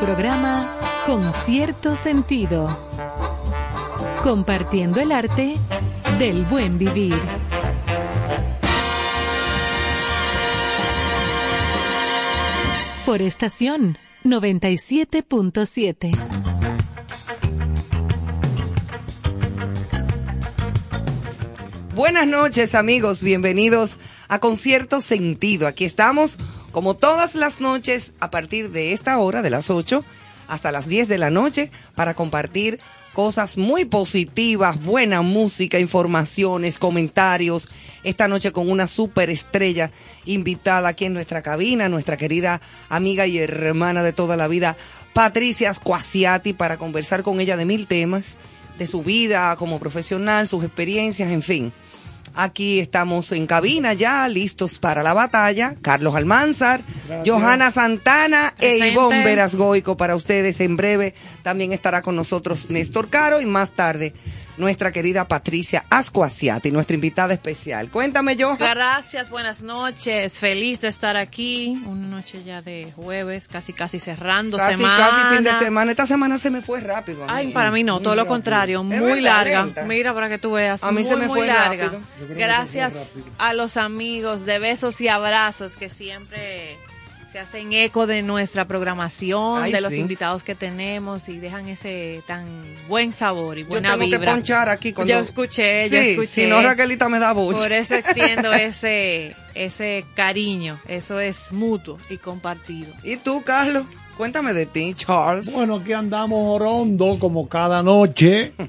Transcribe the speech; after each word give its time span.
programa 0.00 0.76
Con 1.06 1.24
cierto 1.44 1.96
sentido. 1.96 2.68
Compartiendo 4.22 5.00
el 5.00 5.10
arte 5.12 5.56
del 6.18 6.44
buen 6.44 6.78
vivir. 6.78 7.18
Por 13.04 13.22
estación 13.22 13.98
97.7. 14.24 16.10
Buenas 21.94 22.28
noches 22.28 22.76
amigos, 22.76 23.24
bienvenidos 23.24 23.98
a 24.28 24.38
Concierto 24.38 25.00
Sentido. 25.00 25.66
Aquí 25.66 25.84
estamos 25.84 26.38
como 26.72 26.94
todas 26.94 27.34
las 27.34 27.60
noches 27.60 28.12
a 28.20 28.30
partir 28.30 28.70
de 28.70 28.92
esta 28.92 29.18
hora, 29.18 29.42
de 29.42 29.50
las 29.50 29.70
8 29.70 30.04
hasta 30.48 30.72
las 30.72 30.88
10 30.88 31.08
de 31.08 31.18
la 31.18 31.30
noche, 31.30 31.70
para 31.94 32.14
compartir 32.14 32.78
cosas 33.12 33.58
muy 33.58 33.84
positivas, 33.84 34.82
buena 34.82 35.22
música, 35.22 35.78
informaciones, 35.78 36.78
comentarios. 36.78 37.68
Esta 38.02 38.28
noche 38.28 38.52
con 38.52 38.70
una 38.70 38.86
super 38.86 39.28
estrella 39.28 39.90
invitada 40.24 40.88
aquí 40.88 41.04
en 41.04 41.14
nuestra 41.14 41.42
cabina, 41.42 41.88
nuestra 41.88 42.16
querida 42.16 42.60
amiga 42.88 43.26
y 43.26 43.38
hermana 43.38 44.02
de 44.02 44.12
toda 44.12 44.36
la 44.36 44.48
vida, 44.48 44.76
Patricia 45.12 45.74
Squasiati, 45.74 46.52
para 46.52 46.76
conversar 46.76 47.22
con 47.22 47.40
ella 47.40 47.56
de 47.56 47.66
mil 47.66 47.86
temas, 47.86 48.38
de 48.78 48.86
su 48.86 49.02
vida 49.02 49.54
como 49.56 49.78
profesional, 49.78 50.48
sus 50.48 50.64
experiencias, 50.64 51.30
en 51.30 51.42
fin. 51.42 51.72
Aquí 52.34 52.80
estamos 52.80 53.32
en 53.32 53.46
cabina 53.46 53.92
ya, 53.92 54.28
listos 54.28 54.78
para 54.78 55.02
la 55.02 55.14
batalla. 55.14 55.74
Carlos 55.82 56.14
Almanzar, 56.14 56.80
Johanna 57.26 57.70
Santana 57.70 58.54
e. 58.58 58.88
Ivonne 58.88 59.24
Verasgoico 59.24 59.96
para 59.96 60.16
ustedes. 60.16 60.60
En 60.60 60.76
breve 60.76 61.14
también 61.42 61.72
estará 61.72 62.02
con 62.02 62.16
nosotros 62.16 62.70
Néstor 62.70 63.08
Caro 63.08 63.40
y 63.40 63.46
más 63.46 63.72
tarde 63.72 64.12
nuestra 64.58 64.92
querida 64.92 65.26
Patricia 65.26 65.84
Ascuasiati, 65.88 66.70
nuestra 66.70 66.94
invitada 66.94 67.32
especial. 67.34 67.90
Cuéntame, 67.90 68.36
Johanna. 68.38 68.74
Gracias, 68.74 69.30
buenas 69.30 69.62
noches. 69.62 70.38
Feliz 70.38 70.80
de 70.80 70.88
estar 70.88 71.16
aquí. 71.16 71.80
Una 71.86 72.08
noche 72.08 72.42
ya 72.44 72.60
de 72.62 72.92
jueves, 72.94 73.48
casi 73.48 73.72
casi 73.72 73.98
cerrando 73.98 74.56
Casi, 74.58 74.74
semana. 74.76 74.96
casi 74.96 75.34
fin 75.36 75.44
de 75.44 75.52
semana. 75.58 75.90
Esta 75.92 76.06
semana 76.06 76.38
se 76.38 76.50
me 76.50 76.60
fue 76.62 76.80
rápido. 76.80 77.24
Ay, 77.28 77.52
para 77.52 77.70
mí 77.70 77.84
no, 77.84 78.00
todo 78.00 78.14
lo 78.14 78.26
contrario, 78.26 78.82
muy 78.82 78.98
verdad, 78.98 79.22
larga. 79.22 79.64
lenta. 79.64 79.82
Mira 79.84 80.12
para 80.12 80.28
que 80.28 80.38
tú 80.38 80.52
veas, 80.52 80.82
A 80.84 80.88
mí 80.88 80.94
muy, 81.00 81.04
se 81.04 81.16
me 81.16 81.26
muy 81.28 81.38
fue 81.38 81.46
larga. 81.46 81.84
rápido. 81.84 82.00
Gracias 82.36 83.16
a 83.38 83.52
los 83.52 83.76
amigos 83.76 84.44
de 84.44 84.58
besos 84.58 85.00
y 85.00 85.08
abrazos 85.08 85.76
que 85.76 85.88
siempre 85.88 86.78
se 87.30 87.38
hacen 87.38 87.72
eco 87.74 88.06
de 88.06 88.22
nuestra 88.22 88.66
programación, 88.66 89.62
Ay, 89.64 89.72
de 89.72 89.80
los 89.82 89.92
sí. 89.92 90.00
invitados 90.00 90.42
que 90.42 90.54
tenemos 90.54 91.28
y 91.28 91.36
dejan 91.38 91.68
ese 91.68 92.22
tan 92.26 92.46
buen 92.88 93.12
sabor 93.12 93.58
y 93.58 93.62
Yo 93.64 93.68
buena 93.68 93.92
tengo 93.92 94.04
vibra. 94.06 94.18
que 94.20 94.26
ponchar 94.26 94.68
aquí 94.70 94.92
cuando... 94.94 95.12
Yo 95.12 95.20
escuché, 95.20 95.90
yo 95.90 96.00
Sí, 96.00 96.08
escuché. 96.10 96.26
Si 96.28 96.46
no, 96.46 96.62
Raquelita 96.62 97.08
me 97.10 97.18
da 97.18 97.32
boche. 97.32 97.58
Por 97.58 97.72
eso 97.72 97.96
extiendo 97.96 98.50
ese, 98.54 99.34
ese 99.54 100.06
cariño. 100.14 100.78
Eso 100.88 101.20
es 101.20 101.52
mutuo 101.52 101.98
y 102.08 102.16
compartido. 102.16 102.94
¿Y 103.02 103.16
tú, 103.18 103.42
Carlos? 103.42 103.84
Cuéntame 104.16 104.52
de 104.54 104.64
ti, 104.66 104.94
Charles. 104.96 105.52
Bueno, 105.54 105.76
aquí 105.76 105.92
andamos 105.92 106.40
orondo 106.42 107.18
como 107.18 107.48
cada 107.48 107.82
noche. 107.82 108.52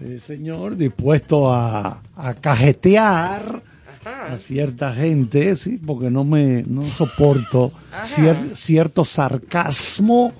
Sí, 0.00 0.20
señor, 0.20 0.76
dispuesto 0.76 1.52
a, 1.52 2.00
a 2.14 2.34
cajetear 2.34 3.62
a 4.08 4.36
cierta 4.38 4.92
gente, 4.94 5.54
sí, 5.56 5.78
porque 5.84 6.10
no 6.10 6.24
me 6.24 6.64
no 6.66 6.82
soporto 6.90 7.72
cier- 8.04 8.54
cierto 8.54 9.04
sarcasmo. 9.04 10.32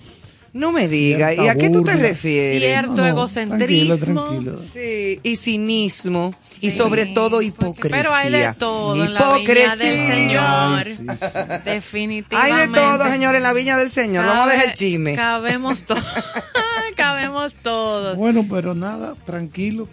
no 0.52 0.72
me 0.72 0.88
digas. 0.88 1.34
¿Y 1.36 1.46
a 1.46 1.54
qué 1.54 1.68
tú 1.70 1.82
te 1.84 1.94
refieres? 1.94 2.60
Cierto 2.60 2.92
No, 2.92 2.96
no, 3.02 3.06
egocentrismo. 3.06 3.96
Tranquilo, 3.96 4.26
tranquilo. 4.28 4.60
Sí, 4.72 5.20
y 5.22 5.36
cinismo. 5.36 6.34
Y 6.60 6.70
sobre 6.72 7.06
todo 7.06 7.30
porque- 7.32 7.46
hipocresía. 7.46 7.96
Pero 7.98 8.12
hay 8.14 8.32
de 8.32 8.52
todo 8.58 9.04
en 9.04 9.14
la 9.14 9.36
viña 9.36 9.76
del 9.76 10.06
Señor. 10.06 10.42
Ay, 10.44 10.84
sí, 10.94 11.04
sí. 11.06 11.38
Hay 11.38 11.60
Definitivamente. 11.64 12.80
de 12.80 12.86
todo, 12.86 13.10
señor, 13.10 13.34
en 13.36 13.42
la 13.44 13.52
viña 13.52 13.76
del 13.78 13.90
Señor. 13.90 14.26
Vamos 14.26 14.42
a 14.42 14.44
Cabe- 14.46 14.52
dejar 14.54 14.68
el 14.70 14.74
chisme. 14.74 15.14
Cabemos 15.14 15.82
todos. 15.82 16.04
cabemos 16.96 17.54
todos. 17.62 18.16
Bueno, 18.16 18.44
pero 18.50 18.74
nada, 18.74 19.14
tranquilo. 19.24 19.86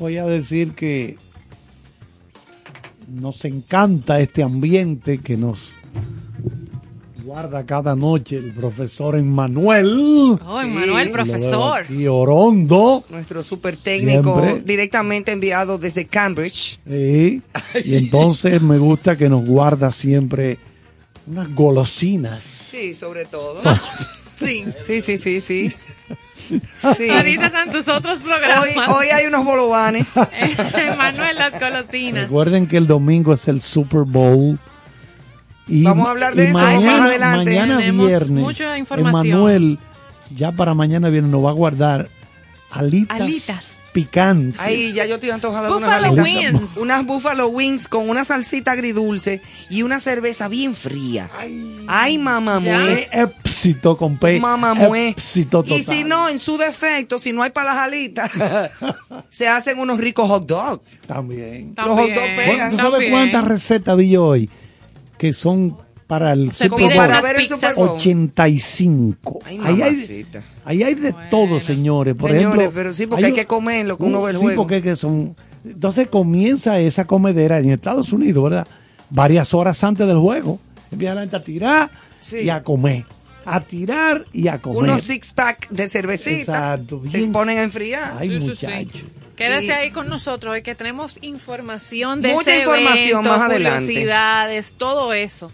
Voy 0.00 0.16
a 0.16 0.24
decir 0.24 0.72
que 0.74 1.18
nos 3.10 3.44
encanta 3.44 4.20
este 4.20 4.42
ambiente 4.42 5.18
que 5.18 5.36
nos 5.36 5.72
guarda 7.24 7.64
cada 7.64 7.94
noche 7.94 8.36
el 8.36 8.52
profesor 8.52 9.16
Emmanuel. 9.16 10.38
Oh, 10.44 10.62
Manuel, 10.62 11.06
Sí. 11.08 11.12
profesor. 11.12 11.90
Y 11.90 12.06
Orondo. 12.06 13.04
Nuestro 13.10 13.42
super 13.42 13.76
técnico 13.76 14.40
Siempre. 14.42 14.62
directamente 14.64 15.32
enviado 15.32 15.78
desde 15.78 16.06
Cambridge. 16.06 16.80
Sí. 16.88 17.42
Y 17.84 17.96
entonces 17.96 18.60
me 18.62 18.78
gusta 18.78 19.16
que 19.16 19.28
nos 19.28 19.44
guarda 19.44 19.90
siempre 19.90 20.58
unas 21.26 21.54
golosinas. 21.54 22.42
Sí, 22.42 22.94
sobre 22.94 23.24
todo. 23.26 23.60
Sí. 24.36 24.64
Sí, 24.78 25.02
sí, 25.02 25.18
sí, 25.18 25.42
sí. 25.42 25.70
Sí. 26.96 27.10
Ahorita 27.10 27.46
están 27.46 27.70
tus 27.70 27.88
otros 27.88 28.18
Hoy, 28.20 28.24
programas. 28.26 28.88
hoy 28.88 29.06
hay 29.08 29.26
unos 29.26 29.44
bolovanes. 29.44 30.14
Manuel, 30.98 31.36
las 31.36 31.58
golosinas. 31.58 32.24
Recuerden 32.24 32.66
que 32.66 32.76
el 32.76 32.86
domingo 32.86 33.32
es 33.34 33.48
el 33.48 33.60
Super 33.60 34.02
Bowl 34.02 34.58
Y, 35.66 35.84
Vamos 35.84 36.06
a 36.06 36.10
hablar 36.10 36.34
de 36.34 36.44
eso 36.44 36.52
más 36.54 36.74
mañana, 36.74 37.04
adelante. 37.04 37.44
Mañana 37.46 37.76
Tenemos 37.78 38.06
viernes, 38.06 38.30
mucha 38.30 38.78
información. 38.78 39.26
Emanuel, 39.26 39.78
ya 40.34 40.52
para 40.52 40.74
mañana 40.74 41.08
viernes 41.08 41.30
nos 41.30 41.44
va 41.44 41.50
a 41.50 41.54
guardar 41.54 42.08
alitas, 42.70 43.20
Alitas. 43.20 43.79
Picantes. 43.92 44.60
Ahí 44.60 44.92
ya 44.92 45.06
yo 45.06 45.16
estoy 45.16 45.30
antojada 45.30 45.68
de 45.68 45.74
unas. 45.74 46.10
Wings. 46.12 46.76
Unas 46.76 47.04
Buffalo 47.04 47.48
Wings 47.48 47.88
con 47.88 48.08
una 48.08 48.24
salsita 48.24 48.72
agridulce 48.72 49.40
y 49.68 49.82
una 49.82 50.00
cerveza 50.00 50.48
bien 50.48 50.74
fría. 50.74 51.30
Ay, 51.86 52.18
mamá 52.18 52.60
Ya. 52.62 52.78
mue. 52.78 53.08
Qué 53.10 53.20
éxito 53.22 53.96
con 53.96 54.16
P. 54.18 54.40
Mamá. 54.40 54.74
Éxito 55.08 55.62
total. 55.62 55.78
Y 55.80 55.84
si 55.84 56.04
no, 56.04 56.28
en 56.28 56.38
su 56.38 56.56
defecto, 56.56 57.18
si 57.18 57.32
no 57.32 57.42
hay 57.42 57.50
para 57.50 57.74
las 57.74 57.82
alitas, 57.84 58.30
se 59.30 59.48
hacen 59.48 59.78
unos 59.78 59.98
ricos 59.98 60.28
hot 60.28 60.46
dogs. 60.46 60.82
También. 61.06 61.74
Los 61.76 61.86
hot 61.88 61.96
dogs 61.96 62.14
También, 62.14 62.36
pegan. 62.36 62.70
¿Tú 62.70 62.76
sabes 62.76 62.92
también. 62.92 63.12
cuántas 63.12 63.44
recetas 63.46 63.96
vi 63.96 64.10
yo 64.10 64.24
hoy? 64.24 64.50
Que 65.18 65.32
son 65.32 65.76
para 66.10 66.32
el 66.32 66.52
Se 66.52 66.64
Super 66.64 66.86
Bowl. 66.86 66.94
para 66.96 67.20
ver 67.20 67.36
el 67.36 67.42
pizzas. 67.42 67.60
Super 67.60 67.74
Bowl. 67.76 67.88
85. 67.90 69.38
Ay, 69.44 69.58
ahí, 69.62 69.80
hay, 69.82 69.92
mamacita. 69.94 70.42
ahí 70.64 70.82
hay 70.82 70.94
de 70.96 71.14
todo, 71.30 71.60
señores. 71.60 72.16
Por 72.16 72.30
Señores, 72.32 72.56
ejemplo, 72.58 72.72
pero 72.74 72.92
sí, 72.94 73.06
porque 73.06 73.26
hay 73.26 73.32
que 73.32 73.46
comer 73.46 73.86
lo 73.86 73.96
que 73.96 74.04
uno 74.04 74.20
ve 74.22 74.32
el 74.32 74.36
sí, 74.38 74.42
juego. 74.42 74.62
porque 74.62 74.78
es 74.78 74.82
que 74.82 74.96
son. 74.96 75.36
Entonces 75.64 76.08
comienza 76.08 76.78
esa 76.80 77.06
comedera 77.06 77.58
en 77.58 77.70
Estados 77.70 78.12
Unidos, 78.12 78.42
¿verdad? 78.42 78.66
Varias 79.10 79.54
horas 79.54 79.82
antes 79.84 80.06
del 80.06 80.18
juego. 80.18 80.58
Empieza 80.90 81.14
la 81.14 81.20
gente 81.20 81.36
a 81.36 81.42
tirar 81.42 81.90
Sí. 82.18 82.38
y 82.38 82.50
a 82.50 82.62
comer. 82.62 83.04
A 83.44 83.60
tirar 83.60 84.24
y 84.32 84.48
a 84.48 84.58
comer. 84.58 84.82
Unos 84.82 85.02
six 85.02 85.32
pack 85.32 85.68
de 85.70 85.86
cervecita. 85.88 86.74
Exacto, 86.74 87.02
Se 87.06 87.18
ponen 87.28 87.58
a 87.58 87.62
enfriar. 87.62 88.14
Ay, 88.18 88.28
Sí, 88.28 88.38
sí, 88.48 88.54
sí. 88.56 88.66
muchacho. 88.66 89.04
Quédese 89.36 89.66
Y- 89.66 89.70
ahí 89.70 89.90
con 89.90 90.08
nosotros, 90.08 90.54
que 90.62 90.74
tenemos 90.74 91.18
información 91.22 92.20
de 92.20 92.32
Mucha 92.34 92.52
ese 92.52 92.60
información 92.60 93.20
evento, 93.24 93.38
más 93.38 93.40
adelante. 93.50 93.86
curiosidades, 93.86 94.72
todo 94.76 95.14
eso, 95.14 95.50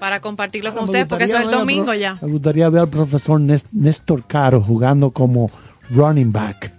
para 0.00 0.20
compartirlo 0.20 0.74
con 0.74 0.84
ustedes, 0.84 1.06
porque 1.06 1.24
eso 1.24 1.36
es 1.36 1.44
el 1.44 1.50
domingo 1.50 1.94
ya. 1.94 2.18
Me 2.22 2.28
gustaría 2.28 2.68
ver 2.70 2.80
al 2.82 2.88
profesor 2.88 3.40
Néstor 3.40 4.24
Caro 4.26 4.60
jugando 4.62 5.10
como 5.10 5.50
running 5.90 6.32
back. 6.32 6.72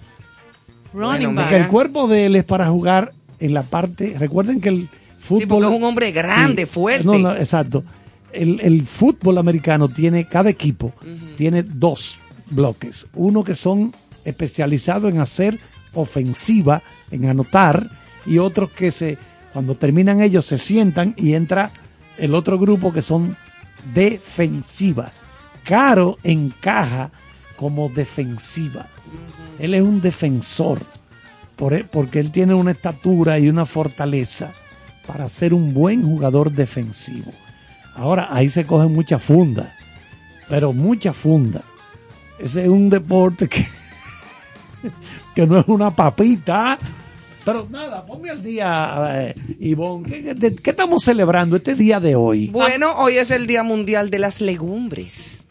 Running 0.92 1.28
Bueno, 1.28 1.36
back. 1.36 1.46
Porque 1.46 1.58
el 1.58 1.68
cuerpo 1.68 2.08
de 2.08 2.26
él 2.26 2.36
es 2.36 2.44
para 2.44 2.68
jugar 2.68 3.14
en 3.40 3.54
la 3.54 3.62
parte. 3.62 4.16
Recuerden 4.20 4.60
que 4.60 4.70
el 4.70 4.90
fútbol. 5.20 5.42
Sí, 5.42 5.46
porque 5.46 5.68
es 5.68 5.72
un 5.72 5.84
hombre 5.84 6.12
grande, 6.12 6.66
fuerte. 6.66 7.06
No, 7.06 7.18
no, 7.20 7.34
exacto. 7.36 7.84
El, 8.34 8.60
el 8.62 8.84
fútbol 8.84 9.38
americano 9.38 9.88
tiene, 9.88 10.26
cada 10.26 10.50
equipo 10.50 10.92
tiene 11.38 11.64
dos 11.64 12.18
bloques. 12.50 13.08
Uno 13.14 13.44
que 13.44 13.56
son 13.56 13.94
especializados 14.26 15.12
en 15.12 15.20
hacer 15.20 15.60
ofensiva, 15.94 16.82
en 17.12 17.26
anotar, 17.26 17.88
y 18.26 18.38
otros 18.38 18.72
que 18.72 18.92
se, 18.92 19.18
cuando 19.54 19.76
terminan 19.76 20.22
ellos 20.22 20.46
se 20.46 20.58
sientan 20.58 21.14
y 21.18 21.34
entra 21.34 21.72
el 22.22 22.36
otro 22.36 22.58
grupo 22.58 22.94
que 22.94 23.02
son 23.02 23.36
defensiva. 23.94 25.12
Caro 25.64 26.18
encaja 26.24 27.12
como 27.58 27.90
defensiva. 27.90 28.88
Él 29.60 29.74
es 29.74 29.82
un 29.82 30.02
defensor 30.02 30.80
e- 31.70 31.84
porque 31.84 32.20
él 32.20 32.32
tiene 32.32 32.54
una 32.56 32.72
estatura 32.72 33.38
y 33.38 33.50
una 33.50 33.66
fortaleza 33.66 34.54
para 35.06 35.30
ser 35.30 35.54
un 35.54 35.74
buen 35.74 36.02
jugador 36.02 36.52
defensivo. 36.52 37.32
Ahora, 37.96 38.28
ahí 38.32 38.50
se 38.50 38.66
coge 38.66 38.88
mucha 38.88 39.20
funda, 39.20 39.76
pero 40.50 40.74
mucha 40.74 41.14
funda. 41.14 41.62
Ese 42.40 42.64
es 42.64 42.70
un 42.70 42.90
deporte 42.90 43.48
que, 43.48 43.64
que 45.36 45.46
no 45.46 45.60
es 45.60 45.68
una 45.68 45.96
papita. 45.96 46.80
Pero 47.44 47.68
nada, 47.72 48.06
ponme 48.06 48.30
al 48.30 48.44
día, 48.44 48.94
eh, 49.16 49.36
Ivonne. 49.60 50.08
¿qué, 50.08 50.22
qué- 50.24 50.34
de- 50.36 50.56
qué 50.56 50.70
estamos 50.70 51.04
celebrando 51.04 51.56
este 51.56 51.74
día 51.76 52.00
de 52.00 52.16
hoy? 52.16 52.48
Bueno, 52.50 52.94
hoy 52.98 53.18
es 53.18 53.32
el 53.32 53.48
Día 53.48 53.64
Mundial 53.64 54.10
de 54.12 54.20
las 54.20 54.42
Legumbres. 54.42 55.48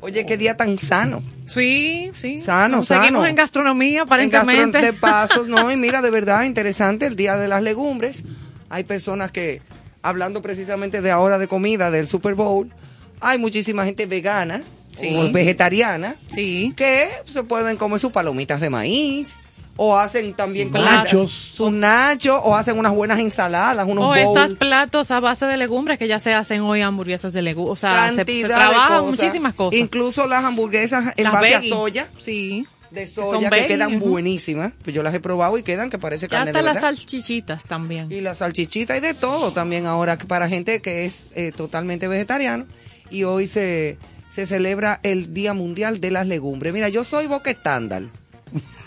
Oye, 0.00 0.26
qué 0.26 0.36
día 0.36 0.56
tan 0.56 0.76
sano. 0.78 1.22
Sí, 1.44 2.10
sí. 2.12 2.38
Sano, 2.38 2.78
Nos 2.78 2.88
Seguimos 2.88 3.10
sano. 3.20 3.26
en 3.26 3.36
gastronomía, 3.36 3.98
En 4.00 4.06
aparentemente. 4.06 4.78
gastro- 4.80 4.80
de 4.80 4.92
pasos, 4.98 5.48
no, 5.48 5.70
y 5.72 5.76
mira, 5.76 6.02
de 6.02 6.10
verdad, 6.10 6.42
interesante 6.42 7.06
el 7.06 7.14
Día 7.14 7.36
de 7.36 7.46
las 7.46 7.62
Legumbres. 7.62 8.24
Hay 8.70 8.82
personas 8.82 9.30
que, 9.30 9.62
hablando 10.02 10.42
precisamente 10.42 11.00
de 11.00 11.12
ahora 11.12 11.38
de 11.38 11.46
comida, 11.46 11.92
del 11.92 12.08
Super 12.08 12.34
Bowl, 12.34 12.72
hay 13.20 13.38
muchísima 13.38 13.84
gente 13.84 14.06
vegana 14.06 14.62
Sí. 14.96 15.14
o 15.16 15.30
vegetariana 15.30 16.16
Sí. 16.34 16.72
que 16.76 17.08
se 17.26 17.44
pueden 17.44 17.76
comer 17.76 18.00
sus 18.00 18.10
palomitas 18.10 18.60
de 18.60 18.70
maíz 18.70 19.36
o 19.80 19.96
hacen 19.96 20.34
también 20.34 20.70
como 20.70 20.84
Nachos. 20.84 21.30
sus 21.32 21.70
nachos 21.72 22.40
o 22.44 22.56
hacen 22.56 22.76
unas 22.76 22.92
buenas 22.92 23.20
ensaladas, 23.20 23.86
unos 23.86 24.04
O 24.04 24.14
estos 24.14 24.58
platos 24.58 25.10
a 25.12 25.20
base 25.20 25.46
de 25.46 25.56
legumbres 25.56 25.98
que 25.98 26.08
ya 26.08 26.18
se 26.18 26.34
hacen 26.34 26.62
hoy 26.62 26.80
hamburguesas 26.82 27.32
de 27.32 27.42
legumbres. 27.42 27.72
O 27.72 27.76
sea, 27.76 28.10
se, 28.10 28.24
se 28.24 28.24
trabajan 28.48 29.02
cosas. 29.04 29.20
muchísimas 29.20 29.54
cosas. 29.54 29.78
Incluso 29.80 30.26
las 30.26 30.44
hamburguesas 30.44 31.14
en 31.16 31.24
Las 31.24 31.32
base 31.32 31.54
veggie. 31.54 31.72
a 31.72 31.76
soya, 31.76 32.08
Sí. 32.20 32.66
de 32.90 33.06
soya, 33.06 33.50
que 33.50 33.66
quedan 33.66 34.00
buenísimas. 34.00 34.72
Pues 34.82 34.96
yo 34.96 35.04
las 35.04 35.14
he 35.14 35.20
probado 35.20 35.56
y 35.58 35.62
quedan 35.62 35.90
que 35.90 35.98
parece 35.98 36.26
Ya 36.26 36.38
carne 36.38 36.50
hasta 36.50 36.58
de 36.58 36.64
las 36.64 36.80
salchichitas 36.80 37.64
también. 37.66 38.10
Y 38.10 38.20
la 38.20 38.34
salchichita 38.34 38.96
y 38.96 39.00
de 39.00 39.14
todo 39.14 39.52
también 39.52 39.86
ahora 39.86 40.18
para 40.18 40.48
gente 40.48 40.80
que 40.80 41.04
es 41.04 41.28
eh, 41.36 41.52
totalmente 41.56 42.08
vegetariano. 42.08 42.66
Y 43.10 43.22
hoy 43.22 43.46
se, 43.46 43.96
se 44.28 44.44
celebra 44.44 44.98
el 45.04 45.32
Día 45.32 45.54
Mundial 45.54 46.00
de 46.00 46.10
las 46.10 46.26
Legumbres. 46.26 46.72
Mira, 46.72 46.88
yo 46.88 47.04
soy 47.04 47.28
boca 47.28 47.50
estándar. 47.50 48.02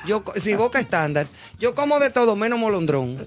Yo, 0.08 0.24
co- 0.24 0.34
sí, 0.40 0.54
boca 0.56 0.80
estándar. 0.80 1.28
Yo 1.60 1.76
como 1.76 2.00
de 2.00 2.10
todo, 2.10 2.36
menos 2.36 2.58
molondrón. 2.60 3.18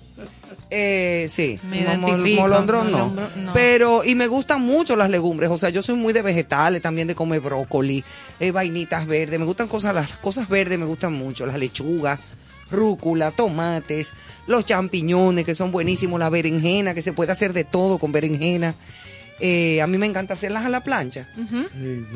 Eh, 0.71 1.27
sí, 1.29 1.59
Me 1.71 1.87
mol- 1.97 2.35
molondrón 2.35 2.91
no. 2.91 2.99
molondrón 3.09 3.45
no. 3.47 3.53
Pero, 3.53 4.05
y 4.05 4.15
me 4.15 4.27
gustan 4.27 4.61
mucho 4.61 4.97
las 4.97 5.11
legumbres. 5.11 5.51
O 5.51 5.59
sea, 5.59 5.69
yo 5.69 5.83
soy 5.83 5.95
muy 5.95 6.13
de 6.13 6.23
vegetales, 6.23 6.83
también 6.83 7.07
de 7.07 7.15
comer 7.15 7.41
brócoli, 7.41 8.03
eh, 8.41 8.51
vainitas 8.51 9.07
verdes. 9.07 9.39
Me 9.39 9.45
gustan 9.47 9.69
cosas, 9.69 9.95
las 9.95 10.17
cosas 10.19 10.49
verdes 10.49 10.79
me 10.79 10.87
gustan 10.87 11.13
mucho. 11.13 11.47
Las 11.47 11.59
lechugas, 11.59 12.35
rúcula, 12.71 13.31
tomates, 13.31 14.09
los 14.47 14.65
champiñones, 14.65 15.45
que 15.45 15.55
son 15.55 15.71
buenísimos, 15.71 16.19
la 16.19 16.31
berenjena, 16.31 16.95
que 16.95 17.03
se 17.03 17.13
puede 17.13 17.31
hacer 17.33 17.53
de 17.53 17.65
todo 17.65 17.99
con 17.99 18.11
berenjena. 18.11 18.75
Eh, 19.41 19.83
a 19.83 19.87
mí 19.89 19.99
me 19.99 20.07
encanta 20.07 20.35
hacerlas 20.35 20.65
a 20.65 20.69
la 20.69 20.83
plancha. 20.83 21.29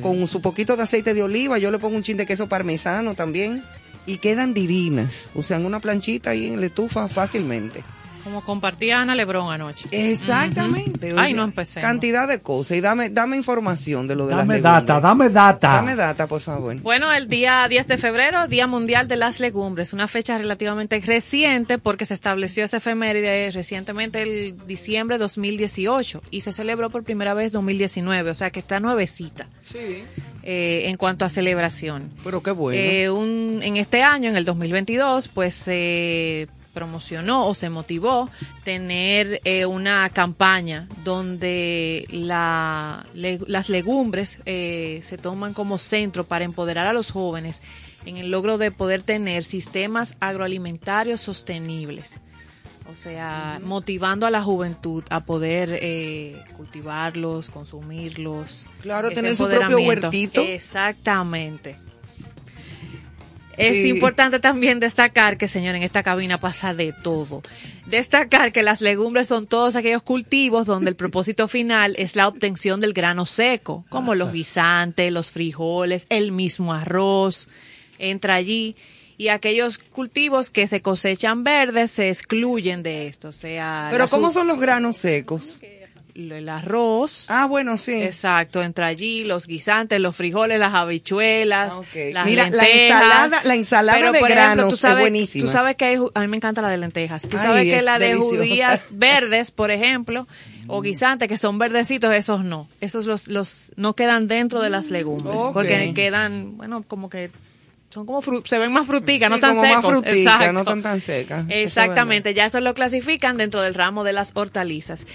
Con 0.02 0.26
su 0.26 0.40
poquito 0.40 0.76
de 0.76 0.84
aceite 0.84 1.14
de 1.14 1.22
oliva, 1.22 1.58
yo 1.58 1.70
le 1.70 1.78
pongo 1.78 1.96
un 1.96 2.02
chin 2.02 2.16
de 2.16 2.26
queso 2.26 2.48
parmesano 2.48 3.14
también. 3.14 3.62
Y 4.08 4.18
quedan 4.18 4.54
divinas. 4.54 5.30
O 5.34 5.42
sea, 5.42 5.58
en 5.58 5.66
una 5.66 5.80
planchita 5.80 6.34
y 6.34 6.46
en 6.48 6.60
la 6.60 6.66
estufa 6.66 7.08
fácilmente. 7.08 7.84
Como 8.24 8.44
compartía 8.44 9.00
Ana 9.00 9.14
Lebrón 9.14 9.50
anoche. 9.52 9.86
Exactamente. 9.90 11.14
o 11.14 11.18
Ay, 11.18 11.28
sea, 11.32 11.36
no 11.36 11.44
empecemos. 11.44 11.88
Cantidad 11.88 12.28
de 12.28 12.40
cosas. 12.40 12.76
Y 12.76 12.80
dame, 12.82 13.08
dame 13.08 13.36
información 13.36 14.06
de 14.06 14.16
lo 14.16 14.26
de 14.26 14.34
Dame 14.34 14.54
las 14.54 14.62
data, 14.62 14.80
legumbres. 14.98 15.02
dame 15.02 15.28
data. 15.30 15.68
Dame 15.76 15.96
data, 15.96 16.26
por 16.26 16.40
favor. 16.42 16.76
Bueno, 16.80 17.10
el 17.12 17.28
día 17.28 17.66
10 17.68 17.86
de 17.86 17.96
febrero, 17.96 18.46
Día 18.46 18.66
Mundial 18.66 19.08
de 19.08 19.16
las 19.16 19.40
Legumbres, 19.40 19.92
una 19.94 20.08
fecha 20.08 20.36
relativamente 20.36 21.00
reciente 21.00 21.78
porque 21.78 22.04
se 22.04 22.12
estableció 22.14 22.64
esa 22.64 22.78
efeméride 22.78 23.50
recientemente 23.50 24.20
el 24.22 24.56
diciembre 24.66 25.16
de 25.16 25.20
2018 25.20 26.20
y 26.30 26.42
se 26.42 26.52
celebró 26.52 26.90
por 26.90 27.04
primera 27.04 27.32
vez 27.34 27.52
2019, 27.52 28.30
o 28.30 28.34
sea 28.34 28.50
que 28.50 28.60
está 28.60 28.78
nuevecita 28.80 29.46
Sí. 29.62 30.02
Eh, 30.50 30.88
en 30.88 30.96
cuanto 30.96 31.26
a 31.26 31.28
celebración. 31.28 32.10
Pero 32.24 32.42
qué 32.42 32.52
bueno. 32.52 32.80
Eh, 32.80 33.10
un- 33.10 33.60
en 33.62 33.76
este 33.76 34.02
año, 34.02 34.30
en 34.30 34.36
el 34.38 34.46
2022, 34.46 35.28
pues 35.28 35.54
se 35.54 36.48
promocionó 36.72 37.46
o 37.48 37.54
se 37.54 37.68
motivó 37.70 38.30
tener 38.64 39.40
eh, 39.44 39.66
una 39.66 40.08
campaña 40.10 40.86
donde 41.04 42.06
la, 42.10 43.06
le- 43.14 43.40
las 43.46 43.68
legumbres 43.68 44.40
eh, 44.46 45.00
se 45.02 45.18
toman 45.18 45.52
como 45.54 45.76
centro 45.76 46.24
para 46.24 46.44
empoderar 46.46 46.86
a 46.86 46.92
los 46.92 47.10
jóvenes 47.10 47.60
en 48.06 48.16
el 48.16 48.30
logro 48.30 48.56
de 48.58 48.70
poder 48.70 49.02
tener 49.02 49.44
sistemas 49.44 50.14
agroalimentarios 50.20 51.20
sostenibles. 51.20 52.14
O 52.90 52.94
sea, 52.94 53.60
motivando 53.62 54.26
a 54.26 54.30
la 54.30 54.42
juventud 54.42 55.04
a 55.10 55.20
poder 55.20 55.78
eh, 55.82 56.42
cultivarlos, 56.56 57.50
consumirlos. 57.50 58.64
Claro, 58.80 59.10
tener 59.10 59.36
su 59.36 59.46
propio 59.46 59.78
huertito. 59.78 60.42
Exactamente. 60.42 61.76
Es 63.58 63.82
Sí. 63.82 63.88
importante 63.88 64.38
también 64.38 64.78
destacar 64.78 65.36
que, 65.36 65.48
señor, 65.48 65.74
en 65.74 65.82
esta 65.82 66.04
cabina 66.04 66.38
pasa 66.38 66.72
de 66.74 66.92
todo. 66.92 67.42
Destacar 67.86 68.52
que 68.52 68.62
las 68.62 68.80
legumbres 68.80 69.26
son 69.26 69.48
todos 69.48 69.74
aquellos 69.74 70.02
cultivos 70.02 70.64
donde 70.64 70.90
el 70.90 70.96
propósito 71.04 71.48
final 71.48 71.94
es 71.98 72.14
la 72.14 72.28
obtención 72.28 72.80
del 72.80 72.92
grano 72.92 73.26
seco, 73.26 73.84
como 73.88 74.14
los 74.14 74.32
guisantes, 74.32 75.12
los 75.12 75.32
frijoles, 75.32 76.06
el 76.08 76.30
mismo 76.30 76.72
arroz, 76.72 77.48
entra 77.98 78.34
allí. 78.36 78.76
Y 79.18 79.28
aquellos 79.28 79.78
cultivos 79.78 80.48
que 80.50 80.66
se 80.68 80.80
cosechan 80.80 81.42
verdes 81.44 81.90
se 81.90 82.08
excluyen 82.08 82.82
de 82.82 83.08
esto. 83.08 83.28
O 83.28 83.32
sea, 83.32 83.88
Pero 83.90 84.04
la 84.04 84.10
¿cómo 84.10 84.30
son 84.32 84.46
los 84.46 84.58
granos 84.60 84.96
secos? 84.96 85.60
el 86.14 86.48
arroz. 86.48 87.26
Ah, 87.28 87.46
bueno, 87.46 87.78
sí. 87.78 87.92
Exacto, 88.02 88.60
entra 88.60 88.86
allí 88.86 89.24
los 89.24 89.46
guisantes, 89.46 90.00
los 90.00 90.16
frijoles, 90.16 90.58
las 90.58 90.74
habichuelas, 90.74 91.78
Ah, 91.80 91.84
las 92.12 92.26
Mira, 92.26 92.50
la 92.50 92.64
lentejas. 92.64 93.02
ensalada- 93.04 93.40
la 93.44 93.54
ensalada 93.54 93.98
Pero, 93.98 94.12
de 94.12 94.18
por 94.18 94.30
ejemplo, 94.32 94.54
granos 94.56 94.80
tú 94.80 94.86
es 94.88 94.98
buenísima. 94.98 95.44
Tú 95.46 95.50
sabes 95.52 95.76
que 95.76 95.84
hay, 95.84 95.96
a 96.14 96.20
mí 96.20 96.26
me 96.26 96.36
encanta 96.36 96.60
la 96.60 96.70
de 96.70 96.76
lentejas. 96.78 97.22
Tú 97.22 97.36
Ay, 97.38 97.46
sabes 97.46 97.64
que 97.72 97.82
la 97.82 98.00
de 98.00 98.14
judías 98.16 98.88
verdes, 98.94 99.52
por 99.52 99.70
ejemplo, 99.70 100.26
o 100.66 100.80
guisantes 100.80 101.28
que 101.28 101.38
son 101.38 101.56
verdecitos, 101.58 102.12
esos 102.12 102.42
no. 102.44 102.68
Esos 102.80 103.06
los, 103.06 103.28
los 103.28 103.70
no 103.76 103.94
quedan 103.94 104.26
dentro 104.26 104.60
de 104.60 104.70
las 104.70 104.90
legumbres, 104.90 105.38
porque 105.52 105.92
quedan, 105.94 106.56
bueno, 106.56 106.82
como 106.88 107.08
que 107.10 107.30
son 107.90 108.04
como 108.06 108.20
fru- 108.22 108.46
se 108.46 108.58
ven 108.58 108.72
más 108.72 108.86
fruticas, 108.86 109.28
Sí, 109.28 109.34
no 109.34 109.40
tan 109.40 109.56
como 109.56 109.62
más 109.74 109.84
secos. 109.84 110.04
Exacto. 110.06 110.52
no 110.52 110.64
tan 110.64 110.82
tan 110.82 111.00
secas. 111.00 111.44
Eso 111.48 111.54
Exactamente, 111.58 112.34
ya 112.34 112.46
eso 112.46 112.60
lo 112.60 112.74
clasifican 112.74 113.36
dentro 113.36 113.62
del 113.62 113.74
ramo 113.74 114.04
de 114.04 114.12
las 114.12 114.32
hortalizas. 114.34 115.06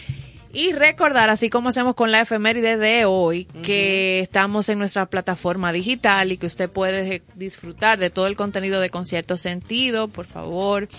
Y 0.55 0.71
recordar, 0.73 1.31
así 1.31 1.49
como 1.49 1.69
hacemos 1.69 1.95
con 1.95 2.11
la 2.11 2.21
efeméride 2.21 2.77
de 2.77 3.05
hoy, 3.05 3.45
que 3.63 4.19
estamos 4.19 4.69
en 4.69 4.77
nuestra 4.77 5.07
plataforma 5.07 5.71
digital 5.71 6.31
y 6.31 6.37
que 6.37 6.45
usted 6.45 6.69
puede 6.69 7.23
disfrutar 7.33 7.97
de 7.97 8.11
todo 8.11 8.27
el 8.27 8.35
contenido 8.35 8.79
de 8.79 8.91
Concierto 8.91 9.35
Sentido, 9.37 10.09
por 10.09 10.25
favor, 10.27 10.89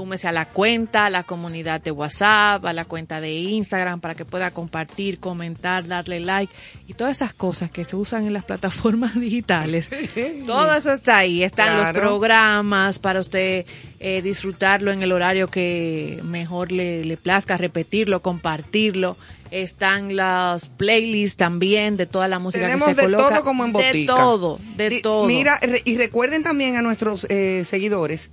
súmese 0.00 0.28
a 0.28 0.32
la 0.32 0.46
cuenta, 0.46 1.04
a 1.04 1.10
la 1.10 1.24
comunidad 1.24 1.82
de 1.82 1.90
WhatsApp, 1.90 2.64
a 2.64 2.72
la 2.72 2.86
cuenta 2.86 3.20
de 3.20 3.34
Instagram 3.34 4.00
para 4.00 4.14
que 4.14 4.24
pueda 4.24 4.50
compartir, 4.50 5.18
comentar, 5.20 5.86
darle 5.86 6.20
like 6.20 6.50
y 6.86 6.94
todas 6.94 7.18
esas 7.18 7.34
cosas 7.34 7.70
que 7.70 7.84
se 7.84 7.96
usan 7.96 8.26
en 8.26 8.32
las 8.32 8.44
plataformas 8.46 9.14
digitales. 9.20 9.90
Todo 10.46 10.74
eso 10.74 10.90
está 10.92 11.18
ahí, 11.18 11.42
están 11.42 11.74
los 11.76 11.80
Claro. 11.90 12.00
programas 12.00 12.98
para 12.98 13.20
usted 13.20 13.66
eh, 13.98 14.22
disfrutarlo 14.22 14.90
en 14.90 15.02
el 15.02 15.12
horario 15.12 15.48
que 15.48 16.18
mejor 16.24 16.72
le, 16.72 17.04
le 17.04 17.18
plazca, 17.18 17.58
repetirlo, 17.58 18.20
compartirlo. 18.22 19.18
Están 19.50 20.16
las 20.16 20.68
playlists 20.68 21.36
también 21.36 21.96
de 21.98 22.06
toda 22.06 22.26
la 22.28 22.38
música 22.38 22.64
Tenemos 22.66 22.88
que 22.88 22.94
se 22.94 23.00
de 23.00 23.02
coloca. 23.02 23.28
todo 23.34 23.44
como 23.44 23.64
en 23.66 23.72
botica. 23.72 23.92
De 23.98 24.06
todo, 24.06 24.58
de 24.76 24.88
Di- 24.88 25.02
todo. 25.02 25.26
Mira, 25.26 25.60
y 25.84 25.96
recuerden 25.98 26.42
también 26.42 26.76
a 26.76 26.82
nuestros 26.82 27.26
eh, 27.28 27.64
seguidores 27.66 28.30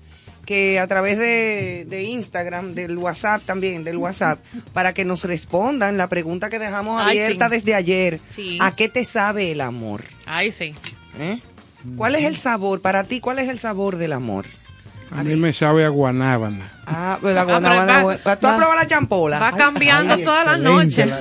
que 0.47 0.79
a 0.79 0.87
través 0.87 1.19
de, 1.19 1.85
de 1.87 2.03
Instagram, 2.03 2.73
del 2.73 2.97
WhatsApp 2.97 3.43
también, 3.45 3.83
del 3.83 3.97
WhatsApp, 3.97 4.39
para 4.73 4.93
que 4.93 5.03
nos 5.05 5.25
respondan 5.25 5.97
la 5.97 6.07
pregunta 6.07 6.49
que 6.49 6.57
dejamos 6.57 6.99
Ay, 7.03 7.19
abierta 7.19 7.45
sí. 7.45 7.51
desde 7.51 7.75
ayer. 7.75 8.19
Sí. 8.29 8.57
¿A 8.61 8.73
qué 8.75 8.87
te 8.89 9.03
sabe 9.05 9.51
el 9.51 9.59
amor? 9.61 10.03
Ay, 10.25 10.51
sí. 10.53 10.73
¿Eh? 11.19 11.39
¿Cuál 11.97 12.15
es 12.15 12.23
el 12.23 12.35
sabor? 12.37 12.81
Para 12.81 13.03
ti, 13.03 13.19
¿cuál 13.19 13.39
es 13.39 13.49
el 13.49 13.59
sabor 13.59 13.97
del 13.97 14.13
amor? 14.13 14.45
A 15.11 15.23
mí 15.23 15.35
me 15.35 15.51
sabe 15.53 15.85
a 15.85 15.89
guanábana. 15.89 16.71
Ah, 16.85 17.17
pues 17.21 17.35
la 17.35 17.43
guanábana. 17.43 18.01
¿Tú 18.01 18.29
has 18.29 18.35
va- 18.37 18.39
probado 18.57 18.75
la 18.75 18.87
champola? 18.87 19.39
Va 19.39 19.51
cambiando 19.51 20.13
Ay, 20.15 20.23
toda 20.23 20.43
la 20.45 20.57
noche. 20.57 21.05
la- 21.05 21.19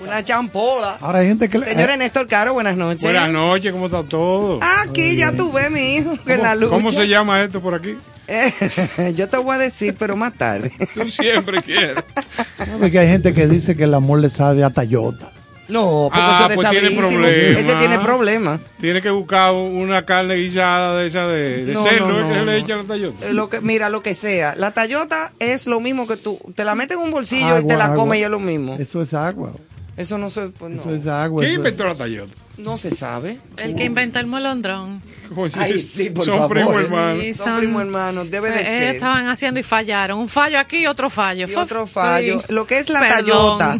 Una 0.00 0.22
champola. 0.22 0.98
Ahora 1.00 1.20
hay 1.20 1.28
gente 1.28 1.48
que 1.48 1.58
le- 1.58 1.66
Señores 1.66 1.96
Néstor 1.98 2.26
Caro, 2.28 2.52
buenas 2.52 2.76
noches. 2.76 3.02
Buenas 3.02 3.30
noches, 3.32 3.72
¿cómo 3.72 3.86
está 3.86 4.02
todo? 4.04 4.60
Aquí 4.62 5.16
ya 5.16 5.32
tuve 5.32 5.70
mi 5.70 5.96
hijo 5.96 6.12
en 6.26 6.42
la 6.42 6.50
¿Cómo, 6.50 6.60
lucha. 6.60 6.74
cómo 6.76 6.90
se 6.90 7.08
llama 7.08 7.42
esto 7.42 7.60
por 7.62 7.74
aquí? 7.74 7.96
Eh, 8.28 9.12
yo 9.16 9.28
te 9.28 9.36
voy 9.36 9.56
a 9.56 9.58
decir, 9.58 9.94
pero 9.98 10.16
más 10.16 10.34
tarde. 10.34 10.72
Tú 10.94 11.08
siempre 11.10 11.62
quieres. 11.62 11.96
¿Sabe 12.58 12.90
que 12.90 12.98
hay 12.98 13.08
gente 13.08 13.32
que 13.34 13.46
dice 13.46 13.76
que 13.76 13.84
el 13.84 13.94
amor 13.94 14.18
le 14.20 14.28
sabe 14.30 14.64
a 14.64 14.70
Tayota? 14.70 15.30
No, 15.68 16.10
porque 16.12 16.18
Ah, 16.22 16.48
pues 16.54 16.70
tiene 16.70 16.90
desabrissimo. 16.90 17.08
problema. 17.20 17.58
Ese 17.60 17.74
tiene 17.74 17.98
problemas. 17.98 18.60
Tiene 18.78 19.02
que 19.02 19.10
buscar 19.10 19.52
una 19.52 20.04
carne 20.06 20.36
guisada 20.36 20.96
de 20.96 21.08
esa 21.08 21.26
de, 21.26 21.64
de 21.66 21.72
No, 21.74 21.82
cerdo 21.82 22.06
no, 22.06 22.18
¿eh? 22.20 22.22
que 22.22 22.28
no, 22.28 22.34
se 22.34 22.44
le 22.44 22.58
echa 22.58 22.74
a 22.74 22.76
la 22.76 22.84
tallota. 22.84 23.26
Eh, 23.26 23.32
Lo 23.32 23.48
que, 23.48 23.60
mira, 23.60 23.88
lo 23.88 24.00
que 24.00 24.14
sea. 24.14 24.54
La 24.56 24.70
Tayota 24.70 25.32
es 25.40 25.66
lo 25.66 25.80
mismo 25.80 26.06
que 26.06 26.16
tú. 26.16 26.38
Te 26.54 26.64
la 26.64 26.76
metes 26.76 26.96
en 26.96 27.02
un 27.02 27.10
bolsillo 27.10 27.58
y 27.58 27.66
te 27.66 27.76
la 27.76 27.94
comes 27.94 28.20
y 28.20 28.22
es 28.22 28.30
lo 28.30 28.38
mismo. 28.38 28.76
Eso 28.78 29.02
es 29.02 29.12
agua. 29.12 29.50
Eso 29.96 30.18
no 30.18 30.30
se, 30.30 30.42
pues, 30.50 30.70
no, 30.72 30.80
Eso 30.82 30.94
es 30.94 31.06
agua. 31.08 31.40
¿Quién 31.40 31.52
es- 31.54 31.58
inventó 31.58 31.84
la 31.84 31.96
tallota? 31.96 32.32
No 32.58 32.76
se 32.78 32.90
sabe. 32.90 33.38
El 33.56 33.74
que 33.74 33.84
inventa 33.84 34.20
el 34.20 34.26
molondrón. 34.26 35.02
Ay, 35.54 35.80
sí, 35.80 36.10
por 36.10 36.24
Son 36.26 36.38
favor. 36.38 36.58
hermanos. 36.58 37.22
Sí, 37.22 37.34
Son 37.34 37.58
primos 37.58 37.82
hermanos, 37.82 38.30
debe 38.30 38.50
de 38.50 38.60
Eh, 38.60 38.64
ser. 38.64 38.94
Estaban 38.96 39.26
haciendo 39.28 39.58
y 39.60 39.62
fallaron. 39.62 40.18
Un 40.18 40.28
fallo 40.28 40.58
aquí 40.58 40.78
y 40.78 40.86
otro 40.86 41.10
fallo. 41.10 41.46
Y 41.48 41.54
otro 41.54 41.86
fallo. 41.86 42.40
sí. 42.40 42.46
Lo 42.52 42.66
que 42.66 42.78
es 42.78 42.88
la 42.88 43.00
Perdón. 43.00 43.58
Tayota, 43.58 43.78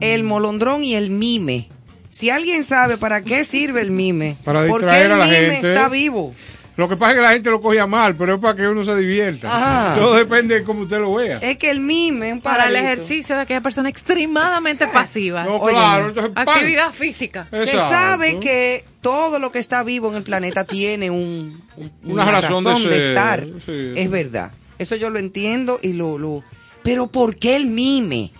el 0.00 0.24
molondrón 0.24 0.82
y 0.84 0.94
el 0.94 1.10
mime. 1.10 1.68
Si 2.08 2.28
alguien 2.28 2.64
sabe 2.64 2.98
para 2.98 3.22
qué 3.22 3.44
sirve 3.44 3.80
el 3.82 3.92
mime, 3.92 4.36
Para 4.44 4.66
¿por 4.66 4.80
qué 4.80 4.86
distraer 4.86 5.06
el 5.06 5.12
a 5.12 5.16
la 5.18 5.24
mime 5.26 5.50
gente. 5.52 5.68
está 5.72 5.88
vivo? 5.88 6.34
Lo 6.80 6.88
que 6.88 6.96
pasa 6.96 7.12
es 7.12 7.16
que 7.18 7.22
la 7.22 7.30
gente 7.32 7.50
lo 7.50 7.60
cogía 7.60 7.86
mal, 7.86 8.16
pero 8.16 8.34
es 8.36 8.40
para 8.40 8.56
que 8.56 8.66
uno 8.66 8.84
se 8.84 8.96
divierta. 8.96 9.92
Todo 9.94 10.14
depende 10.14 10.54
de 10.60 10.64
cómo 10.64 10.82
usted 10.84 10.98
lo 10.98 11.14
vea. 11.14 11.36
Es 11.38 11.58
que 11.58 11.70
el 11.70 11.80
mime, 11.80 12.32
un 12.32 12.40
Para 12.40 12.68
el 12.68 12.74
ejercicio 12.76 13.36
de 13.36 13.42
aquella 13.42 13.60
persona 13.60 13.88
extremadamente 13.90 14.86
pasiva. 14.92 15.44
No, 15.44 15.56
Oye, 15.56 15.74
claro, 15.74 16.08
entonces. 16.08 16.32
Actividad 16.34 16.90
física. 16.92 17.46
Se 17.50 17.66
sabe 17.66 18.40
que 18.40 18.84
todo 19.02 19.38
lo 19.38 19.52
que 19.52 19.58
está 19.58 19.82
vivo 19.82 20.08
en 20.08 20.14
el 20.16 20.22
planeta 20.22 20.64
tiene 20.64 21.10
un, 21.10 21.54
un- 21.76 21.92
Una 22.12 22.24
razón 22.40 22.64
de 22.88 23.10
estar. 23.10 23.44
sí. 23.66 23.92
Es 23.94 24.10
verdad. 24.10 24.52
Eso 24.78 24.96
yo 24.96 25.10
lo 25.10 25.18
entiendo 25.18 25.78
y 25.82 25.92
lo, 25.92 26.16
lo... 26.16 26.42
Pero 26.82 27.06
¿por 27.08 27.36
qué 27.36 27.56
el 27.56 27.66
mime? 27.66 28.32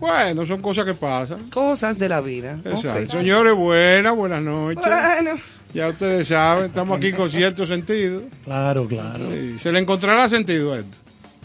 Bueno, 0.00 0.46
son 0.46 0.60
cosas 0.60 0.84
que 0.84 0.94
pasan. 0.94 1.48
Cosas 1.50 1.98
de 1.98 2.08
la 2.08 2.20
vida. 2.20 2.58
Exacto. 2.64 3.12
Señores, 3.18 3.54
buenas, 3.54 4.14
buenas 4.16 4.42
noches. 4.42 4.82
Bueno, 4.84 5.38
Ya 5.74 5.88
ustedes 5.88 6.28
saben, 6.28 6.66
estamos 6.66 6.96
aquí 6.96 7.12
con 7.12 7.30
cierto 7.30 7.66
sentido. 7.66 8.22
Claro, 8.44 8.86
claro. 8.88 9.34
Y 9.36 9.58
se 9.58 9.70
le 9.70 9.78
encontrará 9.78 10.28
sentido 10.28 10.72
a 10.72 10.78
esto. 10.78 10.96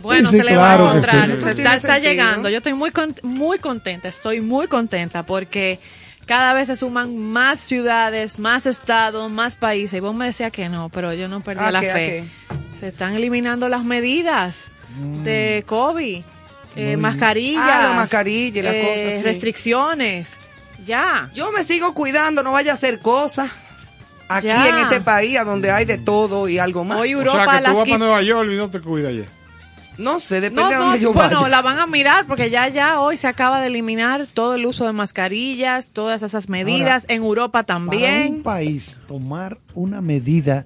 Bueno, 0.02 0.30
Sí, 0.30 0.36
sí, 0.36 0.42
se 0.42 0.44
le 0.46 0.54
claro 0.54 0.84
va 0.86 0.92
a 0.92 0.96
encontrar. 0.98 1.30
sí. 1.40 1.62
Está, 1.62 2.00
llegando. 2.00 2.50
Yo 2.50 2.58
estoy 2.58 2.74
muy, 2.74 2.92
con- 2.92 3.16
muy 3.24 3.60
contenta. 3.60 4.08
Estoy 4.08 4.42
muy 4.42 4.68
contenta 4.68 5.26
porque 5.26 5.80
cada 6.26 6.54
vez 6.54 6.68
se 6.68 6.76
suman 6.76 7.18
más 7.18 7.60
ciudades, 7.60 8.40
más 8.40 8.66
estados, 8.66 9.32
más 9.32 9.56
países. 9.56 9.98
Y 9.98 10.00
vos 10.00 10.16
me 10.16 10.26
decías 10.26 10.52
que 10.52 10.68
no, 10.70 10.90
pero 10.90 11.14
yo 11.14 11.28
no 11.28 11.42
perdí 11.42 11.64
¿A 11.64 11.72
la 11.72 11.82
fe. 11.82 12.24
Se 12.80 12.88
están 12.88 13.14
eliminando 13.16 13.70
las 13.70 13.84
medidas 13.84 14.72
de 15.24 15.64
COVID, 15.68 16.22
eh, 16.76 16.98
mascarillas, 16.98 17.64
Mm. 17.64 17.70
Ah, 17.70 17.84
la 17.84 17.94
mascarilla 17.94 18.60
y 18.60 18.64
las 18.64 18.74
eh, 18.76 18.88
cosas, 18.94 19.14
sí. 19.16 19.24
restricciones. 19.24 20.38
Ya. 20.86 21.30
yo 21.34 21.52
me 21.54 21.64
sigo 21.64 21.94
cuidando, 21.94 22.44
no 22.44 22.52
vaya 22.52 22.72
a 22.72 22.76
hacer 22.76 23.00
cosas. 23.00 23.52
Aquí 24.38 24.48
Ya. 24.48 24.70
en 24.70 24.78
este 24.80 25.02
país, 25.02 25.38
a 25.38 25.44
donde 25.44 25.72
hay 25.72 25.86
de 25.86 25.98
todo 25.98 26.48
y 26.50 26.58
algo 26.60 26.84
más. 26.84 27.00
Hoy 27.00 27.14
o 27.14 27.20
Europa 27.20 27.44
sea 27.46 27.60
que 27.62 27.66
tú 27.70 27.76
vas 27.78 27.86
para 27.90 27.98
Nueva 27.98 28.22
York 28.22 28.50
y 28.52 28.56
no 28.58 28.70
te 28.70 28.80
cuidas 28.82 29.14
ya. 29.16 29.24
No 29.98 30.20
sé, 30.20 30.42
depende 30.42 30.64
No, 30.64 30.70
de 30.70 30.76
no, 30.76 30.84
donde 30.86 31.00
yo 31.02 31.14
bueno, 31.14 31.36
vaya. 31.42 31.50
la 31.50 31.62
van 31.62 31.78
a 31.78 31.86
mirar 31.86 32.26
porque 32.26 32.50
ya 32.50 32.68
ya 32.68 33.00
hoy 33.00 33.16
se 33.16 33.28
acaba 33.28 33.62
de 33.62 33.68
eliminar 33.68 34.26
todo 34.26 34.56
el 34.56 34.66
uso 34.66 34.88
de 34.88 34.92
mascarillas, 34.94 35.92
todas 35.92 36.24
esas 36.24 36.50
medidas 36.50 37.06
en 37.10 37.22
Europa 37.22 37.62
Para 37.62 37.78
un 37.80 37.86
también. 37.90 38.42
país 38.44 38.98
tomar 39.08 39.60
una 39.76 40.02
medida 40.02 40.66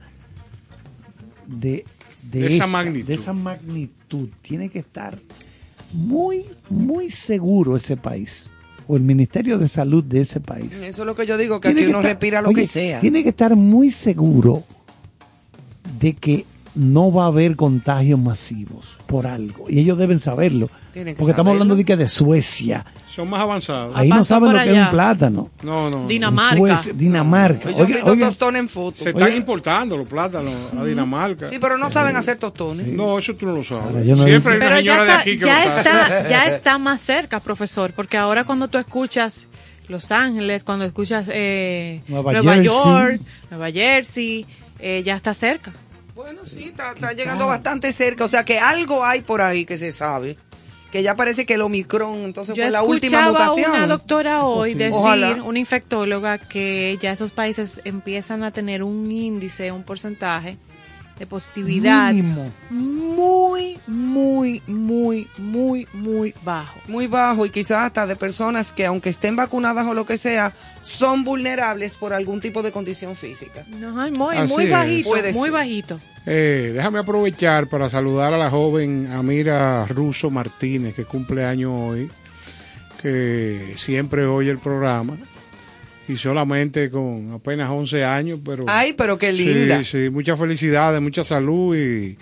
de, 1.46 1.86
de, 2.24 2.40
De 2.40 2.46
esa 2.48 2.64
esa, 2.64 2.68
magnitud. 2.68 3.08
de 3.08 3.14
esa 3.14 3.34
magnitud, 3.34 4.30
tiene 4.42 4.70
que 4.70 4.80
estar 4.80 5.18
muy, 5.94 6.46
muy 6.70 7.12
seguro 7.12 7.76
ese 7.76 7.98
país 7.98 8.50
o 8.88 8.96
el 8.98 9.04
Ministerio 9.04 9.58
de 9.58 9.68
Salud 9.68 10.04
de 10.04 10.22
ese 10.22 10.40
país. 10.40 10.72
Eso 10.74 11.02
es 11.04 11.06
lo 11.08 11.16
que 11.16 11.26
yo 11.26 11.38
digo, 11.38 11.60
que 11.60 11.70
Tiene 11.70 11.82
aquí 11.82 11.90
uno 11.90 12.00
estar- 12.00 12.12
respira 12.12 12.42
lo 12.42 12.50
oye, 12.50 12.62
que 12.62 12.68
sea. 12.68 13.00
Tiene 13.00 13.24
que 13.24 13.30
estar 13.30 13.56
muy 13.56 13.92
seguro 13.92 14.64
de 16.00 16.14
que 16.14 16.46
no 16.76 17.12
va 17.12 17.24
a 17.24 17.28
haber 17.28 17.56
contagios 17.56 18.20
masivos 18.20 18.98
por 19.08 19.26
algo. 19.28 19.66
Y 19.70 19.80
ellos 19.80 19.98
deben 19.98 20.20
saberlo. 20.20 20.70
Tienen 20.98 21.14
que 21.14 21.20
Porque 21.20 21.30
estamos 21.30 21.52
hablando 21.52 21.76
de 21.76 21.86
que 21.86 21.96
de 21.96 22.08
Suecia. 22.08 22.84
Son 23.06 23.30
más 23.30 23.40
avanzados. 23.40 23.96
Ahí 23.96 24.10
no 24.10 24.24
saben 24.24 24.52
lo 24.52 24.58
que 24.58 24.72
es 24.72 24.76
un 24.76 24.90
plátano. 24.90 25.52
No, 25.62 25.92
no. 25.92 26.00
no. 26.00 26.08
Dinamarca. 26.08 26.58
Suecia, 26.58 26.92
Dinamarca. 26.94 27.70
He 27.70 27.74
Oiga, 27.76 27.86
visto 27.86 28.12
oiga, 28.12 28.26
tostones 28.30 28.60
en 28.62 28.70
foto. 28.70 28.98
Se 28.98 29.10
están 29.10 29.22
Oye. 29.26 29.36
importando 29.36 29.96
los 29.96 30.08
plátanos 30.08 30.56
a 30.76 30.84
Dinamarca. 30.84 31.52
Sí, 31.52 31.60
pero 31.60 31.78
no 31.78 31.92
saben 31.92 32.16
hacer 32.16 32.38
tostones. 32.38 32.88
No, 32.88 33.20
eso 33.20 33.36
tú 33.36 33.46
no 33.46 33.58
lo 33.58 33.64
sabes. 33.64 33.86
Ahora, 33.86 34.00
no 34.00 34.24
Siempre 34.24 34.54
hay 34.54 34.58
una 34.58 34.78
señora 34.78 35.04
de 35.04 35.12
aquí 35.12 35.38
que 35.38 35.46
ya, 35.46 35.66
lo 35.66 35.84
sabe. 35.84 36.18
está, 36.18 36.30
ya 36.30 36.46
está 36.46 36.78
más 36.80 37.00
cerca, 37.00 37.40
profesor, 37.42 37.94
porque 37.94 38.18
ahora 38.18 38.44
cuando 38.44 38.68
tú 38.68 38.80
escuchas 38.80 39.48
Los 39.90 40.12
Ángeles, 40.12 40.64
cuando 40.64 40.86
escuchas 40.86 41.28
eh, 41.32 42.02
Nueva 42.08 42.32
Nueva, 42.34 42.56
Jersey. 42.56 42.66
York, 42.66 43.22
Nueva 43.52 43.72
Jersey, 43.72 44.48
eh, 44.80 45.04
ya 45.06 45.16
está 45.16 45.36
cerca. 45.36 45.74
Bueno, 46.16 46.44
sí, 46.44 46.70
está, 46.70 46.94
está 46.94 47.14
llegando 47.14 47.46
bastante 47.46 47.94
cerca. 47.94 48.26
O 48.26 48.28
sea 48.28 48.44
que 48.44 48.58
algo 48.58 49.06
hay 49.06 49.22
por 49.22 49.44
ahí 49.44 49.66
que 49.66 49.78
se 49.78 49.92
sabe. 49.92 50.36
Que 50.92 51.04
ya 51.04 51.16
parece 51.16 51.46
que 51.46 51.56
el 51.56 51.62
Omicron 51.62 52.16
entonces 52.20 52.56
Yo 52.56 52.64
fue 52.64 52.72
la 52.72 52.82
última 52.84 53.20
escuchaba 53.28 53.46
a 53.46 53.50
mutación. 53.50 53.72
una 53.72 53.88
doctora 53.88 54.46
hoy 54.46 54.74
decir, 54.74 54.94
Ojalá. 54.96 55.44
una 55.44 55.60
infectóloga, 55.60 56.38
que 56.38 56.98
ya 57.02 57.12
esos 57.12 57.32
países 57.32 57.82
empiezan 57.84 58.44
a 58.44 58.52
tener 58.52 58.84
un 58.84 59.12
índice, 59.12 59.72
un 59.74 59.84
porcentaje 59.84 60.58
de 61.20 61.26
positividad 61.26 62.12
mínimo. 62.14 62.52
muy, 62.70 63.78
muy, 63.88 64.62
muy, 64.68 65.28
muy, 65.38 65.88
muy 65.94 66.34
bajo. 66.44 66.80
Muy 66.88 67.08
bajo 67.08 67.46
y 67.46 67.50
quizás 67.50 67.86
hasta 67.86 68.06
de 68.06 68.16
personas 68.16 68.72
que 68.72 68.86
aunque 68.86 69.10
estén 69.10 69.36
vacunadas 69.36 69.86
o 69.88 69.94
lo 69.94 70.06
que 70.06 70.18
sea, 70.18 70.54
son 70.82 71.24
vulnerables 71.24 71.96
por 71.98 72.14
algún 72.14 72.40
tipo 72.40 72.62
de 72.62 72.72
condición 72.72 73.16
física. 73.16 73.66
No, 73.80 73.92
muy, 74.12 74.38
Así 74.38 74.54
muy 74.54 74.68
bajito, 74.70 75.10
muy 75.10 75.50
ser. 75.50 75.52
bajito. 75.52 76.00
Eh, 76.26 76.72
déjame 76.74 77.00
aprovechar 77.00 77.68
para 77.68 77.90
saludar 77.90 78.34
a 78.34 78.38
la 78.38 78.50
joven 78.50 79.10
Amira 79.12 79.86
Russo 79.88 80.30
Martínez, 80.30 80.94
que 80.94 81.06
cumple 81.06 81.46
año 81.46 81.74
hoy. 81.88 82.10
que 83.02 83.74
siempre 83.78 84.26
oye 84.26 84.50
el 84.50 84.58
programa 84.58 85.18
y 86.08 86.16
solamente 86.18 86.90
con 86.90 87.32
apenas 87.34 87.70
11 87.70 88.04
años, 88.06 88.40
pero... 88.44 88.66
Ay, 88.68 88.94
pero 88.94 89.18
qué 89.18 89.32
linda. 89.32 89.84
Sí, 89.84 90.06
sí, 90.06 90.10
muchas 90.10 90.40
felicidades, 90.40 91.02
mucha 91.02 91.24
salud 91.24 91.76
y 91.76 92.18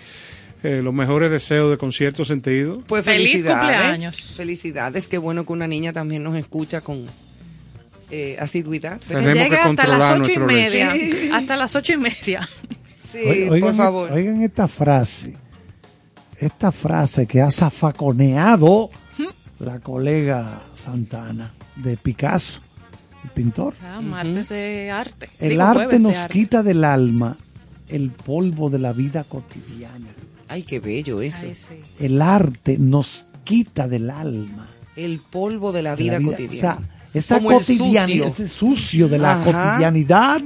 eh, 0.62 0.80
los 0.82 0.92
mejores 0.92 1.30
deseos 1.30 1.70
de 1.70 1.78
concierto 1.78 2.24
sentido. 2.24 2.80
Pues 2.88 3.04
Feliz 3.04 3.30
felicidades. 3.30 3.58
cumpleaños. 3.68 4.16
Felicidades, 4.36 5.06
qué 5.06 5.18
bueno 5.18 5.46
que 5.46 5.52
una 5.52 5.68
niña 5.68 5.92
también 5.92 6.22
nos 6.24 6.36
escucha 6.36 6.80
con 6.80 7.06
eh, 8.10 8.36
asiduidad. 8.40 9.00
Tenemos 9.00 9.32
que 9.32 9.38
Llegue 9.38 9.54
hasta 9.56 9.66
controlar 9.66 10.18
las 10.18 10.28
ocho 10.28 10.32
y 10.40 10.44
media. 10.44 10.94
Hasta 11.34 11.56
las 11.56 11.74
ocho 11.76 11.92
y 11.92 11.96
media. 11.98 12.48
Sí, 13.12 13.18
Oi- 13.24 13.44
por 13.44 13.52
oigan, 13.54 13.76
favor. 13.76 14.12
oigan 14.12 14.42
esta 14.42 14.66
frase. 14.68 15.36
Esta 16.38 16.70
frase 16.72 17.26
que 17.26 17.40
ha 17.40 17.50
zafaconeado 17.50 18.90
la 19.60 19.78
colega 19.80 20.60
Santana 20.74 21.54
de 21.76 21.96
Picasso, 21.96 22.60
pintor. 23.34 23.74
Ah, 23.82 24.00
martes 24.00 24.48
de 24.50 24.90
arte. 24.90 25.28
El 25.38 25.50
Digo, 25.50 25.62
arte 25.62 25.96
de 25.96 26.02
nos 26.02 26.16
arte. 26.16 26.32
quita 26.32 26.62
del 26.62 26.84
alma 26.84 27.36
el 27.88 28.10
polvo 28.10 28.68
de 28.68 28.78
la 28.78 28.92
vida 28.92 29.24
cotidiana. 29.24 30.08
Ay, 30.48 30.62
qué 30.62 30.80
bello 30.80 31.20
eso. 31.22 31.46
Ay, 31.46 31.54
sí. 31.54 31.74
El 32.04 32.20
arte 32.22 32.78
nos 32.78 33.26
quita 33.44 33.86
del 33.88 34.10
alma. 34.10 34.66
El 34.96 35.18
polvo 35.18 35.72
de 35.72 35.82
la 35.82 35.94
de 35.96 36.02
vida, 36.02 36.20
cotidiana. 36.20 36.48
O 36.48 36.52
sea, 36.60 36.78
esa 37.14 37.40
cotidianidad, 37.40 38.26
sucio. 38.28 38.44
ese 38.44 38.48
sucio 38.48 39.08
de 39.08 39.18
la 39.18 39.34
Ajá. 39.34 39.44
cotidianidad, 39.44 40.40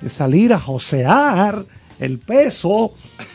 de 0.00 0.08
salir 0.08 0.52
a 0.52 0.58
josear 0.58 1.64
el 2.00 2.18
peso 2.18 2.92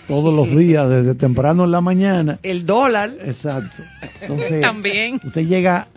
todos 0.07 0.33
los 0.33 0.55
días, 0.55 0.89
desde 0.89 1.15
temprano 1.15 1.65
en 1.65 1.71
la 1.71 1.81
mañana. 1.81 2.39
El 2.43 2.65
dólar. 2.65 3.11
Exacto. 3.21 3.83
Entonces, 4.21 4.61
También. 4.61 5.19
usted 5.23 5.45
llega, 5.45 5.87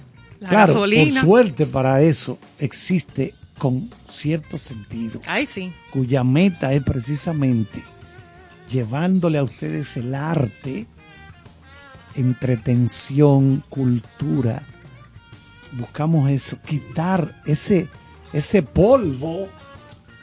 La 0.40 0.48
claro, 0.48 0.66
gasolina. 0.74 1.20
por 1.20 1.30
suerte 1.30 1.66
para 1.66 2.00
eso 2.02 2.38
existe 2.58 3.34
con 3.58 3.88
cierto 4.10 4.58
sentido, 4.58 5.20
Ay, 5.26 5.46
sí. 5.46 5.72
cuya 5.90 6.22
meta 6.24 6.72
es 6.74 6.82
precisamente 6.82 7.82
llevándole 8.70 9.38
a 9.38 9.44
ustedes 9.44 9.96
el 9.96 10.14
arte, 10.14 10.86
entretención, 12.16 13.62
cultura. 13.68 14.62
Buscamos 15.72 16.30
eso, 16.30 16.58
quitar 16.64 17.34
ese, 17.44 17.88
ese 18.32 18.62
polvo 18.62 19.48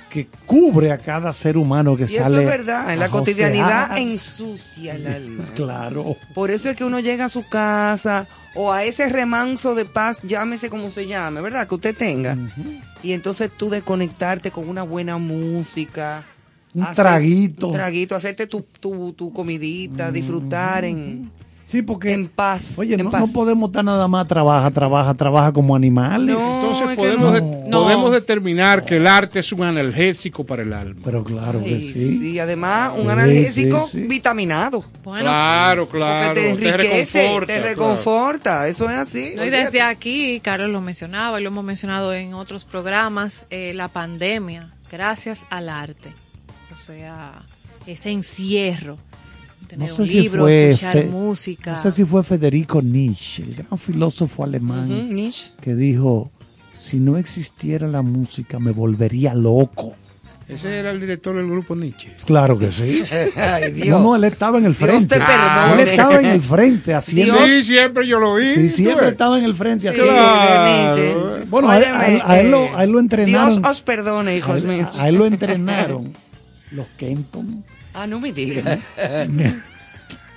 que 0.10 0.28
cubre 0.46 0.92
a 0.92 0.98
cada 1.00 1.34
ser 1.34 1.58
humano 1.58 1.96
que 1.96 2.04
Y 2.04 2.06
eso 2.06 2.24
sale. 2.24 2.42
es 2.44 2.46
verdad, 2.48 2.94
en 2.94 3.00
la 3.00 3.10
cotidianidad 3.10 3.98
ensucia 3.98 4.96
el 4.96 5.08
alma. 5.08 5.44
Claro. 5.56 6.16
Por 6.36 6.52
eso 6.52 6.70
es 6.70 6.76
que 6.76 6.84
uno 6.86 7.00
llega 7.00 7.26
a 7.26 7.30
su 7.30 7.48
casa 7.48 8.28
o 8.56 8.72
a 8.72 8.84
ese 8.84 9.10
remanso 9.10 9.76
de 9.76 9.86
paz, 9.86 10.22
llámese 10.24 10.70
como 10.70 10.92
se 10.92 11.08
llame, 11.08 11.42
¿verdad? 11.42 11.68
Que 11.68 11.76
usted 11.76 11.96
tenga. 11.96 12.38
Y 13.02 13.14
entonces 13.14 13.50
tú 13.56 13.70
desconectarte 13.70 14.52
con 14.52 14.70
una 14.70 14.84
buena 14.84 15.18
música. 15.18 16.24
Un 16.74 16.84
hacer- 16.84 16.96
traguito. 16.96 17.68
Un 17.68 17.74
traguito, 17.74 18.16
hacerte 18.16 18.48
tu, 18.48 18.62
tu, 18.80 19.14
tu 19.14 19.32
comidita, 19.34 20.12
disfrutar 20.12 20.86
en, 20.86 21.32
Sí, 21.74 21.82
porque. 21.82 22.14
en 22.14 22.28
paz. 22.28 22.62
Oye, 22.78 22.94
en 22.94 23.04
no, 23.06 23.10
paz. 23.10 23.22
no 23.22 23.28
podemos 23.34 23.70
estar 23.72 23.84
nada 23.84 24.08
más 24.08 24.28
trabaja, 24.28 24.70
trabaja, 24.70 25.14
trabaja 25.16 25.52
como 25.52 25.76
animales. 25.76 26.36
No. 26.38 26.56
Entonces 26.62 26.84
es 26.84 26.90
que 26.92 26.96
podemos, 26.96 27.20
no. 27.22 27.32
de- 27.32 27.70
No. 27.70 27.84
podemos 27.84 28.12
determinar 28.12 28.86
que 28.86 28.98
el 28.98 29.08
arte 29.08 29.40
es 29.40 29.52
un 29.52 29.64
analgésico 29.64 30.46
para 30.46 30.62
el 30.62 30.72
alma. 30.72 31.02
Pero 31.04 31.24
claro 31.24 31.60
que 31.64 31.74
Ay, 31.74 31.82
sí. 31.82 32.20
sí, 32.20 32.40
además 32.40 32.92
un 32.96 33.06
Sí, 33.06 33.10
analgésico 33.10 33.88
sí, 33.88 34.02
sí. 34.02 34.08
vitaminado. 34.08 34.86
Bueno, 35.04 35.24
claro, 35.26 35.90
claro. 35.90 36.34
te 36.36 36.50
enriquece, 36.52 36.78
reconforta, 37.24 37.48
te 37.48 37.54
claro. 37.60 37.68
reconforta. 37.70 38.68
Eso 38.68 38.90
es 38.90 38.98
así. 38.98 39.34
No, 39.36 39.44
y 39.44 39.50
desde 39.50 39.82
aquí, 39.82 40.40
Carlos 40.42 40.70
lo 40.70 40.80
mencionaba 40.82 41.40
y 41.40 41.44
lo 41.44 41.50
hemos 41.50 41.64
mencionado 41.64 42.14
en 42.14 42.36
otros 42.36 42.66
programas, 42.66 43.48
eh, 43.50 43.74
la 43.74 43.88
pandemia, 43.88 44.70
gracias 44.92 45.48
al 45.50 45.70
arte. 45.70 46.14
O 46.72 46.78
sea, 46.78 47.42
ese 47.88 48.12
encierro, 48.12 49.00
tener 49.74 49.90
No 49.90 49.96
sé 49.96 50.02
un 50.04 50.08
si 50.08 50.22
libro, 50.22 50.42
fue 50.44 50.72
escuchar 50.72 50.94
Fe- 50.94 51.06
música. 51.06 51.72
No 51.74 51.82
sé 51.82 51.92
si 51.92 52.06
fue 52.06 52.24
Federico 52.24 52.82
Nietzsche, 52.82 53.44
el 53.44 53.56
gran 53.56 53.78
filósofo 53.78 54.44
alemán, 54.44 55.14
Nietzsche. 55.14 55.52
que 55.62 55.76
dijo: 55.76 56.32
Si 56.74 56.98
no 56.98 57.18
existiera 57.18 57.88
la 57.88 58.02
música, 58.02 58.60
me 58.60 58.72
volvería 58.72 59.34
loco. 59.34 59.94
Ese 60.46 60.78
era 60.78 60.92
el 60.92 61.00
director 61.00 61.36
del 61.38 61.48
grupo 61.48 61.74
Nietzsche. 61.74 62.10
Claro 62.26 62.60
que 62.60 62.70
sí. 62.70 63.02
Ay, 63.38 63.72
Dios. 63.72 63.88
No, 63.88 64.00
no, 64.02 64.16
él 64.18 64.26
estaba 64.26 64.58
en 64.58 64.66
el 64.66 64.74
Dios 64.76 64.90
frente. 64.90 65.16
te 65.16 65.22
perdone. 65.22 65.82
Él 65.84 65.88
estaba 65.88 66.20
en 66.20 66.26
el 66.26 66.42
frente 66.42 66.94
haciendo. 66.96 67.38
Dios. 67.38 67.50
Sí, 67.50 67.64
siempre 67.64 68.06
yo 68.08 68.20
lo 68.20 68.36
vi. 68.36 68.54
Sí, 68.54 68.68
siempre 68.70 69.06
ves. 69.06 69.12
estaba 69.14 69.40
en 69.40 69.46
el 69.46 69.54
frente 69.56 69.84
Sí, 69.84 69.88
haciendo. 69.88 71.46
Bueno, 71.50 71.70
a, 71.70 71.76
a 71.76 72.08
él, 72.08 72.22
a 72.26 72.40
él 72.40 72.52
lo, 72.52 72.78
a 72.78 72.84
él 72.84 72.92
lo 72.92 73.00
entrenaron. 73.00 73.56
Dios 73.62 73.70
os 73.70 73.82
perdone, 73.82 74.32
a, 74.32 74.36
hijos 74.38 74.62
él, 74.62 74.68
míos. 74.68 74.90
a 75.00 75.08
él 75.10 75.16
lo 75.16 75.26
entrenaron 75.26 76.14
los 76.72 76.88
Kenton. 76.98 77.64
Ah, 77.94 78.08
no 78.08 78.20
me 78.20 78.32
digas. 78.34 78.80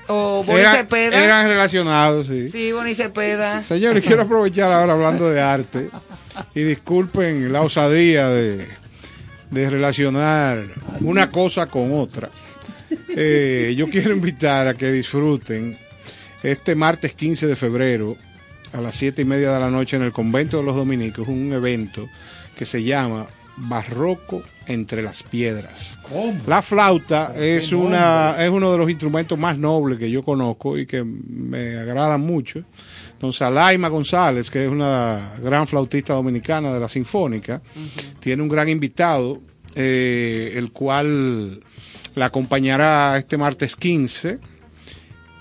O 0.09 0.45
Bonnie 0.45 0.61
Eran- 0.63 0.77
Cepeda. 0.77 1.25
eran 1.25 1.49
relacionados, 1.49 2.29
sí. 2.29 2.49
Sí, 2.49 2.71
Bonnie 2.71 2.95
Cepeda. 2.95 3.61
Señores, 3.65 4.05
quiero 4.05 4.23
aprovechar 4.23 4.73
ahora 4.73 4.93
hablando 4.93 5.29
de 5.29 5.41
arte 5.41 5.91
y 6.55 6.61
disculpen 6.63 7.53
la 7.53 7.63
osadía 7.63 8.29
de, 8.29 8.69
de 9.51 9.71
relacionar 9.71 10.63
una 11.01 11.29
cosa 11.33 11.67
con 11.67 11.93
otra. 11.99 12.31
Eh, 13.17 13.75
yo 13.77 13.87
quiero 13.89 14.15
invitar 14.15 14.69
a 14.69 14.75
que 14.75 14.93
disfruten 14.93 15.77
este 16.45 16.77
martes 16.77 17.15
15 17.15 17.49
de 17.49 17.57
febrero 17.57 18.17
a 18.75 18.81
las 18.81 18.95
siete 18.95 19.23
y 19.23 19.25
media 19.25 19.51
de 19.51 19.59
la 19.59 19.71
noche 19.71 19.97
en 19.97 20.03
el 20.03 20.13
convento 20.13 20.59
de 20.59 20.63
los 20.63 20.77
dominicos 20.77 21.27
un 21.27 21.53
evento 21.53 22.09
que 22.57 22.65
se 22.65 22.85
llama 22.85 23.27
Barroco 23.57 24.43
entre 24.67 25.03
las 25.03 25.23
piedras. 25.23 25.99
La 26.47 26.63
flauta 26.63 27.33
es 27.37 27.73
una 27.73 28.37
es 28.39 28.51
uno 28.51 28.73
de 28.73 28.79
los 28.79 28.91
instrumentos 28.91 29.39
más 29.39 29.57
nobles 29.57 29.99
que 29.99 30.11
yo 30.11 30.23
conozco 30.23 30.77
y 30.79 30.87
que 30.87 31.03
me 31.05 31.77
agradan 31.77 32.21
mucho. 32.21 32.63
Entonces, 33.13 33.43
Alaima 33.43 33.89
González, 33.89 34.51
que 34.51 34.65
es 34.65 34.71
una 34.71 35.37
gran 35.43 35.67
flautista 35.67 36.13
dominicana 36.13 36.75
de 36.75 36.81
la 36.81 36.89
Sinfónica, 36.89 37.63
tiene 38.21 38.43
un 38.43 38.49
gran 38.49 38.69
invitado, 38.69 39.41
eh, 39.75 40.53
el 40.55 40.71
cual 40.71 41.61
la 42.15 42.27
acompañará 42.27 43.17
este 43.17 43.39
martes 43.39 43.75
15 43.77 44.39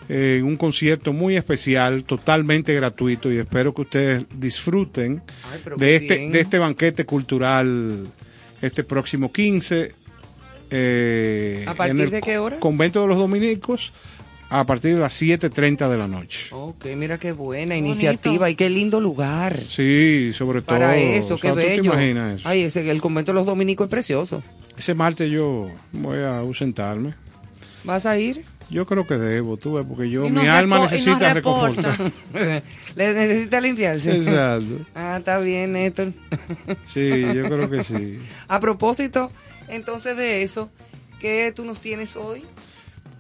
eh, 0.10 0.38
en 0.40 0.46
un 0.46 0.56
concierto 0.58 1.14
muy 1.14 1.36
especial, 1.36 2.04
totalmente 2.04 2.74
gratuito, 2.74 3.32
y 3.32 3.38
espero 3.38 3.74
que 3.74 3.82
ustedes 3.82 4.26
disfruten 4.38 5.22
Ay, 5.52 5.62
de 5.78 5.96
este, 5.96 6.16
bien. 6.18 6.32
de 6.32 6.40
este 6.42 6.60
banquete 6.60 7.06
cultural 7.06 8.06
este 8.62 8.84
próximo 8.84 9.32
15. 9.32 9.92
eh, 10.72 11.66
¿A 11.68 11.74
partir 11.76 11.96
en 11.96 12.02
el 12.06 12.12
de 12.12 12.22
qué 12.22 12.38
hora? 12.38 12.60
Convento 12.60 13.02
de 13.02 13.08
los 13.08 13.18
Dominicos 13.18 13.94
a 14.50 14.64
partir 14.64 14.94
de 14.94 15.00
las 15.02 15.20
7.30 15.22 15.90
de 15.90 15.98
la 15.98 16.08
noche. 16.08 16.48
Ok, 16.52 16.86
mira 16.96 17.18
qué 17.18 17.32
buena 17.32 17.74
Qué 17.74 17.80
iniciativa 17.80 18.46
bonito. 18.46 18.48
y 18.50 18.56
qué 18.56 18.70
lindo 18.70 19.00
lugar. 19.02 19.60
Sí, 19.68 20.32
sobre 20.34 20.62
todo. 20.62 20.78
Para 20.78 20.98
eso, 20.98 21.36
o 21.36 21.38
sea, 21.40 21.50
qué 21.52 21.56
¿tú 21.56 21.62
te 21.62 21.68
bello. 21.78 21.84
imaginas 21.94 22.40
eso? 22.40 22.48
Ay, 22.50 22.62
ese, 22.62 22.90
el 22.90 23.02
convento 23.02 23.32
de 23.32 23.36
los 23.38 23.46
dominicos 23.48 23.86
es 23.86 23.90
precioso. 23.92 24.44
Ese 24.78 24.94
martes 24.94 25.32
yo 25.32 25.70
voy 25.94 26.20
a 26.20 26.40
ausentarme. 26.40 27.14
¿Vas 27.84 28.06
a 28.06 28.18
ir? 28.20 28.44
Yo 28.70 28.86
creo 28.86 29.06
que 29.06 29.16
debo, 29.16 29.58
tú 29.58 29.74
ves, 29.74 29.86
porque 29.88 30.10
yo, 30.10 30.28
mi 30.30 30.48
alma 30.48 30.80
necesita 30.80 31.34
reconfortar. 31.34 32.12
¿Le 32.96 33.14
necesita 33.14 33.62
limpiarse? 33.62 34.18
Exacto. 34.18 34.86
Ah, 34.96 35.18
está 35.20 35.38
bien, 35.38 35.74
Néstor. 35.74 36.14
Sí, 36.92 37.22
yo 37.22 37.44
creo 37.44 37.70
que 37.70 37.84
sí. 37.84 38.20
A 38.48 38.60
propósito, 38.60 39.32
entonces 39.68 40.18
de 40.18 40.42
eso, 40.42 40.70
¿qué 41.20 41.54
tú 41.56 41.64
nos 41.64 41.80
tienes 41.80 42.16
hoy 42.16 42.44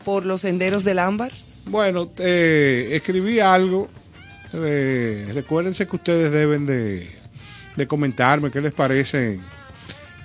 por 0.03 0.25
los 0.25 0.41
senderos 0.41 0.83
del 0.83 0.99
ámbar? 0.99 1.31
Bueno, 1.67 2.11
eh, 2.17 2.89
escribí 2.91 3.39
algo. 3.39 3.87
Eh, 4.53 5.29
recuérdense 5.33 5.87
que 5.87 5.95
ustedes 5.95 6.31
deben 6.31 6.65
de, 6.65 7.09
de 7.75 7.87
comentarme 7.87 8.51
qué 8.51 8.61
les 8.61 8.73
parecen 8.73 9.41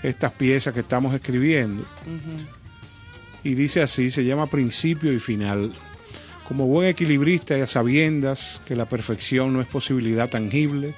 estas 0.03 0.33
piezas 0.33 0.73
que 0.73 0.81
estamos 0.81 1.15
escribiendo. 1.15 1.85
Y 3.43 3.55
dice 3.55 3.83
así, 3.83 4.11
se 4.11 4.25
llama 4.25 4.47
principio 4.47 5.13
y 5.13 5.19
final. 5.19 5.73
Como 6.47 6.67
buen 6.67 6.89
equilibrista 6.89 7.57
y 7.57 7.61
a 7.61 7.67
sabiendas 7.67 8.61
que 8.67 8.75
la 8.77 8.87
perfección 8.87 9.53
no 9.53 9.61
es 9.61 9.69
posibilidad 9.69 10.29
tangible, 10.29 10.95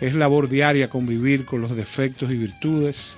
es 0.00 0.14
labor 0.14 0.48
diaria 0.48 0.88
convivir 0.88 1.44
con 1.44 1.60
los 1.60 1.74
defectos 1.74 2.30
y 2.30 2.36
virtudes 2.36 3.16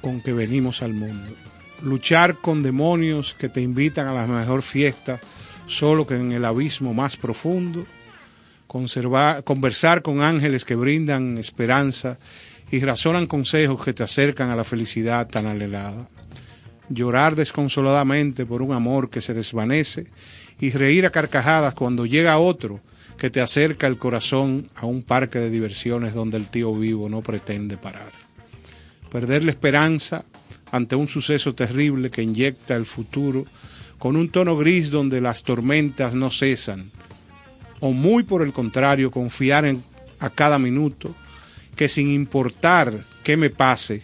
con 0.00 0.20
que 0.20 0.32
venimos 0.32 0.82
al 0.82 0.92
mundo. 0.92 1.34
Luchar 1.82 2.36
con 2.36 2.62
demonios 2.62 3.34
que 3.34 3.48
te 3.48 3.60
invitan 3.60 4.06
a 4.06 4.14
la 4.14 4.26
mejor 4.26 4.62
fiesta, 4.62 5.20
solo 5.66 6.06
que 6.06 6.14
en 6.14 6.32
el 6.32 6.44
abismo 6.44 6.94
más 6.94 7.16
profundo. 7.16 7.84
Conservar, 8.66 9.42
conversar 9.42 10.02
con 10.02 10.22
ángeles 10.22 10.64
que 10.64 10.76
brindan 10.76 11.38
esperanza 11.38 12.18
y 12.70 12.78
razonan 12.80 13.26
consejos 13.26 13.84
que 13.84 13.92
te 13.92 14.04
acercan 14.04 14.50
a 14.50 14.56
la 14.56 14.64
felicidad 14.64 15.26
tan 15.26 15.46
anhelada. 15.46 16.08
Llorar 16.90 17.36
desconsoladamente 17.36 18.44
por 18.44 18.60
un 18.60 18.72
amor 18.72 19.08
que 19.08 19.22
se 19.22 19.32
desvanece 19.32 20.08
y 20.60 20.70
reír 20.70 21.06
a 21.06 21.10
carcajadas 21.10 21.72
cuando 21.72 22.04
llega 22.04 22.38
otro 22.38 22.80
que 23.16 23.30
te 23.30 23.40
acerca 23.40 23.86
el 23.86 23.96
corazón 23.96 24.68
a 24.74 24.86
un 24.86 25.02
parque 25.02 25.38
de 25.38 25.50
diversiones 25.50 26.12
donde 26.12 26.36
el 26.36 26.48
tío 26.48 26.74
vivo 26.74 27.08
no 27.08 27.22
pretende 27.22 27.76
parar. 27.76 28.12
Perder 29.10 29.44
la 29.44 29.50
esperanza 29.50 30.24
ante 30.72 30.96
un 30.96 31.08
suceso 31.08 31.54
terrible 31.54 32.10
que 32.10 32.22
inyecta 32.22 32.76
el 32.76 32.86
futuro 32.86 33.44
con 33.98 34.16
un 34.16 34.30
tono 34.30 34.56
gris 34.56 34.90
donde 34.90 35.20
las 35.20 35.42
tormentas 35.42 36.14
no 36.14 36.30
cesan, 36.30 36.90
o 37.80 37.92
muy 37.92 38.22
por 38.22 38.42
el 38.42 38.52
contrario, 38.52 39.10
confiar 39.10 39.64
en, 39.64 39.82
a 40.18 40.30
cada 40.30 40.58
minuto 40.58 41.14
que 41.76 41.88
sin 41.88 42.10
importar 42.10 43.00
qué 43.22 43.36
me 43.36 43.50
pase, 43.50 44.02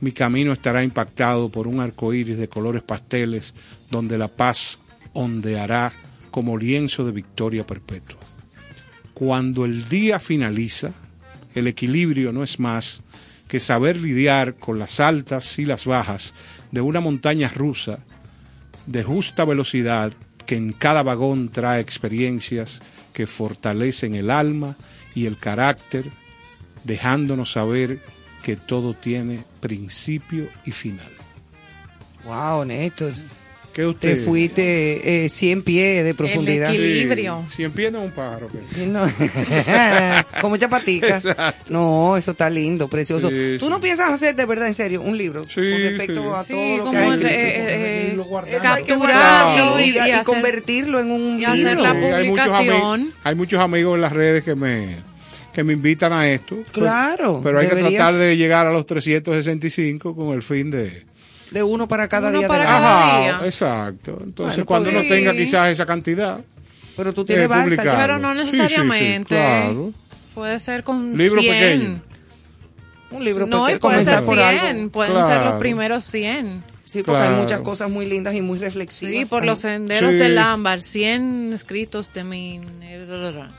mi 0.00 0.12
camino 0.12 0.52
estará 0.52 0.84
impactado 0.84 1.48
por 1.48 1.66
un 1.66 1.80
arco 1.80 2.12
iris 2.12 2.38
de 2.38 2.48
colores 2.48 2.82
pasteles 2.82 3.54
donde 3.90 4.18
la 4.18 4.28
paz 4.28 4.78
ondeará 5.12 5.92
como 6.30 6.56
lienzo 6.56 7.04
de 7.04 7.12
victoria 7.12 7.66
perpetua. 7.66 8.18
Cuando 9.14 9.64
el 9.64 9.88
día 9.88 10.20
finaliza, 10.20 10.92
el 11.54 11.66
equilibrio 11.66 12.32
no 12.32 12.44
es 12.44 12.60
más 12.60 13.00
que 13.48 13.58
saber 13.58 13.96
lidiar 13.96 14.54
con 14.54 14.78
las 14.78 15.00
altas 15.00 15.58
y 15.58 15.64
las 15.64 15.86
bajas 15.86 16.34
de 16.70 16.80
una 16.80 17.00
montaña 17.00 17.48
rusa 17.48 17.98
de 18.86 19.02
justa 19.02 19.44
velocidad 19.44 20.12
que 20.46 20.56
en 20.56 20.72
cada 20.72 21.02
vagón 21.02 21.48
trae 21.48 21.80
experiencias 21.80 22.80
que 23.12 23.26
fortalecen 23.26 24.14
el 24.14 24.30
alma 24.30 24.76
y 25.14 25.26
el 25.26 25.36
carácter, 25.38 26.04
dejándonos 26.84 27.52
saber 27.52 28.00
que 28.48 28.56
todo 28.56 28.94
tiene 28.94 29.40
principio 29.60 30.48
y 30.64 30.70
final. 30.70 31.04
Wow, 32.24 32.64
Néstor. 32.64 33.12
¿Qué 33.74 33.84
usted? 33.84 34.20
Te 34.20 34.24
fuiste 34.24 35.26
eh, 35.26 35.28
100 35.28 35.62
pies 35.64 36.02
de 36.02 36.14
profundidad. 36.14 36.70
El 36.74 36.76
equilibrio. 36.82 37.44
Sí, 37.50 37.56
cien 37.56 37.72
pies 37.72 37.92
no 37.92 37.98
es 37.98 38.04
un 38.06 38.10
pájaro. 38.12 38.48
Sí, 38.64 38.86
no. 38.86 39.04
Como 40.40 40.56
chapatica. 40.56 41.18
Exacto. 41.18 41.70
No, 41.72 42.16
eso 42.16 42.30
está 42.30 42.48
lindo, 42.48 42.88
precioso. 42.88 43.28
Sí, 43.28 43.56
¿Tú 43.60 43.66
sí. 43.66 43.70
no 43.70 43.80
piensas 43.80 44.10
hacer 44.14 44.34
de 44.34 44.46
verdad, 44.46 44.66
en 44.68 44.74
serio, 44.74 45.02
un 45.02 45.16
libro 45.18 45.44
Sí, 45.44 45.56
con 45.56 45.80
respecto 45.82 46.22
sí. 46.22 46.28
a 46.34 46.42
Sí, 46.44 46.52
todo 46.78 46.84
lo 46.86 46.90
que 46.90 46.96
hay 46.96 47.08
escrito? 47.10 47.28
eh, 47.34 48.12
eh, 48.14 48.58
capturarlo 48.62 49.78
y, 49.80 49.82
y, 49.82 49.88
y 49.90 49.94
y 49.94 49.98
hacer- 49.98 50.24
convertirlo 50.24 51.00
en 51.00 51.10
un 51.10 51.38
y 51.38 51.44
hacer 51.44 51.76
libro. 51.76 51.82
la 51.82 51.92
Sí, 51.92 51.98
hay 52.06 52.28
muchos, 52.30 52.46
publicación. 52.48 53.12
hay 53.22 53.34
muchos 53.34 53.60
amigos 53.62 53.94
en 53.96 54.00
las 54.00 54.12
redes 54.14 54.42
que 54.42 54.54
me, 54.54 54.96
que 55.58 55.64
me 55.64 55.72
invitan 55.72 56.12
a 56.12 56.28
esto. 56.28 56.54
Claro, 56.70 57.40
Pero 57.42 57.58
hay 57.58 57.66
que 57.68 57.74
deberías- 57.74 57.98
tratar 58.00 58.14
de 58.14 58.36
llegar 58.36 58.64
a 58.68 58.70
los 58.70 58.86
365 58.86 60.14
con 60.14 60.28
el 60.32 60.44
fin 60.44 60.70
de... 60.70 61.04
De 61.50 61.64
uno 61.64 61.88
para 61.88 62.06
cada 62.06 62.28
Uno 62.28 62.38
día 62.38 62.46
para 62.46 62.60
del 62.60 62.68
cada 62.68 63.12
año. 63.14 63.22
día. 63.24 63.36
Ajá, 63.38 63.46
exacto. 63.46 64.18
Entonces, 64.22 64.54
Bueno, 64.58 64.66
cuando 64.66 64.90
uno 64.90 64.98
pues, 65.00 65.08
tenga 65.08 65.32
sí. 65.32 65.38
quizás 65.38 65.70
esa 65.72 65.84
cantidad, 65.84 66.40
Pero 66.96 67.12
tú 67.12 67.24
tienes 67.24 67.46
Eh, 67.46 67.48
balsa. 67.48 67.82
Pero 67.96 68.18
no 68.20 68.32
Sí, 68.34 68.38
sí, 68.44 68.50
sí, 68.52 68.56
necesariamente. 68.58 69.34
claro. 69.34 69.92
Puede 70.32 70.60
ser 70.60 70.84
con 70.84 71.18
Libro 71.18 71.40
100. 71.40 71.52
pequeño. 71.80 72.00
Un 73.10 73.24
libro 73.24 73.46
No, 73.48 73.64
pequeño, 73.64 73.76
y 73.76 73.80
puede 73.80 73.94
comenzar 73.96 74.14
ser 74.20 74.24
por 74.26 74.34
100. 74.36 74.48
algo. 74.68 74.90
Pueden 74.90 75.12
ser 75.16 75.24
Claro. 75.24 75.50
los 75.50 75.58
primeros 75.58 76.04
100. 76.04 76.62
Sí, 76.90 77.02
porque 77.02 77.20
hay 77.20 77.28
Claro. 77.28 77.42
muchas 77.42 77.60
cosas 77.60 77.90
muy 77.90 78.06
lindas 78.06 78.34
y 78.34 78.40
muy 78.40 78.58
reflexivas. 78.58 79.14
Sí, 79.14 79.24
por 79.26 79.42
ahí. 79.42 79.48
los 79.48 79.58
senderos 79.60 80.12
Sí. 80.12 80.18
del 80.18 80.38
ámbar. 80.38 80.82
100 80.82 81.52
escritos 81.52 82.10
de 82.14 82.24
mi... 82.24 82.60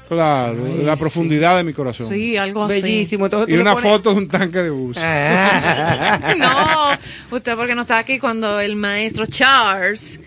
claro, 0.08 0.66
Ay, 0.66 0.84
la 0.84 0.96
sí. 0.96 1.00
profundidad 1.00 1.56
de 1.58 1.64
mi 1.64 1.74
corazón. 1.74 2.08
Sí, 2.10 2.38
algo 2.38 2.64
así. 2.64 2.82
Bellísimo. 2.82 3.26
Entonces 3.26 3.54
Y 3.54 3.58
una 3.60 3.76
pones- 3.76 3.90
foto 3.92 4.12
de 4.14 4.16
un 4.18 4.28
tanque 4.28 4.64
de 4.64 4.70
bus. 4.72 4.98
Ah. 5.00 6.20
No, 7.30 7.36
usted 7.38 7.56
porque 7.56 7.76
no 7.76 7.82
está 7.84 8.00
aquí 8.00 8.18
cuando 8.20 8.60
el 8.60 8.76
maestro 8.76 9.26
Charles 9.28 10.20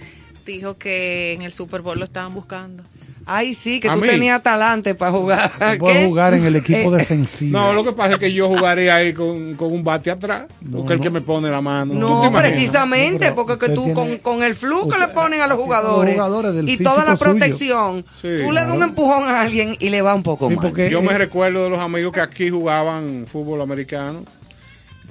dijo 0.46 0.76
que 0.78 1.32
en 1.34 1.42
el 1.42 1.52
Super 1.52 1.80
Bowl 1.80 1.98
lo 1.98 2.04
estaban 2.04 2.34
buscando. 2.34 2.84
Ay, 3.26 3.54
sí, 3.54 3.78
que 3.80 3.88
A 3.88 3.94
tú 3.94 4.00
mí. 4.00 4.06
tenías 4.08 4.42
talante 4.42 4.94
para 4.94 5.12
jugar. 5.12 5.52
Puedo 5.78 6.06
jugar 6.08 6.34
en 6.34 6.44
el 6.44 6.56
equipo 6.56 6.94
Eh, 6.94 6.98
defensivo. 6.98 7.58
No, 7.58 7.72
lo 7.72 7.84
que 7.84 7.92
pasa 7.92 8.14
es 8.14 8.18
que 8.18 8.32
yo 8.32 8.48
jugaría 8.48 8.96
ahí 8.96 9.12
con, 9.12 9.54
con 9.54 9.72
un 9.72 9.84
bate 9.84 10.10
atrás, 10.10 10.44
porque 10.72 10.94
el 10.94 11.00
que 11.00 11.10
me 11.10 11.20
pone 11.20 11.50
la 11.50 11.60
mano. 11.60 11.92
¿Tú 11.94 11.98
te 11.98 12.30
No, 12.30 12.32
precisamente, 12.32 13.28
No, 13.30 13.34
porque 13.34 13.58
que 13.58 13.72
tú 13.72 13.84
tiene- 13.84 13.94
con, 13.94 14.18
con 14.18 14.42
el 14.42 14.54
flu 14.54 14.88
que 14.88 14.98
le 14.98 15.08
ponen 15.08 15.40
a 15.40 15.46
los 15.46 15.58
jugadores, 15.58 16.14
jugadores 16.14 16.54
del 16.54 16.68
y 16.68 16.76
toda 16.78 17.04
la 17.04 17.16
protección, 17.16 18.04
Sí, 18.20 18.28
tú 18.44 18.52
le 18.52 18.60
das 18.60 18.70
un 18.72 18.82
empujón 18.82 19.24
a 19.24 19.40
alguien 19.42 19.76
y 19.78 19.88
le 19.90 20.02
va 20.02 20.14
un 20.14 20.22
poco 20.22 20.48
Sí, 20.48 20.56
mal. 20.56 20.64
porque- 20.66 20.90
Yo 20.90 21.00
me 21.02 21.12
Eh, 21.12 21.18
recuerdo 21.18 21.64
de 21.64 21.70
los 21.70 21.78
amigos 21.80 22.12
que 22.12 22.20
aquí 22.20 22.50
jugaban 22.50 23.26
fútbol 23.30 23.60
americano, 23.60 24.24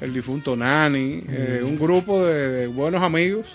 el 0.01 0.13
difunto 0.13 0.55
Nani, 0.55 1.23
eh, 1.29 1.61
un 1.63 1.77
grupo 1.77 2.25
de, 2.25 2.47
de 2.49 2.67
buenos 2.67 3.01
amigos. 3.03 3.45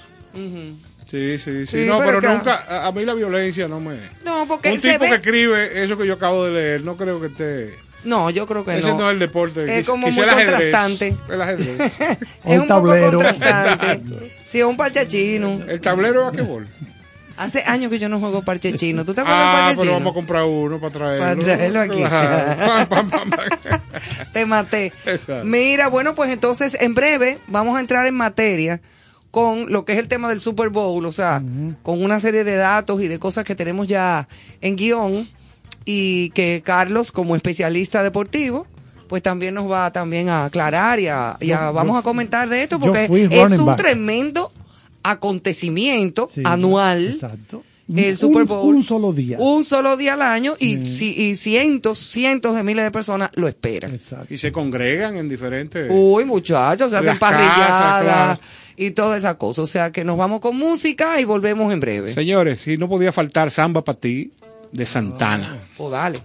Sí, 1.08 1.38
sí, 1.38 1.66
sí. 1.66 1.84
Sí, 1.84 1.88
no, 1.88 1.98
pero 2.00 2.20
nunca, 2.20 2.64
a, 2.68 2.86
a 2.88 2.92
mí 2.92 3.04
la 3.04 3.14
violencia 3.14 3.68
no 3.68 3.78
me... 3.80 3.96
No, 4.24 4.44
porque 4.48 4.72
Un 4.72 4.80
tipo 4.80 4.98
ve- 4.98 5.08
que 5.08 5.14
escribe 5.14 5.84
eso 5.84 5.96
que 5.96 6.06
yo 6.06 6.14
acabo 6.14 6.44
de 6.44 6.50
leer, 6.50 6.82
no 6.82 6.96
creo 6.96 7.20
que 7.20 7.28
esté... 7.28 7.74
No, 8.04 8.28
yo 8.30 8.46
creo 8.46 8.64
que 8.64 8.76
Ese 8.78 8.88
no. 8.88 8.98
no 8.98 9.06
es 9.08 9.12
el 9.14 9.18
deporte. 9.20 9.78
Es 9.78 9.86
como 9.86 10.06
quizá 10.08 10.22
muy 10.22 10.30
el 10.30 10.36
contrastante. 10.36 11.16
El 11.28 11.42
ajedrez. 11.42 11.92
es 12.44 12.58
un 12.60 12.66
poco 12.66 12.88
tablero. 12.88 13.18
contrastante. 13.20 14.32
Sí, 14.44 14.58
es 14.60 14.64
un 14.64 14.76
parche 14.76 15.06
chino. 15.08 15.60
el 15.66 15.80
tablero 15.80 16.20
de 16.20 16.24
basquetbol. 16.26 16.68
Hace 17.36 17.62
años 17.64 17.90
que 17.90 17.98
yo 17.98 18.08
no 18.08 18.18
juego 18.20 18.42
parche 18.42 18.74
chino. 18.74 19.04
¿Tú 19.04 19.12
te 19.14 19.22
acuerdas 19.22 19.42
Ah, 19.44 19.52
del 19.56 19.60
parche 19.60 19.74
pero 19.76 19.82
chino? 19.82 19.92
vamos 19.94 20.10
a 20.10 20.14
comprar 20.14 20.44
uno 20.44 20.78
para 20.80 20.92
traerlo. 20.92 21.24
Para 21.24 21.36
traerlo 21.56 21.80
aquí. 21.80 21.98
Claro. 21.98 22.56
Pam, 22.88 22.88
pam, 22.88 23.10
pam, 23.10 23.30
pam. 23.30 23.80
Te 24.32 24.46
maté. 24.46 24.86
Exacto. 25.04 25.44
Mira, 25.44 25.88
bueno, 25.88 26.14
pues 26.14 26.30
entonces 26.30 26.76
en 26.80 26.94
breve 26.94 27.38
vamos 27.48 27.76
a 27.76 27.80
entrar 27.80 28.06
en 28.06 28.14
materia 28.14 28.80
con 29.30 29.70
lo 29.72 29.84
que 29.84 29.92
es 29.92 29.98
el 29.98 30.08
tema 30.08 30.28
del 30.30 30.40
Super 30.40 30.70
Bowl, 30.70 31.04
o 31.04 31.12
sea, 31.12 31.42
con 31.82 32.02
una 32.02 32.20
serie 32.20 32.42
de 32.44 32.56
datos 32.56 33.02
y 33.02 33.08
de 33.08 33.18
cosas 33.18 33.44
que 33.44 33.54
tenemos 33.54 33.86
ya 33.86 34.28
en 34.60 34.76
guion 34.76 35.28
y 35.84 36.30
que 36.30 36.62
Carlos, 36.64 37.12
como 37.12 37.36
especialista 37.36 38.02
deportivo, 38.02 38.66
pues 39.08 39.22
también 39.22 39.54
nos 39.54 39.70
va 39.70 39.92
también 39.92 40.28
a 40.28 40.46
aclarar 40.46 40.98
y, 40.98 41.08
a, 41.08 41.36
y 41.40 41.52
a- 41.52 41.66
Yo- 41.68 41.72
vamos 41.74 41.94
yo- 41.94 41.98
a 41.98 42.02
comentar 42.02 42.48
de 42.48 42.62
esto 42.62 42.80
porque 42.80 43.04
es 43.04 43.52
un 43.52 43.66
back. 43.66 43.76
tremendo 43.76 44.50
acontecimiento 45.02 46.28
Sí, 46.32 46.42
anual. 46.44 47.08
Exacto. 47.08 47.62
El 47.88 48.10
Un- 48.10 48.16
Super 48.16 48.44
Bowl. 48.44 48.74
Un 48.74 48.82
solo 48.82 49.12
día. 49.12 49.38
Un 49.38 49.64
solo 49.64 49.96
día 49.96 50.14
al 50.14 50.22
año 50.22 50.54
y, 50.58 50.76
ci- 50.78 51.16
y 51.16 51.36
cientos, 51.36 51.98
cientos 52.00 52.56
de 52.56 52.62
miles 52.64 52.84
de 52.84 52.90
personas 52.90 53.30
lo 53.34 53.46
esperan. 53.46 53.92
Exacto. 53.92 54.32
Y 54.34 54.38
se 54.38 54.50
congregan 54.50 55.16
en 55.16 55.28
diferentes... 55.28 55.88
Uy, 55.92 56.24
muchachos, 56.24 56.90
se 56.90 56.96
hacen 56.96 57.18
parrilladas 57.18 58.02
claro. 58.02 58.40
y 58.76 58.90
toda 58.90 59.16
esa 59.16 59.38
cosa. 59.38 59.62
O 59.62 59.66
sea 59.68 59.92
que 59.92 60.02
nos 60.04 60.16
vamos 60.16 60.40
con 60.40 60.56
música 60.56 61.20
y 61.20 61.24
volvemos 61.24 61.72
en 61.72 61.78
breve. 61.78 62.08
Señores, 62.12 62.60
si 62.60 62.76
no 62.76 62.88
podía 62.88 63.12
faltar 63.12 63.50
Samba 63.52 63.84
para 63.84 63.98
ti 64.00 64.32
de 64.72 64.84
Santana. 64.84 65.68
Pues 65.76 65.90
dale. 65.92 66.18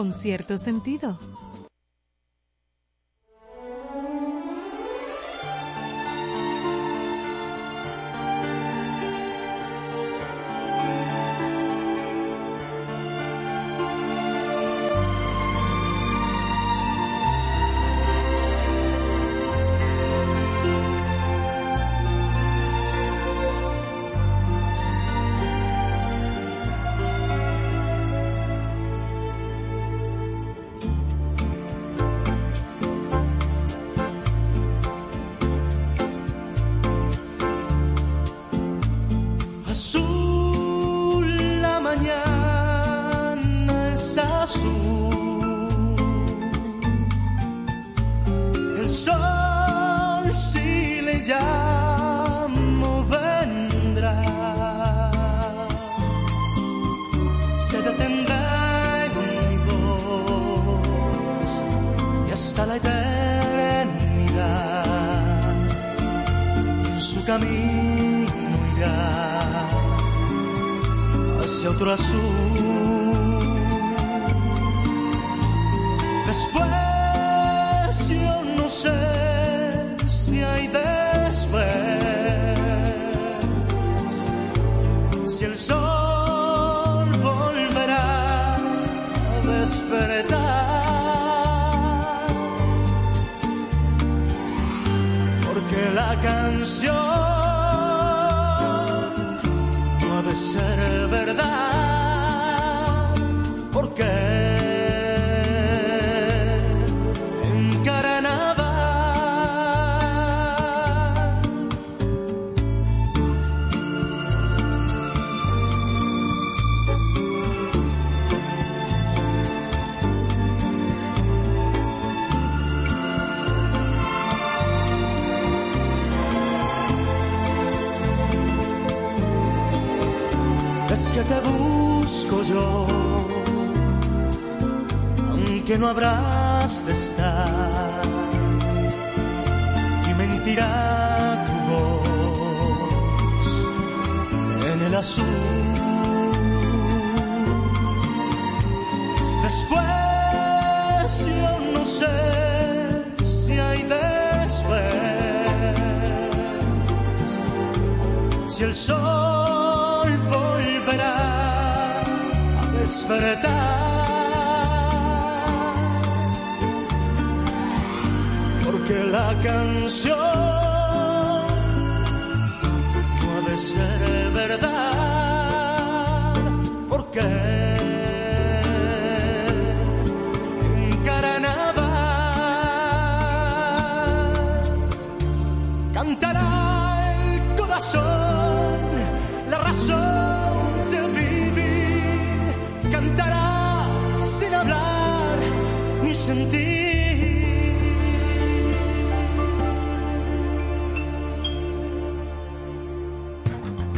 Con 0.00 0.14
cierto 0.14 0.56
sentido. 0.56 1.18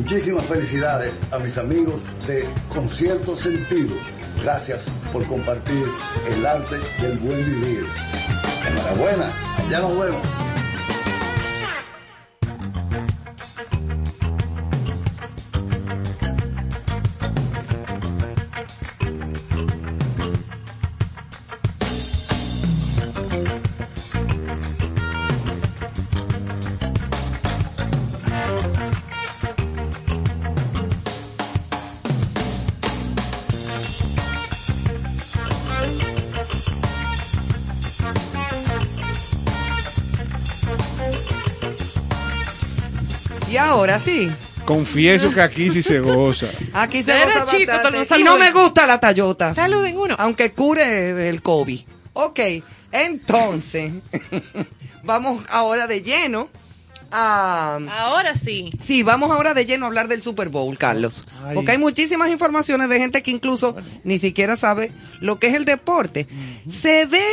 Muchísimas 0.00 0.46
felicidades 0.46 1.20
a 1.30 1.38
mis 1.38 1.58
amigos 1.58 2.02
de 2.26 2.48
Concierto 2.70 3.36
Sentido. 3.36 3.94
Gracias 4.42 4.86
por 5.12 5.22
compartir 5.26 5.84
el 6.26 6.46
arte 6.46 6.76
del 7.02 7.18
buen 7.18 7.44
vivir. 7.44 7.86
Enhorabuena, 8.66 9.30
ya 9.70 9.80
nos 9.80 9.98
vemos. 9.98 10.49
Y 44.06 44.10
ahora 44.10 44.30
sí. 44.30 44.30
Confieso 44.64 45.32
que 45.32 45.40
aquí 45.40 45.70
sí 45.70 45.82
se 45.82 46.00
goza. 46.00 46.46
Aquí 46.72 47.02
se 47.02 47.12
goza 47.12 47.46
chico, 47.46 47.72
bastante. 47.72 48.02
Y 48.02 48.04
saluden. 48.04 48.24
no 48.24 48.38
me 48.38 48.52
gusta 48.52 48.86
la 48.86 49.00
Tayota. 49.00 49.54
Saluden 49.54 49.96
uno. 49.96 50.16
Aunque 50.18 50.52
cure 50.52 51.28
el 51.28 51.42
COVID. 51.42 51.80
Ok, 52.12 52.40
entonces, 52.92 53.92
vamos 55.04 55.44
ahora 55.48 55.86
de 55.86 56.02
lleno 56.02 56.48
a... 57.10 57.78
Ahora 57.90 58.36
sí. 58.36 58.70
Sí, 58.80 59.02
vamos 59.02 59.30
ahora 59.30 59.54
de 59.54 59.64
lleno 59.64 59.86
a 59.86 59.88
hablar 59.88 60.08
del 60.08 60.22
Super 60.22 60.48
Bowl, 60.48 60.76
Carlos. 60.76 61.24
Ay. 61.44 61.54
Porque 61.54 61.72
hay 61.72 61.78
muchísimas 61.78 62.30
informaciones 62.30 62.88
de 62.88 62.98
gente 62.98 63.22
que 63.22 63.30
incluso 63.30 63.76
ni 64.04 64.18
siquiera 64.18 64.56
sabe 64.56 64.92
lo 65.20 65.38
que 65.38 65.48
es 65.48 65.54
el 65.54 65.64
deporte. 65.64 66.26
Se 66.68 67.06
ve 67.06 67.24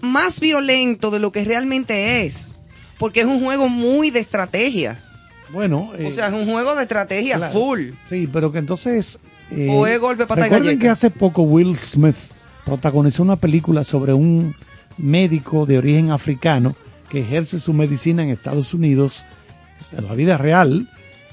más 0.00 0.40
violento 0.40 1.10
de 1.10 1.18
lo 1.18 1.32
que 1.32 1.44
realmente 1.44 2.24
es. 2.24 2.54
Porque 2.98 3.20
es 3.20 3.26
un 3.26 3.42
juego 3.42 3.68
muy 3.68 4.10
de 4.10 4.20
estrategia. 4.20 5.03
Bueno, 5.50 5.92
eh, 5.96 6.06
o 6.06 6.10
sea, 6.10 6.28
es 6.28 6.34
un 6.34 6.50
juego 6.50 6.74
de 6.74 6.82
estrategia 6.82 7.36
claro. 7.36 7.52
full. 7.52 7.90
Sí, 8.08 8.28
pero 8.32 8.50
que 8.50 8.58
entonces. 8.58 9.18
eh, 9.50 9.68
O 9.70 9.86
es 9.86 10.00
golpe, 10.00 10.26
pata 10.26 10.42
Recuerden 10.44 10.78
que 10.78 10.88
hace 10.88 11.10
poco 11.10 11.42
Will 11.42 11.76
Smith 11.76 12.16
protagonizó 12.64 13.22
una 13.22 13.36
película 13.36 13.84
sobre 13.84 14.14
un 14.14 14.54
médico 14.96 15.66
de 15.66 15.78
origen 15.78 16.10
africano 16.10 16.74
que 17.10 17.20
ejerce 17.20 17.58
su 17.58 17.72
medicina 17.72 18.22
en 18.22 18.30
Estados 18.30 18.74
Unidos, 18.74 19.24
en 19.96 20.06
la 20.06 20.14
vida 20.14 20.38
real, 20.38 20.88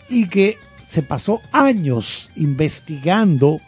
y 0.10 0.28
que 0.28 0.58
se 0.86 1.02
pasó 1.02 1.40
años 1.54 2.30
investigando 2.36 3.62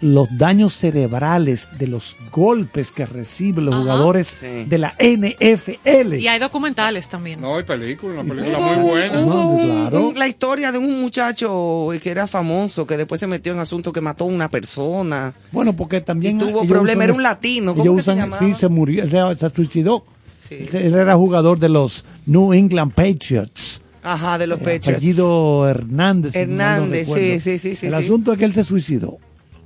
los 0.00 0.28
daños 0.36 0.74
cerebrales 0.74 1.68
de 1.78 1.86
los 1.86 2.16
golpes 2.30 2.90
que 2.92 3.06
reciben 3.06 3.64
los 3.64 3.74
Ajá. 3.74 3.82
jugadores 3.82 4.26
Sí. 4.40 4.64
de 4.68 4.78
la 4.78 4.94
NFL. 4.98 6.18
Y 6.18 6.28
hay 6.28 6.38
documentales 6.38 7.08
también. 7.08 7.40
No, 7.40 7.56
hay 7.56 7.64
película, 7.64 8.20
una 8.20 8.34
película 8.34 8.58
Hubo- 8.58 8.74
muy 8.76 8.88
buena. 8.90 9.20
hubo 9.20 9.34
No, 9.34 9.48
un- 9.50 9.64
claro. 9.64 10.08
un- 10.08 10.18
la 10.18 10.28
historia 10.28 10.72
de 10.72 10.78
un 10.78 11.00
muchacho 11.00 11.88
que 12.02 12.10
era 12.10 12.26
famoso, 12.26 12.86
que 12.86 12.96
después 12.96 13.20
se 13.20 13.26
metió 13.26 13.52
en 13.52 13.58
asunto 13.58 13.92
que 13.92 14.00
mató 14.00 14.24
a 14.24 14.28
una 14.28 14.50
persona. 14.50 15.34
Bueno, 15.52 15.74
porque 15.74 16.00
también 16.00 16.36
Y 16.36 16.40
tuvo 16.40 16.50
ellos 16.60 16.66
problema, 16.66 16.98
usan 16.98 17.02
era 17.10 17.12
un 17.14 17.22
latino, 17.22 17.74
¿cómo 17.74 17.96
que 17.96 18.02
se 18.02 18.10
usan- 18.10 18.16
llamaba? 18.18 18.38
Sí, 18.38 18.54
se 18.54 18.68
murió, 18.68 19.08
se, 19.08 19.36
se 19.36 19.48
suicidó. 19.54 20.04
Sí. 20.26 20.66
Él 20.72 20.94
era 20.94 21.14
jugador 21.16 21.58
de 21.58 21.68
los 21.68 22.04
New 22.26 22.52
England 22.52 22.92
Patriots. 22.92 23.82
Ajá, 24.02 24.38
de 24.38 24.46
los 24.46 24.60
Eh, 24.60 24.64
pechos. 24.64 24.94
Apellido 24.94 25.68
Hernández. 25.68 26.32
si 26.34 26.38
no 26.38 26.44
Hernández, 26.44 27.08
recuerdo. 27.08 27.24
sí, 27.24 27.40
sí, 27.40 27.58
sí, 27.58 27.74
sí, 27.74 27.86
El 27.86 27.92
sí. 27.94 27.98
asunto 28.04 28.32
es 28.32 28.38
que 28.38 28.44
él 28.44 28.52
se 28.52 28.62
suicidó. 28.62 29.18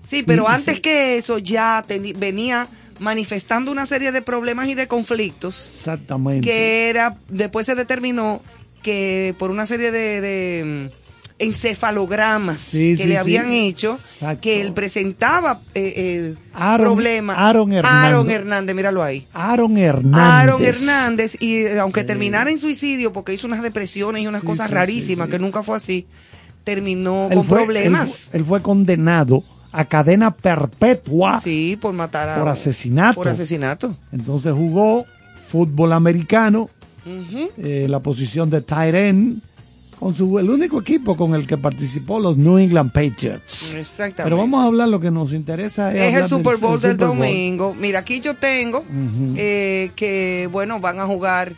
Sí, 0.05 0.23
pero 0.23 0.49
antes 0.49 0.81
que 0.81 1.19
eso 1.19 1.39
ya 1.39 1.85
venía 2.17 2.67
manifestando 2.99 3.71
una 3.73 3.87
serie 3.87 4.13
de 4.13 4.23
problemas 4.23 4.69
y 4.69 4.75
de 4.75 4.87
conflictos 4.89 5.73
Exactamente. 5.77 6.47
que 6.49 6.89
era, 6.91 7.17
después 7.29 7.65
se 7.67 7.75
determinó 7.75 8.43
que 8.83 9.35
por 9.39 9.51
una 9.51 9.67
serie 9.67 9.91
de, 9.91 10.21
de, 10.21 10.89
mm, 10.91 11.45
encefalogramas 11.45 12.59
Sí, 12.59 12.95
que 12.97 13.03
sí, 13.05 13.09
le 13.09 13.15
sí. 13.15 13.17
habían 13.17 13.51
hecho, 13.53 13.95
Exacto. 13.95 14.41
que 14.43 14.61
él 14.61 14.73
presentaba 14.73 15.61
eh, 15.75 15.93
eh, 15.97 16.35
Aaron- 16.55 16.85
problemas. 16.97 17.37
Aaron 17.39 17.73
Hernández. 17.73 18.05
Aaron 18.09 18.31
Hernández, 18.31 18.77
míralo 18.77 19.03
ahí. 19.03 19.27
Aaron 19.33 19.77
Hernández. 19.79 20.21
Aaron 20.23 20.63
Hernández, 20.65 21.37
y 21.41 21.57
eh, 21.57 21.79
aunque 21.79 22.05
terminara 22.05 22.51
en 22.51 22.59
suicidio, 22.59 23.13
porque 23.13 23.33
hizo 23.35 23.47
unas 23.47 23.63
depresiones 23.63 24.23
y 24.23 24.27
unas 24.27 24.43
cosas 24.43 24.71
rarísimas, 24.71 25.29
que 25.29 25.39
nunca 25.39 25.63
fue 25.63 25.77
así, 25.77 26.07
terminó 26.65 27.29
Él 27.31 27.37
con 27.39 27.47
fue- 27.47 27.57
problemas. 27.59 28.29
Él 28.33 28.45
fue 28.45 28.61
condenado 28.63 29.43
a 29.73 29.85
cadena 29.85 30.33
perpetua 30.33 31.41
sí, 31.41 31.79
por 31.81 31.93
matar 31.93 32.29
a... 32.29 32.39
por 32.39 32.49
asesinato. 32.49 33.15
Por 33.15 33.29
asesinato. 33.29 33.97
Entonces 34.13 34.53
jugó 34.53 35.07
fútbol 35.49 35.93
americano, 35.93 36.71
eh, 37.05 37.87
la 37.89 38.01
posición 38.01 38.51
de 38.51 38.61
tight 38.61 38.95
end, 38.95 39.43
con 39.99 40.15
su, 40.15 40.39
el 40.39 40.49
único 40.49 40.81
equipo 40.81 41.17
con 41.17 41.35
el 41.35 41.47
que 41.47 41.59
participó, 41.59 42.21
los 42.21 42.37
New 42.37 42.59
England 42.59 42.93
Patriots. 42.93 43.75
Exactamente. 43.75 44.23
Pero 44.23 44.37
vamos 44.37 44.63
a 44.63 44.67
hablar, 44.67 44.89
lo 44.89 45.01
que 45.01 45.11
nos 45.11 45.33
interesa 45.33 45.93
es, 45.93 46.15
es 46.15 46.23
el 46.23 46.29
Super 46.29 46.57
Bowl 46.57 46.81
del, 46.81 46.93
Super 46.93 47.09
Bowl. 47.09 47.19
domingo. 47.19 47.75
Mira, 47.75 48.01
aquí 48.01 48.21
yo 48.21 48.35
tengo 48.35 48.85
eh, 49.37 49.91
que, 49.97 50.49
bueno, 50.51 50.81
van 50.81 51.01
a 51.01 51.07
jugar 51.07 51.53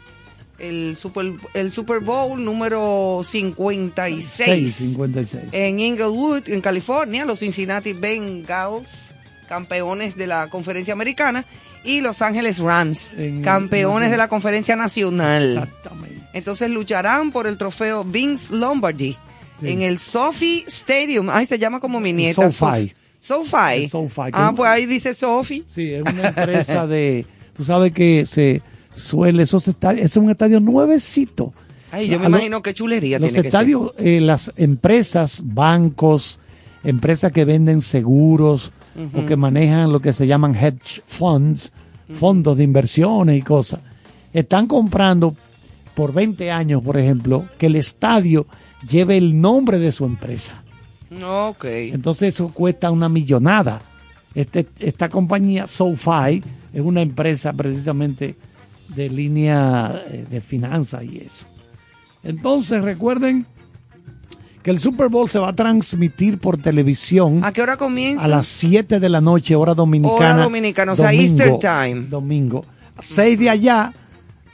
el 0.62 0.96
Super, 0.96 1.32
el 1.54 1.70
Super 1.72 2.00
Bowl 2.00 2.42
número 2.42 3.20
56 3.24 4.24
6, 4.24 4.74
56. 4.74 5.44
en 5.52 5.78
Inglewood, 5.80 6.48
en 6.48 6.60
California, 6.60 7.24
los 7.24 7.40
Cincinnati 7.40 7.92
Bengals, 7.92 9.10
campeones 9.48 10.16
de 10.16 10.26
la 10.26 10.48
conferencia 10.48 10.92
americana, 10.94 11.44
y 11.84 12.00
Los 12.00 12.22
Ángeles 12.22 12.58
Rams, 12.60 13.12
En- 13.16 13.42
campeones 13.42 14.10
de 14.10 14.16
la 14.16 14.28
conferencia 14.28 14.76
nacional. 14.76 15.52
Exactamente. 15.58 16.22
Entonces 16.32 16.70
lucharán 16.70 17.32
por 17.32 17.46
el 17.46 17.58
trofeo 17.58 18.04
Vince 18.04 18.54
Lombardi 18.54 19.16
Sí. 19.60 19.68
en 19.68 19.82
el 19.82 19.98
Sophie 19.98 20.64
Stadium. 20.68 21.28
Ay, 21.30 21.46
se 21.46 21.58
llama 21.58 21.78
como 21.80 22.00
mi 22.00 22.12
nieta. 22.12 22.50
SoFi. 22.50 22.92
SoFi. 23.20 23.88
SoFi, 23.88 24.30
Ah, 24.32 24.52
pues 24.56 24.68
ahí 24.68 24.86
dice 24.86 25.12
Sophie. 25.14 25.62
Sí, 25.66 25.92
es 25.92 26.02
una 26.02 26.28
empresa 26.28 26.86
de. 26.86 27.26
Tú 27.54 27.64
sabes 27.64 27.92
que 27.92 28.24
se 28.26 28.62
suele. 28.94 29.42
Esos 29.44 29.68
estadios, 29.68 30.04
es 30.04 30.16
un 30.16 30.30
estadio 30.30 30.60
nuevecito. 30.60 31.52
Ay, 31.90 32.08
yo 32.08 32.18
me 32.18 32.26
A 32.26 32.28
lo- 32.28 32.36
imagino 32.36 32.62
qué 32.62 32.72
chulería 32.74 33.18
Los 33.18 33.28
tiene 33.30 33.42
que 33.42 33.48
estadios, 33.48 33.92
eh, 33.98 34.20
las 34.20 34.52
empresas, 34.56 35.42
bancos, 35.44 36.38
empresas 36.84 37.32
que 37.32 37.44
venden 37.44 37.82
seguros 37.82 38.72
o 39.14 39.24
que 39.26 39.36
manejan 39.36 39.92
lo 39.92 40.00
que 40.00 40.12
se 40.12 40.26
llaman 40.26 40.54
hedge 40.54 41.02
funds, 41.06 41.72
fondos 42.10 42.56
de 42.58 42.64
inversiones 42.64 43.38
y 43.38 43.42
cosas, 43.42 43.80
están 44.32 44.66
comprando 44.66 45.34
por 45.94 46.12
20 46.12 46.50
años, 46.50 46.82
por 46.82 46.96
ejemplo, 46.98 47.46
que 47.58 47.66
el 47.66 47.76
estadio 47.76 48.46
lleve 48.88 49.16
el 49.18 49.40
nombre 49.40 49.78
de 49.78 49.92
su 49.92 50.04
empresa. 50.06 50.62
Ok. 51.22 51.64
Entonces 51.66 52.34
eso 52.34 52.48
cuesta 52.48 52.90
una 52.90 53.08
millonada. 53.10 53.80
Este, 54.34 54.66
esta 54.78 55.10
compañía, 55.10 55.66
SoFi, 55.66 56.42
es 56.72 56.80
una 56.80 57.02
empresa 57.02 57.52
precisamente 57.52 58.34
de 58.88 59.08
línea 59.08 60.02
eh, 60.10 60.26
de 60.28 60.40
finanzas 60.40 61.04
y 61.04 61.18
eso. 61.18 61.46
Entonces 62.24 62.82
recuerden 62.82 63.46
que 64.62 64.70
el 64.70 64.78
Super 64.78 65.08
Bowl 65.08 65.28
se 65.28 65.38
va 65.38 65.48
a 65.48 65.54
transmitir 65.54 66.38
por 66.38 66.56
televisión 66.56 67.40
¿A 67.44 67.52
qué 67.52 67.62
hora 67.62 67.76
comienza? 67.76 68.24
a 68.24 68.28
las 68.28 68.46
7 68.46 69.00
de 69.00 69.08
la 69.08 69.20
noche, 69.20 69.56
hora 69.56 69.74
dominicana. 69.74 70.34
Hora 70.34 70.42
dominicana, 70.44 70.92
o 70.92 70.96
sea, 70.96 71.12
Easter 71.12 71.58
time. 71.58 72.02
Domingo. 72.08 72.64
6 73.00 73.38
de 73.38 73.50
allá, 73.50 73.92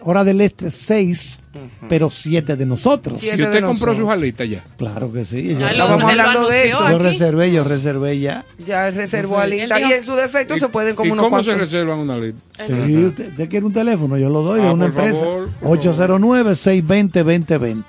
hora 0.01 0.25
del 0.25 0.41
este 0.41 0.71
6, 0.71 1.41
pero 1.89 2.11
7 2.11 2.57
de 2.57 2.67
nosotros. 2.67 3.19
Siete 3.21 3.37
Si 3.37 3.43
usted 3.43 3.61
de 3.61 3.67
compró 3.67 3.93
nosotros. 3.93 3.99
sus 3.99 4.11
alitas 4.11 4.49
ya. 4.49 4.65
Claro 4.77 5.13
que 5.13 5.25
sí. 5.25 5.43
Ya 5.43 5.53
Yo, 5.53 5.59
lo- 5.59 5.69
Estábamos 5.69 6.05
hablando 6.11 6.49
de 6.49 6.69
eso. 6.69 6.79
yo 6.79 6.87
aquí. 6.87 6.99
reservé, 7.05 7.53
yo 7.53 7.65
reservé 7.65 8.21
ya. 8.21 8.45
Ya 8.65 8.91
reservó 8.91 9.39
alita. 9.39 9.81
Y 9.81 9.93
en 9.93 10.05
su 10.05 10.15
defecto 10.15 10.59
se 10.59 10.69
pueden 10.69 10.95
como 10.95 11.09
¿Y 11.09 11.13
unos 11.13 11.25
cómo 11.25 11.43
se 11.43 11.55
reservan 11.55 11.99
una 11.99 12.15
alita? 12.15 12.39
Sí, 12.67 12.73
usted, 13.05 13.29
usted 13.31 13.49
quiere 13.49 13.67
un 13.67 13.73
teléfono, 13.73 14.17
yo 14.19 14.29
lo 14.29 14.43
doy 14.43 14.61
de 14.61 14.69
Ah, 14.69 14.73
una 14.73 14.89
por 14.91 15.05
empresa. 15.05 15.25
favor, 15.25 15.49
por 15.61 15.79
809-620-2020, 15.79 17.85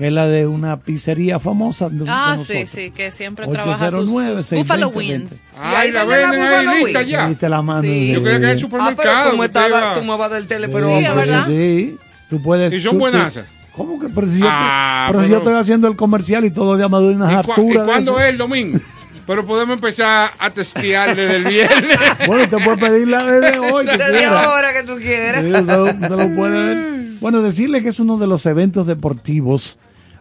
que 0.00 0.06
es 0.06 0.12
la 0.14 0.26
de 0.26 0.46
una 0.46 0.78
pizzería 0.80 1.38
famosa. 1.38 1.90
de- 1.90 2.04
de 2.04 2.10
Ah, 2.10 2.32
nosotros. 2.36 2.70
sí, 2.70 2.84
sí, 2.84 2.90
que 2.90 3.10
siempre 3.10 3.46
trabaja 3.46 3.90
sus, 3.90 4.08
809 4.08 4.30
Buffalo 4.32 4.86
620. 4.88 4.98
Wings. 4.98 5.44
ahí 5.60 5.74
Ay, 5.76 5.92
la 5.92 6.04
venden 6.04 6.40
la 6.40 6.58
ahí 6.70 6.84
lista 6.84 7.02
ya. 7.02 7.28
Sí, 7.28 7.34
te 7.34 7.48
la 7.50 7.60
mando. 7.60 7.82
Sí. 7.82 8.12
Yo 8.14 8.22
creía 8.22 8.38
que 8.38 8.42
era 8.44 8.52
el 8.52 8.56
Ah, 8.56 8.60
supermercado. 8.60 8.96
pero 8.96 9.30
tú 9.30 9.36
me, 9.36 9.66
iba- 9.68 9.94
tú 9.94 10.00
me 10.02 10.16
vas 10.16 10.20
a 10.20 10.28
dar 10.30 10.40
el 10.40 10.46
tele, 10.46 10.66
Sí, 10.68 10.72
pero... 10.74 10.86
Sí, 10.86 11.04
es 11.04 11.14
verdad. 11.14 11.46
Sí, 11.46 11.96
tú 12.30 12.42
puedes. 12.42 12.72
Y 12.72 12.80
son 12.80 12.98
buenasas. 12.98 13.46
¿Cómo 13.76 14.00
que? 14.00 14.08
Pero 14.08 14.26
si, 14.26 14.38
yo, 14.40 14.46
Ah, 14.48 15.04
te- 15.06 15.12
pero 15.12 15.22
si 15.22 15.28
pero- 15.28 15.38
yo 15.42 15.48
estoy 15.50 15.60
haciendo 15.60 15.86
el 15.88 15.96
comercial 15.96 16.44
y 16.46 16.50
todo 16.50 16.78
de 16.78 16.84
Amador 16.84 17.12
y 17.12 17.16
unas 17.16 17.30
¿Y, 17.32 17.34
cua- 17.36 17.44
y 17.46 17.50
harturas 17.50 17.86
de 17.86 17.92
cuándo 17.92 18.20
es 18.20 18.26
el 18.30 18.38
domingo? 18.38 18.78
Pero 19.26 19.46
podemos 19.46 19.74
empezar 19.74 20.32
a 20.38 20.50
testear 20.50 21.14
desde 21.14 21.36
el 21.36 21.44
viernes. 21.44 21.98
Bueno, 22.26 22.48
te 22.48 22.56
puedes 22.64 22.78
pedirla 22.80 23.22
desde 23.24 23.58
hoy. 23.70 23.84
Desde 23.86 24.24
ahora 24.24 24.72
que 24.72 24.82
tú 24.82 24.96
quieras. 24.98 25.42
Sí, 25.42 25.52
usted 25.52 25.66
lo- 25.66 25.84
usted 25.84 26.08
lo 26.08 26.34
puede 26.34 26.74
ver. 26.74 27.00
Bueno, 27.20 27.42
decirle 27.42 27.82
que 27.82 27.90
es 27.90 28.00
uno 28.00 28.16
de 28.16 28.26
los 28.26 28.46
eventos 28.46 28.86
deportivos 28.86 29.78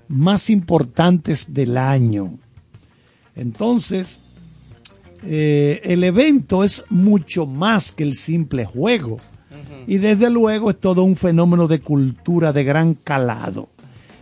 más 0.10 0.49
importantes 0.49 1.53
del 1.53 1.78
año. 1.78 2.34
Entonces, 3.36 4.20
eh, 5.24 5.82
el 5.84 6.03
evento 6.03 6.64
es 6.64 6.84
mucho 6.89 7.45
más 7.45 7.91
que 7.91 8.03
el 8.03 8.14
simple 8.16 8.66
juego. 8.66 9.18
Y 9.88 9.97
desde 9.97 10.30
luego 10.30 10.70
es 10.70 10.80
todo 10.80 11.03
un 11.03 11.16
fenómeno 11.16 11.68
de 11.68 11.80
cultura 11.80 12.53
de 12.53 12.64
gran 12.64 12.93
calado. 12.93 13.70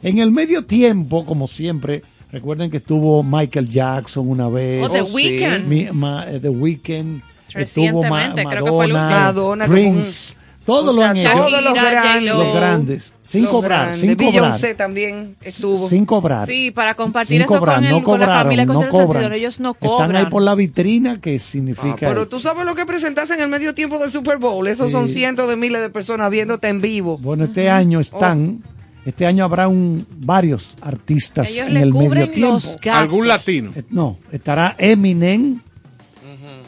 En 0.01 0.19
el 0.19 0.31
medio 0.31 0.65
tiempo, 0.65 1.25
como 1.25 1.47
siempre, 1.47 2.03
recuerden 2.31 2.71
que 2.71 2.77
estuvo 2.77 3.21
Michael 3.23 3.67
Jackson 3.69 4.29
una 4.29 4.47
vez. 4.49 4.85
O 4.85 4.89
The 4.89 5.01
Oh, 5.01 5.05
sí. 5.05 5.13
Weeknd. 5.13 5.67
Mi- 5.67 5.87
ma- 5.91 6.25
eh, 6.29 6.39
The 6.39 6.49
Weeknd. 6.49 7.21
Estuvo 7.53 8.03
Ma- 8.03 8.19
Recientemente, 8.27 8.45
creo 8.45 8.65
que 8.65 8.71
fue 8.71 8.85
el 8.85 8.93
Madonna, 8.93 9.07
último. 9.07 9.21
Madonna, 9.25 9.65
que 9.65 9.71
fue 9.71 9.85
un- 9.87 9.93
Prince. 9.95 10.37
Todos 10.67 10.89
o 10.89 10.91
lo 10.93 11.01
sea, 11.01 11.09
han 11.11 11.17
hecho. 11.17 11.31
todos 11.31 11.51
los. 11.63 11.73
J-Lo. 11.79 12.43
Los 12.43 12.55
grandes. 12.55 13.13
Sin 13.25 13.43
Los 13.43 13.51
cobrar, 13.51 13.79
grandes. 13.79 13.99
sin 14.01 14.15
cobrar. 14.15 14.31
Beyoncé 14.33 14.75
también 14.75 15.35
estuvo. 15.41 15.87
Sin 15.89 16.05
cobrar. 16.05 16.45
Sí, 16.45 16.71
para 16.71 16.93
compartir 16.93 17.37
Sin 17.37 17.41
eso 17.43 17.57
cobrar, 17.57 17.75
con, 17.77 17.85
el, 17.85 17.91
no 17.91 18.03
con 18.03 18.19
la 18.19 18.25
cobraron, 18.25 18.43
familia 18.43 18.65
con 18.67 18.75
no 18.75 18.87
cobran. 18.89 19.33
Ellos 19.33 19.59
no 19.61 19.71
Están 19.71 19.89
cobran. 19.89 20.15
ahí 20.17 20.25
por 20.25 20.41
la 20.43 20.55
vitrina 20.55 21.19
que 21.21 21.35
Ah, 21.35 21.39
significa. 21.39 21.95
pero 22.07 22.27
tú 22.27 22.39
sabes 22.41 22.65
lo 22.65 22.75
que 22.75 22.85
presentas 22.85 23.29
en 23.31 23.39
el 23.41 23.47
medio 23.47 23.73
tiempo 23.73 23.97
del 23.97 24.11
Super 24.11 24.37
Bowl. 24.37 24.67
Esos 24.67 24.91
son 24.91 25.07
cientos 25.07 25.47
de 25.49 25.55
miles 25.55 25.81
de 25.81 25.89
personas 25.89 26.29
viéndote 26.29 26.67
en 26.67 26.81
vivo. 26.81 27.17
Bueno, 27.17 27.45
este 27.45 27.69
año 27.69 27.99
están, 28.01 28.61
este 29.05 29.25
año 29.25 29.45
habrá 29.45 29.69
un, 29.69 30.05
varios 30.17 30.75
artistas 30.81 31.49
Ellos 31.49 31.67
en 31.67 31.73
le 31.75 31.81
el 31.83 31.93
medio 31.93 32.29
tiempo. 32.29 32.59
Algún 32.91 33.27
latino. 33.27 33.71
Eh, 33.73 33.83
No, 33.89 34.17
estará 34.33 34.75
Eminem, 34.77 35.59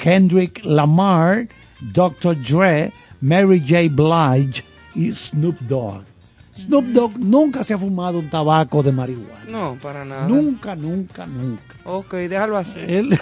Kendrick 0.02 0.62
Lamar, 0.64 1.48
Dr. 1.82 2.38
Dre, 2.42 2.92
Mary 3.22 3.60
J. 3.62 3.90
Blige 3.92 4.64
y 4.96 5.12
Snoop 5.12 5.60
Dogg. 5.62 6.04
Snoop 6.56 6.86
Dogg 6.88 7.18
nunca 7.18 7.64
se 7.64 7.74
ha 7.74 7.78
fumado 7.78 8.20
un 8.20 8.30
tabaco 8.30 8.84
de 8.84 8.92
marihuana. 8.92 9.46
No, 9.48 9.78
para 9.82 10.04
nada. 10.06 10.28
Nunca, 10.28 10.76
nunca, 10.76 11.26
nunca. 11.26 11.76
Ok, 11.86 12.14
déjalo 12.16 12.58
así. 12.58 12.80
Él, 12.80 13.10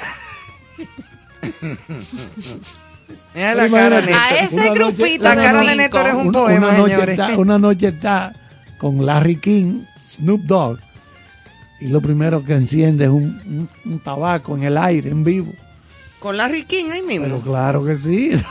Mira 3.33 3.53
la 3.55 3.69
cara 3.69 4.01
de 4.01 4.13
A 4.13 4.29
ese 4.43 4.55
Una 4.55 4.65
noche- 4.65 4.79
grupito 4.79 5.23
La 5.23 5.35
cara 5.35 5.63
de. 5.63 5.75
Néstor 5.75 6.07
es 6.07 6.13
un 6.13 6.27
Una- 6.27 6.31
poema, 6.39 6.67
una, 6.69 6.77
noche 6.77 6.93
señores. 6.93 7.19
está, 7.19 7.37
una 7.37 7.57
noche 7.59 7.87
está 7.87 8.33
con 8.77 9.05
Larry 9.05 9.35
King, 9.37 9.83
Snoop 10.05 10.41
Dogg, 10.41 10.79
y 11.79 11.87
lo 11.87 12.01
primero 12.01 12.43
que 12.43 12.53
enciende 12.53 13.05
es 13.05 13.09
un, 13.11 13.23
un- 13.45 13.69
un 13.85 13.99
tabaco 13.99 14.55
en 14.57 14.63
el 14.63 14.77
aire, 14.77 15.09
en 15.11 15.23
vivo. 15.23 15.53
Con 16.19 16.35
Larry 16.37 16.63
King 16.65 16.85
ahí 16.91 17.01
mismo. 17.03 17.25
Pero 17.25 17.39
claro 17.41 17.85
que 17.85 17.95
sí. 17.95 18.31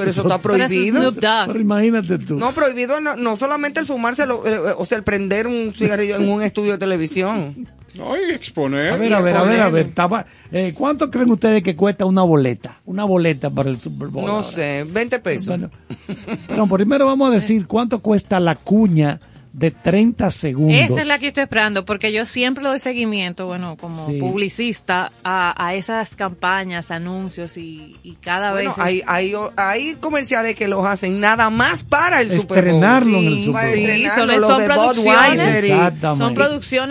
Pero 0.00 0.10
eso 0.10 0.22
está 0.22 0.38
Pero 0.38 0.54
ese 0.56 0.64
es 0.64 0.92
prohibido. 0.92 1.12
Pero 1.46 1.60
imagínate 1.60 2.18
tú. 2.18 2.36
No, 2.36 2.52
prohibido 2.52 3.00
no, 3.00 3.16
no 3.16 3.36
solamente 3.36 3.80
el 3.80 3.86
fumárselo, 3.86 4.46
eh, 4.46 4.74
o 4.76 4.84
sea, 4.84 4.98
el 4.98 5.04
prender 5.04 5.46
un 5.46 5.72
cigarrillo 5.76 6.16
en 6.16 6.28
un 6.28 6.42
estudio 6.42 6.72
de 6.72 6.78
televisión. 6.78 7.66
No, 7.94 8.16
y 8.16 8.30
exponer. 8.30 8.92
A 8.92 8.96
ver, 8.96 9.12
a 9.14 9.20
ver, 9.20 9.36
a 9.36 9.42
ver, 9.42 9.60
a 9.60 9.68
ver. 9.68 9.90
taba- 9.92 10.24
eh, 10.52 10.72
¿Cuánto 10.76 11.10
creen 11.10 11.28
ustedes 11.30 11.62
que 11.62 11.74
cuesta 11.74 12.04
una 12.04 12.22
boleta? 12.22 12.78
Una 12.84 13.02
boleta 13.04 13.50
para 13.50 13.68
el 13.68 13.78
Super 13.78 14.08
Bowl. 14.08 14.24
No 14.26 14.36
ahora. 14.36 14.46
sé, 14.46 14.84
20 14.88 15.18
pesos. 15.18 15.46
Bueno, 15.48 15.70
pero 16.48 16.66
primero 16.68 17.06
vamos 17.06 17.30
a 17.30 17.34
decir 17.34 17.66
cuánto 17.66 17.98
cuesta 17.98 18.38
la 18.38 18.54
cuña 18.54 19.20
de 19.52 19.72
30 19.72 20.30
segundos. 20.30 20.78
Esa 20.90 21.00
es 21.00 21.06
la 21.08 21.18
que 21.18 21.26
estoy 21.26 21.42
esperando, 21.42 21.84
porque 21.84 22.12
yo 22.12 22.24
siempre 22.24 22.62
doy 22.62 22.78
seguimiento, 22.78 23.46
bueno, 23.46 23.76
como 23.76 24.06
Sí. 24.06 24.20
publicista, 24.20 25.10
a, 25.24 25.66
a 25.66 25.74
esas 25.74 26.14
campañas, 26.14 26.92
anuncios 26.92 27.56
y, 27.56 27.96
y 28.04 28.12
cada 28.20 28.52
Bueno, 28.52 28.70
vez. 28.70 28.78
hay, 28.78 29.02
hay, 29.08 29.34
hay 29.56 29.94
comerciales 29.96 30.54
que 30.54 30.68
los 30.68 30.86
hacen 30.86 31.18
nada 31.18 31.50
más 31.50 31.82
para 31.82 32.20
el 32.20 32.30
Super 32.30 32.64
Bowl. 32.64 32.74
Estrenarlo 32.74 33.18
en 33.18 33.26
el 33.26 33.34
Sí, 33.38 33.44
Super 33.46 33.52
para 33.60 33.66
Bowl. 33.66 33.74
Sí, 33.74 33.80
estrenarlo, 33.84 34.14
son, 34.14 34.40
los 34.40 34.50
son 34.50 34.60
de 34.60 34.66
producciones, 34.66 35.64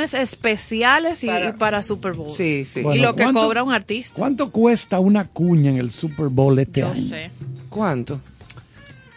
y- 0.10 0.12
son 0.12 0.22
especiales 0.22 1.24
y 1.24 1.30
y 1.30 1.52
para, 1.58 1.82
Super 1.82 2.12
Bowl. 2.14 2.34
Sí, 2.36 2.66
sí. 2.66 2.82
y 2.82 2.84
Bueno, 2.84 3.02
lo 3.04 3.16
que 3.16 3.24
¿cuánto- 3.24 3.40
cobra 3.42 3.64
un 3.64 3.72
artista. 3.74 4.16
¿Cuánto 4.18 4.52
cuesta 4.52 5.00
una 5.00 5.26
cuña 5.30 5.70
en 5.72 5.78
el 5.78 5.92
Super 5.92 6.28
Bowl 6.28 6.60
este 6.60 6.82
Yo 6.82 6.92
año? 6.92 7.08
sé. 7.08 7.32
¿Cuánto? 7.70 8.20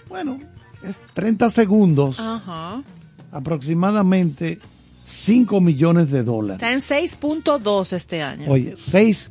Bueno, 0.09 0.39
es 0.89 0.97
30 1.15 1.51
segundos, 1.51 2.21
Ajá. 2.21 2.83
Aproximadamente 3.33 4.59
5 5.05 5.61
millones 5.61 6.11
de 6.11 6.23
dólares. 6.23 6.63
Está 6.63 6.73
en 6.73 7.09
6.2 7.11 7.93
este 7.93 8.23
año. 8.23 8.51
Oye, 8.51 8.75
6 8.77 9.31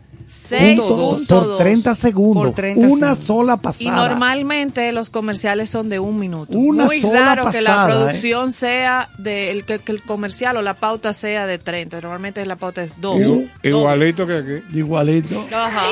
6.2. 0.49 1.27
por 1.27 1.57
30 1.57 1.93
segundos. 1.95 2.45
Por 2.45 2.55
30 2.55 2.79
una 2.87 3.15
segundos. 3.15 3.19
sola 3.19 3.53
Y 3.55 3.57
pasada. 3.57 4.07
normalmente 4.09 4.91
los 4.93 5.09
comerciales 5.09 5.69
son 5.69 5.89
de 5.89 5.99
un 5.99 6.19
minuto. 6.19 6.57
Una 6.57 6.85
Muy 6.85 6.99
sola 7.01 7.19
raro 7.35 7.41
que 7.51 7.57
pasada, 7.57 7.87
la 7.87 7.95
producción 8.05 8.51
sea 8.53 9.09
de 9.17 9.51
el, 9.51 9.65
que, 9.65 9.79
que 9.79 9.91
el 9.91 10.01
comercial 10.03 10.55
o 10.57 10.61
la 10.61 10.75
pauta 10.75 11.13
sea 11.13 11.47
de 11.47 11.57
30. 11.57 11.99
Normalmente 12.01 12.45
la 12.45 12.55
pauta 12.55 12.83
es 12.83 12.93
2. 13.01 13.17
Igu- 13.19 13.49
Igualito 13.63 14.25
que 14.25 14.37
aquí. 14.37 14.77
Igualito. 14.77 15.45
Ajá. 15.53 15.83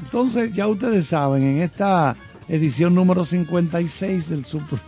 Entonces, 0.00 0.52
ya 0.52 0.66
ustedes 0.68 1.06
saben, 1.06 1.42
en 1.42 1.58
esta 1.62 2.16
edición 2.48 2.94
número 2.94 3.24
56 3.24 4.28
del 4.30 4.44
Super. 4.44 4.78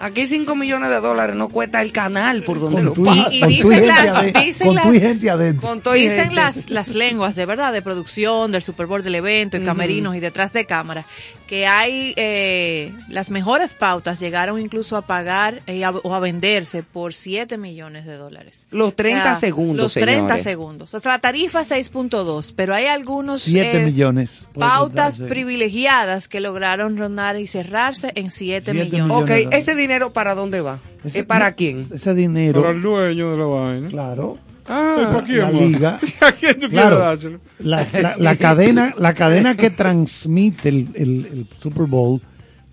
Aquí 0.00 0.26
5 0.26 0.54
millones 0.56 0.90
de 0.90 1.00
dólares 1.00 1.36
no 1.36 1.48
cuesta 1.48 1.80
el 1.80 1.92
canal 1.92 2.42
por 2.44 2.58
donde 2.60 2.76
Con 2.76 2.84
lo 2.86 2.92
tu, 2.92 3.04
pasan. 3.04 3.32
Y- 3.32 3.36
y 3.36 3.40
con 3.40 3.48
tu 3.48 3.68
dicen 3.70 3.72
gente, 3.72 3.86
la- 3.86 4.22
dicen 4.42 4.66
con 4.66 4.76
tu 4.82 4.92
las- 4.92 5.02
gente 5.02 5.30
adentro. 5.30 5.68
Con 5.68 5.82
y 5.96 6.00
Dicen 6.02 6.18
gente. 6.18 6.34
las, 6.34 6.70
las 6.70 6.88
lenguas 6.94 7.36
de 7.36 7.46
verdad, 7.46 7.72
de 7.72 7.82
producción, 7.82 8.50
del 8.50 8.62
Super 8.62 8.86
Bowl, 8.86 9.02
del 9.02 9.14
evento, 9.14 9.56
y 9.56 9.60
camerinos 9.64 10.16
y 10.16 10.20
detrás 10.20 10.52
de 10.52 10.66
cámara, 10.66 11.04
que 11.52 11.66
hay 11.66 12.14
eh, 12.16 12.94
las 13.10 13.28
mejores 13.28 13.74
pautas 13.74 14.18
llegaron 14.18 14.58
incluso 14.58 14.96
a 14.96 15.02
pagar 15.02 15.60
eh, 15.66 15.84
a- 15.84 15.90
o 15.90 16.14
a 16.14 16.18
venderse 16.18 16.82
por 16.82 17.12
7 17.12 17.58
millones 17.58 18.06
de 18.06 18.14
dólares. 18.16 18.66
Los 18.70 18.96
30 18.96 19.20
O 19.20 19.24
sea, 19.24 19.34
segundos, 19.34 19.76
Los 19.76 19.92
30 19.92 20.12
señores. 20.22 20.42
segundos. 20.44 20.94
O 20.94 21.00
sea, 21.00 21.12
la 21.12 21.18
tarifa 21.18 21.60
es 21.60 21.70
6.2, 21.70 22.54
pero 22.56 22.74
hay 22.74 22.86
algunos 22.86 23.42
7 23.42 23.82
eh, 23.82 23.84
millones. 23.84 24.48
pautas 24.54 25.16
contarse. 25.16 25.26
privilegiadas 25.26 26.26
que 26.26 26.40
lograron 26.40 26.96
rondar 26.96 27.38
y 27.38 27.46
cerrarse 27.46 28.12
en 28.14 28.30
7 28.30 28.72
Siete 28.72 28.72
millones. 28.72 28.92
millones. 29.04 29.22
Ok, 29.22 29.28
de 29.28 29.42
dólares. 29.44 29.60
¿ese 29.68 29.74
dinero 29.74 30.10
para 30.14 30.34
dónde 30.34 30.62
va? 30.62 30.78
¿Es 31.04 31.22
para 31.26 31.52
quién? 31.52 31.86
Ese 31.92 32.14
dinero, 32.14 32.62
Para 32.62 32.72
el 32.74 32.80
dueño 32.80 33.30
de 33.30 33.36
la 33.36 33.44
vaina. 33.44 33.88
claro, 33.90 34.38
Ay, 34.66 35.04
¿Para 35.06 35.24
quién, 35.24 35.38
la 35.38 35.44
man? 35.46 35.54
liga. 35.72 36.00
¿A 36.20 36.32
quién 36.32 36.54
tú 36.54 36.60
quieres 36.60 36.70
Claro, 36.70 36.98
dárselo? 36.98 37.40
la, 37.58 37.86
la- 37.92 38.16
la 38.16 38.36
cadena, 38.36 38.94
la 38.98 39.14
cadena 39.14 39.56
que 39.56 39.70
transmite 39.70 40.68
el, 40.68 40.88
el- 40.94 41.26
el 41.32 41.46
Super 41.60 41.86
Bowl 41.86 42.20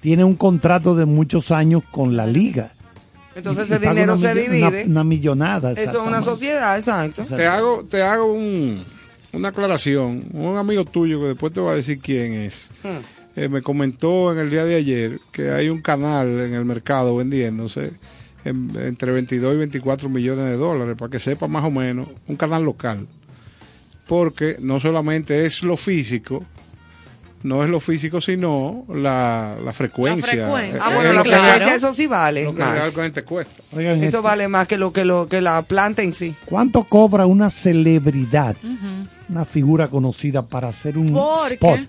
tiene 0.01 0.23
un 0.23 0.35
contrato 0.35 0.95
de 0.95 1.05
muchos 1.05 1.51
años 1.51 1.83
con 1.91 2.15
la 2.15 2.25
liga. 2.27 2.71
Entonces 3.35 3.69
Y- 3.69 3.73
ese 3.73 3.87
dinero 3.89 4.17
se 4.17 4.25
una- 4.25 4.33
divide. 4.33 4.83
Una, 4.85 5.03
millonada. 5.03 5.71
Eso 5.71 6.01
es 6.01 6.07
una 6.07 6.21
sociedad, 6.21 6.77
exacto. 6.77 7.21
Exacto. 7.21 7.35
Te 7.37 7.47
hago, 7.47 7.85
te 7.89 8.01
hago 8.03 8.33
un, 8.33 8.83
una 9.33 9.49
aclaración. 9.49 10.25
Un 10.33 10.57
amigo 10.57 10.85
tuyo 10.85 11.19
que 11.19 11.27
después 11.27 11.53
te 11.53 11.59
va 11.61 11.71
a 11.71 11.75
decir 11.75 11.99
quién 12.01 12.33
es. 12.33 12.69
Hmm. 12.83 12.99
eh, 13.35 13.47
me 13.49 13.61
comentó 13.61 14.31
en 14.33 14.39
el 14.39 14.49
día 14.49 14.65
de 14.65 14.75
ayer 14.75 15.19
que 15.31 15.51
hay 15.51 15.69
un 15.69 15.81
canal 15.81 16.27
en 16.39 16.53
el 16.53 16.65
mercado 16.65 17.15
vendiéndose 17.15 17.91
en- 18.49 18.71
entre 18.81 19.11
22 19.11 19.55
y 19.55 19.57
24 19.57 20.09
millones 20.09 20.45
de 20.45 20.57
dólares, 20.57 20.95
para 20.97 21.09
que 21.11 21.19
sepa 21.19 21.47
más 21.47 21.63
o 21.63 21.71
menos, 21.71 22.07
un 22.27 22.35
canal 22.35 22.63
local. 22.63 23.07
Porque 24.07 24.57
no 24.59 24.79
solamente 24.79 25.45
es 25.45 25.61
lo 25.61 25.77
físico, 25.77 26.43
no 27.43 27.63
es 27.63 27.69
lo 27.69 27.79
físico, 27.79 28.19
sino 28.19 28.85
la, 28.89 29.55
la 29.63 29.71
frecuencia. 29.71 30.33
La 30.35 30.41
frecuencia. 30.43 30.81
Ah, 30.83 30.89
Es 30.89 30.95
bueno, 30.95 31.09
lo 31.09 31.15
la 31.15 31.23
que- 31.23 31.29
claro. 31.29 31.43
frecuencia 31.47 31.75
eso 31.75 31.93
sí 31.93 32.07
vale 32.07 32.43
lo 32.43 32.53
que 32.55 32.59
más. 32.61 32.73
realmente 32.73 33.23
cuesta. 33.23 33.63
Oigan, 33.71 34.03
Eso 34.03 34.21
vale 34.21 34.47
más 34.47 34.67
que 34.67 34.77
lo 34.77 34.91
que 34.91 35.05
lo 35.05 35.27
que 35.27 35.41
la 35.41 35.61
planta 35.61 36.01
en 36.01 36.13
sí. 36.13 36.35
¿cuánto 36.45 36.83
cobra 36.85 37.27
una 37.27 37.49
celebridad, 37.49 38.57
una 39.29 39.45
figura 39.45 39.87
conocida 39.89 40.41
para 40.41 40.69
hacer 40.69 40.97
un 40.97 41.13
Porque, 41.13 41.53
spot? 41.53 41.79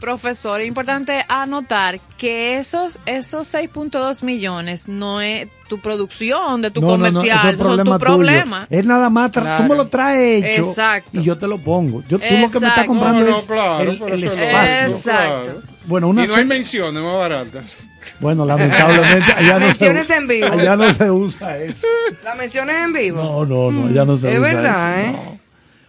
Profesor, 0.00 0.60
es 0.60 0.68
importante 0.68 1.24
anotar 1.28 1.98
que 2.18 2.58
esos 2.58 2.98
esos 3.06 3.52
6.2 3.52 4.22
millones 4.22 4.88
no 4.88 5.20
es 5.20 5.48
tu 5.68 5.78
producción 5.80 6.62
de 6.62 6.70
tu 6.70 6.80
No, 6.80 6.96
no, 6.96 6.96
no, 6.98 7.04
comercial, 7.06 7.38
eso 7.38 7.48
es 7.48 7.56
son 7.58 7.58
tu 7.58 7.62
problema 7.66 7.98
tuyo. 7.98 7.98
problema. 7.98 8.66
Es 8.70 8.86
nada 8.86 9.10
más, 9.10 9.32
tra- 9.32 9.42
Claro. 9.42 9.62
tú 9.64 9.70
me 9.70 9.76
lo 9.76 9.86
traes 9.88 10.44
hecho 10.44 10.62
Exacto. 10.68 11.10
y 11.12 11.22
yo 11.24 11.36
te 11.38 11.48
lo 11.48 11.58
pongo. 11.58 12.02
Yo, 12.08 12.18
tú 12.18 12.24
lo 12.24 12.28
que 12.28 12.34
me 12.36 12.44
estás 12.44 12.62
Exacto. 12.62 12.86
comprando 12.86 13.24
No, 13.24 13.30
no, 13.30 13.36
es 13.38 13.46
claro, 13.46 13.90
el, 13.90 13.98
pero 13.98 14.14
el 14.14 14.24
es 14.24 14.38
espacio. 14.38 14.86
Exacto. 14.88 15.62
Bueno, 15.86 16.08
una 16.08 16.24
y 16.24 16.26
no 16.28 16.34
hay 16.36 16.44
menciones 16.44 17.02
más 17.02 17.14
baratas. 17.16 17.88
bueno, 18.20 18.44
lamentablemente 18.44 19.32
allá 19.32 19.54
no, 19.54 19.60
se, 19.60 19.66
Menciones 19.66 20.10
en 20.10 20.28
vivo. 20.28 20.46
allá 20.52 20.76
no 20.76 20.92
se 20.92 21.10
usa 21.10 21.58
eso. 21.58 21.86
La 22.24 22.34
menciones 22.34 22.76
en 22.84 22.92
vivo. 22.92 23.22
No, 23.22 23.44
no, 23.46 23.70
no, 23.72 23.90
ya 23.92 24.04
no 24.04 24.16
se 24.18 24.32
Es 24.32 24.38
usa 24.38 24.52
verdad, 24.52 25.00
eso, 25.00 25.10
¿eh? 25.10 25.12
no. 25.12 25.36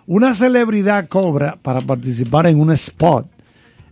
Una 0.08 0.34
celebridad 0.34 1.08
cobra 1.10 1.58
para 1.62 1.82
participar 1.82 2.48
en 2.48 2.60
un 2.62 2.72
spot 2.72 3.28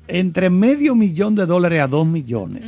entre 0.08 0.50
medio 0.50 0.96
millón 0.96 1.36
de 1.36 1.46
dólares 1.46 1.82
a 1.82 1.88
dos 1.88 2.06
millones. 2.08 2.68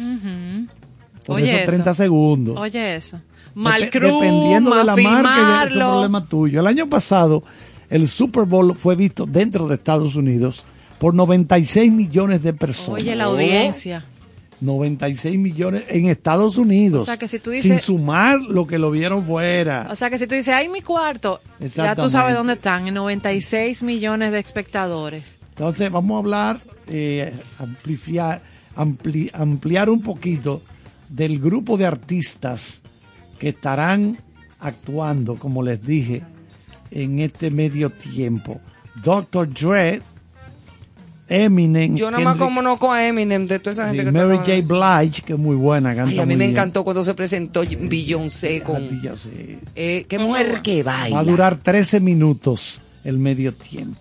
Por 1.25 1.37
Oye 1.37 1.49
esos 1.49 1.61
eso. 1.61 1.71
30 1.71 1.93
segundos. 1.93 2.57
Oye 2.57 2.95
eso. 2.95 3.17
Dep- 3.17 3.21
Mal 3.55 3.89
cruz, 3.89 4.13
dependiendo 4.13 4.75
de 4.75 4.83
la 4.83 4.95
marca, 4.95 5.35
y 5.39 5.45
de- 5.45 5.63
este 5.73 5.79
problema 5.79 6.25
tuyo. 6.25 6.59
El 6.59 6.67
año 6.67 6.87
pasado, 6.87 7.43
el 7.89 8.07
Super 8.07 8.43
Bowl 8.43 8.75
fue 8.77 8.95
visto 8.95 9.25
dentro 9.25 9.67
de 9.67 9.75
Estados 9.75 10.15
Unidos 10.15 10.63
por 10.99 11.13
96 11.13 11.91
millones 11.91 12.43
de 12.43 12.53
personas. 12.53 13.01
Oye, 13.01 13.15
la 13.15 13.25
audiencia. 13.25 14.03
96 14.61 15.37
millones 15.37 15.83
en 15.89 16.07
Estados 16.07 16.57
Unidos. 16.57 17.03
O 17.03 17.05
sea, 17.05 17.17
que 17.17 17.27
si 17.27 17.37
tú 17.39 17.51
sin 17.51 17.61
dices- 17.73 17.83
sumar 17.83 18.39
lo 18.39 18.65
que 18.65 18.79
lo 18.79 18.89
vieron 18.89 19.23
fuera. 19.23 19.87
O 19.91 19.95
sea 19.95 20.09
que 20.09 20.17
si 20.17 20.25
tú 20.27 20.33
dices, 20.35 20.53
ay, 20.53 20.67
mi 20.69 20.81
cuarto, 20.81 21.39
ya 21.59 21.95
tú 21.95 22.09
sabes 22.09 22.35
dónde 22.35 22.53
están, 22.53 22.87
en 22.87 22.93
96 22.95 23.83
millones 23.83 24.31
de 24.31 24.39
espectadores. 24.39 25.37
Entonces, 25.49 25.91
vamos 25.91 26.15
a 26.15 26.19
hablar, 26.19 26.59
eh, 26.89 27.33
amplifiar, 27.59 28.41
ampli- 28.75 29.29
ampliar 29.33 29.89
un 29.89 30.01
poquito 30.01 30.61
del 31.09 31.39
grupo 31.39 31.77
de 31.77 31.85
artistas 31.85 32.81
que 33.39 33.49
estarán 33.49 34.17
actuando, 34.59 35.35
como 35.35 35.63
les 35.63 35.85
dije, 35.85 36.23
en 36.91 37.19
este 37.19 37.51
medio 37.51 37.89
tiempo. 37.91 38.59
Dr. 39.03 39.47
Dre, 39.53 40.01
Eminem, 41.29 41.95
Yo 41.97 42.09
nada 42.09 42.23
más 42.23 42.35
Kendrick- 42.37 42.39
como 42.39 42.61
no 42.61 42.77
con 42.79 42.97
Eminem 42.97 43.45
de 43.45 43.59
toda 43.59 43.73
esa 43.73 43.87
gente 43.89 44.05
que 44.05 44.11
Mary 44.13 44.37
J. 44.37 44.51
Blige, 44.65 45.21
que 45.23 45.33
es 45.33 45.39
muy 45.39 45.57
buena, 45.57 45.93
canta 45.93 46.09
Ay, 46.11 46.19
a 46.19 46.25
mí 46.25 46.35
me 46.37 46.45
bien. 46.45 46.51
encantó 46.51 46.85
cuando 46.85 47.03
se 47.03 47.13
presentó 47.13 47.63
Beyoncé 47.81 48.61
Ah, 48.61 48.65
con 48.65 48.89
Beyoncé. 49.01 49.59
eh, 49.75 50.05
qué 50.07 50.19
mujer 50.19 50.61
que 50.61 50.83
baila. 50.83 51.17
Va 51.17 51.21
a 51.21 51.25
durar 51.25 51.57
13 51.57 51.99
minutos 51.99 52.79
el 53.03 53.19
medio 53.19 53.51
tiempo. 53.53 53.99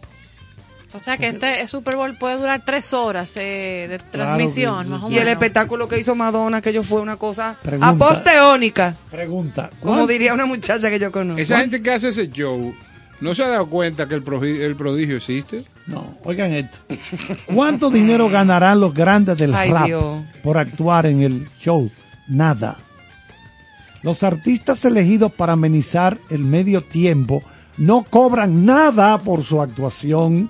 O 0.96 1.00
sea 1.00 1.16
que 1.18 1.28
este 1.28 1.68
Super 1.68 1.96
Bowl 1.96 2.16
puede 2.16 2.36
durar 2.38 2.62
tres 2.64 2.92
horas 2.94 3.36
eh, 3.36 3.86
de 3.88 3.98
Claro 3.98 4.10
transmisión, 4.10 4.84
que 4.84 4.90
más 4.90 5.02
o 5.02 5.10
y 5.10 5.18
el 5.18 5.28
espectáculo 5.28 5.88
que 5.88 5.98
hizo 5.98 6.14
Madonna, 6.14 6.60
que 6.60 6.72
yo 6.72 6.82
fue 6.82 7.00
una 7.00 7.16
cosa 7.16 7.54
Pregunta. 7.62 7.88
aposteónica, 7.88 8.94
Pregunta. 9.10 9.70
como 9.80 9.96
¿cuán- 9.96 10.06
diría 10.08 10.34
una 10.34 10.46
muchacha 10.46 10.90
que 10.90 10.98
yo 10.98 11.12
conozco. 11.12 11.40
Esa 11.40 11.58
gente 11.60 11.80
que 11.82 11.90
hace 11.92 12.08
ese 12.08 12.28
show, 12.30 12.74
¿no 13.20 13.34
se 13.34 13.44
ha 13.44 13.48
dado 13.48 13.66
cuenta 13.66 14.08
que 14.08 14.14
el, 14.14 14.24
progi- 14.24 14.60
el 14.60 14.74
prodigio 14.76 15.16
existe? 15.18 15.64
No, 15.86 16.16
oigan 16.24 16.52
esto. 16.52 16.78
¿Cuánto 17.54 17.90
dinero 17.90 18.28
ganarán 18.28 18.80
los 18.80 18.92
grandes 18.92 19.38
del 19.38 19.54
Ay, 19.54 19.70
rap 19.70 19.86
Dios. 19.86 20.24
por 20.42 20.58
actuar 20.58 21.06
en 21.06 21.22
el 21.22 21.48
show? 21.60 21.88
Nada. 22.26 22.76
Los 24.02 24.22
artistas 24.22 24.84
elegidos 24.84 25.32
para 25.32 25.52
amenizar 25.54 26.18
el 26.30 26.40
medio 26.40 26.80
tiempo 26.80 27.42
no 27.78 28.04
cobran 28.04 28.64
nada 28.64 29.18
por 29.18 29.42
su 29.42 29.60
actuación, 29.60 30.48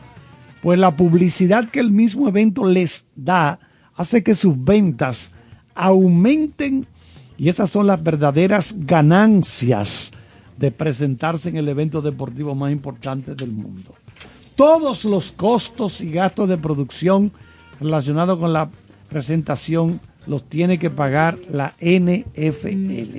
pues 0.67 0.81
la 0.81 0.91
publicidad 0.97 1.69
que 1.69 1.79
el 1.79 1.93
mismo 1.93 2.27
evento 2.27 2.67
les 2.67 3.07
da 3.15 3.61
hace 3.95 4.25
que 4.25 4.35
sus 4.35 4.53
ventas 4.65 5.31
aumenten 5.77 6.87
y 7.39 7.49
esas 7.49 7.71
son 7.71 7.87
las 7.87 8.03
verdaderas 8.03 8.75
ganancias 8.77 10.11
de 10.57 10.73
presentarse 10.73 11.51
en 11.51 11.57
el 11.57 11.69
evento 11.69 12.03
deportivo 12.03 12.57
más 12.57 12.73
importante 12.73 13.37
del 13.37 13.53
mundo. 13.53 13.95
Todos 14.57 15.05
los 15.05 15.31
costos 15.31 16.01
y 16.01 16.11
gastos 16.11 16.49
de 16.49 16.57
producción 16.59 17.31
relacionados 17.81 18.37
con 18.41 18.53
la 18.53 18.69
presentación 19.09 20.01
los 20.27 20.49
tiene 20.49 20.81
que 20.81 20.91
pagar 20.91 21.39
la 21.49 21.75
NFL. 21.81 23.19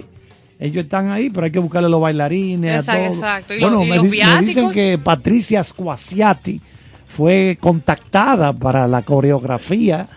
Ellos 0.59 0.83
están 0.83 1.11
ahí, 1.11 1.29
pero 1.29 1.45
hay 1.45 1.51
que 1.51 1.59
buscarle 1.59 1.87
los 1.87 2.01
bailarines. 2.01 2.89
a 2.89 2.93
Exacto, 3.07 3.13
exacto. 3.15 3.53
¿Y 3.53 3.59
bueno, 3.61 3.77
los- 3.77 3.85
y 3.85 3.89
me, 3.89 3.95
los 3.95 4.11
di- 4.11 4.19
me 4.19 4.41
dicen 4.41 4.71
que 4.71 4.97
Patricia 4.97 5.63
Squasiati 5.63 6.59
fue 7.07 7.57
contactada 7.59 8.53
para 8.53 8.87
la 8.87 9.01
coreografía 9.01 10.07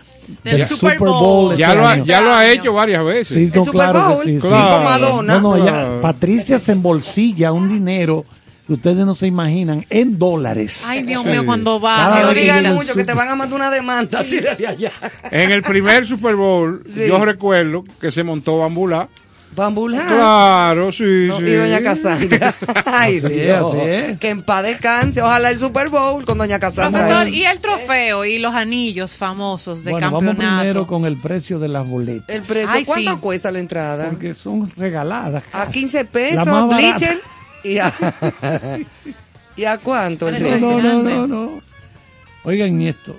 Del 0.43 0.57
del, 0.59 0.67
Super 0.67 0.97
Bowl. 0.99 1.09
Bowl. 1.09 1.51
este 1.51 1.61
Ya 1.61 1.73
lo, 1.73 1.87
ha, 1.87 1.97
ya 1.97 2.21
lo 2.21 2.33
ha 2.33 2.49
hecho 2.49 2.73
varias 2.73 3.03
veces. 3.03 3.35
Sí, 3.35 3.51
no, 3.53 3.65
claro 3.65 4.19
que 4.21 4.27
sí. 4.29 4.41
sí. 4.41 4.47
Claro. 4.47 4.83
Madonna. 4.83 5.39
No, 5.39 5.41
no, 5.41 5.55
ella. 5.57 5.99
Patricia 6.01 6.59
se 6.59 6.71
embolsilla 6.73 7.51
un 7.51 7.67
dinero 7.69 8.25
que 8.67 8.73
ustedes 8.73 9.05
no 9.05 9.15
se 9.15 9.27
imaginan 9.27 9.85
en 9.89 10.17
dólares. 10.19 10.85
Ay, 10.87 11.03
Dios 11.03 11.23
Sí. 11.23 11.29
mío, 11.29 11.45
cuando 11.45 11.81
Cada 11.81 12.09
va. 12.09 12.21
No 12.21 12.33
digan 12.33 12.73
mucho 12.73 12.93
que 12.93 13.03
te 13.03 13.13
van 13.13 13.27
a 13.29 13.35
mandar 13.35 13.55
una 13.59 13.69
demanda. 13.71 14.23
Tírale 14.29 14.67
allá. 14.67 14.91
En 15.31 15.51
el 15.51 15.61
primer 15.63 16.07
Super 16.07 16.35
Bowl, 16.35 16.83
Sí. 16.85 17.07
yo 17.07 17.23
recuerdo 17.25 17.83
que 17.99 18.11
se 18.11 18.23
montó 18.23 18.59
Bambulá. 18.59 19.09
Bambular. 19.55 20.07
Claro, 20.07 20.91
sí, 20.93 21.25
No, 21.27 21.39
sí. 21.39 21.43
y 21.45 21.51
doña 21.55 21.81
Casandra. 21.81 22.53
Ay, 22.85 23.17
Así 23.17 23.27
Dios. 23.27 23.67
así 23.73 23.81
es. 23.81 24.17
Que 24.19 24.29
en 24.29 24.43
paz 24.43 24.63
descanse. 24.63 25.21
Ojalá 25.21 25.49
el 25.49 25.59
Super 25.59 25.89
Bowl 25.89 26.23
con 26.25 26.37
doña 26.37 26.57
Casandra. 26.59 27.01
Profesor, 27.07 27.27
y 27.27 27.43
el 27.45 27.59
trofeo 27.59 28.23
y 28.23 28.39
los 28.39 28.53
anillos 28.55 29.17
famosos 29.17 29.83
de 29.83 29.91
bueno, 29.91 30.07
vamos 30.11 30.23
campeonato. 30.29 30.59
primero 30.61 30.87
con 30.87 31.05
el 31.05 31.17
precio 31.17 31.59
de 31.59 31.67
las 31.67 31.87
boletas. 31.87 32.33
El 32.33 32.41
precio, 32.43 32.69
Ay, 32.71 32.85
¿cuánto 32.85 33.11
sí. 33.15 33.17
cuesta 33.19 33.51
la 33.51 33.59
entrada? 33.59 34.09
Porque 34.09 34.33
son 34.33 34.71
regaladas. 34.77 35.43
A 35.51 35.65
casi. 35.65 35.79
15 35.81 35.97
La 36.03 36.09
pesos, 36.09 36.47
más 36.47 36.67
barata. 36.67 36.77
Bleacher. 36.97 37.17
¿Y 37.63 37.77
a, 37.77 37.93
¿Y 39.57 39.65
a 39.65 39.77
cuánto? 39.79 40.29
el 40.29 40.61
No, 40.61 40.79
no, 40.81 40.81
no, 40.81 41.03
no, 41.03 41.27
no. 41.27 41.61
Oigan 42.45 42.81
esto. 42.81 43.17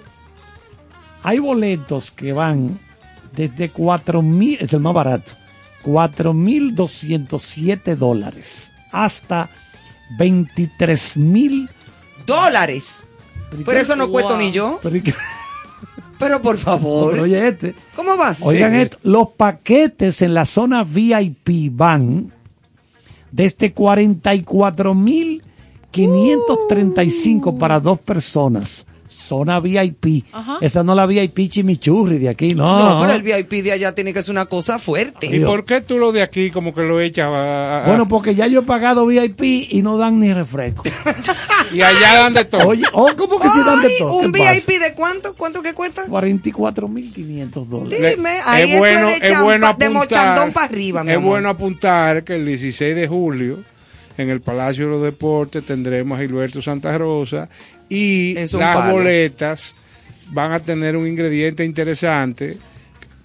Hay 1.22 1.38
boletos 1.38 2.10
que 2.10 2.32
van 2.32 2.78
desde 3.36 3.68
4 3.68 4.22
mil, 4.22 4.56
es 4.60 4.72
el 4.72 4.80
más 4.80 4.92
barato, 4.94 5.32
4 5.82 6.32
mil 6.32 6.74
207 6.74 7.96
dólares 7.96 8.72
hasta 8.92 9.50
23 10.18 11.16
mil. 11.16 11.68
Dólares. 12.26 13.02
Pero 13.64 13.78
eso 13.80 13.96
no 13.96 14.10
cuesta 14.10 14.32
Wow. 14.34 14.38
ni 14.42 14.52
yo. 14.52 14.80
Pero, 16.18 16.40
por 16.40 16.56
favor. 16.58 17.10
Pero 17.12 17.22
oye 17.24 17.48
este. 17.48 17.74
¿Cómo 17.96 18.16
vas? 18.16 18.38
Oigan 18.40 18.74
esto, 18.74 18.98
los 19.02 19.28
paquetes 19.36 20.22
en 20.22 20.34
la 20.34 20.44
zona 20.46 20.84
VIP 20.84 21.70
van 21.72 22.32
desde 23.30 23.72
44 23.72 24.94
mil 24.94 25.42
535 25.90 27.58
para 27.58 27.80
dos 27.80 27.98
personas. 28.00 28.86
Zona 29.12 29.60
VIP. 29.60 30.24
Ajá. 30.32 30.58
Esa 30.60 30.82
no 30.82 30.94
la 30.94 31.06
VIP 31.06 31.48
chimichurri 31.50 32.18
de 32.18 32.28
aquí, 32.28 32.54
no. 32.54 32.78
No, 32.94 33.00
pero 33.00 33.12
el 33.12 33.22
VIP 33.22 33.62
de 33.62 33.72
allá 33.72 33.94
tiene 33.94 34.12
que 34.12 34.22
ser 34.22 34.32
una 34.32 34.46
cosa 34.46 34.78
fuerte. 34.78 35.26
¿Y 35.26 35.40
por 35.40 35.64
qué 35.64 35.80
tú 35.80 35.98
lo 35.98 36.10
de 36.12 36.22
aquí 36.22 36.50
como 36.50 36.74
que 36.74 36.82
lo 36.82 37.00
echas 37.00 37.30
a- 37.32 37.84
a- 37.84 37.86
Bueno, 37.86 38.08
porque 38.08 38.34
ya 38.34 38.46
yo 38.46 38.60
he 38.60 38.62
pagado 38.62 39.06
VIP 39.06 39.42
y 39.70 39.82
no 39.82 39.96
dan 39.98 40.18
ni 40.18 40.32
refresco. 40.32 40.82
y 41.72 41.80
allá 41.82 42.14
dan 42.14 42.34
de 42.34 42.44
todo? 42.46 42.68
Oye, 42.68 42.84
oh, 42.92 43.10
¿cómo 43.16 43.38
que 43.38 43.48
si 43.50 43.60
dan 43.60 43.82
de 43.82 43.96
todo? 43.98 44.16
¿Un. 44.16 44.32
VIP 44.32 44.80
de 44.80 44.94
cuánto? 44.94 45.34
¿Cuánto 45.34 45.62
que 45.62 45.74
cuesta? 45.74 46.06
44.500 46.06 47.66
dólares. 47.66 48.16
Dime, 48.16 48.40
ahí 48.44 48.70
es 48.72 48.78
bueno, 48.78 49.06
de, 49.08 49.16
es 49.16 49.40
bueno 49.40 49.66
de 49.66 49.72
apuntar, 49.72 49.90
mochandón 49.92 50.52
para 50.52 50.66
arriba, 50.66 51.04
mi 51.04 51.10
es 51.10 51.16
amor. 51.16 51.30
bueno 51.30 51.48
apuntar 51.48 52.24
que 52.24 52.34
el 52.36 52.46
16 52.46 52.94
de 52.94 53.08
julio 53.08 53.58
en 54.18 54.28
el 54.30 54.40
Palacio 54.40 54.84
de 54.84 54.90
los 54.90 55.02
Deportes 55.02 55.64
tendremos 55.64 56.18
a 56.18 56.22
Gilberto 56.22 56.60
Santa 56.62 56.96
Rosa 56.98 57.48
y 57.92 58.34
las 58.34 58.50
palo. 58.52 58.92
boletas 58.94 59.74
van 60.30 60.52
a 60.52 60.60
tener 60.60 60.96
un 60.96 61.06
ingrediente 61.06 61.64
interesante 61.64 62.56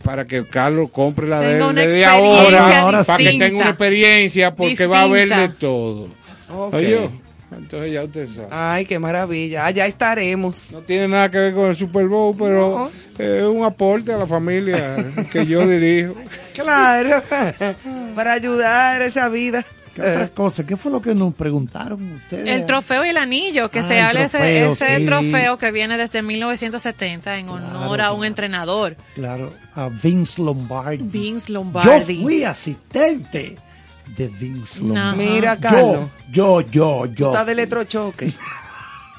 para 0.04 0.26
que 0.26 0.46
Carlos 0.46 0.90
compre 0.92 1.28
la 1.28 1.40
de 1.40 1.56
desde 1.74 2.06
ahora, 2.06 2.82
ahora 2.82 3.04
para 3.04 3.18
que 3.18 3.38
tenga 3.38 3.58
una 3.58 3.70
experiencia 3.70 4.54
porque 4.54 4.86
va 4.86 5.02
a 5.02 5.04
haber 5.04 5.30
de 5.30 5.50
todo. 5.50 6.10
Ok. 6.54 6.74
Oye, 6.74 7.10
entonces 7.52 7.92
ya 7.94 8.04
usted 8.04 8.28
sabe. 8.36 8.48
Ay, 8.52 8.86
qué 8.86 9.00
maravilla. 9.00 9.66
Allá 9.66 9.86
estaremos. 9.86 10.74
No 10.74 10.80
tiene 10.82 11.08
nada 11.08 11.32
que 11.32 11.38
ver 11.38 11.54
con 11.54 11.70
el 11.70 11.76
Super 11.76 12.08
Bowl, 12.08 12.36
pero 12.38 12.92
es 13.18 13.44
un 13.44 13.64
aporte 13.64 14.12
a 14.14 14.18
la 14.18 14.28
familia 14.28 14.98
que 15.32 15.46
yo 15.46 15.66
dirijo. 15.68 16.16
Claro. 16.58 17.22
para 18.16 18.34
ayudar 18.34 19.04
a 19.04 19.06
esa 19.06 19.30
vida. 19.30 19.64
¿Qué 20.04 20.12
otra 20.12 20.28
cosa? 20.30 20.66
¿Qué 20.66 20.78
fue 20.78 20.92
lo 20.92 21.02
que 21.02 21.14
nos 21.16 21.34
preguntaron 21.34 22.14
ustedes? 22.14 22.48
El 22.48 22.66
trofeo 22.66 23.04
y 23.06 23.10
el 23.10 23.18
anillo, 23.18 23.70
que 23.72 23.80
Ah, 23.80 23.84
se 23.84 23.98
el 24.00 24.06
habla 24.06 24.24
ese, 24.24 24.38
trofeo, 24.38 24.72
ese 24.72 24.98
sí. 25.00 25.06
trofeo 25.06 25.58
que 25.58 25.72
viene 25.72 25.98
desde 25.98 26.22
1970 26.22 27.38
en 27.38 27.50
honor 27.50 28.02
a 28.02 28.12
un 28.14 28.24
entrenador, 28.26 28.96
Claro, 29.16 29.52
a 29.74 29.90
Vince 29.90 30.42
Lombardi. 30.42 31.00
Vince 31.04 31.48
Yo 31.48 31.54
Lombardi. 31.56 32.22
fui 32.22 32.44
asistente 32.44 33.58
de 34.16 34.28
Vince 34.28 34.84
No. 34.84 34.94
Lombardi. 34.94 35.18
Mira, 35.26 35.58
Carlos. 35.58 36.02
Yo, 36.32 36.62
yo, 36.62 36.62
yo, 36.62 37.06
yo. 37.08 37.32
Está 37.32 37.46
de 37.46 37.52
electrochoque. 37.54 38.32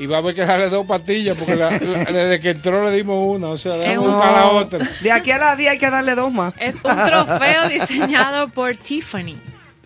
Y 0.01 0.07
va 0.07 0.18
a 0.18 0.20
haber 0.20 0.33
que 0.33 0.47
darle 0.47 0.68
dos 0.70 0.87
pastillas 0.87 1.35
porque 1.37 1.57
la- 1.57 1.72
la- 1.72 1.79
desde 2.12 2.39
que 2.39 2.51
entró 2.51 2.85
le 2.89 2.93
dimos 2.97 3.37
una, 3.37 3.49
o 3.49 3.57
sea, 3.59 3.74
Es 3.74 3.81
déjame 3.81 3.99
un- 3.99 4.12
buscar 4.12 4.33
la 4.33 4.47
otra. 4.47 4.79
De 5.03 5.11
aquí 5.11 5.33
a 5.33 5.39
las 5.39 5.59
10 5.59 5.72
hay 5.72 5.79
que 5.79 5.91
darle 5.91 6.14
dos 6.14 6.33
más. 6.33 6.55
Es 6.61 6.76
un 6.76 6.83
trofeo 6.83 7.68
diseñado 7.68 8.47
por 8.47 8.76
Tiffany. 8.76 9.35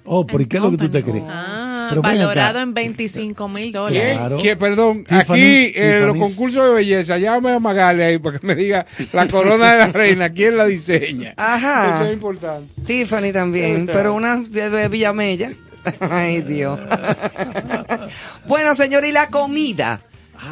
Oh, 0.04 0.26
¿por 0.26 0.46
qué 0.48 0.56
es 0.56 0.62
lo 0.62 0.70
que 0.72 0.76
tú 0.78 0.88
te 0.90 1.02
crees? 1.02 1.24
Ah, 1.28 1.86
Pero 1.90 2.02
valorado 2.02 2.60
en 2.60 2.74
25 2.74 3.48
mil 3.48 3.72
dólares. 3.72 4.18
Perdón, 4.58 5.04
Tiffany's, 5.04 5.68
aquí 5.70 5.72
en 5.76 6.06
los 6.06 6.12
Tiffany's. 6.14 6.22
concursos 6.36 6.64
de 6.68 6.74
belleza, 6.74 7.18
llámame 7.18 7.56
a 7.56 7.58
Magali 7.60 8.02
ahí 8.02 8.18
para 8.18 8.38
que 8.38 8.46
me 8.46 8.54
diga 8.54 8.86
la 9.12 9.28
corona 9.28 9.72
de 9.72 9.78
la 9.78 9.86
reina, 9.92 10.30
¿quién 10.30 10.56
la 10.56 10.66
diseña? 10.66 11.34
Ajá. 11.36 11.96
Eso 11.96 12.06
es 12.06 12.12
importante. 12.14 12.72
Tiffany 12.86 13.32
también, 13.32 13.86
pero 13.86 14.14
una 14.14 14.36
de, 14.38 14.70
de 14.70 14.88
Villamella. 14.88 15.52
Ay, 16.00 16.42
Dios. 16.42 16.78
bueno, 18.46 18.74
señor, 18.74 19.04
y 19.04 19.12
la 19.12 19.28
comida. 19.28 20.00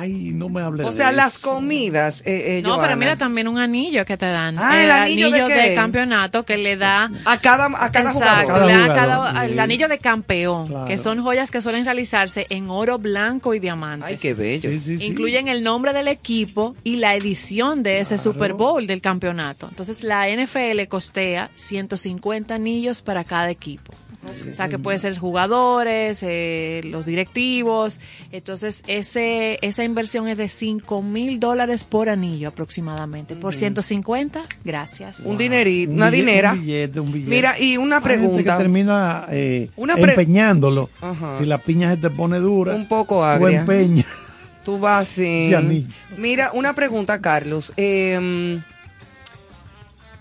Ay, 0.00 0.32
no 0.34 0.48
me 0.48 0.60
hables 0.62 0.86
O 0.86 0.90
de 0.90 0.96
sea, 0.96 1.12
las 1.12 1.36
eso. 1.36 1.50
comidas. 1.50 2.20
Eh, 2.24 2.58
eh, 2.58 2.62
No, 2.62 2.80
pero 2.80 2.96
mira 2.96 3.16
también 3.16 3.48
un 3.48 3.58
anillo 3.58 4.04
que 4.04 4.16
te 4.16 4.26
dan. 4.26 4.56
Ah, 4.58 4.82
¿el 4.82 4.90
anillo 4.90 5.30
de 5.30 5.44
qué? 5.44 5.74
campeonato 5.74 6.44
que 6.44 6.56
le 6.56 6.76
da 6.76 7.10
A 7.24 7.38
cada, 7.38 7.66
a 7.66 7.92
cada 7.92 8.10
Exacto, 8.12 8.46
jugador. 8.54 8.70
Cada 8.70 8.94
cada- 8.94 9.16
jugador, 9.16 9.44
el 9.44 9.52
sí. 9.52 9.58
anillo 9.58 9.88
de 9.88 9.98
campeón, 9.98 10.66
Claro. 10.68 10.86
que 10.86 10.98
son 10.98 11.22
joyas 11.22 11.50
que 11.50 11.60
suelen 11.60 11.84
realizarse 11.84 12.46
en 12.50 12.70
oro 12.70 12.98
blanco 12.98 13.54
y 13.54 13.58
diamantes. 13.60 14.08
Ay, 14.08 14.16
qué 14.16 14.34
bello. 14.34 14.70
Sí, 14.70 14.78
sí, 14.80 14.98
sí. 14.98 15.04
Incluyen 15.06 15.48
el 15.48 15.62
nombre 15.62 15.92
del 15.92 16.08
equipo 16.08 16.74
y 16.84 16.96
la 16.96 17.14
edición 17.14 17.82
de 17.82 18.00
ese 18.00 18.16
Super 18.18 18.54
Bowl 18.54 18.86
del 18.86 19.00
campeonato. 19.00 19.68
Entonces 19.68 20.02
la 20.02 20.28
NFL 20.28 20.86
costea 20.88 21.50
150 21.56 22.54
anillos 22.54 23.02
para 23.02 23.24
cada 23.24 23.50
equipo. 23.50 23.92
O 24.22 24.54
sea 24.54 24.68
que 24.68 24.78
puede 24.78 24.98
ser 24.98 25.16
jugadores, 25.18 26.22
eh, 26.22 26.82
los 26.84 27.06
directivos. 27.06 28.00
Entonces 28.32 28.82
ese 28.86 29.58
esa 29.62 29.82
inversión 29.82 30.28
es 30.28 30.36
de 30.36 30.48
5 30.50 31.00
mil 31.02 31.40
dólares 31.40 31.84
por 31.84 32.08
anillo 32.10 32.48
aproximadamente. 32.48 33.34
Por 33.34 33.54
150, 33.54 34.42
gracias. 34.64 35.20
Un 35.20 35.38
dinerito, 35.38 35.90
Un 35.92 35.96
una 35.96 36.10
billete, 36.10 36.26
dinera. 36.30 36.52
Un 36.52 36.60
billete, 36.60 37.00
un 37.00 37.12
billete. 37.12 37.30
Mira, 37.30 37.58
y 37.58 37.76
una 37.78 37.96
gente 38.02 38.08
pregunta. 38.18 38.52
que 38.56 38.62
termina 38.62 39.24
eh, 39.30 39.70
Una 39.76 39.94
pre- 39.96 40.10
empeñándolo. 40.12 40.90
Ajá. 41.00 41.38
Si 41.38 41.46
la 41.46 41.56
piña 41.58 41.90
se 41.90 41.96
te 41.96 42.10
pone 42.10 42.38
dura, 42.40 42.74
Un 42.74 42.86
poco 42.88 43.16
tú 43.16 43.22
agria. 43.22 43.60
empeñas. 43.60 44.06
Tú 44.64 44.78
vas 44.78 45.08
sin... 45.08 45.48
Sí, 45.48 45.54
anillo. 45.54 45.88
Mira, 46.18 46.50
una 46.52 46.74
pregunta, 46.74 47.22
Carlos. 47.22 47.72
Eh, 47.78 48.60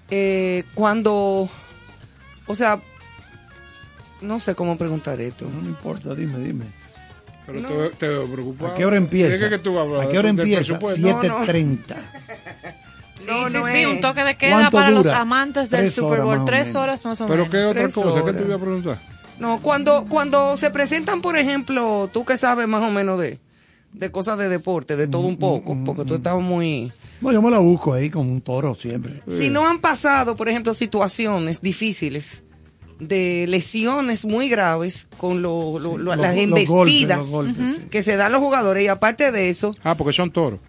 eh, 0.10 0.64
cuando... 0.74 1.50
O 2.48 2.56
sea, 2.56 2.80
no 4.22 4.40
sé 4.40 4.56
cómo 4.56 4.78
preguntar 4.78 5.20
esto. 5.22 5.46
No, 5.46 5.62
no 5.62 5.68
importa, 5.68 6.16
dime, 6.16 6.38
dime. 6.40 6.66
Pero 7.46 7.62
te, 7.62 7.74
veo- 7.74 7.92
te 7.92 8.08
veo 8.08 8.26
preocupado. 8.32 8.72
¿A 8.74 8.76
qué 8.76 8.86
hora 8.86 8.98
empieza? 8.98 9.34
¿De 9.34 9.40
qué 9.40 9.50
que 9.50 9.60
tú 9.60 9.74
vas 9.74 9.80
a 9.80 9.88
hablar? 9.88 10.02
¿A 10.08 10.10
qué 10.12 10.20
hora 10.20 10.32
¿Del 10.32 10.40
empieza? 10.40 10.60
presupuesto? 10.60 11.02
No, 11.08 11.24
no. 11.24 11.46
7.30. 11.46 11.96
Sí, 13.16 13.26
No, 13.28 13.50
sí, 13.50 13.58
no 13.58 13.66
sí, 13.66 13.86
un 13.86 14.00
toque 14.02 14.24
de 14.24 14.38
queda 14.38 14.52
¿Cuánto 14.56 14.78
para 14.78 14.92
los 14.92 15.08
amantes 15.08 15.70
del 15.70 15.82
Tres 15.82 15.94
Super 15.96 16.22
Bowl. 16.22 16.46
Tres 16.46 16.76
horas 16.76 17.04
más 17.06 17.20
o 17.22 17.26
¿Pero 17.28 17.46
menos. 17.46 17.50
qué 17.52 17.64
otra 17.66 17.82
Tres 17.84 17.96
cosa? 17.96 18.24
¿Qué 18.24 18.34
te 18.34 18.44
iba 18.44 18.56
a 18.56 18.60
preguntar? 18.60 18.98
No, 19.40 19.60
cuando, 19.62 20.06
cuando 20.08 20.56
se 20.58 20.70
presentan, 20.70 21.22
por 21.22 21.38
ejemplo, 21.38 22.10
tú 22.14 22.24
que 22.24 22.38
sabes 22.38 22.68
más 22.68 22.82
o 22.84 22.90
menos 22.92 23.20
de, 23.20 23.40
de 23.94 24.12
cosas 24.12 24.38
de 24.38 24.48
deporte, 24.50 24.96
de 24.96 25.08
todo 25.08 25.24
un 25.24 25.38
poco, 25.38 25.78
porque 25.86 26.06
tú 26.06 26.16
estabas 26.16 26.44
muy... 26.44 26.92
No, 27.22 27.32
yo 27.34 27.42
me 27.42 27.50
la 27.52 27.60
busco 27.60 27.94
ahí 27.94 28.10
como 28.10 28.32
un 28.32 28.42
toro 28.42 28.74
siempre. 28.76 29.22
Si 29.28 29.50
no 29.50 29.68
han 29.68 29.80
pasado, 29.80 30.36
por 30.38 30.48
ejemplo, 30.50 30.74
situaciones 30.74 31.62
difíciles 31.62 32.44
de 33.00 33.46
lesiones 33.48 34.26
muy 34.26 34.50
graves 34.50 35.08
con 35.18 35.42
lo- 35.42 35.80
lo- 35.80 35.98
lo- 35.98 36.16
Los- 36.16 36.18
las 36.18 36.36
los 36.36 36.44
embestidas 36.44 37.30
golpes, 37.30 37.56
los 37.56 37.56
golpes, 37.58 37.76
sí. 37.84 37.88
que 37.90 38.04
se 38.04 38.18
dan 38.18 38.32
los 38.32 38.42
jugadores 38.42 38.84
y 38.84 38.88
aparte 38.88 39.32
de 39.32 39.50
eso, 39.50 39.72
Ah, 39.84 39.96
porque 39.96 40.14
son 40.14 40.32
toros. 40.32 40.60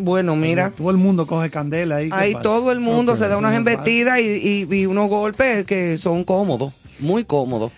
Bueno, 0.00 0.34
mira, 0.34 0.70
Todo 0.70 0.90
el 0.90 0.96
mundo 0.96 1.26
coge 1.26 1.50
candela 1.50 1.96
ahí. 1.96 2.08
¿qué 2.08 2.14
ahí 2.14 2.34
todo 2.42 2.72
el 2.72 2.80
mundo 2.80 3.16
se 3.18 3.28
da 3.28 3.36
unas 3.36 3.54
embestidas 3.54 4.18
y, 4.18 4.66
y- 4.70 4.74
y 4.74 4.86
unos 4.86 5.10
golpes 5.10 5.66
que 5.66 5.98
son 5.98 6.24
cómodos, 6.24 6.72
muy 7.00 7.24
cómodos. 7.24 7.70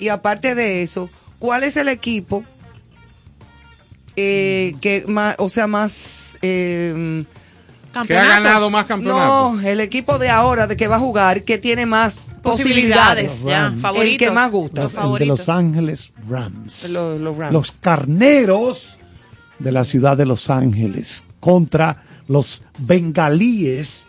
Y 0.00 0.08
aparte 0.08 0.56
de 0.56 0.82
eso, 0.82 1.08
¿cuál 1.38 1.62
es 1.62 1.76
el 1.76 1.88
equipo 1.88 2.42
eh, 4.16 4.74
que 4.80 5.04
más, 5.06 5.36
o 5.38 5.48
sea, 5.48 5.66
más... 5.66 6.36
eh, 6.42 7.24
Que 8.06 8.16
ha 8.18 8.24
ganado 8.24 8.70
más 8.70 8.86
campeonatos. 8.86 9.54
no, 9.62 9.68
el 9.68 9.80
equipo 9.80 10.18
de 10.18 10.30
ahora 10.30 10.66
de 10.66 10.76
que 10.76 10.88
va 10.88 10.96
a 10.96 11.00
jugar, 11.00 11.42
que 11.44 11.58
tiene 11.58 11.86
más 11.86 12.16
Posibilidades, 12.42 13.32
posibilidades. 13.32 13.82
ya. 13.82 14.02
El 14.02 14.16
que 14.16 14.30
más 14.30 14.50
gusta. 14.50 14.82
Los, 14.84 14.92
el 14.92 14.96
de 14.96 15.02
favoritos. 15.02 15.38
Los 15.38 15.48
Ángeles 15.48 16.12
Rams. 16.28 16.90
Los- 16.90 17.20
los 17.20 17.36
Rams. 17.36 17.52
Los 17.52 17.70
carneros 17.72 18.98
de 19.58 19.72
la 19.72 19.84
ciudad 19.84 20.16
de 20.16 20.26
Los 20.26 20.50
Ángeles 20.50 21.24
contra 21.40 22.02
los 22.28 22.64
bengalíes 22.78 24.06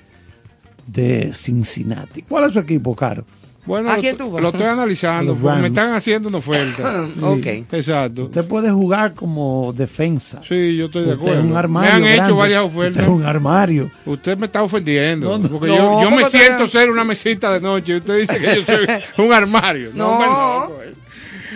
de 0.87 1.31
Cincinnati. 1.33 2.23
¿Cuál 2.23 2.45
es 2.45 2.53
su 2.53 2.59
equipo, 2.59 2.95
Caro? 2.95 3.25
Bueno, 3.65 3.89
¿A 3.91 3.95
lo, 3.95 4.01
quién 4.01 4.17
tú 4.17 4.29
vas? 4.29 4.43
lo 4.43 4.49
estoy 4.49 4.65
analizando 4.67 5.35
porque 5.35 5.61
me 5.61 5.67
están 5.67 5.93
haciendo 5.95 6.27
una 6.29 6.39
oferta. 6.39 7.05
Ok. 7.21 7.45
Exacto. 7.71 8.23
Usted 8.25 8.45
puede 8.45 8.69
jugar 8.71 9.13
como 9.13 9.71
defensa. 9.73 10.41
Sí, 10.47 10.75
yo 10.75 10.85
estoy 10.87 11.03
de 11.03 11.11
Usted 11.13 11.13
es 11.13 11.29
acuerdo. 11.29 11.41
un 11.43 11.51
me 11.53 11.57
armario. 11.59 11.91
han 11.93 12.03
hecho 12.05 12.15
grande. 12.17 12.33
varias 12.33 12.65
Usted 12.65 12.77
ofertas. 12.77 13.03
es 13.03 13.09
un 13.09 13.25
armario. 13.25 13.91
Usted 14.05 14.37
me 14.37 14.45
está 14.47 14.63
ofendiendo. 14.63 15.29
No, 15.29 15.37
no. 15.37 15.49
porque 15.49 15.67
No, 15.67 16.01
yo, 16.03 16.09
yo 16.09 16.15
me 16.15 16.29
siento 16.29 16.65
te- 16.65 16.71
ser 16.71 16.89
una 16.89 17.03
mesita 17.03 17.53
de 17.53 17.61
noche. 17.61 17.93
y 17.93 17.95
Usted 17.97 18.19
dice 18.19 18.37
que 18.39 18.55
yo 18.55 18.65
soy 18.65 18.85
un 19.25 19.33
armario. 19.33 19.91
No, 19.93 20.19
No. 20.19 20.69
me 20.77 20.85
eh. 20.85 20.93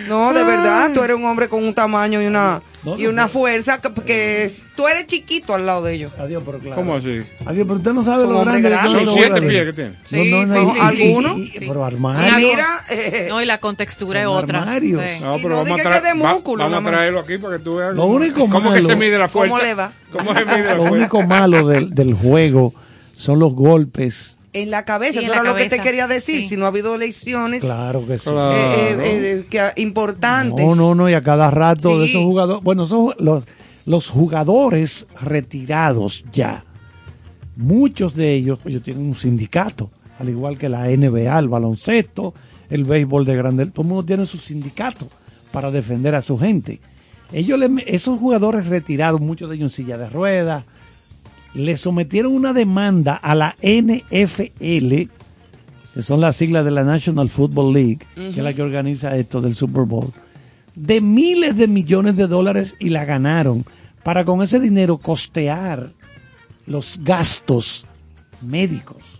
No, 0.06 0.32
de 0.32 0.44
verdad, 0.44 0.90
tú 0.92 1.02
eres 1.02 1.16
un 1.16 1.24
hombre 1.24 1.48
con 1.48 1.62
un 1.64 1.74
tamaño 1.74 2.22
y 2.22 2.26
una 2.26 2.60
No, 2.84 2.92
no, 2.94 2.98
y 3.00 3.06
una 3.06 3.26
fuerza 3.28 3.78
que, 3.78 3.92
que 4.04 4.44
es- 4.44 4.64
tú 4.76 4.86
eres 4.86 5.06
chiquito 5.06 5.54
al 5.54 5.66
lado 5.66 5.82
de 5.82 5.94
ellos. 5.94 6.12
Adiós, 6.18 6.42
pero 6.46 6.58
claro. 6.58 6.76
¿Cómo 6.76 6.94
así? 6.94 7.22
Adiós, 7.44 7.66
pero 7.66 7.74
usted 7.76 7.92
no 7.92 8.02
sabe 8.04 8.24
Son 8.24 8.32
lo 8.34 8.40
grande 8.40 8.68
que 8.70 8.76
son 9.04 9.14
siete 9.14 9.42
pies 9.42 9.64
que 9.66 9.72
tiene. 9.72 9.92
Sí, 10.04 10.30
No, 10.30 10.46
no, 10.46 10.52
sí, 10.54 10.60
no, 10.60 10.66
sí, 10.72 10.78
sí. 10.96 11.02
¿Alguno? 11.08 11.38
y- 11.38 11.46
Sí. 11.48 11.52
Pero 11.60 11.84
armario. 11.84 12.36
mira, 12.36 12.80
eh, 12.90 13.26
No, 13.28 13.42
y 13.42 13.46
la 13.46 13.58
contextura 13.58 14.20
es 14.22 14.26
otra. 14.28 14.60
armarios. 14.60 15.02
Sí. 15.02 15.20
No, 15.22 15.36
pero 15.36 15.48
no 15.50 15.56
vamos, 15.56 15.72
a, 15.72 15.76
que 15.76 15.82
traer, 15.82 16.02
de 16.02 16.08
va- 16.22 16.32
músculo, 16.34 16.64
vamos 16.70 16.80
a 16.86 16.90
traerlo 16.90 17.20
aquí 17.20 17.38
para 17.38 17.56
que 17.58 17.64
tú 17.64 17.76
veas 17.76 17.94
Lo 17.94 18.02
cómo- 18.02 18.14
único 18.14 18.40
cómo 18.40 18.62
que 18.62 18.68
malo- 18.80 18.88
se 18.88 18.96
mide 18.96 19.18
la 19.18 19.28
¿Cómo 19.28 19.46
fuerza. 19.48 19.66
le 19.66 19.74
va? 19.74 19.92
¿Cómo 20.12 20.34
se 20.34 20.44
mide 20.44 20.64
la 20.64 20.74
Lo 20.74 20.82
fuerza? 20.86 20.92
único 20.96 21.22
malo 21.26 21.66
del, 21.66 21.90
del 21.94 22.14
juego 22.14 22.72
son 23.14 23.38
los 23.40 23.52
golpes. 23.54 24.37
En 24.62 24.70
la 24.70 24.84
cabeza, 24.84 25.12
Sí, 25.14 25.18
en 25.18 25.24
eso 25.24 25.34
la 25.34 25.40
era 25.40 25.50
lo 25.50 25.56
que 25.56 25.68
te 25.68 25.78
quería 25.80 26.06
decir, 26.06 26.42
Sí. 26.42 26.48
si 26.48 26.56
no 26.56 26.64
ha 26.64 26.68
habido 26.68 26.96
lesiones 26.96 27.62
Claro 27.62 28.06
que 28.06 28.18
sí. 28.18 28.30
Claro. 28.30 28.52
eh, 28.52 28.90
eh, 28.92 28.98
eh, 29.00 29.46
que, 29.48 29.80
importantes. 29.82 30.64
No, 30.64 30.74
no, 30.74 30.94
no, 30.94 31.08
y 31.08 31.14
a 31.14 31.22
cada 31.22 31.50
rato 31.50 31.98
de 31.98 32.06
esos 32.10 32.22
jugadores, 32.24 32.62
bueno, 32.62 32.86
son 32.86 33.14
los, 33.18 33.44
los 33.86 34.08
jugadores 34.08 35.06
retirados 35.20 36.24
ya, 36.32 36.64
muchos 37.56 38.14
de 38.14 38.34
ellos, 38.34 38.58
ellos 38.64 38.82
tienen 38.82 39.06
un 39.06 39.16
sindicato, 39.16 39.90
al 40.18 40.28
igual 40.28 40.58
que 40.58 40.68
la 40.68 40.88
NBA, 40.88 41.38
el 41.38 41.48
baloncesto, 41.48 42.34
el 42.70 42.84
béisbol 42.84 43.24
de 43.24 43.36
grande, 43.36 43.66
todo 43.66 43.82
el 43.82 43.88
mundo 43.88 44.04
tiene 44.04 44.26
su 44.26 44.38
sindicato 44.38 45.08
para 45.52 45.70
defender 45.70 46.14
a 46.14 46.22
su 46.22 46.38
gente. 46.38 46.80
Ellos, 47.32 47.58
le- 47.58 47.84
esos 47.86 48.18
jugadores 48.18 48.66
retirados, 48.68 49.20
muchos 49.20 49.48
de 49.48 49.56
ellos 49.56 49.72
en 49.72 49.84
silla 49.84 49.98
de 49.98 50.08
ruedas, 50.08 50.64
le 51.54 51.76
sometieron 51.76 52.32
una 52.32 52.52
demanda 52.52 53.14
a 53.14 53.34
la 53.34 53.56
NFL, 53.62 55.08
que 55.94 56.02
son 56.02 56.20
las 56.20 56.36
siglas 56.36 56.64
de 56.64 56.70
la 56.70 56.84
National 56.84 57.28
Football 57.28 57.72
League, 57.72 58.06
que 58.14 58.30
es 58.30 58.36
la 58.38 58.54
que 58.54 58.62
organiza 58.62 59.16
esto 59.16 59.40
del 59.40 59.54
Super 59.54 59.84
Bowl, 59.84 60.12
de 60.74 61.00
miles 61.00 61.56
de 61.56 61.68
millones 61.68 62.16
de 62.16 62.26
dólares 62.26 62.76
y 62.78 62.90
la 62.90 63.04
ganaron 63.04 63.64
para 64.02 64.24
con 64.24 64.42
ese 64.42 64.60
dinero 64.60 64.98
costear 64.98 65.90
los 66.66 67.00
gastos 67.02 67.86
médicos. 68.42 69.17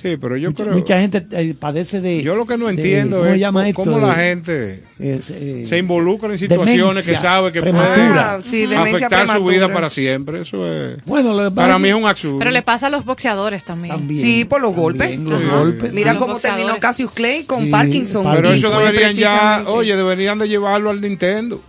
Sí, 0.00 0.16
pero 0.20 0.36
yo 0.36 0.50
mucha, 0.50 0.64
creo. 0.64 0.74
mucha 0.76 1.00
gente 1.00 1.26
eh, 1.32 1.54
padece 1.58 2.00
de... 2.00 2.22
Yo 2.22 2.36
lo 2.36 2.46
que 2.46 2.58
no 2.58 2.66
de- 2.66 2.72
entiendo 2.74 3.16
¿cómo 3.20 3.30
es 3.32 3.42
cómo, 3.42 3.60
esto? 3.62 3.82
cómo 3.82 3.98
la 4.06 4.14
gente 4.14 4.82
es, 4.98 5.30
eh, 5.30 5.62
se 5.66 5.78
involucra 5.78 6.30
en 6.32 6.38
situaciones 6.38 6.76
demencia 6.76 7.12
que 7.14 7.18
sabe 7.18 7.50
que 7.52 7.60
prematura. 7.62 8.34
Ah, 8.34 8.42
sí, 8.42 8.64
afectar 8.74 9.26
su 9.36 9.44
vida 9.44 9.72
para 9.72 9.88
siempre. 9.90 10.42
Eso 10.42 10.70
es. 10.70 11.04
Bueno, 11.06 11.52
Para 11.54 11.78
mí 11.78 11.88
es 11.88 11.94
un 11.94 12.06
absurdo. 12.06 12.38
Pero 12.38 12.50
le 12.50 12.62
pasa 12.62 12.88
a 12.88 12.90
los 12.90 13.04
boxeadores 13.04 13.64
también. 13.64 13.94
también- 13.94 14.20
Sí, 14.20 14.44
por 14.44 14.60
los 14.60 14.74
golpes. 14.76 15.08
también 15.16 15.30
los 15.30 15.42
Ajá. 15.42 15.56
golpes. 15.58 15.92
Mira 15.94 16.12
Los 16.12 16.20
cómo 16.22 16.34
boxeadores. 16.34 16.64
terminó 16.66 16.80
Cassius 16.80 17.10
Clay 17.12 17.44
con 17.44 17.64
Sí, 17.64 17.70
Parkinson. 17.70 18.26
Pero 18.34 18.50
eso 18.52 18.78
deberían 18.78 19.14
ya, 19.16 19.64
oye, 19.66 19.96
deberían 19.96 20.38
de 20.38 20.48
llevarlo 20.48 20.90
al 20.90 21.00
Nintendo. 21.00 21.60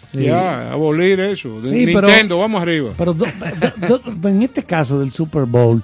Sí. 0.00 0.22
Ya, 0.22 0.70
abolir 0.72 1.18
eso. 1.20 1.58
Pero- 1.62 1.74
Nintendo, 2.06 2.38
vamos 2.38 2.62
arriba. 2.62 2.92
Pero 2.96 3.12
do- 3.12 3.26
do- 3.88 3.98
do- 3.98 4.28
en 4.28 4.42
este 4.42 4.62
caso 4.62 5.00
del 5.00 5.10
Super 5.10 5.44
Bowl, 5.46 5.82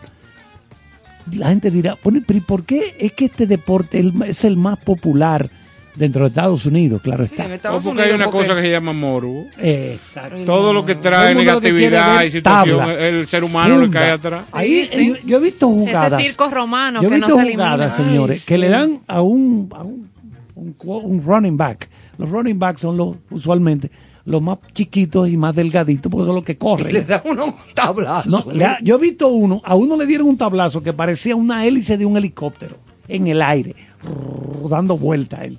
la 1.35 1.49
gente 1.49 1.71
dirá, 1.71 1.97
bueno, 2.03 2.21
pero 2.27 2.39
¿y 2.39 2.41
por 2.43 2.65
qué 2.65 2.95
es 2.99 3.13
que 3.13 3.27
este 3.27 3.47
deporte 3.47 4.03
es 4.27 4.45
el 4.45 4.57
más 4.57 4.79
popular 4.79 5.49
dentro 5.95 6.23
de 6.23 6.29
Estados 6.29 6.67
Unidos? 6.67 7.01
Claro 7.03 7.25
Sí, 7.25 7.33
está. 7.33 7.45
en 7.45 7.53
O 7.53 7.55
Estados 7.55 7.83
porque 7.85 8.01
hay 8.03 8.09
Unidos, 8.11 8.21
una 8.21 8.31
porque- 8.33 8.47
cosa 8.49 8.57
que 8.61 8.63
se 8.67 8.71
llama 8.71 8.93
morbo. 8.93 9.47
Exacto. 9.59 10.45
Todo 10.45 10.73
lo 10.73 10.85
que 10.85 10.95
trae 10.97 11.29
que 11.35 11.41
negatividad 11.41 12.23
y 12.25 12.31
situación, 12.31 12.79
tabla, 12.79 12.95
el 13.09 13.27
ser 13.27 13.45
humano 13.45 13.79
le 13.79 13.91
cae 13.91 14.11
atrás. 14.13 14.51
Ahí 14.53 14.89
Sí. 14.91 15.15
Yo, 15.25 15.37
he 15.39 15.41
visto 15.41 15.69
jugadas. 15.69 16.15
Ese 16.21 16.31
circo 16.31 16.49
romano 16.51 17.01
yo 17.03 17.09
he 17.09 17.13
que 17.13 17.19
no 17.19 17.27
visto 17.27 17.43
se 17.43 17.53
jugadas, 17.53 17.99
Ay, 17.99 18.05
señores, 18.07 18.41
sí. 18.41 18.47
que 18.47 18.59
le 18.59 18.69
dan 18.69 19.01
a 19.07 19.21
un, 19.23 19.69
a 19.75 19.83
un, 19.83 20.11
un, 20.55 20.75
un 20.85 21.25
running 21.25 21.57
back. 21.57 21.89
Los 22.19 22.29
running 22.31 22.59
backs 22.59 22.81
son 22.81 22.97
los 22.97 23.17
usualmente 23.31 23.91
los 24.25 24.41
más 24.43 24.59
chiquitos 24.73 25.29
y 25.29 25.37
más 25.37 25.55
delgaditos 25.55 26.11
porque 26.11 26.27
son 26.27 26.35
los 26.37 26.45
que 26.45 26.57
corren. 26.57 26.93
Le 26.93 27.03
da 27.03 27.23
uno 27.25 27.47
un 27.47 27.55
tablazo. 27.75 28.45
No, 28.47 28.53
le 28.53 28.65
ha- 28.65 28.79
yo 28.83 28.97
he 28.97 28.99
visto 29.01 29.29
uno, 29.29 29.61
a 29.65 29.75
uno 29.75 29.97
le 29.97 30.07
dieron 30.07 30.29
un 30.29 30.37
tablazo 30.37 30.83
que 30.83 30.93
parecía 30.93 31.35
una 31.37 31.67
hélice 31.67 31.97
de 31.99 32.07
un 32.07 32.17
helicóptero 32.17 32.77
en 33.09 33.27
el 33.27 33.43
aire, 33.43 33.75
rrr, 34.03 34.69
dando 34.69 34.97
vuelta 34.97 35.45
él, 35.45 35.59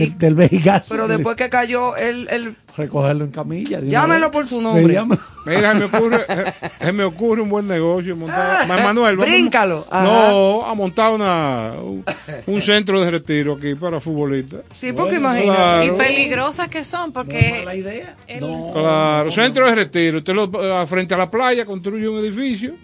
del, 0.00 0.18
del 0.18 0.34
vejigazo. 0.34 0.86
Pero 0.90 1.06
después 1.08 1.36
que 1.36 1.48
cayó, 1.48 1.96
él, 1.96 2.26
él 2.30 2.54
recogerlo 2.76 3.24
en 3.24 3.30
camilla. 3.30 3.80
Llámelo 3.80 4.30
por 4.30 4.46
su 4.46 4.60
nombre. 4.60 5.00
Mira, 5.46 5.72
se 5.72 5.78
me 5.78 5.84
ocurre, 5.86 6.24
se- 6.80 6.92
me 6.92 7.04
ocurre 7.04 7.42
un 7.42 7.48
buen 7.48 7.66
negocio. 7.66 8.16
Montar, 8.16 8.66
Ma- 8.68 8.76
Manuel, 8.78 9.16
Bríncalo. 9.16 9.86
No, 9.90 10.66
a 10.66 10.74
montar 10.74 11.12
una, 11.12 11.72
un, 11.82 12.04
un 12.46 12.60
centro 12.62 13.00
de 13.00 13.10
retiro 13.10 13.54
aquí 13.54 13.74
para 13.74 14.00
futbolistas. 14.00 14.60
Sí, 14.68 14.92
porque 14.92 15.18
Bueno, 15.18 15.36
imagínate. 15.44 15.56
claro. 15.56 15.84
Y 15.84 15.98
peligrosas 15.98 16.68
que 16.68 16.84
son, 16.84 17.12
porque 17.12 17.62
Mala 17.64 17.74
idea. 17.74 18.16
el- 18.26 18.40
No. 18.40 18.70
Claro, 18.72 19.30
centro 19.32 19.66
de 19.66 19.74
retiro. 19.74 20.18
Usted 20.18 20.34
lo, 20.34 20.50
eh, 20.82 20.86
frente 20.86 21.14
a 21.14 21.18
la 21.18 21.30
playa 21.30 21.64
construye 21.64 22.08
un 22.08 22.18
edificio 22.18 22.74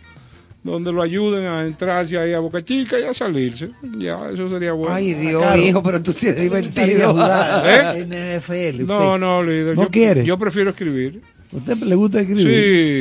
donde 0.73 0.93
lo 0.93 1.03
ayuden 1.03 1.47
a 1.47 1.65
entrarse 1.65 2.19
ahí 2.19 2.33
a 2.33 2.39
Boca 2.41 2.63
Chica 2.65 2.99
y 2.99 3.05
a 3.05 3.15
salirse. 3.15 3.71
Ya, 3.99 4.19
eso 4.33 4.49
sería 4.51 4.73
bueno. 4.73 4.95
Ay, 4.95 5.15
Dios, 5.15 5.43
Claro. 5.43 5.63
hijo, 5.63 5.83
pero 5.83 6.03
tú 6.03 6.13
sí 6.13 6.29
eres 6.29 6.43
divertido. 6.43 7.13
jugar 7.13 7.63
¿Eh? 7.67 8.05
NFL. 8.39 8.83
usted. 8.83 8.85
no, 8.87 9.17
no, 9.19 9.43
líder. 9.43 9.77
¿No 9.77 9.85
yo, 9.85 9.91
quiere? 9.91 10.25
Yo 10.25 10.37
prefiero 10.39 10.71
escribir. 10.71 11.23
¿Usted 11.53 11.77
le 11.79 11.95
gusta 11.95 12.21
escribir? 12.21 12.45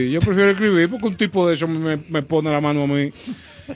Sí, 0.07 0.11
yo 0.11 0.19
prefiero 0.21 0.51
escribir 0.51 0.89
porque 0.89 1.07
un 1.07 1.15
tipo 1.15 1.47
de 1.47 1.55
eso 1.55 1.67
me, 1.67 1.97
me 2.09 2.21
pone 2.21 2.51
la 2.51 2.61
mano 2.61 2.83
a 2.83 2.87
mí. 2.87 3.11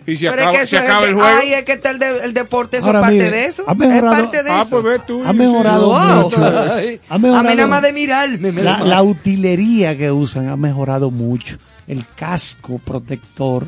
Y 0.05 0.17
se 0.17 0.29
Pero 0.29 0.33
es 0.43 0.47
acaba, 0.49 0.59
que 0.59 0.67
se 0.67 0.77
acaba 0.77 1.01
de- 1.01 1.07
el 1.07 1.13
juego. 1.15 1.29
Ay, 1.41 1.53
es 1.53 1.65
que 1.65 1.71
está 1.71 1.89
el, 1.89 1.97
de- 1.97 2.19
el 2.23 2.33
deporte, 2.35 2.77
eso 2.77 2.85
Ahora, 2.85 2.99
es 2.99 3.03
parte 3.05 3.15
mire, 3.17 3.31
de 3.31 3.45
eso. 3.45 3.63
ha 3.65 3.73
mejorado- 3.73 4.13
es 4.13 4.21
parte 4.21 4.43
de 4.43 4.49
ah, 4.51 4.61
eso. 4.61 4.81
pues 4.81 4.99
ve 4.99 5.03
tú. 5.07 5.23
Ha 5.25 5.33
mejorado 5.33 5.87
Wow. 5.89 6.21
mucho. 6.25 6.37
Ay, 6.73 6.99
Ha 7.09 7.17
mejorado- 7.17 7.47
A 7.47 7.49
mí 7.51 7.55
nada 7.55 7.67
más 7.67 7.81
de 7.81 7.91
mirarme. 7.93 8.51
me 8.51 8.61
La, 8.61 8.83
la 8.83 9.01
utilería 9.01 9.97
que 9.97 10.11
usan 10.11 10.47
ha 10.47 10.55
mejorado 10.55 11.09
mucho. 11.09 11.57
El 11.89 12.05
casco 12.15 12.77
protector 12.79 13.67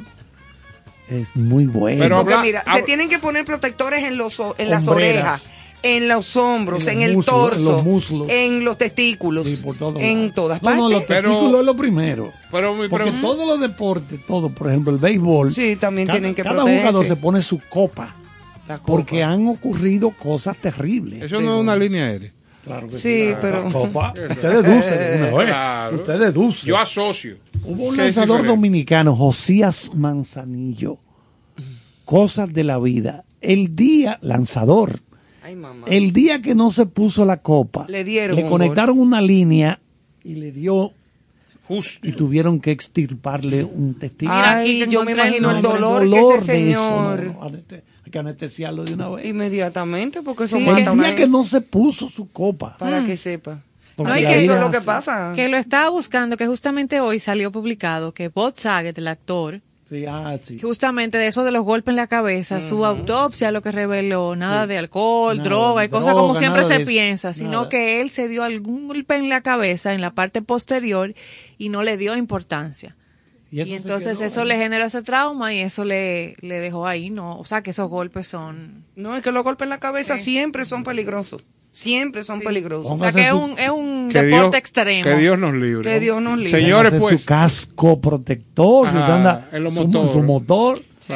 es 1.10 1.36
muy 1.36 1.66
bueno. 1.66 2.00
Pero 2.04 2.18
Porque 2.20 2.34
habla- 2.34 2.46
mira, 2.46 2.64
se 2.74 2.84
tienen 2.84 3.10
que 3.10 3.20
poner 3.20 3.44
protectores 3.44 4.04
en 4.06 4.16
los 4.18 4.40
o- 4.40 4.56
en 4.58 4.70
las 4.70 4.88
Hombreras. 4.88 5.18
orejas, 5.24 5.54
en 5.84 6.08
los 6.08 6.36
hombros, 6.38 6.88
En 6.88 6.90
en, 6.90 7.00
los 7.00 7.06
el 7.10 7.16
muslos, 7.16 7.36
en 7.36 7.42
torso, 7.50 7.72
los 7.72 7.84
muslos. 7.84 8.28
en 8.30 8.64
los 8.64 8.78
testículos, 8.78 9.48
Sí, 9.48 9.64
por 9.64 9.76
en 10.00 10.32
todas 10.34 10.62
No, 10.62 10.66
partes. 10.66 10.82
no, 10.84 10.90
los 10.90 11.04
Pero- 11.04 11.30
testículos 11.32 11.60
es 11.62 11.66
lo 11.66 11.76
primero. 11.76 12.32
Pero 12.52 12.76
mi 12.76 12.88
Porque 12.88 13.06
pregunta. 13.06 13.28
todos 13.28 13.48
los 13.48 13.60
deportes, 13.60 14.26
todo, 14.26 14.50
por 14.50 14.70
ejemplo, 14.70 14.94
el 14.94 15.00
béisbol. 15.00 15.54
Sí, 15.54 15.76
también 15.76 16.08
cada, 16.08 16.20
tienen 16.20 16.36
que 16.36 16.44
Cada 16.44 16.56
protegerse. 16.58 16.88
jugador 16.88 17.08
se 17.08 17.16
pone 17.16 17.42
su 17.42 17.60
copa. 17.70 18.16
La 18.68 18.78
copa. 18.78 18.86
Porque 18.94 19.24
han 19.24 19.48
ocurrido 19.48 20.12
cosas 20.12 20.56
terribles. 20.58 21.24
Eso 21.24 21.42
no 21.42 21.56
es 21.56 21.62
una 21.62 21.76
línea 21.76 22.06
aérea. 22.06 22.32
Claro 22.64 22.88
que 22.88 22.96
Sí, 22.98 23.30
La- 23.32 23.42
pero- 23.42 23.64
la 23.66 23.72
copa. 23.72 24.14
Usted 24.30 24.62
deduce 24.64 25.18
una 25.18 25.32
vez. 25.38 25.46
Claro. 25.48 25.96
Usted 25.98 26.20
deduce. 26.20 26.68
Yo 26.68 26.78
asocio. 26.78 27.38
Hubo 27.64 27.88
un 27.90 27.96
¿Qué 27.96 28.08
es 28.08 28.16
lanzador 28.18 28.46
dominicano, 28.46 29.16
Josías 29.16 29.92
Manzanillo. 29.96 31.00
Cosas 32.06 32.54
de 32.54 32.64
la 32.64 32.80
vida. 32.80 33.24
El 33.40 33.76
día, 33.76 34.20
lanzador, 34.22 35.00
Ay, 35.44 35.56
mamá. 35.56 35.86
el 35.88 36.12
día 36.14 36.42
que 36.42 36.54
no 36.56 36.72
se 36.72 36.86
puso 36.86 37.26
la 37.26 37.38
copa, 37.38 37.86
Le 37.90 38.04
dieron 38.04 38.36
le 38.36 38.44
un 38.44 38.50
conectaron 38.50 39.00
una 39.00 39.22
línea 39.22 39.80
y 40.24 40.36
le 40.36 40.52
dio 40.52 40.92
Justo. 41.76 42.08
y 42.08 42.12
tuvieron 42.12 42.60
que 42.60 42.72
extirparle 42.72 43.64
un 43.64 43.94
testículo. 43.98 44.38
Mira, 44.38 44.60
aquí 44.60 44.82
Ay, 44.84 44.88
yo 44.90 45.04
me 45.06 45.12
el 45.14 45.18
imagino 45.18 45.52
el 45.52 45.62
dolor, 45.62 46.10
que 46.10 46.20
ese 46.38 46.52
de 46.54 46.72
eso, 46.72 46.88
señor. 46.90 47.24
no, 47.26 47.42
aneste- 47.44 47.84
hay 48.06 48.12
que 48.12 48.20
anestesiarlo 48.20 48.84
de 48.84 48.94
una 48.94 49.10
vez. 49.10 49.26
Inmediatamente, 49.26 50.22
porque 50.22 50.44
eso 50.46 50.58
Sí, 50.58 50.64
mata 50.64 50.92
el 50.92 51.00
día 51.00 51.16
que 51.16 51.28
no 51.28 51.44
se 51.46 51.62
puso 51.62 52.10
su 52.10 52.30
copa. 52.32 52.76
Para 52.78 53.04
que 53.04 53.16
sepa. 53.18 53.62
Porque 53.96 54.12
No, 54.12 54.18
y 54.18 54.22
que 54.24 54.44
eso 54.44 54.56
es 54.56 54.60
lo 54.62 54.72
que 54.72 54.82
pasa. 54.82 55.34
Que 55.36 55.48
lo 55.50 55.58
estaba 55.58 55.90
buscando, 55.90 56.38
que 56.38 56.48
justamente 56.48 57.00
hoy 57.02 57.20
salió 57.20 57.52
publicado 57.52 58.14
que 58.14 58.30
Bob 58.30 58.54
Saget, 58.58 58.98
el 58.98 59.08
actor, 59.08 59.62
Sí, 59.92 60.06
ah, 60.08 60.40
sí. 60.42 60.58
justamente 60.58 61.18
de 61.18 61.28
eso 61.28 61.44
de 61.44 61.52
los 61.52 61.66
golpes 61.66 61.92
en 61.92 61.98
la 61.98 62.08
cabeza, 62.08 62.62
su 62.62 62.86
autopsia 62.86 63.52
lo 63.52 63.62
que 63.62 63.74
reveló, 63.74 64.38
nada 64.38 64.66
de 64.66 64.78
alcohol, 64.78 65.36
Nada, 65.40 65.50
droga 65.50 65.84
y 65.84 65.90
cosas 65.90 66.14
droga, 66.14 66.22
como 66.22 66.40
siempre 66.40 66.64
se 66.64 66.76
eso, 66.78 66.86
piensa, 66.86 67.34
sino 67.34 67.52
nada. 67.52 67.70
que 67.70 68.00
él 68.00 68.10
se 68.10 68.30
dio 68.30 68.44
algún 68.44 68.88
golpe 68.88 69.18
en 69.18 69.28
la 69.28 69.42
cabeza, 69.42 69.94
en 69.94 70.00
la 70.00 70.12
parte 70.14 70.42
posterior, 70.42 71.14
y 71.58 71.68
no 71.68 71.84
le 71.84 71.98
dio 71.98 72.16
importancia. 72.16 72.96
Y, 73.52 73.74
entonces 73.74 74.20
quedó 74.20 74.28
eso 74.28 74.46
le 74.46 74.56
generó 74.56 74.86
ese 74.86 75.02
trauma 75.02 75.54
y 75.54 75.60
eso 75.60 75.84
le, 75.84 76.38
le 76.40 76.62
dejó 76.62 76.88
ahí, 76.88 77.10
¿no? 77.10 77.38
O 77.38 77.44
sea, 77.44 77.62
que 77.62 77.72
esos 77.72 77.90
golpes 77.90 78.30
son... 78.30 78.86
No, 78.96 79.14
es 79.14 79.22
que 79.22 79.34
los 79.34 79.44
golpes 79.44 79.66
en 79.66 79.72
la 79.72 79.80
cabeza 79.82 80.18
Sí. 80.18 80.24
siempre 80.24 80.64
son 80.64 80.86
peligrosos. 80.86 81.46
Siempre 81.74 82.24
son 82.26 82.42
peligrosos. 82.42 82.86
O 82.92 82.98
sea, 82.98 83.12
Póngase 83.12 83.18
que 83.20 83.28
es 83.28 83.34
un, 83.34 83.58
es 83.58 83.70
un 83.70 84.10
Que 84.12 84.22
deporte 84.24 84.48
Dios, 84.48 84.56
extremo. 84.56 85.04
que 85.06 85.16
Dios 85.16 85.40
nos 85.40 85.54
libre. 85.54 85.82
Que 85.90 86.00
Dios 86.02 86.22
nos 86.22 86.38
libre. 86.38 86.52
Señores, 86.52 86.92
Póngase 86.92 87.10
pues. 87.16 87.22
su 87.22 87.26
casco 87.26 88.02
protector, 88.02 88.90
si 88.90 88.98
Ajá, 88.98 89.00
usted 89.00 89.14
anda 89.14 89.50
en 89.54 89.64
los 89.64 89.74
su, 89.74 90.22
motor. 90.22 90.82
Sí, 91.00 91.14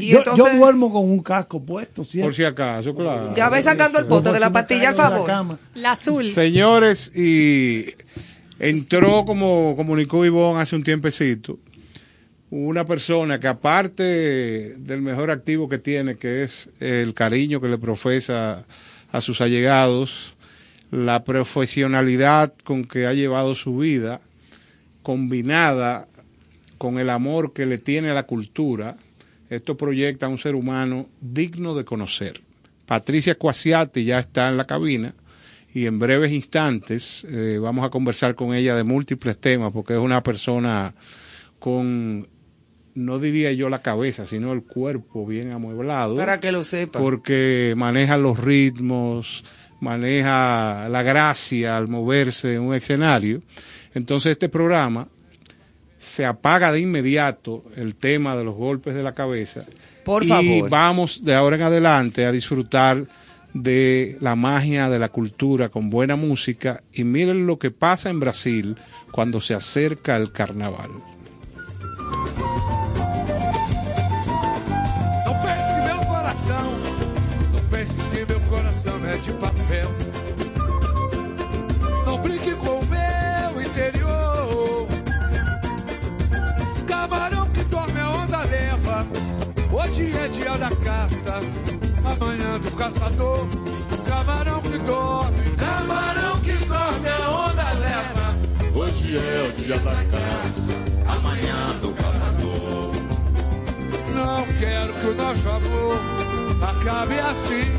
Y 0.00 0.08
Yo, 0.08 0.18
entonces- 0.18 0.44
yo 0.52 0.56
duermo 0.58 0.92
con 0.92 1.04
un 1.08 1.22
casco 1.22 1.64
puesto 1.64 2.02
siempre. 2.02 2.26
por 2.28 2.34
si 2.34 2.42
acaso, 2.44 2.94
claro. 2.94 3.32
Ya 3.36 3.48
ve 3.48 3.62
sacando 3.62 3.98
el 4.00 4.06
pote 4.06 4.32
de 4.32 4.40
la 4.40 4.50
pastilla, 4.50 4.88
al 4.90 4.96
la 4.96 5.02
favor. 5.10 5.58
La 5.74 5.92
azul. 5.92 6.26
Señores, 6.28 7.16
y 7.16 7.86
entró 8.58 9.24
como 9.24 9.74
comunicó 9.76 10.24
Ivonne 10.26 10.60
hace 10.60 10.74
un 10.76 10.82
tiempecito, 10.82 11.58
una 12.50 12.84
persona 12.84 13.38
que 13.40 13.46
aparte 13.48 14.02
del 14.02 15.00
mejor 15.00 15.30
activo 15.30 15.68
que 15.68 15.78
tiene, 15.78 16.16
que 16.16 16.42
es 16.42 16.68
el 16.80 17.14
cariño 17.14 17.60
que 17.60 17.68
le 17.68 17.78
profesa 17.78 18.66
a 19.12 19.20
sus 19.20 19.40
allegados, 19.40 20.34
la 20.90 21.22
profesionalidad 21.22 22.54
con 22.64 22.84
que 22.84 23.06
ha 23.06 23.12
llevado 23.12 23.54
su 23.54 23.76
vida, 23.76 24.20
combinada 25.02 26.08
con 26.78 26.98
el 26.98 27.10
amor 27.10 27.52
que 27.52 27.66
le 27.66 27.78
tiene 27.78 28.10
a 28.10 28.14
la 28.14 28.24
cultura, 28.24 28.96
esto 29.50 29.76
proyecta 29.76 30.26
a 30.26 30.28
un 30.30 30.38
ser 30.38 30.54
humano 30.54 31.08
digno 31.20 31.74
de 31.74 31.84
conocer. 31.84 32.40
Patricia 32.86 33.36
Cuasiati 33.36 34.04
ya 34.04 34.18
está 34.18 34.48
en 34.48 34.56
la 34.56 34.66
cabina 34.66 35.14
y 35.74 35.86
en 35.86 35.98
breves 35.98 36.32
instantes 36.32 37.24
eh, 37.28 37.58
vamos 37.60 37.84
a 37.84 37.90
conversar 37.90 38.34
con 38.34 38.54
ella 38.54 38.74
de 38.74 38.82
múltiples 38.82 39.38
temas 39.38 39.72
porque 39.72 39.92
es 39.92 39.98
una 39.98 40.22
persona 40.22 40.94
con, 41.58 42.26
no 42.94 43.18
diría 43.18 43.52
yo 43.52 43.68
la 43.68 43.80
cabeza, 43.82 44.26
sino 44.26 44.52
el 44.52 44.62
cuerpo 44.62 45.26
bien 45.26 45.50
amueblado 45.52 46.16
Para 46.16 46.40
que 46.40 46.52
lo 46.52 46.62
sepa. 46.64 46.98
porque 46.98 47.74
maneja 47.76 48.16
los 48.18 48.38
ritmos, 48.38 49.44
maneja 49.80 50.88
la 50.88 51.02
gracia 51.02 51.76
al 51.76 51.88
moverse 51.88 52.54
en 52.54 52.62
un 52.62 52.74
escenario. 52.74 53.42
Entonces 53.94 54.32
este 54.32 54.48
programa 54.48 55.08
se 55.98 56.24
apaga 56.26 56.72
de 56.72 56.80
inmediato 56.80 57.64
el 57.76 57.94
tema 57.94 58.36
de 58.36 58.44
los 58.44 58.54
golpes 58.56 58.94
de 58.94 59.02
la 59.02 59.14
cabeza. 59.14 59.64
Por 60.04 60.24
y 60.24 60.28
favor. 60.28 60.68
vamos 60.70 61.24
de 61.24 61.34
ahora 61.34 61.56
en 61.56 61.62
adelante 61.62 62.26
a 62.26 62.32
disfrutar 62.32 63.04
de 63.54 64.16
la 64.20 64.34
magia 64.34 64.88
de 64.88 64.98
la 64.98 65.10
cultura 65.10 65.68
con 65.68 65.90
buena 65.90 66.16
música 66.16 66.82
y 66.92 67.04
miren 67.04 67.46
lo 67.46 67.58
que 67.58 67.70
pasa 67.70 68.10
en 68.10 68.18
Brasil 68.18 68.76
cuando 69.12 69.40
se 69.40 69.54
acerca 69.54 70.16
el 70.16 70.32
carnaval. 70.32 70.90
Hoje 89.92 90.10
é 90.16 90.28
dia 90.28 90.56
da 90.56 90.70
caça, 90.70 91.40
amanhã 92.02 92.58
do 92.58 92.70
caçador. 92.70 93.46
Camarão 94.06 94.62
que 94.62 94.78
dorme, 94.78 95.50
camarão 95.58 96.40
que 96.40 96.52
dorme 96.64 97.08
a 97.10 97.30
onda 97.30 97.72
leva. 97.72 98.74
Hoje 98.74 99.18
é 99.18 99.48
o 99.48 99.52
dia 99.52 99.78
da 99.80 99.90
caça, 99.90 100.72
amanhã 101.06 101.78
do 101.82 101.92
caçador. 101.92 102.94
Não 104.14 104.46
quero 104.58 104.94
que 104.94 105.06
o 105.08 105.14
nosso 105.14 105.48
amor 105.50 106.00
acabe 106.62 107.20
assim. 107.20 107.70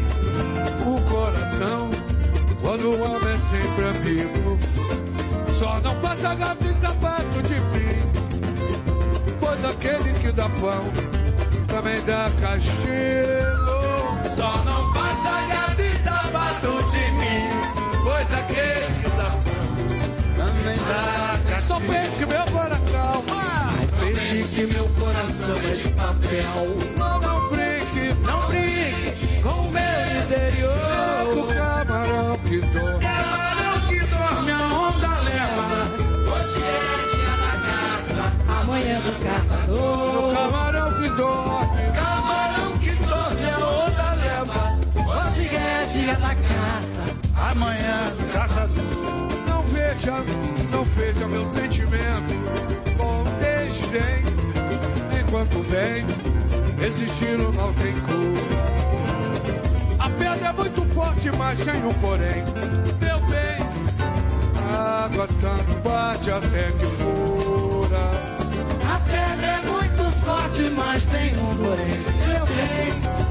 O 0.86 1.02
coração, 1.10 1.90
quando 2.62 2.92
o 2.92 3.02
homem 3.02 3.34
é 3.34 3.38
sempre 3.40 3.86
amigo, 3.88 4.60
só 5.58 5.80
não 5.80 5.96
passa 5.96 6.36
gato 6.36 6.64
e 6.64 6.74
sapato 6.76 7.42
de 7.42 7.56
mim. 7.56 8.04
Pois 9.40 9.66
aquele 9.66 10.14
que 10.20 10.32
dá 10.32 10.48
pão 10.48 11.23
também 11.74 12.00
dá 12.02 12.30
castigo. 12.40 12.76
Só 14.36 14.64
não 14.64 14.94
passa 14.94 15.42
gato 15.50 15.82
de 16.92 17.12
mim. 17.14 17.50
Pois 18.04 18.32
aquele 18.32 19.02
que 19.02 19.10
dá 19.18 19.32
pão 19.32 20.46
também 20.46 20.78
dá 20.78 21.40
castigo. 21.50 21.68
Só 21.68 21.80
pense 21.80 22.20
que 22.20 22.26
meu 22.28 22.46
coração, 22.46 23.24
ah, 23.32 23.74
pense 24.00 24.50
que 24.50 24.66
meu 24.68 24.88
coração 24.90 25.56
é 25.58 25.74
de 25.74 25.90
papel. 25.90 27.03
Amanhã 47.54 48.12
do 48.18 48.34
caçador. 48.34 48.84
Não 49.48 49.62
veja, 49.64 50.12
não 50.72 50.84
veja 50.84 51.28
meu 51.28 51.46
sentimento 51.52 52.34
com 52.98 53.24
desdém. 53.40 54.24
Enquanto 55.20 55.64
bem, 55.70 56.06
existindo 56.86 57.52
não 57.54 57.74
tem 57.74 57.94
cura. 57.94 58.84
A 60.00 60.10
pedra 60.10 60.48
é 60.48 60.54
muito 60.54 60.94
forte, 60.94 61.32
mas 61.38 61.60
tem 61.60 61.86
um 61.86 61.94
porém. 61.94 62.44
Meu 63.00 63.20
bem, 63.28 63.60
a 64.58 65.06
água 65.06 65.28
tanto 65.40 65.82
bate 65.84 66.32
até 66.32 66.72
que 66.72 66.86
fura. 66.98 68.34
A 68.94 69.00
pedra 69.00 69.46
é 69.46 69.62
muito 69.62 70.26
forte, 70.26 70.64
mas 70.76 71.06
tem 71.06 71.32
um 71.38 71.56
porém. 71.56 72.04
Meu 72.28 72.46
bem, 72.48 73.23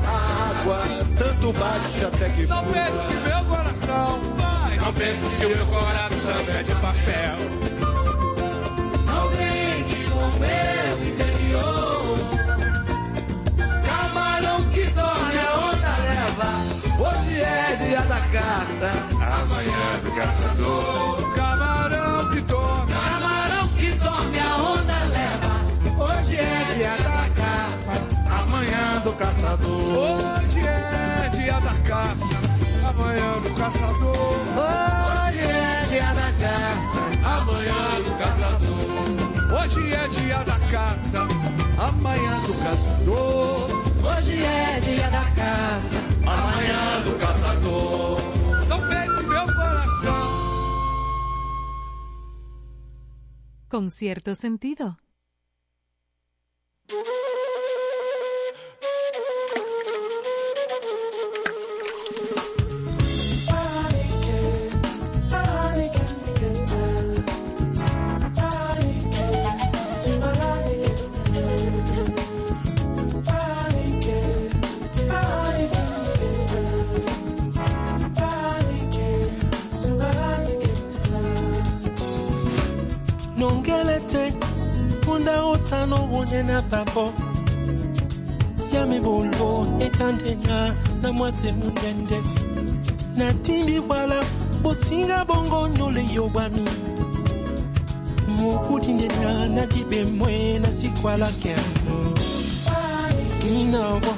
água 0.63 0.83
tanto 1.19 1.53
bate 1.53 2.05
até 2.05 2.29
que 2.31 2.47
fura. 2.47 2.63
Não 2.63 2.73
pense 2.73 3.07
que 3.07 3.15
meu 3.15 3.45
coração 3.45 4.21
vai. 4.37 4.77
Não 4.77 4.93
pense 4.93 5.27
que 5.37 5.47
meu 5.47 5.67
coração 5.67 6.57
é 6.57 6.63
de 6.63 6.75
papel. 6.75 7.37
Não 9.07 9.29
brinque 9.31 10.11
com 10.11 10.19
o 10.19 10.39
meu 10.39 11.09
interior. 11.09 12.19
Camarão 13.85 14.63
que 14.71 14.85
dorme, 14.91 15.39
a 15.39 15.55
onda 15.59 15.97
leva. 16.09 16.51
Hoje 17.01 17.41
é 17.41 17.77
dia 17.77 18.03
da 18.03 18.21
caça, 18.21 18.93
amanhã 19.43 20.01
do 20.05 20.11
caçador. 20.15 21.35
Camarão 21.35 22.31
que 22.31 22.41
dorme, 22.43 22.93
camarão 22.93 23.69
que 23.69 23.91
dorme, 23.93 24.39
a 24.39 24.57
onda 24.57 24.99
leva. 25.11 25.53
Hoje 26.05 26.37
é 26.37 26.75
dia 26.75 26.97
da 27.03 27.22
do 29.03 29.13
caçador. 29.15 29.81
Hoje 29.81 30.61
é 30.61 31.29
dia 31.31 31.61
da 31.61 31.75
caça, 31.89 32.37
amanhã 32.89 33.41
do 33.41 33.51
caçador. 33.57 34.15
Hoje 34.63 35.41
é 35.41 35.87
dia 35.91 36.15
da 36.15 36.33
caça, 36.41 37.01
amanhã 37.25 37.83
do 38.05 38.19
caçador. 38.19 38.83
Hoje 39.59 39.93
é 39.93 40.09
dia 40.09 40.45
da 40.45 40.59
caça, 40.71 41.19
amanhã 41.79 42.41
do 42.47 42.55
caçador. 42.63 43.71
Hoje 44.05 44.43
é 44.45 44.81
dia 44.81 45.11
da 45.11 45.25
caça, 45.33 45.99
amanhã 46.25 47.03
do 47.05 47.19
caçador. 47.19 48.21
Não 48.69 48.81
pense 48.89 49.27
meu 49.27 49.47
coração. 49.47 50.29
Con 53.69 53.91
cierto 53.91 54.35
sentido. 54.35 55.02
n'obunye 85.93 86.41
nababo 86.49 87.05
yamibulbo 88.75 89.49
etantena 89.87 90.57
namwase 91.03 91.49
mutende 91.59 92.19
natimbibwala 93.19 94.19
bosinga 94.63 95.19
bongo 95.29 95.59
nyole 95.77 96.03
yobwami 96.17 96.65
mukutindena 98.37 99.31
nadibemwe 99.55 100.33
nasikwalakya 100.63 101.59
inabo 103.57 104.13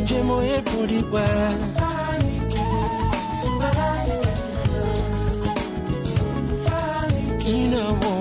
njemo 0.00 0.36
ebulibwa 0.54 1.24
inabo 7.54 8.12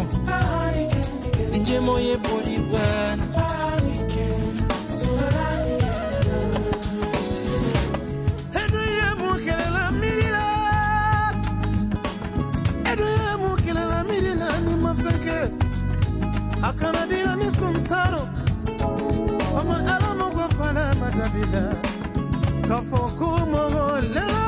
je 1.72 1.80
moje 1.80 2.18
boli 2.18 2.58
bwana 2.70 3.26
akana 16.70 17.08
dila 17.10 17.36
ni 17.36 17.48
suntaro 17.52 18.24
fama 19.54 19.78
alamu 19.96 20.28
gofana 20.36 20.84
madabila 21.00 21.64
kafo 22.68 23.02
kumogo 23.18 23.86
lela 24.14 24.41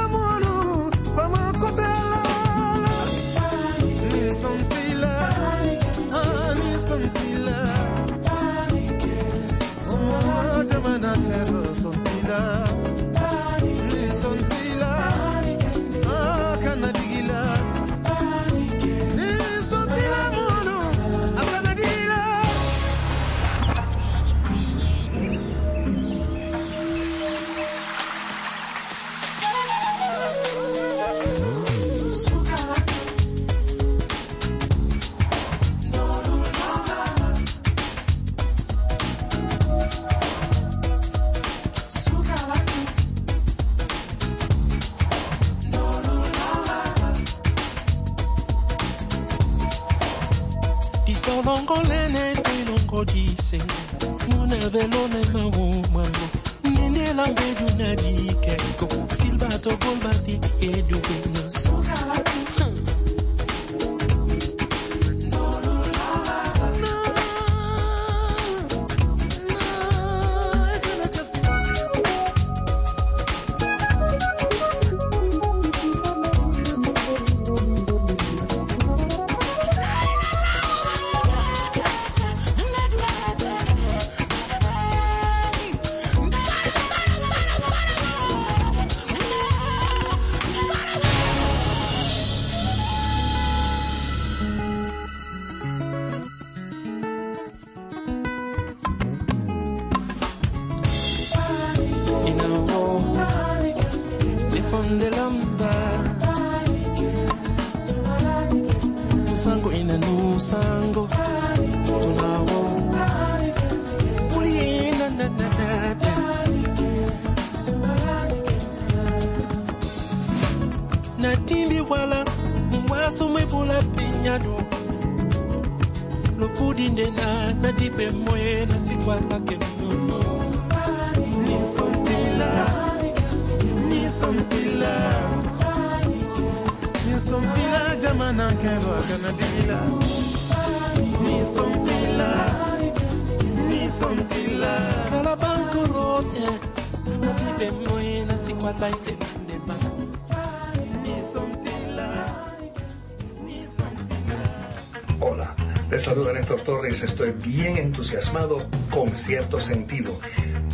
entusiasmado 157.94 158.68
con 158.90 159.08
cierto 159.16 159.60
sentido. 159.60 160.12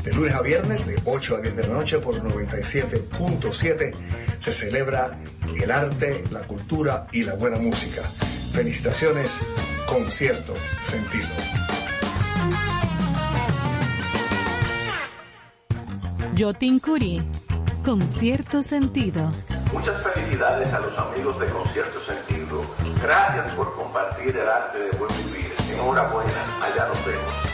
De 0.06 0.14
lunes 0.14 0.34
a 0.34 0.42
viernes, 0.42 0.88
de 0.88 0.98
8 1.04 1.36
a 1.36 1.42
10 1.42 1.56
de 1.58 1.68
la 1.68 1.74
noche 1.74 2.00
por 2.00 2.16
97.7, 2.16 3.94
se 4.40 4.54
celebra 4.54 5.20
el 5.54 5.70
arte, 5.70 6.24
la 6.32 6.40
cultura 6.44 7.08
y 7.12 7.26
la 7.26 7.36
buena 7.36 7.60
música. 7.60 8.04
Felicitaciones 8.54 9.38
con 9.86 10.10
cierto 10.10 10.54
sentido. 10.86 11.28
Yotin 16.36 16.80
Curi, 16.80 17.22
con 17.84 18.02
cierto 18.02 18.64
sentido. 18.64 19.30
Muchas 19.74 20.02
felicidades 20.02 20.74
a 20.74 20.80
los 20.80 20.98
amigos 20.98 21.38
de 21.40 21.48
Concierto 21.48 22.00
Sentido. 22.00 22.62
Gracias 23.04 23.50
por 23.52 23.76
compartir 23.76 24.36
el 24.36 24.48
arte 24.48 24.79
de 25.80 25.86
buen 25.86 25.96
vivir. 25.96 26.30
Enhorabuena, 26.30 26.58
allá 26.62 26.88
nos 26.88 27.06
vemos. 27.06 27.49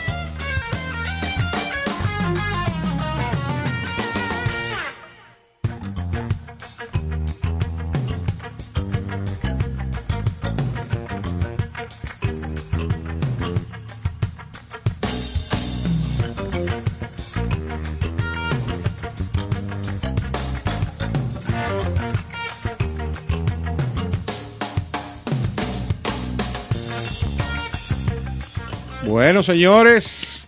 Bueno, 29.36 29.44
señores. 29.44 30.46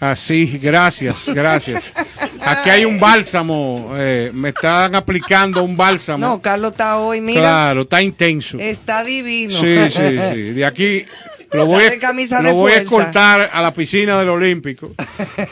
Así, 0.00 0.58
gracias, 0.62 1.28
gracias. 1.28 1.92
Aquí 2.40 2.70
hay 2.70 2.84
un 2.86 2.98
bálsamo. 2.98 3.92
eh, 3.96 4.30
me 4.32 4.50
están 4.50 4.94
aplicando 4.94 5.62
un 5.62 5.76
bálsamo. 5.76 6.26
No, 6.26 6.40
Carlos 6.40 6.72
está 6.72 6.96
hoy, 6.96 7.20
mira. 7.20 7.40
claro, 7.42 7.82
está 7.82 8.00
intenso. 8.00 8.58
Está 8.58 9.04
divino. 9.04 9.54
Sí, 9.60 9.76
sí, 9.90 10.18
sí. 10.32 10.40
De 10.52 10.64
aquí 10.64 11.04
Lo 11.52 11.66
voy, 11.66 11.84
a, 11.84 12.42
lo 12.42 12.54
voy 12.54 12.72
a 12.72 12.76
escoltar 12.78 13.50
a 13.52 13.60
la 13.62 13.72
piscina 13.72 14.18
del 14.18 14.30
Olímpico 14.30 14.92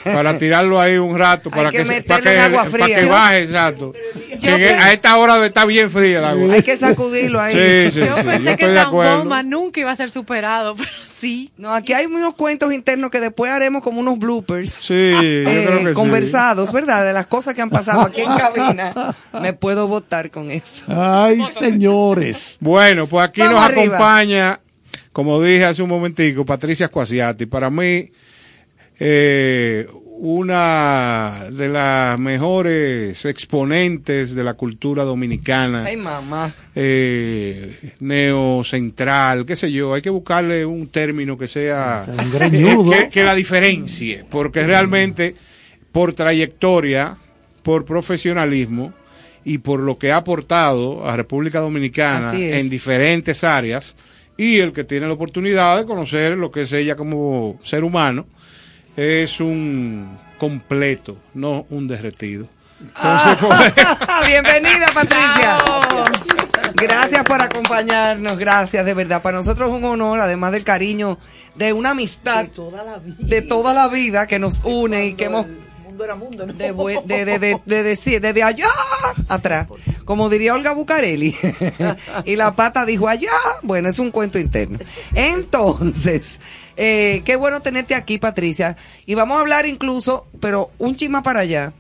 para 0.03 0.39
tirarlo 0.39 0.81
ahí 0.81 0.97
un 0.97 1.19
rato 1.19 1.51
para 1.51 1.71
que 1.71 1.85
que, 1.85 2.03
para 2.03 2.23
que, 2.23 2.71
para 2.71 2.87
que 2.87 3.05
baje, 3.05 3.43
exacto. 3.43 3.93
Yo 4.45 4.57
Que 4.57 4.67
sé- 4.69 4.75
a 4.75 4.93
esta 4.93 5.17
hora 5.17 5.45
está 5.47 5.65
bien 5.65 5.91
fría 5.91 6.19
el 6.19 6.25
agua. 6.25 6.55
Hay 6.55 6.63
que 6.63 6.77
sacudirlo 6.77 7.41
ahí. 7.41 7.53
Sí, 7.91 8.01
sí, 8.01 8.07
Yo 8.07 8.17
sí, 8.17 8.23
pensé 8.25 8.51
yo 8.51 8.57
que. 8.57 8.75
Zambomba 8.75 9.43
nunca 9.43 9.81
iba 9.81 9.91
a 9.91 9.97
ser 9.97 10.11
superado, 10.11 10.75
pero 10.77 10.89
sí. 11.15 11.51
No, 11.57 11.73
aquí 11.73 11.93
hay 11.93 12.07
unos 12.07 12.35
cuentos 12.35 12.73
internos 12.73 13.11
que 13.11 13.21
después 13.21 13.51
haremos 13.51 13.83
como 13.83 14.01
unos 14.01 14.19
bloopers. 14.19 14.73
Sí, 14.73 15.11
yo 15.13 15.21
eh, 15.23 15.65
creo 15.67 15.79
que 15.83 15.89
sí. 15.89 15.95
conversados, 15.95 16.73
¿verdad? 16.73 17.05
De 17.05 17.13
las 17.13 17.27
cosas 17.27 17.55
que 17.55 17.63
han 17.63 17.71
pasado 17.71 18.03
aquí 18.03 18.21
en 18.21 18.29
cabina. 18.37 19.15
Me 19.41 19.53
puedo 19.53 19.87
votar 19.89 20.31
con 20.31 20.51
eso. 20.51 20.85
Ay, 20.89 21.43
señores. 21.51 22.59
Bueno, 22.61 23.07
pues 23.07 23.25
aquí 23.25 23.41
Vamos 23.41 23.55
nos 23.61 23.65
arriba. 23.65 23.85
acompaña, 23.97 24.61
como 25.13 25.41
dije 25.41 25.65
hace 25.65 25.83
un 25.83 25.89
momentico, 25.89 26.45
Patricia 26.45 26.89
Squasiati. 26.89 27.47
Para 27.47 27.71
mí, 27.71 28.11
eh, 28.99 29.87
una 30.27 31.51
de 31.51 31.69
las 31.69 32.19
mejores 32.19 33.27
exponentes 33.27 34.35
de 34.35 34.43
la 34.43 34.55
cultura 34.55 35.05
dominicana. 35.05 35.85
Ay, 35.85 35.99
mamá. 35.99 36.51
eh, 36.75 37.93
neocentral, 38.01 39.45
qué 39.45 39.55
sé 39.55 39.71
yo, 39.71 39.93
hay 39.93 40.01
que 40.01 40.09
buscarle 40.09 40.65
un 40.65 40.87
término 40.89 41.37
que 41.37 41.47
sea 41.47 42.07
greñudo. 42.33 42.91
que, 42.99 43.11
que 43.11 43.23
la 43.23 43.35
diferencie, 43.35 44.25
porque 44.31 44.67
realmente 44.67 45.35
por 45.93 46.15
trayectoria, 46.15 47.19
por 47.63 47.85
profesionalismo 47.85 48.95
y 49.45 49.59
por 49.59 49.79
lo 49.79 49.99
que 49.99 50.11
ha 50.11 50.17
aportado 50.17 51.07
a 51.07 51.19
República 51.19 51.61
Dominicana 51.61 52.33
en 52.35 52.71
diferentes 52.71 53.45
áreas 53.45 53.95
y 54.39 54.57
el 54.57 54.73
que 54.73 54.85
tiene 54.85 55.07
la 55.07 55.13
oportunidad 55.13 55.77
de 55.77 55.85
conocer 55.85 56.39
lo 56.39 56.51
que 56.51 56.63
es 56.63 56.73
ella 56.73 56.97
como 56.97 57.61
ser 57.63 57.85
humano 57.85 58.25
es 58.97 59.41
un 59.41 60.19
completo, 60.39 61.17
no 61.35 61.67
un 61.71 61.87
derretido. 61.89 62.47
Entonces, 62.81 63.37
pues, 63.41 63.75
Bienvenida, 64.27 64.87
Patricia. 64.93 65.57
Gracias 66.75 67.25
por 67.25 67.41
acompañarnos, 67.41 68.37
gracias, 68.37 68.85
de 68.85 68.95
verdad. 68.95 69.23
Para 69.23 69.39
nosotros 69.39 69.71
es 69.71 69.77
un 69.77 69.85
honor, 69.85 70.21
además 70.21 70.53
del 70.53 70.65
cariño 70.65 71.19
de 71.55 71.73
una 71.73 71.91
amistad 71.91 72.43
de 72.45 72.49
toda 72.49 72.85
la 72.85 72.99
vida. 72.99 73.17
de 73.21 73.43
toda 73.43 73.75
la 73.75 73.89
vida 73.89 74.27
que 74.27 74.39
nos 74.39 74.61
une 74.65 75.07
y 75.07 75.15
que 75.15 75.25
hemos 75.27 75.47
mundo 75.85 76.05
era 76.05 76.17
mundo, 76.17 76.45
¿no? 76.47 76.53
de, 76.53 76.73
de, 77.07 77.25
de, 77.25 77.39
de- 77.39 77.61
de 77.65 77.83
decir, 77.85 78.21
desde 78.21 78.43
allá 78.43 78.67
atrás, 79.29 79.69
como 80.05 80.29
diría 80.29 80.55
Olga 80.55 80.73
Bucareli. 80.73 81.35
y 82.25 82.35
la 82.37 82.55
pata 82.57 82.85
dijo 82.85 83.07
allá, 83.09 83.31
bueno, 83.63 83.89
es 83.89 83.99
un 84.01 84.11
cuento 84.11 84.39
interno. 84.41 84.79
Entonces, 85.15 86.41
eh, 86.77 87.23
qué 87.25 87.37
bueno 87.37 87.61
tenerte 87.63 87.95
aquí, 87.95 88.19
Patricia. 88.19 88.77
Y 89.07 89.15
vamos 89.15 89.37
a 89.39 89.41
hablar 89.41 89.67
incluso, 89.67 90.27
pero 90.41 90.71
un 90.79 90.97
chisma 90.97 91.23
para 91.23 91.41
allá. 91.41 91.73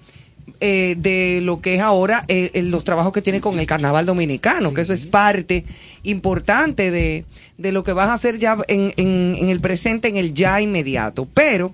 eh, 0.60 0.94
de 0.98 1.40
lo 1.42 1.60
que 1.60 1.74
es 1.76 1.80
ahora 1.80 2.24
eh, 2.28 2.50
los 2.62 2.84
trabajos 2.84 3.12
que 3.12 3.22
tiene 3.22 3.40
con 3.40 3.58
el 3.58 3.66
carnaval 3.66 4.04
dominicano, 4.06 4.72
que 4.74 4.82
eso 4.82 4.92
es 4.92 5.06
parte 5.06 5.64
importante 6.04 6.90
de, 6.90 7.24
de 7.58 7.72
lo 7.72 7.82
que 7.82 7.92
vas 7.94 8.08
a 8.10 8.14
hacer 8.14 8.38
ya 8.38 8.58
en, 8.68 8.92
en, 8.96 9.36
en 9.38 9.48
el 9.48 9.60
presente, 9.60 10.08
en 10.08 10.16
el 10.16 10.32
ya 10.34 10.60
inmediato. 10.60 11.26
Pero 11.32 11.70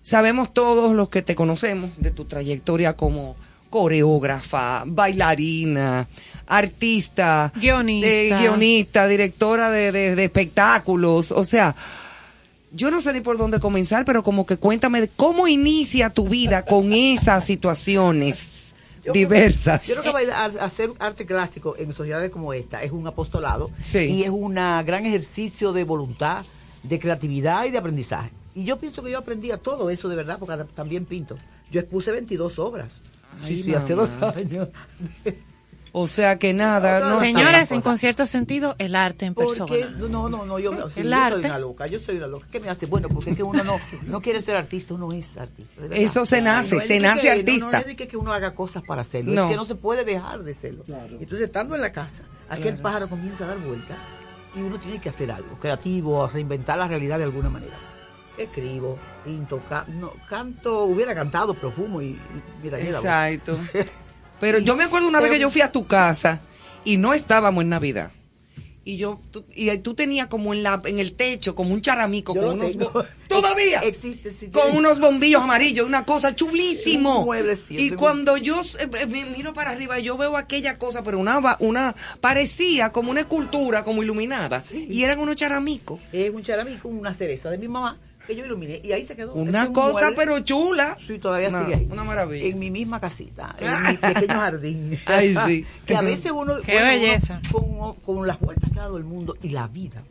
Sabemos 0.00 0.54
todos 0.54 0.94
los 0.94 1.10
que 1.10 1.20
te 1.20 1.34
conocemos 1.34 1.90
de 1.98 2.10
tu 2.10 2.24
trayectoria 2.24 2.94
como 2.94 3.36
coreógrafa, 3.68 4.84
bailarina, 4.86 6.08
artista, 6.46 7.52
Guionista. 7.54 8.08
eh, 8.08 8.34
guionista, 8.40 9.06
directora 9.06 9.70
de, 9.70 9.92
de- 9.92 10.14
de 10.16 10.24
espectáculos. 10.24 11.30
O 11.32 11.44
sea, 11.44 11.74
yo 12.72 12.90
no 12.90 13.00
sé 13.00 13.12
ni 13.12 13.20
por 13.20 13.38
dónde 13.38 13.60
comenzar, 13.60 14.04
pero 14.04 14.22
como 14.22 14.46
que 14.46 14.56
cuéntame 14.56 15.08
cómo 15.16 15.48
inicia 15.48 16.10
tu 16.10 16.28
vida 16.28 16.64
con 16.64 16.92
esas 16.92 17.44
situaciones 17.44 18.74
Yo 19.04 19.12
creo 19.12 19.12
que- 19.12 19.18
diversas. 19.20 19.82
Yo 19.86 19.94
creo 19.94 20.02
que 20.04 20.12
bailar, 20.12 20.52
hacer 20.60 20.90
arte 20.98 21.24
clásico 21.24 21.76
en 21.78 21.94
sociedades 21.94 22.30
como 22.30 22.52
esta 22.52 22.82
es 22.82 22.92
un 22.92 23.06
apostolado 23.06 23.70
Sí. 23.82 23.98
y 24.00 24.22
es 24.24 24.30
un 24.30 24.54
gran 24.54 25.06
ejercicio 25.06 25.72
de 25.72 25.84
voluntad, 25.84 26.44
de 26.82 26.98
creatividad 26.98 27.64
y 27.64 27.70
de 27.70 27.78
aprendizaje. 27.78 28.30
Y 28.54 28.64
yo 28.64 28.78
pienso 28.78 29.02
que 29.02 29.10
yo 29.10 29.18
aprendí 29.18 29.50
a 29.50 29.56
todo 29.58 29.88
eso 29.90 30.08
de 30.08 30.16
verdad, 30.16 30.38
porque 30.38 30.56
también 30.74 31.04
pinto. 31.04 31.38
Yo 31.70 31.80
expuse 31.80 32.10
22 32.10 32.58
obras. 32.58 33.02
Ay, 33.42 33.56
sí, 33.56 33.62
sí, 33.62 33.74
hace 33.74 33.94
dos 33.94 34.10
años. 34.22 34.68
O 35.92 36.06
sea 36.06 36.38
que 36.38 36.52
nada, 36.52 37.00
no. 37.00 37.20
Señores, 37.20 37.70
en 37.70 37.80
concierto 37.80 38.26
sentido, 38.26 38.74
el 38.78 38.94
arte 38.94 39.26
en 39.26 39.34
persona. 39.34 39.66
Porque, 39.66 39.86
no, 40.08 40.28
no, 40.28 40.44
no, 40.44 40.58
yo, 40.58 40.72
sí, 40.90 41.00
El 41.00 41.06
yo 41.06 41.10
soy 41.10 41.12
arte. 41.12 41.46
una 41.46 41.58
loca, 41.58 41.86
yo 41.86 41.98
soy 41.98 42.16
una 42.18 42.26
loca. 42.26 42.46
¿Qué 42.50 42.60
me 42.60 42.68
hace? 42.68 42.86
Bueno, 42.86 43.08
porque 43.08 43.30
es 43.30 43.36
que 43.36 43.42
uno 43.42 43.62
no, 43.64 43.76
no 44.06 44.20
quiere 44.20 44.42
ser 44.42 44.56
artista, 44.56 44.94
uno 44.94 45.12
es 45.12 45.36
artista. 45.36 45.82
Eso 45.92 46.26
se 46.26 46.40
nace, 46.42 46.74
No 46.76 46.80
se 46.80 46.92
de 46.94 46.98
que- 47.00 47.06
nace 47.06 47.26
no, 47.26 47.32
artista. 47.40 47.70
No, 47.72 47.78
es 47.78 47.86
de 47.86 47.96
que, 47.96 48.08
que 48.08 48.16
uno 48.16 48.32
haga 48.32 48.54
cosas 48.54 48.82
para 48.82 49.02
hacerlo, 49.02 49.32
No. 49.32 49.44
es 49.44 49.50
que 49.50 49.56
no 49.56 49.64
se 49.64 49.74
puede 49.74 50.04
dejar 50.04 50.42
de 50.44 50.54
serlo. 50.54 50.84
Entonces, 50.88 51.42
estando 51.48 51.74
en 51.74 51.80
la 51.80 51.92
casa, 51.92 52.22
aquel 52.48 52.76
pájaro 52.78 53.08
comienza 53.08 53.44
a 53.44 53.48
dar 53.48 53.58
vueltas 53.58 53.96
y 54.54 54.60
uno 54.60 54.78
tiene 54.78 55.00
que 55.00 55.08
hacer 55.08 55.30
algo 55.30 55.58
creativo, 55.58 56.26
reinventar 56.26 56.78
la 56.78 56.88
realidad 56.88 57.18
de 57.18 57.24
alguna 57.24 57.48
manera. 57.50 57.76
Escribo, 58.36 58.98
pinto, 59.24 59.60
no, 59.98 60.12
canto, 60.28 60.84
hubiera 60.84 61.12
cantado, 61.14 61.54
pero 61.54 61.72
fumo 61.72 62.00
y, 62.00 62.10
y 62.10 62.20
mira, 62.62 62.78
mira, 62.78 63.00
Pero 64.40 64.58
yo 64.58 64.76
me 64.76 64.84
acuerdo 64.84 65.08
una 65.08 65.20
vez 65.20 65.30
que 65.30 65.38
yo 65.38 65.50
fui 65.50 65.60
a 65.60 65.72
tu 65.72 65.86
casa 65.86 66.40
y 66.84 66.96
no 66.96 67.14
estábamos 67.14 67.62
en 67.62 67.70
Navidad. 67.70 68.10
Y 68.84 68.96
yo, 68.96 69.20
tú, 69.30 69.44
y 69.54 69.76
tú 69.78 69.92
tenías 69.92 70.28
como 70.28 70.54
en 70.54 70.62
la, 70.62 70.80
en 70.86 70.98
el 70.98 71.14
techo, 71.14 71.54
como 71.54 71.74
un 71.74 71.82
charamico, 71.82 72.34
Yo 72.34 72.40
con 72.40 72.52
unos, 72.54 72.78
tengo. 72.78 73.04
todavía, 73.28 73.80
Existe, 73.84 74.30
sí, 74.30 74.48
con 74.48 74.74
unos 74.74 74.98
bombillos 74.98 75.42
amarillos, 75.42 75.86
una 75.86 76.06
cosa 76.06 76.34
chulísimo. 76.34 77.26
Un 77.26 77.54
sí, 77.54 77.76
y 77.76 77.90
cuando 77.90 78.38
yo 78.38 78.62
eh, 78.62 78.88
eh, 78.98 79.06
me 79.06 79.26
miro 79.26 79.52
para 79.52 79.72
arriba, 79.72 79.98
yo 79.98 80.16
veo 80.16 80.38
aquella 80.38 80.78
cosa, 80.78 81.02
pero 81.02 81.18
una, 81.18 81.58
una, 81.60 81.94
parecía 82.22 82.90
como 82.90 83.10
una 83.10 83.20
escultura, 83.20 83.84
como 83.84 84.02
iluminada. 84.02 84.62
Y 84.72 85.02
eran 85.02 85.18
unos 85.18 85.36
charamicos. 85.36 86.00
Es 86.10 86.30
un 86.30 86.42
charamico, 86.42 86.88
una 86.88 87.12
cereza 87.12 87.50
de 87.50 87.58
mi 87.58 87.68
mamá 87.68 87.98
que 88.28 88.36
yo 88.36 88.44
iluminé 88.44 88.80
y 88.84 88.92
ahí 88.92 89.02
se 89.04 89.16
quedó. 89.16 89.34
Una 89.34 89.62
Es 89.62 89.68
un 89.68 89.74
cosa, 89.74 89.92
mueble. 89.92 90.16
pero 90.16 90.38
chula. 90.40 90.96
Sí, 91.04 91.18
todavía 91.18 91.48
Una- 91.48 91.62
sigue 91.64 91.74
ahí. 91.74 91.88
una 91.90 92.04
maravilla. 92.04 92.44
En 92.46 92.58
mi 92.60 92.70
misma 92.70 93.00
casita, 93.00 93.56
en 93.58 93.82
mi 93.90 93.96
pequeño 93.96 94.34
jardín. 94.34 94.98
Ay, 95.06 95.34
sí. 95.46 95.66
que 95.86 95.96
a 95.96 96.02
veces 96.02 96.30
uno, 96.30 96.60
Qué 96.60 96.80
belleza. 96.80 97.40
con, 97.50 97.94
con 97.94 98.26
las 98.26 98.38
vueltas 98.38 98.70
que 98.70 98.78
ha 98.78 98.82
dado 98.82 98.98
el 98.98 99.04
mundo 99.04 99.36
y 99.42 99.48
la 99.48 99.66
vida 99.66 100.04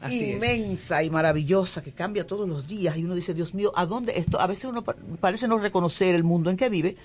Así 0.00 0.24
es. 0.24 0.34
inmensa 0.34 1.02
y 1.04 1.10
maravillosa 1.10 1.80
que 1.82 1.92
cambia 1.92 2.26
todos 2.26 2.48
los 2.48 2.66
días 2.66 2.96
y 2.96 3.04
uno 3.04 3.14
dice, 3.14 3.34
Dios 3.34 3.54
mío, 3.54 3.72
¿a 3.76 3.86
dónde 3.86 4.18
esto? 4.18 4.40
A 4.40 4.46
veces 4.48 4.64
uno 4.64 4.82
pa- 4.82 4.96
parece 5.20 5.46
no 5.46 5.58
reconocer 5.58 6.14
el 6.16 6.24
mundo 6.24 6.50
en 6.50 6.56
que 6.56 6.68
vive. 6.68 6.96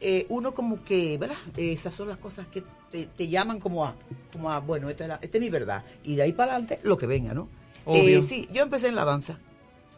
Eh, 0.00 0.26
uno 0.28 0.52
como 0.54 0.84
que, 0.84 1.16
¿verdad? 1.18 1.36
Eh, 1.56 1.72
Esas 1.72 1.94
son 1.94 2.08
las 2.08 2.18
cosas 2.18 2.46
que 2.48 2.62
te, 2.90 3.06
te 3.06 3.28
llaman 3.28 3.58
como 3.60 3.84
a, 3.86 3.94
como 4.32 4.50
a, 4.52 4.60
bueno, 4.60 4.88
esta 4.88 5.04
es, 5.04 5.08
la- 5.08 5.18
esta 5.22 5.38
es 5.38 5.40
mi 5.42 5.50
verdad. 5.50 5.84
Y 6.04 6.14
de 6.16 6.22
ahí 6.22 6.32
para 6.32 6.52
adelante, 6.52 6.78
lo 6.84 6.96
que 6.96 7.06
venga, 7.06 7.34
¿no? 7.34 7.48
Obvio. 7.84 8.20
Eh, 8.20 8.22
sí, 8.22 8.48
yo 8.52 8.62
empecé 8.62 8.88
en 8.88 8.96
la 8.96 9.04
danza 9.04 9.38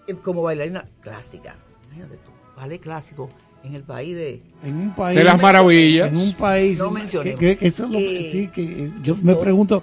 eh, 0.06 0.14
como 0.14 0.42
bailarina 0.42 0.86
clásica. 1.00 1.56
Imagínate 1.86 2.16
tú, 2.16 2.30
ballet 2.56 2.80
clásico 2.80 3.28
en 3.62 3.74
el 3.74 3.82
país 3.82 4.14
de... 4.14 4.42
En 4.62 4.76
un 4.76 4.94
país. 4.94 5.16
De 5.16 5.24
las 5.24 5.40
maravillas. 5.40 6.10
En 6.10 6.18
un 6.18 6.34
país. 6.34 6.78
No 6.78 6.92
que, 6.94 7.34
que 7.34 7.58
eso 7.60 7.84
es 7.84 7.90
lo 7.90 7.98
que 7.98 8.20
Eh, 8.20 8.32
sí, 8.32 8.48
que 8.48 8.92
yo 9.02 9.16
me 9.22 9.34
pregunto, 9.34 9.82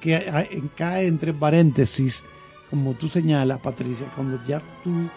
que 0.00 0.68
cae 0.76 1.06
entre 1.06 1.32
paréntesis, 1.32 2.22
como 2.70 2.94
tú 2.94 3.08
señalas, 3.08 3.58
Patricia, 3.60 4.10
cuando 4.14 4.42
ya 4.44 4.60
tú 4.84 5.08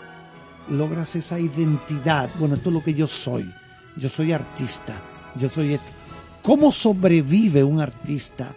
logras 0.70 1.16
esa 1.16 1.40
identidad. 1.40 2.30
Bueno, 2.40 2.56
esto 2.56 2.70
es 2.70 2.74
lo 2.76 2.84
que 2.84 2.94
yo 2.94 3.08
soy. 3.08 3.52
Yo 3.98 4.08
soy 4.08 4.32
artista. 4.32 5.02
Yo 5.36 5.50
soy 5.50 5.74
esto. 5.74 5.92
¿Cómo 6.42 6.72
sobrevive 6.72 7.64
un 7.64 7.82
artista 7.82 8.56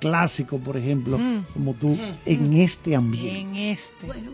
clásico, 0.00 0.58
por 0.58 0.76
ejemplo, 0.76 1.16
Mm. 1.18 1.44
como 1.52 1.74
tú, 1.74 1.96
en 2.24 2.52
este 2.54 2.96
ambiente? 2.96 3.40
En 3.40 3.56
este. 3.56 4.06
Bueno, 4.06 4.30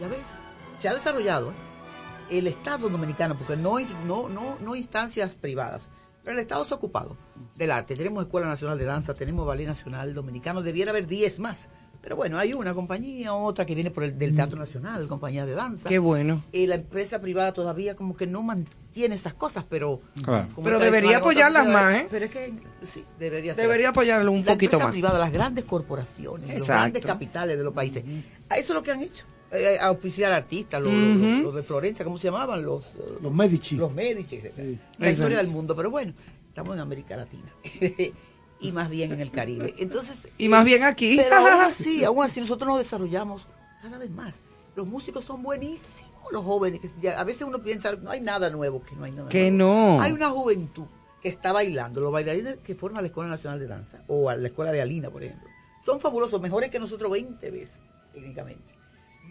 ya 0.00 0.08
ves, 0.08 0.34
se 0.80 0.88
ha 0.88 0.94
desarrollado 0.94 1.50
¿eh? 1.50 2.38
el 2.38 2.46
Estado 2.46 2.88
dominicano, 2.88 3.36
porque 3.36 3.56
no, 3.56 3.76
hay- 3.76 3.86
no, 4.06 4.28
no, 4.28 4.56
no 4.60 4.74
instancias 4.74 5.34
privadas, 5.34 5.88
pero 6.24 6.34
el 6.36 6.40
Estado 6.42 6.64
se 6.64 6.74
ha 6.74 6.76
ocupado 6.76 7.16
del 7.56 7.70
arte. 7.70 7.94
Tenemos 7.96 8.24
Escuela 8.24 8.46
Nacional 8.48 8.78
de 8.78 8.84
Danza, 8.84 9.14
tenemos 9.14 9.46
Ballet 9.46 9.66
Nacional 9.66 10.14
Dominicano, 10.14 10.62
debiera 10.62 10.90
haber 10.90 11.06
10 11.06 11.38
más. 11.38 11.68
Pero 12.02 12.16
bueno, 12.16 12.38
hay 12.38 12.54
una 12.54 12.72
compañía, 12.72 13.34
otra 13.34 13.66
que 13.66 13.74
viene 13.74 13.90
por 13.90 14.04
el 14.04 14.16
del 14.18 14.34
Teatro 14.34 14.58
Nacional, 14.58 15.06
compañía 15.06 15.44
de 15.44 15.52
danza. 15.54 15.86
Qué 15.86 15.98
bueno. 15.98 16.42
Eh, 16.52 16.66
la 16.66 16.76
empresa 16.76 17.20
privada 17.20 17.52
todavía 17.52 17.94
como 17.94 18.16
que 18.16 18.26
no 18.26 18.42
mantiene 18.42 18.79
esas 18.94 19.34
cosas, 19.34 19.64
pero... 19.68 20.00
Claro. 20.22 20.48
Pero 20.62 20.78
debería 20.78 21.18
apoyarlas 21.18 21.66
más, 21.66 21.94
¿eh? 21.94 22.06
Pero 22.10 22.24
es 22.26 22.30
que 22.30 22.52
sí, 22.82 23.04
debería 23.18 23.54
ser. 23.54 23.62
Debería 23.64 23.90
apoyarlo 23.90 24.32
un 24.32 24.44
La 24.44 24.52
poquito 24.52 24.78
más. 24.80 24.90
privada, 24.90 25.18
las 25.18 25.32
grandes 25.32 25.64
corporaciones, 25.64 26.58
los 26.58 26.66
grandes 26.68 27.04
capitales 27.04 27.56
de 27.56 27.64
los 27.64 27.72
países. 27.74 28.04
A 28.48 28.56
eso 28.56 28.72
es 28.72 28.74
lo 28.74 28.82
que 28.82 28.90
han 28.90 29.02
hecho. 29.02 29.24
Eh, 29.52 29.78
auspiciar 29.80 30.32
artistas, 30.32 30.80
los, 30.80 30.92
Ujú. 30.92 30.98
los- 30.98 31.42
los 31.42 31.54
de 31.56 31.62
Florencia, 31.64 32.04
¿cómo 32.04 32.18
se 32.18 32.24
llamaban? 32.24 32.62
Los, 32.64 32.86
eh, 32.96 33.18
Los 33.20 33.32
Medici. 33.34 33.76
los 33.76 33.92
Medici, 33.92 34.36
etc. 34.36 34.52
La 34.56 34.62
Exacto. 34.62 35.10
historia 35.10 35.38
del 35.38 35.48
mundo. 35.48 35.74
Pero 35.74 35.90
bueno, 35.90 36.12
estamos 36.48 36.74
en 36.74 36.80
América 36.80 37.16
Latina. 37.16 37.52
y 38.60 38.72
más 38.72 38.90
bien 38.90 39.12
en 39.12 39.20
el 39.20 39.30
Caribe. 39.30 39.74
Entonces, 39.78 40.28
Y 40.38 40.48
más 40.48 40.64
bien 40.64 40.84
aquí. 40.84 41.16
Pero 41.16 41.36
aún 41.36 41.60
así, 41.70 42.04
aún 42.04 42.24
así 42.24 42.40
nosotros 42.40 42.68
nos 42.68 42.78
desarrollamos 42.78 43.42
cada 43.82 43.98
vez 43.98 44.10
más. 44.10 44.40
Los 44.76 44.86
músicos 44.86 45.24
son 45.24 45.42
buenísimos, 45.42 46.12
los 46.32 46.44
jóvenes. 46.44 46.80
que 47.00 47.10
a 47.10 47.24
veces 47.24 47.42
uno 47.42 47.58
piensa, 47.58 47.92
no 47.96 48.10
hay 48.10 48.20
nada 48.20 48.50
nuevo, 48.50 48.82
que 48.82 48.94
no 48.96 49.04
hay 49.04 49.12
nada 49.12 49.28
Que 49.28 49.50
nuevo. 49.50 49.96
no. 49.96 50.00
Hay 50.02 50.12
una 50.12 50.30
juventud 50.30 50.84
que 51.22 51.28
está 51.28 51.52
bailando. 51.52 52.00
Los 52.00 52.12
bailarines 52.12 52.58
que 52.58 52.74
forman 52.74 53.02
la 53.02 53.08
Escuela 53.08 53.28
Nacional 53.30 53.58
de 53.58 53.66
Danza 53.66 54.02
o 54.06 54.30
a 54.30 54.36
la 54.36 54.46
Escuela 54.48 54.72
de 54.72 54.80
Alina, 54.80 55.10
por 55.10 55.22
ejemplo, 55.22 55.48
son 55.84 56.00
fabulosos, 56.00 56.40
mejores 56.40 56.70
que 56.70 56.78
nosotros 56.78 57.10
20 57.10 57.50
veces, 57.50 57.80
técnicamente. 58.12 58.74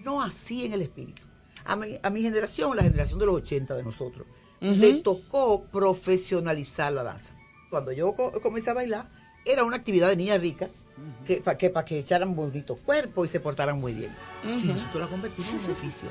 No 0.03 0.21
así 0.21 0.65
en 0.65 0.73
el 0.73 0.81
espíritu. 0.81 1.21
A 1.65 1.75
mi, 1.75 1.99
a 2.01 2.09
mi 2.09 2.21
generación, 2.21 2.75
la 2.75 2.83
generación 2.83 3.19
de 3.19 3.25
los 3.25 3.35
80 3.35 3.75
de 3.75 3.83
nosotros, 3.83 4.25
le 4.61 4.95
tocó 5.01 5.63
profesionalizar 5.65 6.91
la 6.93 7.03
danza. 7.03 7.33
Cuando 7.69 7.91
yo 7.91 8.13
co- 8.13 8.31
comencé 8.41 8.69
a 8.71 8.73
bailar, 8.73 9.09
era 9.51 9.63
una 9.63 9.75
actividad 9.77 10.07
de 10.09 10.15
niñas 10.15 10.39
ricas 10.41 10.85
que 11.25 11.37
para 11.37 11.57
que, 11.57 11.69
pa' 11.69 11.83
que 11.85 11.99
echaran 11.99 12.35
bonitos 12.35 12.77
cuerpos 12.85 13.27
y 13.27 13.31
se 13.31 13.39
portaran 13.39 13.79
muy 13.79 13.93
bien. 13.93 14.11
Y 14.43 14.57
Ujú. 14.59 14.67
nosotros 14.73 15.01
la 15.01 15.07
convertimos 15.07 15.49
en 15.53 15.59
un 15.65 15.71
oficio. 15.71 16.09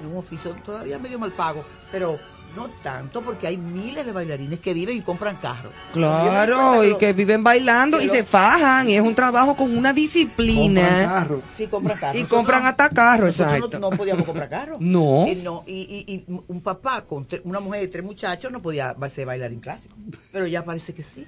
En 0.00 0.08
un 0.08 0.16
oficio 0.16 0.56
todavía 0.64 0.98
medio 0.98 1.18
mal 1.18 1.32
pago, 1.32 1.64
pero 1.92 2.18
no 2.56 2.68
tanto 2.82 3.22
porque 3.22 3.46
hay 3.46 3.56
miles 3.56 4.04
de 4.04 4.12
bailarines 4.12 4.60
que 4.60 4.74
viven 4.74 4.98
y 4.98 5.00
compran 5.00 5.36
carros. 5.36 5.72
Claro, 5.94 6.84
y 6.84 6.90
lo- 6.90 6.98
que 6.98 7.12
viven 7.14 7.42
bailando 7.42 7.96
que 7.98 8.04
y 8.04 8.06
lo- 8.08 8.12
se 8.12 8.24
fajan, 8.24 8.90
y 8.90 8.96
es 8.96 9.00
un 9.00 9.14
trabajo 9.14 9.56
con 9.56 9.74
una 9.76 9.92
disciplina. 9.92 11.26
Sí, 11.48 11.66
compran 11.68 11.98
carros. 11.98 12.20
Y 12.20 12.24
compran 12.24 12.66
hasta 12.66 12.90
carros, 12.90 13.26
nosotros 13.38 13.54
exacto. 13.54 13.78
No, 13.78 13.90
no 13.90 13.96
podíamos 13.96 14.24
comprar 14.24 14.48
carros. 14.50 14.78
No. 14.80 15.24
Eh, 15.26 15.40
no, 15.42 15.64
y, 15.66 16.04
y- 16.06 16.12
y 16.14 16.24
un 16.48 16.60
papá 16.60 17.04
con 17.04 17.26
tre- 17.26 17.40
una 17.44 17.60
mujer 17.60 17.84
y 17.84 17.88
tres 17.88 18.04
muchachos 18.04 18.50
no 18.52 18.60
podía 18.60 18.94
ser 19.14 19.26
bailarín 19.26 19.60
clásico. 19.60 19.94
Pero 20.32 20.46
ya 20.46 20.64
parece 20.64 20.92
que 20.94 21.02
sí. 21.02 21.26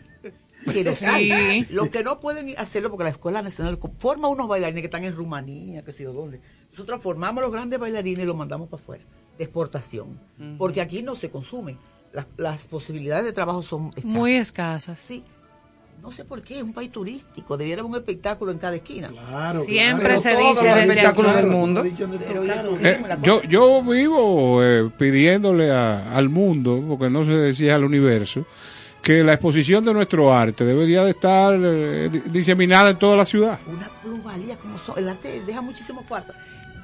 Que 0.72 0.84
los 0.84 0.98
Sí. 0.98 1.66
Los 1.70 1.88
que 1.90 2.02
no 2.02 2.20
pueden 2.20 2.54
hacerlo 2.58 2.90
porque 2.90 3.04
la 3.04 3.10
Escuela 3.10 3.42
Nacional 3.42 3.78
forma 3.98 4.28
unos 4.28 4.48
bailarines 4.48 4.82
que 4.82 4.86
están 4.86 5.04
en 5.04 5.14
Rumanía, 5.14 5.82
que 5.84 5.92
sé 5.92 6.04
yo 6.04 6.12
dónde. 6.12 6.40
Nosotros 6.70 7.00
formamos 7.02 7.42
los 7.42 7.52
grandes 7.52 7.78
bailarines 7.78 8.24
y 8.24 8.26
los 8.26 8.36
mandamos 8.36 8.68
para 8.68 8.82
afuera, 8.82 9.04
de 9.38 9.44
exportación. 9.44 10.18
Porque 10.58 10.80
aquí 10.80 11.02
no 11.02 11.14
se 11.14 11.30
consumen. 11.30 11.78
Las, 12.12 12.26
las 12.36 12.62
posibilidades 12.64 13.24
de 13.24 13.32
trabajo 13.32 13.62
son 13.62 13.86
escasas. 13.88 14.04
Muy 14.04 14.34
escasas. 14.34 14.98
Sí. 15.00 15.24
No 16.02 16.10
sé 16.10 16.24
por 16.24 16.42
qué, 16.42 16.56
es 16.58 16.62
un 16.62 16.72
país 16.74 16.90
turístico, 16.90 17.56
debiera 17.56 17.80
haber 17.80 17.90
un 17.90 17.96
espectáculo 17.96 18.50
en 18.52 18.58
cada 18.58 18.74
esquina. 18.76 19.08
Claro, 19.08 19.60
Siempre 19.62 20.08
Pero 20.08 20.20
se 20.20 20.32
todos 20.34 20.50
dice 20.50 20.66
los 20.66 20.74
desde 20.76 20.88
espectáculos 20.90 21.30
aquí. 21.32 21.40
del 21.40 21.50
mundo. 21.50 21.82
Pero 22.26 22.42
el 22.42 22.50
Eh, 22.82 22.98
yo, 23.22 23.42
yo 23.44 23.82
vivo 23.82 24.62
eh, 24.62 24.90
pidiéndole 24.98 25.70
a- 25.70 26.14
al 26.14 26.28
mundo, 26.28 26.84
porque 26.86 27.08
no 27.08 27.24
se 27.24 27.30
decía 27.30 27.76
al 27.76 27.84
universo, 27.84 28.44
que 29.04 29.22
la 29.22 29.34
exposición 29.34 29.84
de 29.84 29.92
nuestro 29.92 30.32
arte 30.34 30.64
debería 30.64 31.04
de 31.04 31.10
estar 31.10 31.54
eh, 31.62 32.08
di- 32.10 32.20
diseminada 32.30 32.90
en 32.90 32.98
toda 32.98 33.16
la 33.16 33.24
ciudad. 33.24 33.58
una 33.66 33.88
plusvalía 34.02 34.56
como 34.56 34.78
son. 34.78 34.98
El 34.98 35.08
arte 35.08 35.42
deja 35.46 35.60
muchísimos 35.60 36.04
cuartos. 36.04 36.34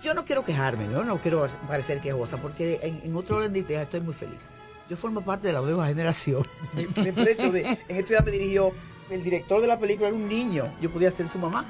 Yo 0.03 0.15
no 0.15 0.25
quiero 0.25 0.45
quejarme, 0.45 0.85
yo 0.93 1.05
no 1.05 1.21
quiero 1.21 1.47
parecer 1.67 2.01
quejosa, 2.01 2.37
porque 2.39 2.79
en, 2.83 3.01
en 3.05 3.17
otro 3.17 3.37
orden 3.39 3.53
de 3.53 3.59
ideas 3.61 3.83
estoy 3.85 4.01
muy 4.01 4.15
feliz. 4.15 4.51
Yo 4.89 4.97
formo 4.97 5.21
parte 5.23 5.49
de 5.49 5.53
la 5.55 5.61
nueva 5.61 5.87
generación. 5.87 6.47
Me, 6.97 7.13
precio 7.13 7.51
de, 7.53 7.61
en 7.61 7.97
esta 7.97 8.07
ciudad 8.07 8.25
me 8.25 8.31
dirigió, 8.33 8.73
el 9.11 9.23
director 9.23 9.61
de 9.61 9.67
la 9.67 9.79
película 9.79 10.09
era 10.09 10.17
un 10.17 10.29
niño, 10.29 10.73
yo 10.81 10.91
podía 10.91 11.11
ser 11.11 11.27
su 11.29 11.39
mamá. 11.39 11.65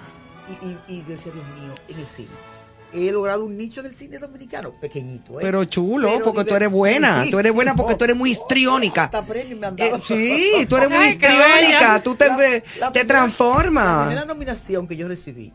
Y, 0.63 0.67
y, 0.67 0.79
y 0.99 1.03
yo 1.03 1.11
decía, 1.11 1.33
Dios 1.33 1.45
mío, 1.61 1.75
en 1.89 1.99
el 1.99 2.07
cine. 2.07 2.29
He 2.93 3.13
logrado 3.13 3.45
un 3.45 3.57
nicho 3.57 3.81
en 3.81 3.87
el 3.87 3.95
cine 3.95 4.19
dominicano, 4.19 4.73
pequeñito. 4.81 5.35
¿eh? 5.39 5.43
Pero 5.43 5.65
chulo, 5.65 6.09
Pero 6.13 6.25
porque 6.25 6.45
tú 6.45 6.55
eres 6.57 6.71
buena. 6.71 7.25
Tú 7.31 7.39
eres 7.39 7.53
buena 7.53 7.75
porque 7.77 7.95
tú 7.95 8.03
eres 8.05 8.17
muy 8.17 8.31
histriónica. 8.33 9.05
Hasta 9.05 9.23
premio 9.25 9.57
me 9.57 9.67
han 9.69 9.77
dado. 9.77 9.97
Eh, 9.97 10.03
sí, 10.07 10.67
tú 10.69 10.77
eres 10.77 10.91
muy 10.91 11.05
histriónica. 11.07 12.03
Tú 12.03 12.17
te, 12.17 12.27
La- 12.27 12.37
ve- 12.37 12.63
la 12.81 12.91
te 12.91 13.01
primera- 13.01 13.03
La 13.03 13.05
transformas. 13.07 14.07
primera 14.09 14.27
nominación 14.27 14.89
que 14.89 14.97
yo 14.97 15.07
recibí, 15.07 15.53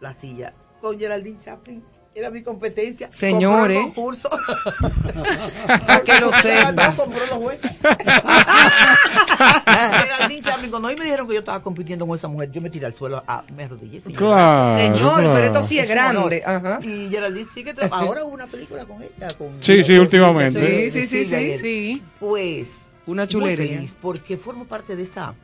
la 0.00 0.12
silla, 0.14 0.54
con 0.80 0.98
Geraldine 0.98 1.38
Chaplin, 1.38 1.82
era 2.20 2.30
mi 2.30 2.42
competencia. 2.42 3.10
Señores. 3.12 3.78
Compró 3.78 3.88
el 3.88 3.94
concurso. 3.94 4.30
Que 6.04 6.18
lo 6.20 6.32
sepa. 6.40 6.94
compró 6.96 7.26
los 7.26 7.38
jueces. 7.38 7.70
Geraldine 10.02 10.42
Chaplin, 10.42 10.70
cuando 10.70 10.88
a 10.88 10.90
mí 10.92 10.96
me 10.98 11.04
dijeron 11.04 11.26
que 11.26 11.34
yo 11.34 11.40
estaba 11.40 11.62
compitiendo 11.62 12.06
con 12.06 12.16
esa 12.16 12.28
mujer, 12.28 12.50
yo 12.50 12.60
me 12.60 12.70
tiré 12.70 12.86
al 12.86 12.94
suelo, 12.94 13.22
a, 13.26 13.44
me 13.54 13.64
arrodillé. 13.64 14.00
señor. 14.00 14.18
Claro, 14.18 14.78
Señor, 14.78 15.20
pero 15.32 15.44
esto 15.44 15.62
sí 15.64 15.78
es 15.78 15.88
grande. 15.88 16.42
Ajá. 16.44 16.80
Y 16.82 17.08
Geraldine 17.10 17.46
sigue 17.52 17.74
tra- 17.74 17.88
Ahora 17.90 18.24
hubo 18.24 18.34
una 18.34 18.46
película 18.46 18.84
con 18.86 19.02
ella. 19.02 19.34
Con 19.36 19.48
Sí, 19.52 19.82
sí, 19.84 19.98
últimamente. 19.98 20.90
Sí, 20.90 21.06
sí, 21.06 21.24
sí, 21.24 21.24
sí. 21.24 21.58
Sí. 21.58 22.02
Pues. 22.18 22.82
Una 23.06 23.22
muy 23.24 23.28
chulería. 23.28 23.76
feliz 23.76 23.96
porque 24.00 24.36
formo 24.36 24.66
parte 24.66 24.94
de 24.94 25.02
esa 25.02 25.34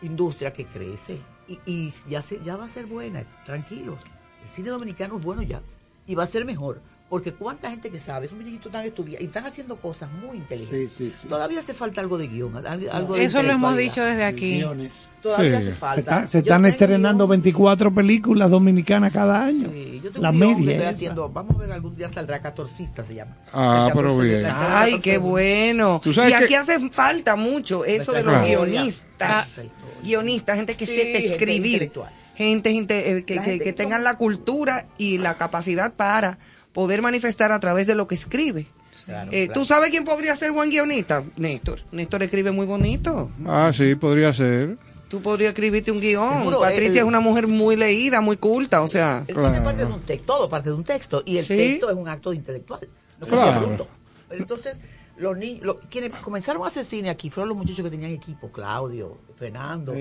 industria 0.00 0.52
que 0.52 0.64
crece 0.64 1.20
y, 1.48 1.58
y 1.66 1.92
ya, 2.08 2.22
se, 2.22 2.40
ya 2.42 2.56
va 2.56 2.64
a 2.64 2.68
ser 2.68 2.86
buena, 2.86 3.24
tranquilos. 3.44 3.98
El 4.42 4.48
cine 4.48 4.70
dominicano 4.70 5.16
es 5.18 5.22
bueno 5.22 5.42
ya 5.42 5.60
y 6.06 6.14
va 6.14 6.24
a 6.24 6.26
ser 6.26 6.44
mejor. 6.44 6.80
Porque 7.06 7.32
cuánta 7.32 7.70
gente 7.70 7.90
que 7.90 7.98
sabe, 7.98 8.26
esos 8.26 8.36
muchachitos 8.36 8.66
están 8.66 8.84
estudiando 8.86 9.22
y 9.22 9.26
están 9.26 9.44
haciendo 9.46 9.76
cosas 9.76 10.10
muy 10.10 10.38
inteligentes. 10.38 10.90
Sí, 10.94 11.10
sí, 11.10 11.16
sí. 11.22 11.28
Todavía 11.28 11.60
hace 11.60 11.74
falta 11.74 12.00
algo 12.00 12.16
de 12.18 12.26
guion, 12.28 12.56
al- 12.66 12.88
algo 12.90 13.14
de 13.14 13.24
Eso 13.24 13.42
lo 13.42 13.50
hemos 13.52 13.76
dicho 13.76 14.02
desde 14.02 14.24
aquí. 14.24 14.54
Guiones. 14.56 15.10
Todavía 15.22 15.50
Sí. 15.50 15.56
hace 15.56 15.66
Se, 15.66 15.72
falta. 15.74 16.00
está- 16.00 16.28
se 16.28 16.38
están 16.38 16.62
tengo 16.62 16.72
estrenando 16.72 17.24
guion, 17.24 17.30
24 17.42 17.94
películas 17.94 18.50
dominicanas 18.50 19.12
cada 19.12 19.44
año. 19.44 19.68
sí, 19.70 20.00
yo 20.02 20.10
tengo 20.10 20.22
La 20.22 20.30
un 20.30 20.40
que 20.40 20.46
media. 20.56 20.74
estoy 20.76 20.86
haciendo, 20.94 21.28
vamos 21.28 21.54
a 21.56 21.58
ver, 21.60 21.72
algún 21.72 21.94
día 21.94 22.08
saldrá 22.10 22.40
catorcista 22.40 23.04
se 23.04 23.14
llama. 23.16 23.36
Ah, 23.52 23.90
pero 23.94 24.08
14 24.08 24.28
de- 24.32 24.38
bien. 24.40 24.46
Ay, 24.52 24.92
14 24.94 25.00
qué 25.02 25.18
bueno. 25.18 26.00
Y 26.04 26.32
aquí 26.32 26.46
que- 26.48 26.56
hace 26.56 26.88
falta 26.90 27.36
mucho 27.36 27.84
eso 27.84 28.12
de 28.12 28.24
los 28.24 28.32
Claro. 28.32 28.46
guionistas. 28.64 29.60
Guionistas, 30.02 30.56
gente 30.56 30.74
que 30.76 30.86
Sí, 30.86 30.94
sepa 30.96 31.18
gente 31.20 31.32
escribir. 31.34 31.66
intelectual. 31.74 32.10
Gente, 32.36 32.72
gente, 32.72 33.10
eh, 33.18 33.24
que, 33.24 33.36
La 33.36 33.42
que- 33.44 33.50
gente 33.52 33.64
que 33.64 33.70
que 33.70 33.76
tengan 33.76 34.02
la 34.04 34.16
cultura 34.16 34.86
y 34.98 35.18
la 35.18 35.34
capacidad 35.34 35.92
para 35.92 36.38
poder 36.72 37.02
manifestar 37.02 37.52
a 37.52 37.60
través 37.60 37.86
de 37.86 37.94
lo 37.94 38.08
que 38.08 38.14
escribe. 38.16 38.66
Claro, 39.04 39.30
Eh, 39.32 39.46
claro. 39.46 39.60
¿Tú 39.60 39.66
sabes 39.66 39.90
quién 39.90 40.04
podría 40.04 40.34
ser 40.36 40.50
buen 40.52 40.70
guionista? 40.70 41.22
Néstor. 41.36 41.80
Néstor 41.92 42.22
escribe 42.22 42.50
muy 42.52 42.66
bonito. 42.66 43.30
Ah, 43.46 43.70
sí, 43.74 43.94
podría 43.94 44.32
ser. 44.32 44.76
Tú 45.08 45.20
podrías 45.20 45.50
escribirte 45.50 45.90
un 45.92 46.00
guion. 46.00 46.38
Seguro, 46.38 46.60
Patricia 46.60 46.88
el- 46.88 46.96
es 46.98 47.04
una 47.04 47.20
mujer 47.20 47.46
muy 47.46 47.76
leída, 47.76 48.20
muy 48.20 48.36
culta, 48.36 48.82
o 48.82 48.88
sea. 48.88 49.18
El 49.28 49.34
cine 49.36 49.48
Claro. 49.48 49.64
parte 49.64 49.86
de 49.86 49.92
un 49.92 50.00
texto, 50.00 50.26
todo 50.26 50.48
parte 50.48 50.70
de 50.70 50.74
un 50.74 50.82
texto, 50.84 51.22
y 51.24 51.36
el 51.38 51.44
Sí. 51.44 51.56
texto 51.56 51.90
es 51.90 51.96
un 51.96 52.08
acto 52.08 52.32
intelectual. 52.32 52.80
No 53.20 53.26
Claro. 53.26 53.86
Entonces, 54.30 54.78
los 55.16 55.36
niños, 55.36 55.62
lo- 55.64 55.78
quienes 55.80 56.12
comenzaron 56.16 56.62
a 56.64 56.66
hacer 56.66 56.84
cine 56.84 57.08
aquí 57.10 57.30
fueron 57.30 57.50
los 57.50 57.58
muchachos 57.58 57.84
que 57.84 57.90
tenían 57.90 58.10
equipo, 58.10 58.50
Claudio, 58.50 59.18
Fernando. 59.36 59.94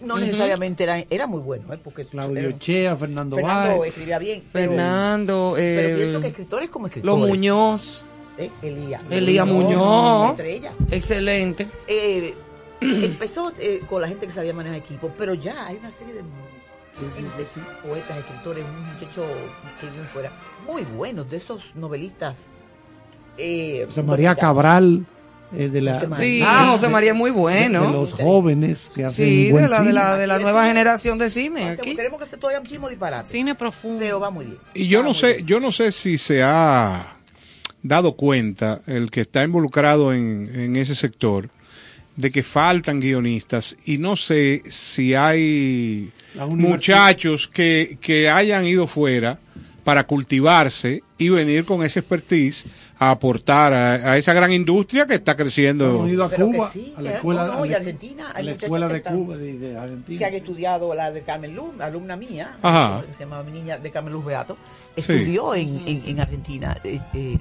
No 0.00 0.18
necesariamente 0.18 0.82
eran, 0.84 1.04
era 1.10 1.26
muy 1.26 1.40
bueno, 1.42 1.72
¿eh? 1.72 1.78
porque 1.82 2.04
Claudio 2.04 2.38
eran- 2.40 2.58
Chea, 2.58 2.96
Fernando, 2.96 3.36
Fernando 3.36 3.78
Báez. 3.78 3.88
escribía 3.90 4.18
bien. 4.18 4.44
Pero, 4.52 4.70
Fernando, 4.72 5.52
pero 5.56 5.88
eh, 5.88 5.96
pienso 5.96 6.20
que 6.20 6.26
escritores 6.28 6.70
como 6.70 6.86
escritores. 6.86 7.18
Los 7.20 7.28
Muñoz, 7.28 8.04
eh, 8.38 8.50
Elías. 8.62 9.02
Elías 9.10 9.44
una 9.48 9.52
Muñoz. 9.54 10.30
estrella. 10.30 10.72
excelente. 10.90 11.68
Eh, 11.86 12.34
empezó 12.80 13.52
eh, 13.58 13.82
con 13.88 14.02
la 14.02 14.08
gente 14.08 14.26
que 14.26 14.32
sabía 14.32 14.52
manejar 14.52 14.78
equipo, 14.78 15.12
pero 15.16 15.34
ya 15.34 15.66
hay 15.66 15.76
una 15.76 15.92
serie 15.92 16.14
de 16.14 16.22
poetas, 17.82 18.18
escritores, 18.18 18.64
un 18.64 18.86
muchacho 18.92 19.24
que 19.80 19.86
vive 19.88 20.04
fuera, 20.12 20.30
muy 20.66 20.82
buenos, 20.82 21.28
de 21.30 21.36
esos 21.36 21.74
novelistas. 21.74 22.48
Eh, 23.38 23.84
José 23.88 24.02
María. 24.02 24.34
Cabral, 24.34 25.04
eh, 25.52 25.68
de 25.68 25.80
la. 25.80 26.00
Sí. 26.16 26.40
Ah, 26.44 26.68
José 26.72 26.88
María 26.88 27.10
es 27.12 27.16
muy 27.16 27.30
bueno. 27.30 27.80
De, 27.82 27.86
de 27.88 27.92
los 27.92 28.12
jóvenes 28.12 28.90
que 28.94 29.04
hacen 29.04 29.26
Sí, 29.26 29.50
buen 29.50 29.64
de 29.64 29.70
la, 29.70 29.76
de 29.78 29.82
cine. 29.82 29.92
la, 29.94 30.16
de 30.16 30.26
la 30.26 30.34
Aquí 30.34 30.40
el 30.40 30.44
nueva 30.44 30.60
cine- 30.62 30.68
generación 30.68 31.18
de 31.18 31.30
cine. 31.30 31.60
Hacemos- 31.64 31.78
Aquí. 31.80 31.94
Tenemos 31.96 32.18
que 32.18 32.24
hacer 32.24 32.38
todavía 32.38 32.60
muchísimo 32.60 32.88
disparate. 32.88 33.28
Cine 33.28 33.54
profundo. 33.54 33.98
Pero 34.00 34.20
va 34.20 34.30
muy 34.30 34.46
bien. 34.46 34.58
Y 34.74 34.88
yo 34.88 35.00
Va 35.00 35.06
no 35.06 35.14
sé, 35.14 35.34
bien. 35.34 35.46
yo 35.46 35.60
no 35.60 35.72
sé 35.72 35.92
si 35.92 36.18
se 36.18 36.42
ha 36.42 37.16
dado 37.82 38.12
cuenta 38.16 38.80
el 38.86 39.10
que 39.10 39.22
está 39.22 39.42
involucrado 39.44 40.12
en, 40.14 40.50
en 40.54 40.76
ese 40.76 40.94
sector 40.94 41.50
de 42.16 42.30
que 42.30 42.42
faltan 42.44 43.00
guionistas 43.00 43.76
y 43.84 43.98
no 43.98 44.14
sé 44.16 44.62
si 44.70 45.14
hay 45.14 46.10
La 46.34 46.46
muchachos 46.46 47.48
que, 47.48 47.98
que 48.00 48.30
hayan 48.30 48.64
ido 48.66 48.86
fuera 48.86 49.38
para 49.82 50.06
cultivarse 50.06 51.02
y 51.18 51.28
venir 51.28 51.64
con 51.64 51.84
esa 51.84 51.98
expertise 52.00 52.64
a 52.98 53.10
aportar 53.10 53.72
a, 53.72 53.92
a 54.12 54.16
esa 54.16 54.32
gran 54.32 54.52
industria 54.52 55.06
que 55.06 55.14
está 55.14 55.36
creciendo. 55.36 55.86
Hemos 55.88 56.10
ido 56.10 56.24
a 56.24 56.28
Pero 56.28 56.48
que 56.50 56.56
Cuba, 56.56 56.70
sí, 56.72 56.94
a 56.96 57.02
la 57.02 57.10
escuela, 57.12 57.46
no, 57.46 57.54
no, 57.54 57.66
y 57.66 57.72
Argentina, 57.74 58.30
a 58.30 58.42
la 58.42 58.52
escuela 58.52 58.88
de 58.88 58.96
están- 58.98 59.16
Cuba, 59.16 59.36
de, 59.36 59.58
de 59.58 59.76
Argentina. 59.78 60.18
que 60.18 60.24
han 60.24 60.34
estudiado 60.34 60.94
la 60.94 61.10
de 61.10 61.22
Carmen 61.22 61.54
Luz, 61.54 61.80
alumna 61.80 62.16
mía, 62.16 62.56
Ajá. 62.62 63.02
que 63.06 63.12
se 63.12 63.20
llamaba 63.24 63.42
mi 63.42 63.52
niña 63.52 63.78
de 63.78 63.90
Carmen 63.90 64.12
Luz 64.12 64.24
Beato, 64.24 64.56
estudió 64.94 65.54
en, 65.54 65.82
en, 65.88 66.02
en 66.06 66.20
Argentina, 66.20 66.76
eh, 66.84 67.00
eh, 67.14 67.38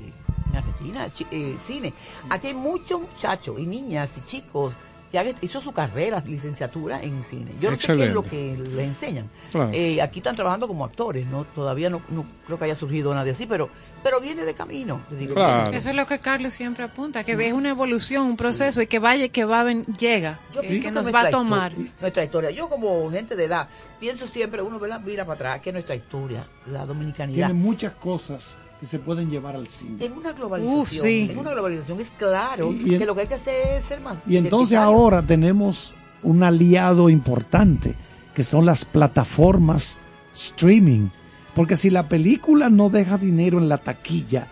en 0.51 0.55
Argentina, 0.57 1.07
eh, 1.31 1.55
cine. 1.63 1.93
Aquí 2.29 2.47
hay 2.47 2.53
muchos 2.55 3.01
muchachos 3.01 3.55
y 3.59 3.65
niñas 3.65 4.11
y 4.17 4.21
chicos 4.21 4.73
que 5.13 5.19
haga- 5.19 5.35
hizo 5.41 5.61
su 5.61 5.71
carrera, 5.71 6.23
licenciatura 6.25 6.99
en 7.03 7.21
cine. 7.23 7.51
Yo 7.59 7.69
no 7.69 7.77
sé 7.77 7.95
qué 7.95 8.05
es 8.05 8.13
lo 8.15 8.23
que 8.23 8.57
le 8.57 8.83
enseñan. 8.83 9.29
Claro. 9.51 9.69
Eh, 9.71 10.01
aquí 10.01 10.17
están 10.19 10.35
trabajando 10.35 10.67
como 10.67 10.83
actores, 10.85 11.27
no 11.27 11.43
todavía 11.45 11.91
no, 11.91 12.01
no 12.09 12.25
creo 12.47 12.57
que 12.57 12.65
haya 12.65 12.75
surgido 12.75 13.13
nadie 13.13 13.31
así, 13.33 13.45
pero 13.45 13.69
pero 14.01 14.19
viene 14.19 14.43
de 14.43 14.55
camino. 14.55 15.01
te 15.09 15.15
digo. 15.15 15.35
Eso 15.71 15.89
es 15.89 15.95
lo 15.95 16.07
que 16.07 16.17
Carlos 16.19 16.53
siempre 16.55 16.83
apunta, 16.83 17.23
que 17.23 17.33
es 17.33 17.53
una 17.53 17.69
evolución, 17.69 18.25
un 18.25 18.35
proceso 18.37 18.81
y 18.81 18.87
que 18.87 18.97
vaya, 18.97 19.29
que 19.29 19.45
va, 19.45 19.63
llega, 19.71 20.39
Yo 20.51 20.61
pienso 20.61 20.81
que 20.87 20.91
nos 20.91 21.03
nuestra 21.03 21.21
va 21.23 21.27
a 21.27 21.31
tomar. 21.31 21.73
Nuestra 22.01 22.23
historia. 22.23 22.49
Yo 22.49 22.67
como 22.67 23.09
gente 23.11 23.35
de 23.35 23.43
edad, 23.45 23.69
pienso 23.99 24.25
siempre, 24.25 24.63
uno 24.63 24.79
¿verdad? 24.79 24.99
mira 24.99 25.25
para 25.25 25.35
atrás, 25.35 25.59
que 25.61 25.71
nuestra 25.71 25.93
historia, 25.93 26.47
la 26.65 26.87
dominicanidad, 26.87 27.47
Tiene 27.49 27.53
muchas 27.61 27.93
cosas 27.93 28.57
que 28.83 28.87
se 28.89 28.99
pueden 28.99 29.29
llevar 29.29 29.55
al 29.55 29.65
cine. 29.67 30.03
en 30.05 30.11
una 30.11 30.33
globalización, 30.33 30.81
Uf, 30.81 30.89
sí. 30.89 31.29
en 31.31 31.37
una 31.39 31.51
globalización 31.51 32.01
es 32.01 32.11
claro 32.11 32.69
Y- 32.73 32.89
y 32.89 32.93
en- 32.95 32.99
que 32.99 33.05
lo 33.05 33.15
que 33.15 33.21
hay 33.21 33.27
que 33.27 33.35
hacer 33.35 33.77
es 33.77 33.85
ser 33.85 34.01
más 34.01 34.17
Y 34.27 34.35
entonces 34.35 34.77
ahora 34.77 35.25
tenemos 35.25 35.93
un 36.21 36.43
aliado 36.43 37.09
importante, 37.09 37.95
que 38.35 38.43
son 38.43 38.65
las 38.65 38.83
plataformas 38.83 39.99
streaming. 40.33 41.07
Porque 41.55 41.77
si 41.77 41.89
la 41.91 42.09
película 42.09 42.69
no 42.69 42.89
deja 42.89 43.17
dinero 43.17 43.57
en 43.57 43.69
la 43.69 43.77
taquilla, 43.77 44.47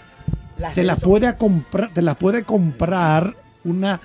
Las 0.57 0.75
te 0.75 0.83
la 0.83 0.95
puede 0.95 1.35
comprar, 1.35 1.91
te 1.91 2.01
la 2.01 2.15
puede 2.17 2.43
comprar 2.45 3.35
una 3.65 3.99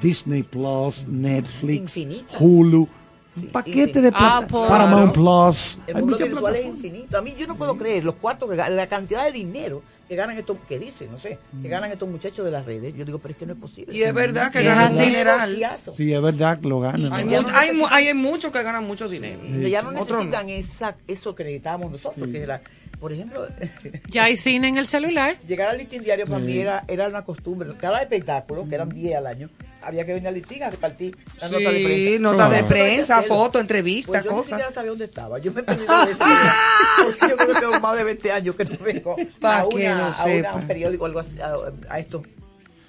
Disney 0.00 0.42
Plus, 0.42 1.06
Netflix, 1.06 1.96
Infinitas. 1.98 2.36
Hulu, 2.40 2.88
un 3.36 3.48
paquete 3.48 4.00
de 4.00 4.10
plata- 4.10 4.38
Apple. 4.38 4.58
Paramount 4.68 5.12
Claro. 5.14 5.44
Plus. 5.46 5.78
El 5.86 5.94
mundo 5.96 6.16
virtual 6.18 6.56
es 6.56 6.64
infinito. 6.66 7.18
A 7.18 7.22
mí 7.22 7.34
yo 7.36 7.46
no 7.46 7.56
puedo 7.56 7.76
creer 7.76 8.04
los 8.04 8.14
cuartos, 8.16 8.48
que, 8.50 8.56
la 8.56 8.86
cantidad 8.88 9.24
de 9.24 9.32
dinero 9.32 9.82
que 10.08 10.14
ganan 10.14 10.38
estos, 10.38 10.56
que 10.68 10.78
dicen, 10.78 11.10
no 11.10 11.18
sé, 11.18 11.38
Mm. 11.52 11.62
que 11.62 11.68
ganan 11.68 11.90
estos 11.90 12.08
muchechos 12.08 12.44
de 12.44 12.52
las 12.52 12.64
redes. 12.64 12.94
Yo 12.94 13.04
digo, 13.04 13.18
pero 13.18 13.32
es 13.32 13.38
que 13.38 13.44
no 13.46 13.54
es 13.54 13.58
posible. 13.58 13.96
Y 13.96 14.04
es 14.04 14.14
verdad 14.14 14.52
que 14.52 14.60
Es 14.60 14.64
ganan 14.64 14.94
negociazo. 14.96 15.94
Sí, 15.94 16.12
es 16.12 16.22
verdad 16.22 16.60
que 16.60 16.68
lo 16.68 16.78
ganan. 16.80 17.12
Hay, 17.12 17.24
no 17.24 18.14
muchos 18.20 18.52
que 18.52 18.62
ganan 18.62 18.86
mucho 18.86 19.08
dinero. 19.08 19.40
Ya 19.68 19.82
no 19.82 19.90
necesitan 19.92 20.48
esa, 20.48 20.96
eso 21.08 21.34
que 21.34 21.42
necesitábamos 21.44 21.90
nosotros, 21.90 22.28
que 22.28 22.40
era, 22.40 22.62
por 23.00 23.12
ejemplo, 23.12 23.46
Ya 24.10 24.24
hay 24.24 24.36
cine 24.36 24.68
en 24.68 24.76
el 24.78 24.86
celular. 24.86 25.36
llegar 25.46 25.68
al 25.70 25.78
listín 25.78 26.02
diario 26.02 26.26
para 26.26 26.38
Sí. 26.40 26.44
mí 26.46 26.58
era, 26.58 26.84
era 26.88 27.06
una 27.08 27.22
costumbre. 27.24 27.68
Cada 27.78 28.00
espectáculo, 28.02 28.68
que 28.68 28.74
eran 28.74 28.88
10 28.88 29.14
al 29.16 29.26
año, 29.26 29.48
había 29.82 30.04
que 30.06 30.14
venir 30.14 30.28
al 30.28 30.34
listín 30.34 30.62
a 30.62 30.70
repartir 30.70 31.16
la 31.40 31.48
Sí, 31.48 31.54
nota 31.54 31.70
de 31.70 31.84
prensa. 31.84 32.18
nota 32.20 32.48
de 32.50 32.58
que 32.58 32.64
prensa, 32.64 33.22
foto, 33.22 33.60
entrevista, 33.60 34.08
Pues 34.12 34.24
yo 34.24 34.30
ni 34.30 34.36
cosas. 34.36 34.48
siquiera 34.50 34.72
sabía 34.72 34.90
dónde 34.90 35.04
estaba. 35.04 35.38
Yo 35.38 35.52
me 35.52 35.62
perdí 35.62 35.84
dos 35.86 36.06
veces. 36.06 36.26
Porque 37.04 37.28
yo 37.30 37.36
creo 37.36 37.48
que 37.54 37.60
tengo 37.60 37.80
más 37.80 37.96
de 37.98 38.04
20 38.04 38.32
años 38.32 38.54
que 38.56 38.64
no 38.64 38.76
vengo 38.84 39.16
Pa' 39.40 39.60
a, 39.60 39.68
que 39.68 39.76
una, 39.76 39.92
a, 39.92 39.94
una- 39.96 40.12
sepa. 40.14 40.50
a 40.50 40.54
un 40.56 40.66
periódico 40.66 41.04
o 41.04 41.06
algo 41.06 41.20
así, 41.20 41.36
a, 41.40 41.54
a 41.90 41.98
esto. 41.98 42.22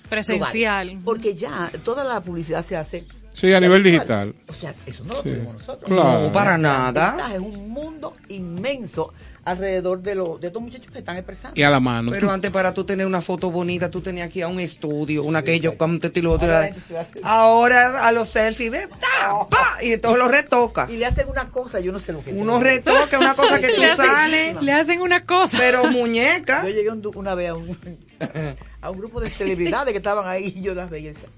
Presencial. 0.09 0.99
Porque 1.03 1.33
ya 1.35 1.69
toda 1.83 2.03
la 2.03 2.21
publicidad 2.21 2.65
se 2.65 2.75
hace. 2.77 3.05
Sí, 3.33 3.53
a 3.53 3.59
nivel 3.59 3.83
digital. 3.83 4.33
O 4.47 4.53
sea, 4.53 4.73
eso 4.85 5.03
no 5.03 5.13
lo 5.15 5.23
Sí. 5.23 5.29
tenemos 5.29 5.53
nosotros. 5.55 5.83
Claro. 5.91 6.21
No, 6.23 6.31
para 6.31 6.57
nada. 6.57 7.29
Es 7.33 7.39
un 7.39 7.69
mundo 7.69 8.15
inmenso 8.29 9.13
alrededor 9.47 10.01
de, 10.01 10.13
lo, 10.15 10.37
de 10.37 10.47
estos 10.47 10.61
muchachos 10.61 10.91
que 10.91 10.99
están 10.99 11.15
expresando. 11.15 11.59
Y 11.59 11.63
a 11.63 11.69
la 11.69 11.79
mano. 11.79 12.11
Pero 12.11 12.29
antes 12.29 12.51
para 12.51 12.73
tú 12.73 12.83
tener 12.83 13.05
una 13.07 13.21
foto 13.21 13.49
bonita, 13.49 13.89
tú 13.89 14.01
tenías 14.01 14.29
que 14.29 14.39
ir 14.39 14.45
a 14.45 14.47
un 14.49 14.59
estudio, 14.59 15.23
una 15.23 15.41
que 15.41 15.59
yo 15.59 15.77
como 15.77 15.99
te 15.99 16.09
va 16.21 16.59
a 16.59 16.63
hacer- 16.65 17.21
Ahora 17.23 18.05
a 18.05 18.11
los 18.11 18.29
selfies, 18.29 18.71
ve, 18.71 18.87
ta, 18.87 19.45
pa, 19.49 19.77
y 19.81 19.97
todos 19.97 20.17
los 20.17 20.29
retoca. 20.29 20.87
Y 20.91 20.97
le 20.97 21.05
hacen 21.05 21.29
una 21.29 21.49
cosa, 21.49 21.79
yo 21.79 21.91
no 21.93 21.99
sé 21.99 22.11
lo 22.13 22.23
que 22.23 22.31
Unos 22.31 22.61
retoques, 22.61 23.17
una 23.19 23.35
cosa 23.35 23.59
que 23.59 23.69
tú 23.75 23.81
Le 23.81 23.91
hacen- 23.91 24.05
sales. 24.05 24.61
Le 24.61 24.73
hacen 24.73 25.01
una 25.01 25.23
cosa. 25.25 25.57
Pero 25.57 25.85
muñeca. 25.85 26.63
Yo 26.63 26.69
llegué 26.69 26.89
un- 26.91 27.01
una 27.15 27.33
vez 27.33 27.49
a 27.49 27.55
un, 27.55 27.77
a 28.81 28.89
un 28.91 28.97
grupo 28.97 29.21
de 29.21 29.29
celebridades 29.29 29.91
que 29.93 29.97
estaban 29.97 30.27
ahí 30.27 30.53
y 30.57 30.61
yo 30.61 30.73
las 30.73 30.89
veía 30.89 31.11
y 31.11 31.13
decía, 31.13 31.29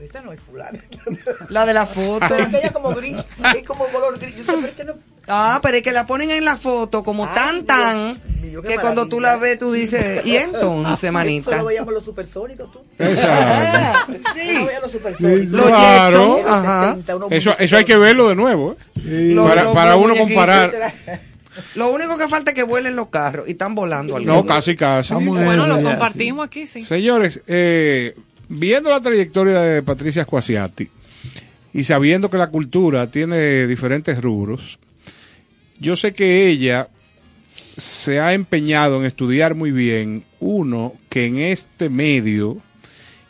esta 0.00 0.20
no 0.22 0.32
es 0.32 0.40
fulana. 0.40 0.78
La 1.48 1.66
de 1.66 1.74
la 1.74 1.86
foto. 1.86 2.26
Pero 2.28 2.44
aquella 2.44 2.72
como 2.72 2.90
gris, 2.90 3.18
es 3.56 3.64
como 3.64 3.86
color 3.86 4.18
gris. 4.18 4.34
Yo 4.36 4.40
decía, 4.42 4.54
pero 4.56 4.66
es 4.68 4.74
que 4.74 4.84
no. 4.84 4.94
Ah, 5.30 5.60
pero 5.62 5.76
es 5.76 5.82
que 5.82 5.92
la 5.92 6.06
ponen 6.06 6.30
en 6.30 6.44
la 6.44 6.56
foto 6.56 7.02
como 7.02 7.26
Ay, 7.26 7.32
tan, 7.34 7.54
Dios 8.42 8.62
tan, 8.62 8.62
que 8.72 8.78
cuando 8.80 9.08
tú 9.08 9.20
la 9.20 9.36
ves, 9.36 9.58
tú 9.58 9.70
dices, 9.72 10.24
¿y 10.24 10.36
entonces, 10.36 11.04
Eso 11.04 11.12
manita? 11.12 11.56
lo 11.58 11.66
veíamos 11.66 11.92
los 11.92 12.02
supersónicos, 12.04 12.72
tú. 12.72 12.80
Exacto. 12.98 14.12
Sí. 14.34 14.50
Uno 14.56 14.66
veía 14.66 14.80
los 14.80 14.90
supersónicos. 14.92 15.50
Los 15.50 15.66
Claro. 15.66 16.36
Jetson, 16.36 16.54
ajá. 16.54 16.86
60, 16.90 17.16
unos 17.16 17.32
Eso, 17.32 17.58
eso 17.58 17.76
hay 17.76 17.84
que 17.84 17.96
verlo 17.98 18.28
de 18.28 18.36
nuevo. 18.36 18.72
¿eh? 18.96 19.32
Los- 19.34 19.48
para 19.48 19.62
los- 19.64 19.74
para 19.74 19.94
los 19.96 20.04
uno 20.04 20.16
comparar. 20.16 20.72
Lo 21.74 21.88
único 21.92 22.16
que 22.16 22.28
falta 22.28 22.52
es 22.52 22.54
que 22.54 22.62
vuelen 22.62 22.94
los 22.94 23.08
carros 23.08 23.48
y 23.48 23.50
están 23.52 23.74
volando. 23.74 24.12
No, 24.20 24.34
algunos. 24.34 24.46
casi, 24.56 24.76
casi. 24.76 25.12
Bueno, 25.12 25.66
lo 25.66 25.82
compartimos 25.82 26.46
aquí, 26.46 26.68
sí. 26.68 26.84
Señores, 26.84 27.40
eh, 27.48 28.14
viendo 28.48 28.90
la 28.90 29.00
trayectoria 29.00 29.60
de 29.60 29.82
Patricia 29.82 30.24
Squasiati 30.24 30.88
y 31.72 31.84
sabiendo 31.84 32.30
que 32.30 32.38
la 32.38 32.50
cultura 32.50 33.10
tiene 33.10 33.66
diferentes 33.66 34.20
rubros, 34.20 34.78
yo 35.78 35.96
sé 35.96 36.12
que 36.12 36.48
ella 36.48 36.88
se 37.48 38.20
ha 38.20 38.32
empeñado 38.32 38.98
en 38.98 39.06
estudiar 39.06 39.54
muy 39.54 39.70
bien, 39.70 40.24
uno, 40.40 40.94
que 41.08 41.26
en 41.26 41.38
este 41.38 41.88
medio 41.88 42.58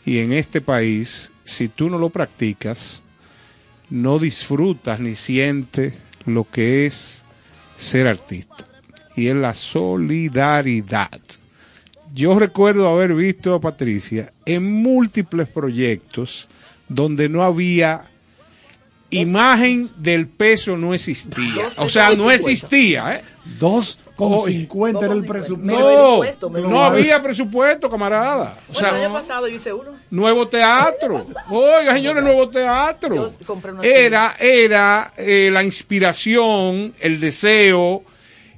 y 0.04 0.18
en 0.18 0.32
este 0.32 0.60
país, 0.60 1.32
si 1.44 1.68
tú 1.68 1.90
no 1.90 1.98
lo 1.98 2.10
practicas, 2.10 3.02
no 3.90 4.18
disfrutas 4.18 5.00
ni 5.00 5.14
sientes 5.14 5.94
lo 6.24 6.44
que 6.44 6.86
es 6.86 7.22
ser 7.76 8.06
artista. 8.06 8.66
Y 9.16 9.28
es 9.28 9.36
la 9.36 9.54
solidaridad. 9.54 11.20
Yo 12.14 12.38
recuerdo 12.38 12.88
haber 12.88 13.14
visto 13.14 13.54
a 13.54 13.60
Patricia 13.60 14.32
en 14.46 14.82
múltiples 14.82 15.48
proyectos 15.48 16.48
donde 16.88 17.28
no 17.28 17.42
había 17.42 18.06
imagen 19.10 19.90
del 19.96 20.26
peso 20.26 20.76
no 20.76 20.94
existía. 20.94 21.64
O 21.76 21.88
sea, 21.88 22.14
no 22.14 22.30
existía, 22.30 23.16
¿eh? 23.16 23.20
Dos 23.58 23.98
con 24.16 24.32
Oye. 24.34 24.52
cincuenta 24.52 25.06
era 25.06 25.14
el 25.14 25.24
presupuesto. 25.24 26.50
No, 26.50 26.68
no 26.68 26.84
había 26.84 27.22
presupuesto, 27.22 27.88
camarada. 27.88 28.54
O 28.68 28.72
Bueno, 28.74 28.88
el 28.88 28.94
año 29.04 29.12
pasado 29.14 29.48
yo 29.48 29.56
hice 29.56 29.72
uno. 29.72 29.92
nuevo 30.10 30.48
teatro. 30.48 31.24
Oiga, 31.48 31.94
señores, 31.94 32.22
nuevo 32.22 32.48
teatro. 32.50 33.14
Yo 33.14 33.46
compré 33.46 33.72
una 33.72 33.82
Era, 33.84 34.34
era 34.38 35.12
eh, 35.16 35.48
la 35.52 35.62
inspiración, 35.62 36.94
el 37.00 37.20
deseo, 37.20 38.02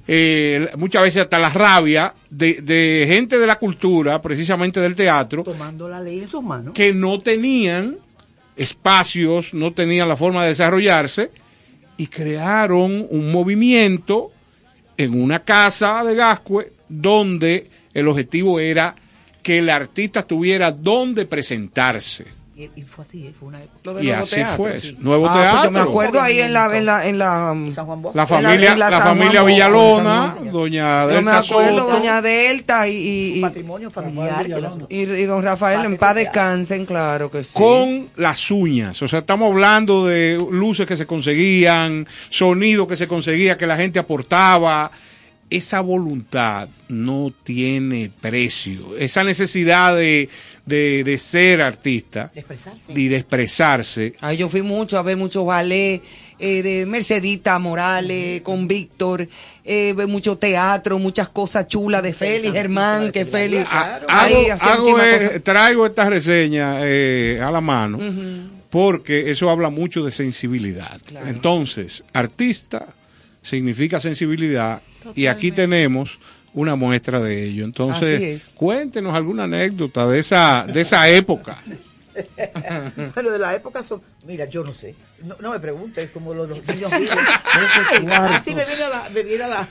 eh, 0.07 0.69
muchas 0.77 1.01
veces 1.03 1.21
hasta 1.23 1.39
la 1.39 1.49
rabia 1.49 2.13
de, 2.29 2.61
de 2.61 3.05
gente 3.07 3.37
de 3.37 3.47
la 3.47 3.57
cultura, 3.57 4.21
precisamente 4.21 4.79
del 4.79 4.95
teatro, 4.95 5.43
Tomando 5.43 5.87
la 5.87 6.01
ley 6.01 6.19
en 6.19 6.27
sus 6.29 6.43
manos. 6.43 6.73
que 6.73 6.93
no 6.93 7.19
tenían 7.19 7.97
espacios, 8.55 9.53
no 9.53 9.73
tenían 9.73 10.07
la 10.07 10.17
forma 10.17 10.43
de 10.43 10.49
desarrollarse 10.49 11.31
y 11.97 12.07
crearon 12.07 13.07
un 13.09 13.31
movimiento 13.31 14.31
en 14.97 15.19
una 15.21 15.39
casa 15.39 16.03
de 16.03 16.15
Gascue 16.15 16.73
donde 16.89 17.69
el 17.93 18.07
objetivo 18.07 18.59
era 18.59 18.95
que 19.41 19.57
el 19.59 19.69
artista 19.69 20.23
tuviera 20.23 20.71
donde 20.71 21.25
presentarse. 21.25 22.25
Y, 22.75 22.81
y 22.81 22.83
fue 22.83 23.03
así, 23.05 23.27
¿eh? 23.27 23.33
fue 23.37 23.47
una 23.49 23.59
época. 23.61 23.79
Lo 23.83 23.93
de 23.95 24.03
Y 24.03 24.07
nuevo 24.07 24.23
así 24.23 24.35
teatro, 24.35 24.55
fue. 24.57 24.79
sí. 24.79 24.95
Nuevo 24.99 25.27
Ah, 25.27 25.33
pues 25.33 25.43
teatro. 25.51 25.63
yo 25.63 25.71
me 25.71 25.79
acuerdo 25.79 26.21
ahí 26.21 26.39
en 26.41 26.53
la, 26.53 26.77
en 26.77 26.85
la, 26.85 27.05
en 27.07 27.17
la, 27.17 27.55
San 27.73 27.85
Juan 27.85 28.01
Bosco. 28.01 28.17
La 28.17 28.23
en 28.23 28.27
familia, 28.27 28.71
en 28.73 28.79
la, 28.79 28.89
San 28.89 29.01
familia 29.01 29.41
Juan 29.41 29.43
Bosco, 29.43 29.45
Villalona, 29.45 30.35
doña 30.51 31.01
Yo 31.03 31.07
me 31.07 31.13
Delta 31.31 31.37
acuerdo, 31.39 31.77
Soto, 31.79 31.91
doña 31.93 32.21
Delta 32.21 32.87
y, 32.87 32.95
y, 32.95 33.37
y, 33.37 33.41
Patrimonio 33.41 33.91
familiar. 33.91 34.47
la- 34.49 34.71
y- 34.89 35.01
y 35.01 35.23
don 35.25 35.43
Rafael 35.43 35.85
en 35.85 35.97
paz 35.97 36.15
descansen, 36.15 36.85
claro 36.85 37.29
que 37.31 37.43
sí. 37.43 37.57
con 37.57 38.09
las 38.17 38.51
uñas. 38.51 39.01
O 39.01 39.07
sea, 39.07 39.19
estamos 39.19 39.51
hablando 39.51 40.05
de 40.05 40.37
luces 40.51 40.85
que 40.87 40.97
se 40.97 41.05
conseguían, 41.07 42.07
sonido 42.29 42.87
que 42.87 42.97
se 42.97 43.07
conseguía, 43.07 43.57
que 43.57 43.65
la 43.67 43.77
gente 43.77 43.99
aportaba. 43.99 44.91
Esa 45.51 45.81
voluntad 45.81 46.69
no 46.87 47.31
tiene 47.43 48.09
precio. 48.21 48.97
Esa 48.97 49.23
necesidad 49.23 49.95
de, 49.95 50.29
de, 50.65 51.03
de 51.03 51.17
ser 51.17 51.61
artista 51.61 52.31
De 52.33 52.39
expresarse. 52.39 52.93
y 52.95 53.07
de 53.09 53.17
expresarse. 53.17 54.13
Ay, 54.21 54.37
yo 54.37 54.49
fui 54.49 54.61
mucho 54.61 54.97
a 54.97 55.01
ver 55.03 55.17
muchos 55.17 55.45
ballet 55.45 56.01
eh, 56.39 56.63
de 56.63 56.85
Mercedita 56.87 57.59
Morales 57.59 58.41
con 58.41 58.67
Víctor, 58.67 59.27
eh, 59.63 59.93
ve 59.95 60.05
mucho 60.07 60.37
teatro, 60.37 60.97
muchas 60.97 61.29
cosas 61.29 61.67
chulas 61.67 62.01
de 62.01 62.13
Félix 62.13 62.53
Germán, 62.53 63.11
que 63.11 63.25
Félix 63.25 63.67
ahí 64.07 64.47
hago- 64.49 64.61
hago, 64.63 64.83
cosas. 64.93 65.43
traigo 65.43 65.85
esta 65.85 66.09
reseña 66.09 66.77
eh, 66.81 67.39
a 67.43 67.51
la 67.51 67.61
mano 67.61 67.99
porque 68.71 69.29
eso 69.29 69.49
habla 69.49 69.69
mucho 69.69 70.03
de 70.03 70.11
sensibilidad. 70.13 70.99
Entonces, 71.27 72.03
artista 72.13 72.87
significa 73.41 73.99
sensibilidad 73.99 74.81
y 75.15 75.27
aquí 75.27 75.51
tenemos 75.51 76.19
una 76.53 76.75
muestra 76.75 77.21
de 77.21 77.45
ello. 77.45 77.65
Entonces, 77.65 78.21
es. 78.21 78.53
cuéntenos 78.55 79.13
alguna 79.13 79.43
anécdota 79.45 80.07
de 80.07 80.19
esa 80.19 80.65
de 80.67 80.81
esa 80.81 81.09
época. 81.09 81.57
Bueno, 83.13 83.29
de 83.31 83.39
la 83.39 83.55
época 83.55 83.83
son. 83.83 84.01
Mira, 84.25 84.45
yo 84.45 84.63
no 84.63 84.73
sé. 84.73 84.95
No, 85.23 85.35
no 85.39 85.51
me 85.51 85.59
preguntes, 85.59 86.09
como 86.11 86.33
los, 86.33 86.49
los 86.49 86.57
niños 86.67 86.91
viven. 86.97 87.07
cuartos. 88.07 88.35
Así 88.37 88.55
me 88.55 88.65
viene 88.65 88.83
a 88.83 88.89
la. 88.89 89.09
Me 89.13 89.23
viene 89.23 89.43
a 89.43 89.47
la 89.47 89.67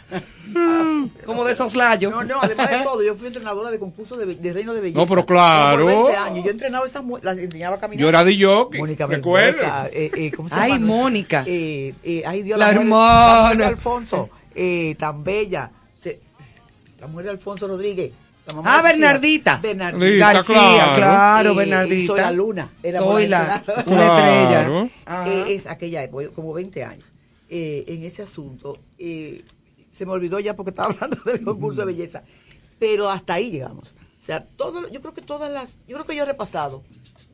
como 1.24 1.44
de 1.44 1.54
soslayo. 1.54 2.10
No, 2.10 2.24
no, 2.24 2.38
además 2.42 2.70
de 2.70 2.78
todo, 2.82 3.02
yo 3.02 3.14
fui 3.14 3.26
entrenadora 3.28 3.70
de 3.70 3.78
concurso 3.78 4.16
de, 4.16 4.52
reino 4.52 4.74
de 4.74 4.80
belleza. 4.80 4.98
No, 5.00 5.06
pero 5.06 5.24
claro. 5.26 5.84
Por 5.84 6.04
20 6.04 6.16
años. 6.16 6.44
Yo 6.44 6.50
entrenaba 6.50 6.86
esas 6.86 7.02
las 7.22 7.38
enseñaba 7.38 7.76
a 7.76 7.80
caminar. 7.80 8.02
Yo 8.02 8.08
era 8.08 8.24
de 8.24 8.42
jockey, 8.42 8.80
Mónica. 8.80 9.06
Mendoza, 9.06 9.88
eh, 9.92 10.10
eh, 10.16 10.32
¿cómo 10.34 10.48
se 10.48 10.54
Ay, 10.54 10.72
llama? 10.72 10.86
Mónica. 10.86 11.44
Eh, 11.46 11.94
eh, 12.02 12.22
ay, 12.26 12.42
Dios, 12.42 12.58
La 12.58 12.66
mujer- 12.66 12.80
hermana. 12.82 13.36
la 13.36 13.42
mujer 13.42 13.58
de 13.58 13.64
Alfonso, 13.66 14.30
eh, 14.54 14.96
tan 14.98 15.22
bella. 15.24 15.70
Se- 15.98 16.20
la 17.00 17.06
mujer 17.06 17.26
de 17.26 17.30
Alfonso 17.32 17.66
Rodríguez. 17.68 18.12
Mamá 18.54 18.78
Ah. 18.78 18.82
Bernardita. 18.82 19.56
Bernardita. 19.62 20.32
García, 20.32 20.54
claro. 20.56 20.96
claro, 20.96 21.52
Eh, 21.52 21.56
Bernardita. 21.56 21.94
y 22.02 22.06
Soy 22.06 22.20
la 22.20 22.32
luna. 22.32 22.68
Era 22.82 22.98
Soy 23.00 23.26
la, 23.28 23.62
una 23.86 24.06
estrella. 24.06 24.48
Claro. 24.64 24.90
Ajá. 25.06 25.28
Eh, 25.32 25.54
es 25.54 25.66
aquella 25.66 26.02
época, 26.02 26.28
como 26.34 26.52
20 26.52 26.84
años, 26.84 27.04
eh, 27.48 27.84
en 27.88 28.02
ese 28.04 28.22
asunto. 28.22 28.78
eh, 28.98 29.42
se 29.92 30.06
me 30.06 30.12
olvidó 30.12 30.38
ya 30.40 30.54
porque 30.56 30.70
estaba 30.70 30.88
hablando 30.94 31.18
del 31.24 31.42
concurso 31.44 31.80
de 31.80 31.86
belleza. 31.86 32.22
Pero 32.78 33.10
hasta 33.10 33.34
ahí 33.34 33.50
llegamos. 33.50 33.92
O 34.22 34.24
sea, 34.24 34.40
todo, 34.46 34.88
yo 34.88 35.00
creo 35.00 35.12
que 35.14 35.20
todas 35.22 35.50
las, 35.50 35.78
yo 35.88 35.96
creo 35.96 36.04
que 36.06 36.14
yo 36.16 36.22
he 36.22 36.26
repasado 36.26 36.82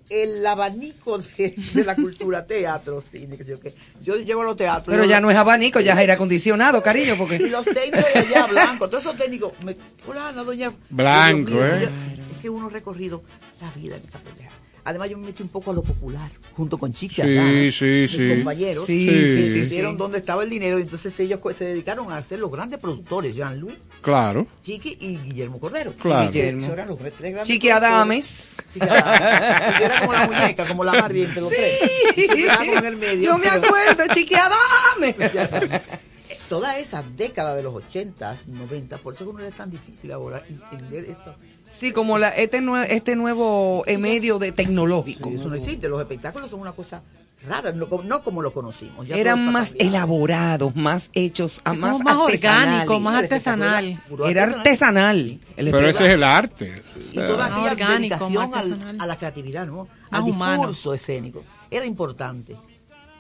el 0.09 0.47
abanico 0.47 1.19
de, 1.19 1.55
de 1.75 1.85
la 1.85 1.95
cultura, 1.97 2.47
teatro, 2.47 3.01
cine, 3.01 3.37
que 3.37 3.45
sé 3.45 3.53
yo 3.53 3.61
qué. 3.61 3.75
Yo 4.03 4.17
llego 4.17 4.43
a 4.43 4.45
los 4.45 4.57
teatros. 4.57 4.87
Pero 4.95 5.05
ya 5.05 5.21
no 5.21 5.31
es 5.31 5.37
abanico, 5.37 5.81
ya 5.81 5.93
es 5.93 5.99
aire 5.99 6.13
acondicionado, 6.13 6.83
cariño, 6.83 7.15
y 7.15 7.17
porque... 7.17 7.39
los 7.39 7.65
técnicos 7.65 8.13
de 8.13 8.19
allá, 8.21 8.47
blancos, 8.47 8.91
todos 8.91 9.05
esos 9.05 9.17
técnicos, 9.17 9.53
me, 9.65 9.77
fulana, 10.05 10.43
doña... 10.45 10.73
Blanco, 10.91 11.53
¿eh? 11.65 11.81
yo- 11.83 11.89
es 12.35 12.43
que 12.43 12.51
uno 12.51 12.67
ha 12.67 12.71
recorrido 12.71 13.23
la 13.61 13.71
vida 13.73 13.97
en 13.97 14.03
esta 14.05 14.19
pelea. 14.21 14.51
Además, 14.87 15.11
yo 15.11 15.19
me 15.19 15.27
metí 15.27 15.43
un 15.43 15.49
poco 15.49 15.73
a 15.73 15.75
lo 15.75 15.83
popular, 15.83 16.31
junto 16.57 16.79
con 16.79 16.93
Chiqui 16.95 17.17
Sí, 17.17 17.21
Adán, 17.23 17.73
sí, 17.73 17.85
mis 17.85 18.11
sí. 18.13 18.29
compañeros, 18.37 18.87
Sí, 18.87 19.07
Sí. 19.07 19.47
sí, 19.47 19.67
sí, 19.67 19.75
vieron 19.75 19.93
sí. 19.93 19.99
dónde 19.99 20.19
estaba 20.19 20.43
el 20.45 20.49
dinero, 20.51 20.79
y 20.79 20.83
entonces 20.83 21.19
ellos 21.21 21.41
se 21.57 21.65
dedicaron 21.65 22.13
a 22.13 22.23
ser 22.23 22.39
los 22.39 22.51
grandes 22.51 22.79
productores, 22.79 23.35
Jean-Louis, 23.37 23.75
Claro. 24.01 24.47
Chiqui 24.63 24.97
y 25.01 25.17
Guillermo 25.19 25.59
Cordero. 25.61 25.93
Claro. 25.95 26.31
Guillermo. 26.31 26.73
eran 26.73 26.89
los 26.89 26.99
tres 26.99 27.13
grandes 27.21 27.47
Chiqui. 27.49 27.69
Adames. 27.71 28.57
Chiqui 28.73 28.87
Adames. 28.89 29.81
Era 29.83 30.01
como 30.01 30.13
la 30.13 30.27
muñeca, 30.27 30.65
como 30.67 30.85
la 30.85 30.93
Barbie 30.93 31.25
entre 31.25 31.41
los 31.43 31.51
tres. 31.51 31.75
En 32.17 32.85
el 32.85 32.97
medio. 32.97 33.23
Yo 33.25 33.39
me 33.39 33.49
acuerdo, 33.49 34.05
chiquiadame. 34.15 35.15
Toda 36.49 36.79
esa 36.79 37.03
década 37.17 37.57
de 37.57 37.63
los 37.65 37.75
80s, 37.75 38.47
90, 38.47 38.99
por 38.99 39.15
eso 39.15 39.27
que 39.27 39.33
no 39.43 39.49
es 39.49 39.55
tan 39.57 39.69
difícil 39.69 40.13
ahora 40.13 40.43
entender 40.49 41.05
esto. 41.07 41.35
Sí, 41.71 41.93
como 41.93 42.19
la, 42.19 42.29
este, 42.31 42.61
nue- 42.61 42.87
este 42.89 43.17
nuevo 43.17 43.83
eh, 43.87 43.99
medio 43.99 44.39
de 44.39 44.53
tecnológico. 44.53 45.31
Eso 45.31 45.49
no 45.49 45.55
existe. 45.57 45.89
Los 45.89 46.01
espectáculos 46.01 46.51
son 46.51 46.61
una 46.61 46.73
cosa 46.73 47.03
rara, 47.47 47.71
no, 47.73 47.89
como- 47.89 48.05
no 48.05 48.23
como 48.23 48.41
lo 48.43 48.53
conocimos. 48.53 49.07
Ya 49.07 49.17
Eran 49.17 49.53
más 49.53 49.71
cambiado. 49.71 49.91
elaborados, 49.91 50.77
más 50.77 51.11
hechos, 51.13 51.61
a 51.65 51.75
más 51.75 51.99
más 52.03 52.17
artesanales. 52.19 52.73
orgánico, 52.75 53.01
más 53.01 53.15
artesanal. 53.23 54.03
Era 54.27 54.45
artesanal. 54.45 55.39
el 55.57 55.71
Pero 55.71 55.89
ese 55.89 56.07
es 56.07 56.15
el 56.15 56.25
arte. 56.25 56.83
Y 57.13 57.17
toda 57.17 57.49
Más 57.49 57.51
aquella 57.53 57.73
orgánico, 57.73 58.31
más 58.31 58.57
al- 58.57 59.01
a 59.01 59.07
la 59.07 59.17
creatividad, 59.17 59.67
¿no? 59.67 59.85
Más 60.11 60.23
al 60.23 60.29
humano. 60.31 60.57
discurso 60.63 60.95
escénico. 60.95 61.45
Era 61.71 61.85
importante. 61.85 62.57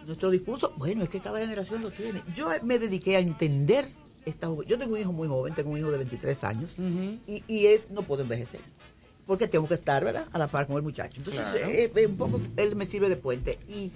Nuestro 0.06 0.30
discurso, 0.30 0.72
bueno, 0.76 1.02
es 1.02 1.08
que 1.08 1.20
cada 1.20 1.40
generación 1.40 1.82
lo 1.82 1.90
tiene. 1.90 2.22
Yo 2.34 2.48
me 2.62 2.78
dediqué 2.78 3.16
a 3.16 3.18
entender 3.20 3.88
juve- 4.32 4.66
Yo 4.66 4.78
tengo 4.78 4.94
un 4.94 5.00
hijo 5.00 5.12
muy 5.12 5.28
joven, 5.28 5.54
tengo 5.54 5.70
un 5.70 5.78
hijo 5.78 5.90
de 5.90 5.98
23 5.98 6.44
años, 6.44 6.74
y, 7.26 7.44
y 7.46 7.66
él 7.66 7.82
no 7.90 8.02
puedo 8.02 8.22
envejecer. 8.22 8.60
Porque 9.26 9.48
tengo 9.48 9.66
que 9.66 9.74
estar, 9.74 10.04
¿verdad? 10.04 10.26
A 10.32 10.38
la 10.38 10.46
par 10.48 10.66
con 10.66 10.76
el 10.76 10.82
muchacho. 10.82 11.18
Entonces, 11.20 11.42
eh, 11.66 11.92
eh, 11.94 12.06
un 12.06 12.16
poco 12.16 12.40
él 12.56 12.76
me 12.76 12.86
sirve 12.86 13.08
de 13.08 13.16
puente. 13.16 13.58
Y, 13.68 13.90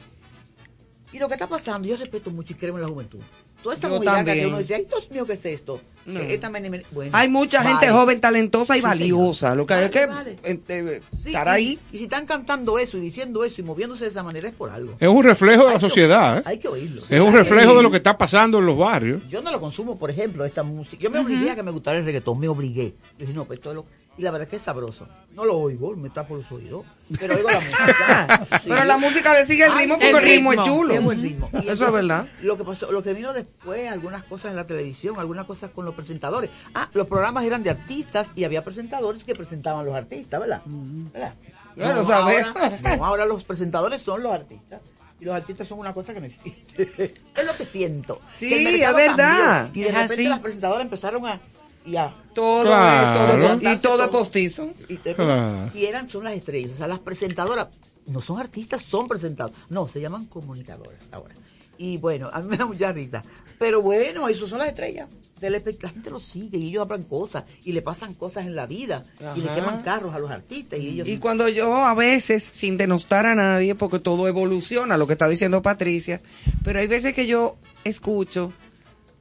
y 1.12 1.18
lo 1.18 1.28
que 1.28 1.34
está 1.34 1.46
pasando, 1.48 1.86
yo 1.88 1.96
respeto 1.96 2.30
mucho 2.30 2.52
y 2.52 2.56
creo 2.56 2.74
en 2.76 2.82
la 2.82 2.88
juventud. 2.88 3.20
Toda 3.62 3.74
esa 3.74 3.88
movilidad 3.88 4.24
que 4.24 4.46
uno 4.46 4.58
dice, 4.58 4.74
ay, 4.74 4.86
Dios 4.86 5.10
mío, 5.10 5.26
¿qué 5.26 5.34
es 5.34 5.44
esto? 5.44 5.80
No. 6.06 6.18
Eh, 6.18 6.32
esta 6.32 6.48
mene- 6.48 6.70
mene- 6.70 6.84
bueno, 6.92 7.10
Hay 7.14 7.28
mucha 7.28 7.62
gente 7.62 7.90
joven, 7.90 8.18
talentosa 8.20 8.74
y 8.74 8.80
Sí, 8.80 8.86
valiosa. 8.86 9.48
señor. 9.48 9.56
Lo 9.58 9.66
que 9.66 9.74
hay 9.74 9.84
es 9.84 9.90
Vale, 9.90 10.36
que 10.38 10.52
vale. 10.72 10.90
eh, 10.94 11.00
Sí, 11.12 11.28
estar 11.28 11.46
y- 11.46 11.50
ahí. 11.50 11.78
Y, 11.92 11.98
si 11.98 12.04
están 12.04 12.24
cantando 12.24 12.78
eso 12.78 12.96
y 12.96 13.00
diciendo 13.02 13.44
eso 13.44 13.60
y 13.60 13.64
moviéndose 13.64 14.04
de 14.04 14.10
esa 14.10 14.22
manera 14.22 14.48
es 14.48 14.54
por 14.54 14.70
algo. 14.70 14.94
Es 14.98 15.08
un 15.08 15.22
reflejo 15.22 15.62
de 15.64 15.68
Hay 15.68 15.74
la 15.74 15.80
que- 15.80 15.88
sociedad. 15.88 16.38
¿eh? 16.38 16.42
Hay 16.46 16.58
que 16.58 16.68
oírlo. 16.68 17.02
Es 17.06 17.20
un 17.20 17.32
reflejo 17.34 17.76
de 17.76 17.82
lo 17.82 17.90
que 17.90 17.98
está 17.98 18.16
pasando 18.16 18.58
en 18.60 18.66
los 18.66 18.78
barrios. 18.78 19.22
Yo 19.28 19.42
no 19.42 19.52
lo 19.52 19.60
consumo, 19.60 19.98
por 19.98 20.10
ejemplo, 20.10 20.44
esta 20.46 20.62
música. 20.62 21.02
Yo 21.02 21.10
me 21.10 21.18
obligué 21.18 21.50
a 21.50 21.54
que 21.54 21.62
me 21.62 21.70
gustara 21.70 21.98
el 21.98 22.04
reggaetón, 22.06 22.38
me 22.40 22.48
obligué. 22.48 22.94
Yo 23.18 23.26
dije, 23.26 23.32
no, 23.34 23.44
pues 23.44 23.58
esto 23.58 23.70
es 23.70 23.76
lo... 23.76 23.84
Y 24.20 24.22
la 24.22 24.32
verdad 24.32 24.42
es 24.48 24.50
que 24.50 24.56
es 24.56 24.62
sabroso. 24.62 25.08
No 25.32 25.46
lo 25.46 25.56
oigo, 25.56 25.96
me 25.96 26.08
está 26.08 26.26
por 26.28 26.36
los 26.36 26.52
oídos. 26.52 26.84
Pero 27.18 27.36
oigo 27.36 27.48
la 27.48 27.58
música. 27.60 28.46
Sí. 28.62 28.68
Pero 28.68 28.84
la 28.84 28.98
música 28.98 29.32
le 29.32 29.46
sigue 29.46 29.64
el 29.64 29.70
Ay, 29.72 29.78
ritmo 29.78 29.94
porque 29.94 30.10
el 30.10 30.16
el 30.16 30.22
ritmo 30.24 30.52
es 30.52 30.60
chulo. 30.60 30.92
Es 30.94 31.02
buen 31.02 31.22
ritmo. 31.22 31.48
Y 31.54 31.68
Eso 31.68 31.86
es 31.86 31.92
verdad. 31.94 32.26
Lo 32.42 32.58
que 32.58 32.64
pasó, 32.64 32.92
lo 32.92 33.02
que 33.02 33.14
vino 33.14 33.32
después, 33.32 33.90
algunas 33.90 34.22
cosas 34.24 34.50
en 34.50 34.56
la 34.56 34.66
televisión, 34.66 35.18
algunas 35.18 35.46
cosas 35.46 35.70
con 35.70 35.86
los 35.86 35.94
presentadores. 35.94 36.50
Ah, 36.74 36.90
los 36.92 37.06
programas 37.06 37.44
eran 37.44 37.62
de 37.62 37.70
artistas 37.70 38.26
y 38.36 38.44
había 38.44 38.62
presentadores 38.62 39.24
que 39.24 39.34
presentaban 39.34 39.80
a 39.80 39.84
los 39.84 39.94
artistas, 39.96 40.38
¿verdad? 40.38 40.60
¿Verdad? 40.66 41.34
Claro, 41.74 41.94
no, 41.94 42.04
sabes. 42.04 42.46
ahora, 42.46 42.78
no, 42.98 43.04
ahora 43.06 43.24
los 43.24 43.42
presentadores 43.44 44.02
son 44.02 44.22
los 44.22 44.34
artistas. 44.34 44.82
Y 45.18 45.24
los 45.24 45.34
artistas 45.34 45.66
son 45.66 45.78
una 45.78 45.94
cosa 45.94 46.12
que 46.12 46.20
no 46.20 46.26
existe. 46.26 46.82
es 47.36 47.46
lo 47.46 47.54
que 47.56 47.64
siento. 47.64 48.20
Sí, 48.32 48.50
Que 48.50 48.58
el 48.58 48.64
mercado 48.64 48.98
es 48.98 49.06
verdad. 49.16 49.62
cambió. 49.64 49.80
Y 49.80 49.84
de 49.84 49.88
Es 49.88 49.94
repente 49.94 50.12
así. 50.14 50.24
las 50.24 50.40
presentadoras 50.40 50.82
empezaron 50.84 51.26
a... 51.26 51.40
Y 51.84 51.96
a 51.96 52.12
Todo, 52.34 52.62
Claro. 52.62 53.34
eh, 53.34 53.58
todo- 53.60 53.72
y 53.72 53.76
todo 53.78 54.04
es 54.04 54.10
postizo. 54.10 54.70
y, 54.88 54.96
te- 54.96 55.14
Claro. 55.14 55.70
y 55.74 55.84
eran, 55.86 56.08
son 56.08 56.24
las 56.24 56.34
estrellas. 56.34 56.72
O 56.72 56.76
sea, 56.76 56.86
las 56.86 57.00
presentadoras 57.00 57.68
no 58.06 58.20
son 58.20 58.38
artistas, 58.38 58.82
son 58.82 59.08
presentadoras. 59.08 59.58
No, 59.68 59.88
se 59.88 60.00
llaman 60.00 60.26
comunicadoras 60.26 61.08
ahora. 61.12 61.34
Y 61.78 61.96
bueno, 61.96 62.30
a 62.32 62.40
mí 62.40 62.46
me 62.48 62.56
da 62.56 62.66
mucha 62.66 62.92
risa. 62.92 63.22
Pero 63.58 63.82
bueno, 63.82 64.28
eso 64.28 64.46
son 64.46 64.58
las 64.58 64.68
estrellas. 64.68 65.08
Del 65.40 65.52
la 65.80 65.88
gente 65.88 66.10
los 66.10 66.22
sigue 66.22 66.58
y 66.58 66.68
ellos 66.68 66.82
hablan 66.82 67.04
cosas 67.04 67.44
y 67.64 67.72
le 67.72 67.80
pasan 67.80 68.12
cosas 68.12 68.44
en 68.44 68.54
la 68.54 68.66
vida 68.66 69.06
y 69.34 69.40
le 69.40 69.48
queman 69.48 69.80
carros 69.80 70.14
a 70.14 70.18
los 70.18 70.30
artistas 70.30 70.78
y 70.78 70.88
ellos 70.88 71.08
Y 71.08 71.16
cuando 71.16 71.48
yo 71.48 71.74
a 71.86 71.94
veces, 71.94 72.42
sin 72.44 72.76
denostar 72.76 73.24
a 73.24 73.34
nadie, 73.34 73.74
porque 73.74 73.98
todo 74.00 74.28
evoluciona, 74.28 74.98
lo 74.98 75.06
que 75.06 75.14
está 75.14 75.28
diciendo 75.28 75.62
Patricia, 75.62 76.20
pero 76.62 76.78
hay 76.80 76.86
veces 76.86 77.14
que 77.14 77.26
yo 77.26 77.56
escucho 77.84 78.52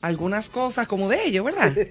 algunas 0.01 0.49
cosas 0.49 0.87
como 0.87 1.09
de 1.09 1.25
ellos, 1.25 1.45
¿verdad? 1.45 1.73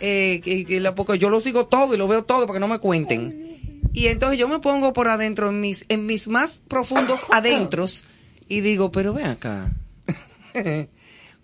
Eh, 0.00 0.40
que, 0.42 0.92
porque 0.94 1.18
yo 1.18 1.30
lo 1.30 1.40
sigo 1.40 1.66
todo 1.66 1.94
y 1.94 1.96
lo 1.96 2.06
veo 2.06 2.24
todo 2.24 2.46
para 2.46 2.56
que 2.56 2.60
no 2.60 2.68
me 2.68 2.78
cuenten. 2.78 3.80
Y 3.92 4.06
entonces 4.08 4.38
yo 4.38 4.46
me 4.46 4.58
pongo 4.58 4.92
por 4.92 5.08
adentro, 5.08 5.48
en 5.48 5.60
mis, 5.60 5.86
en 5.88 6.06
mis 6.06 6.28
más 6.28 6.62
profundos 6.68 7.24
adentros, 7.30 8.04
y 8.48 8.60
digo, 8.60 8.92
pero 8.92 9.14
ven 9.14 9.26
acá, 9.26 9.72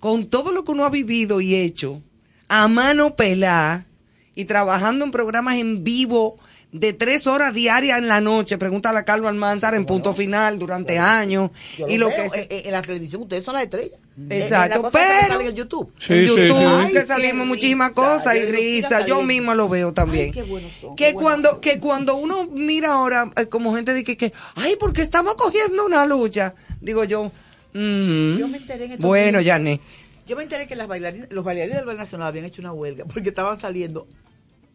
con 0.00 0.26
todo 0.26 0.52
lo 0.52 0.64
que 0.64 0.72
uno 0.72 0.84
ha 0.84 0.90
vivido 0.90 1.40
y 1.40 1.54
hecho, 1.54 2.02
a 2.48 2.68
mano 2.68 3.16
pelá, 3.16 3.86
y 4.34 4.44
trabajando 4.44 5.04
en 5.04 5.10
programas 5.10 5.56
en 5.56 5.82
vivo 5.82 6.36
de 6.72 6.94
tres 6.94 7.26
horas 7.26 7.52
diarias 7.52 7.98
en 7.98 8.08
la 8.08 8.20
noche, 8.22 8.56
pregúntale 8.56 8.98
a 8.98 9.04
Carlos 9.04 9.28
Almanzar 9.28 9.74
en 9.74 9.84
punto 9.84 10.14
final 10.14 10.58
durante 10.58 10.98
años, 10.98 11.50
y 11.86 11.98
lo 11.98 12.08
veo, 12.08 12.30
que 12.30 12.38
eh, 12.40 12.46
eh, 12.48 12.62
en 12.64 12.72
la 12.72 12.80
televisión 12.80 13.22
ustedes 13.22 13.44
son 13.44 13.54
las 13.54 13.64
estrellas. 13.64 14.00
Exacto, 14.30 14.78
Eh, 14.78 14.82
que 14.82 14.98
pero- 15.28 15.40
en 15.42 15.54
YouTube. 15.54 15.92
Sí, 16.00 16.12
en 16.14 16.18
sí, 16.20 16.26
YouTube, 16.26 16.48
sí. 16.58 16.64
Ay, 16.64 16.92
que 16.92 17.06
salimos 17.06 17.46
muchísimas 17.46 17.92
cosas 17.92 18.36
y 18.36 18.44
risa. 18.46 19.04
Yo 19.06 19.20
misma 19.22 19.54
lo 19.54 19.68
veo 19.68 19.92
también. 19.92 20.26
Ay, 20.26 20.32
qué 20.32 20.42
buenos 20.42 20.72
son, 20.80 20.96
que 20.96 21.08
qué 21.08 21.12
cuando 21.14 21.60
que 21.60 21.78
cuando 21.78 22.14
uno 22.16 22.46
mira 22.50 22.92
ahora 22.92 23.30
eh, 23.36 23.46
como 23.46 23.74
gente 23.74 23.92
dice 23.92 24.04
que, 24.04 24.16
que 24.16 24.32
ay, 24.54 24.76
porque 24.80 25.02
estamos 25.02 25.34
cogiendo 25.34 25.84
una 25.84 26.06
lucha, 26.06 26.54
digo 26.80 27.04
yo, 27.04 27.30
mm, 27.74 28.36
Yo 28.36 28.48
me 28.48 28.56
enteré 28.58 28.86
en 28.86 28.98
bueno. 29.00 29.40
Yané. 29.42 29.78
Yo 30.26 30.36
me 30.36 30.42
enteré 30.44 30.66
que 30.66 30.76
las 30.76 30.88
bailarinas, 30.88 31.28
los 31.30 31.44
bailarines 31.44 31.76
del 31.76 31.84
Ballet 31.86 31.98
Nacional 31.98 32.28
habían 32.28 32.44
hecho 32.46 32.62
una 32.62 32.72
huelga 32.72 33.04
porque 33.04 33.28
estaban 33.30 33.60
saliendo, 33.60 34.06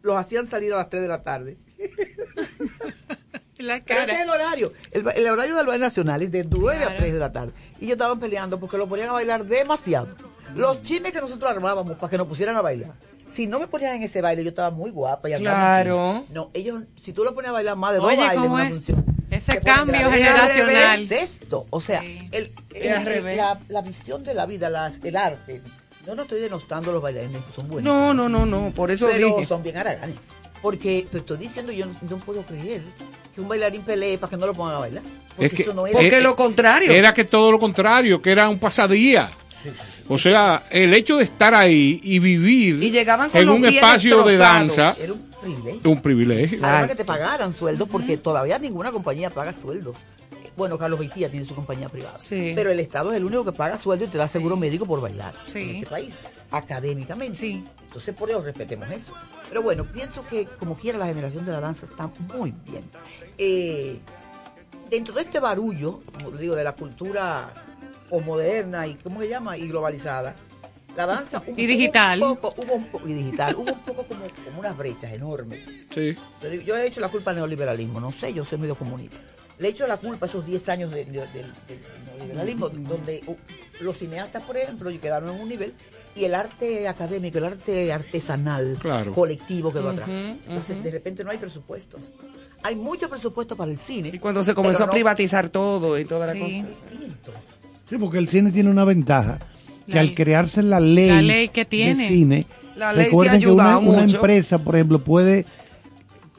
los 0.02 0.16
hacían 0.16 0.46
salir 0.46 0.72
a 0.74 0.76
las 0.76 0.90
3 0.90 1.02
de 1.02 1.08
la 1.08 1.22
tarde. 1.22 1.56
La 3.58 3.82
Pero 3.84 4.02
ese 4.02 4.12
es 4.12 4.18
cara. 4.18 4.22
el 4.22 4.30
horario. 4.30 4.72
El, 4.92 5.04
el 5.16 5.28
horario 5.28 5.56
del 5.56 5.66
Ballet 5.66 5.80
Nacional 5.80 6.22
es 6.22 6.30
de 6.30 6.44
9 6.44 6.76
a 6.76 6.80
Claro. 6.86 6.96
3 6.98 7.12
de 7.12 7.18
la 7.18 7.32
tarde. 7.32 7.52
Y 7.80 7.86
ellos 7.86 7.92
estaban 7.92 8.20
peleando 8.20 8.60
porque 8.60 8.78
lo 8.78 8.88
ponían 8.88 9.08
a 9.08 9.12
bailar 9.12 9.44
demasiado. 9.46 10.08
Los 10.54 10.80
chismes 10.82 11.12
que 11.12 11.20
nosotros 11.20 11.50
armábamos 11.50 11.96
para 11.96 12.08
que 12.08 12.16
nos 12.18 12.28
pusieran 12.28 12.54
a 12.56 12.62
bailar. 12.62 12.92
Si 13.26 13.46
no 13.48 13.58
me 13.58 13.66
ponían 13.66 13.96
en 13.96 14.04
ese 14.04 14.22
baile, 14.22 14.42
yo 14.44 14.50
estaba 14.50 14.70
muy 14.70 14.90
guapa 14.90 15.28
y 15.28 15.34
Claro. 15.34 16.24
No, 16.30 16.50
ellos, 16.54 16.84
si 16.96 17.12
tú 17.12 17.24
lo 17.24 17.34
ponías 17.34 17.50
a 17.50 17.54
bailar 17.54 17.76
más 17.76 17.92
de 17.92 17.98
dos 17.98 18.06
Oye, 18.06 18.16
bailes 18.16 18.36
en 18.36 18.42
¿cómo 18.42 18.54
una 18.54 18.64
es? 18.68 18.70
función. 18.74 19.04
Ese 19.30 19.60
cambio 19.60 20.08
generacional. 20.10 21.00
Es 21.02 21.10
esto. 21.12 21.66
O 21.70 21.80
sea, 21.80 22.00
Sí. 22.00 22.28
el, 22.30 22.52
el- 22.74 23.08
el- 23.08 23.36
la, 23.36 23.58
la 23.68 23.82
visión 23.82 24.22
de 24.24 24.34
la 24.34 24.46
vida, 24.46 24.70
las- 24.70 24.98
el 25.04 25.16
arte. 25.16 25.60
No, 26.06 26.14
no 26.14 26.22
estoy 26.22 26.40
denostando 26.40 26.90
a 26.90 26.94
los 26.94 27.02
bailarines, 27.02 27.42
son 27.54 27.68
buenos. 27.68 27.84
No, 27.84 28.14
no, 28.14 28.28
no, 28.30 28.46
no, 28.46 28.72
por 28.74 28.90
eso 28.90 29.08
Pero 29.10 29.26
dije. 29.26 29.44
son 29.44 29.62
bien 29.62 29.76
haraganes. 29.76 30.16
Porque 30.62 31.06
te 31.10 31.18
estoy 31.18 31.38
diciendo, 31.38 31.72
yo 31.72 31.86
no, 31.86 31.92
no 32.08 32.16
puedo 32.18 32.42
creer 32.42 32.82
que 33.34 33.40
un 33.40 33.48
bailarín 33.48 33.82
pelee 33.82 34.18
para 34.18 34.30
que 34.30 34.36
no 34.36 34.46
lo 34.46 34.54
pongan 34.54 34.74
a 34.76 34.78
bailar. 34.78 35.02
Porque 35.36 35.46
Es 35.46 35.52
que- 35.54 35.62
eso 35.62 35.74
no 35.74 35.86
es. 35.86 35.92
Porque 35.92 36.18
Eh, 36.18 36.20
lo 36.20 36.34
contrario. 36.34 36.90
Era 36.92 37.14
que 37.14 37.24
todo 37.24 37.52
lo 37.52 37.58
contrario, 37.58 38.20
que 38.20 38.30
era 38.32 38.48
un 38.48 38.58
pasadía. 38.58 39.30
O 40.08 40.16
sea, 40.18 40.62
el 40.70 40.94
hecho 40.94 41.18
de 41.18 41.24
estar 41.24 41.54
ahí 41.54 42.00
y 42.02 42.18
vivir 42.18 42.82
Y 42.82 42.90
llegaban 42.90 43.28
con 43.30 43.40
en 43.40 43.48
un 43.50 43.64
espacio 43.66 44.22
de 44.24 44.36
danza, 44.38 44.96
Era 44.98 45.12
un 45.12 45.20
privilegio. 45.40 45.90
un 45.90 46.00
privilegio. 46.02 46.58
Además 46.62 46.88
que 46.88 46.94
te 46.96 47.04
pagaran 47.04 47.52
sueldos, 47.52 47.88
porque 47.90 48.16
todavía 48.16 48.58
ninguna 48.58 48.90
compañía 48.90 49.30
paga 49.30 49.52
sueldos. 49.52 49.96
Bueno, 50.56 50.76
Carlos 50.78 50.98
Beitía 50.98 51.30
tiene 51.30 51.44
su 51.46 51.54
compañía 51.54 51.88
privada. 51.88 52.18
Sí. 52.18 52.52
Pero 52.56 52.72
el 52.72 52.80
Estado 52.80 53.12
es 53.12 53.18
el 53.18 53.24
único 53.24 53.44
que 53.44 53.52
paga 53.52 53.78
sueldo 53.78 54.06
y 54.06 54.08
te 54.08 54.18
da 54.18 54.26
seguro 54.26 54.56
médico 54.56 54.86
por 54.86 55.00
bailar 55.00 55.34
Sí. 55.46 55.58
en 55.60 55.76
este 55.76 55.86
país. 55.90 56.18
Académicamente. 56.50 57.62
Entonces, 57.84 58.14
por 58.14 58.30
eso 58.30 58.40
respetemos 58.42 58.90
eso. 58.90 59.12
Pero 59.48 59.62
bueno, 59.62 59.84
pienso 59.84 60.26
que 60.26 60.46
como 60.46 60.76
quiera 60.76 60.98
la 60.98 61.06
generación 61.06 61.44
de 61.46 61.52
la 61.52 61.60
danza 61.60 61.86
está 61.86 62.10
muy 62.34 62.52
bien. 62.66 62.84
Eh, 63.38 63.98
dentro 64.90 65.14
de 65.14 65.22
este 65.22 65.40
barullo, 65.40 66.00
como 66.14 66.30
digo, 66.36 66.54
de 66.54 66.64
la 66.64 66.72
cultura 66.72 67.52
o 68.10 68.20
moderna 68.20 68.86
y 68.86 68.94
cómo 68.94 69.20
se 69.20 69.28
llama 69.28 69.56
y 69.56 69.68
globalizada, 69.68 70.34
la 70.96 71.06
danza 71.06 71.42
un- 71.46 71.54
Y 71.58 71.66
digital. 71.66 72.20
hubo 72.22 72.30
un 72.32 72.36
poco, 72.38 72.62
hubo 72.62 72.74
un 72.74 72.84
po- 72.88 73.00
y 73.06 73.12
digital, 73.14 73.54
hubo 73.56 73.72
un 73.72 73.80
poco 73.80 74.02
como, 74.04 74.24
como 74.44 74.60
unas 74.60 74.76
brechas 74.76 75.12
enormes. 75.12 75.64
Sí. 75.94 76.16
Yo 76.42 76.50
digo, 76.50 76.62
Yo 76.64 76.76
he 76.76 76.86
hecho 76.86 77.00
la 77.00 77.08
culpa 77.08 77.30
al 77.30 77.36
neoliberalismo, 77.36 78.00
no 78.00 78.12
sé, 78.12 78.32
yo 78.34 78.44
soy 78.44 78.58
medio 78.58 78.76
comunista. 78.76 79.16
Le 79.58 79.68
he 79.68 79.70
hecho 79.70 79.86
la 79.86 79.96
culpa 79.96 80.26
a 80.26 80.28
esos 80.28 80.44
10 80.46 80.68
años 80.68 80.90
de- 80.92 81.04
de- 81.04 81.12
del- 81.12 81.30
del 81.66 81.80
neoliberalismo, 82.18 82.68
donde 82.68 83.22
uh, 83.26 83.36
los 83.80 83.96
cineastas, 83.98 84.42
por 84.42 84.56
ejemplo, 84.56 84.90
quedaron 85.00 85.34
en 85.34 85.40
un 85.40 85.48
nivel 85.48 85.74
y 86.18 86.24
el 86.24 86.34
arte 86.34 86.88
académico, 86.88 87.38
el 87.38 87.44
arte 87.44 87.92
artesanal, 87.92 88.78
Claro. 88.80 89.12
colectivo 89.12 89.72
que 89.72 89.80
va 89.80 89.92
atrás. 89.92 90.08
Entonces, 90.48 90.82
de 90.82 90.90
repente 90.90 91.22
no 91.24 91.30
hay 91.30 91.38
presupuestos. 91.38 92.00
Hay 92.62 92.74
mucho 92.74 93.08
presupuesto 93.08 93.54
para 93.56 93.70
el 93.70 93.78
cine. 93.78 94.10
Y 94.12 94.18
Cuando 94.18 94.42
se 94.42 94.52
comenzó 94.54 94.84
a 94.84 94.90
privatizar 94.90 95.48
todo 95.48 95.98
y 95.98 96.04
toda 96.04 96.26
la 96.26 96.38
cosa. 96.38 96.64
Sí, 97.88 97.96
porque 97.98 98.18
el 98.18 98.28
cine 98.28 98.50
tiene 98.50 98.68
una 98.70 98.84
ventaja, 98.84 99.38
que 99.86 99.94
La- 99.94 100.00
al 100.00 100.14
crearse 100.14 100.62
la 100.62 100.80
ley, 100.80 101.08
la 101.08 101.22
ley 101.22 101.48
que 101.50 101.64
tiene. 101.64 102.02
de 102.02 102.08
cine, 102.08 102.46
La 102.76 102.92
ley 102.92 103.04
recuerden 103.06 103.40
que 103.40 103.50
una, 103.50 103.78
empresa, 104.02 104.58
por 104.58 104.74
ejemplo, 104.74 105.02
puede 105.02 105.46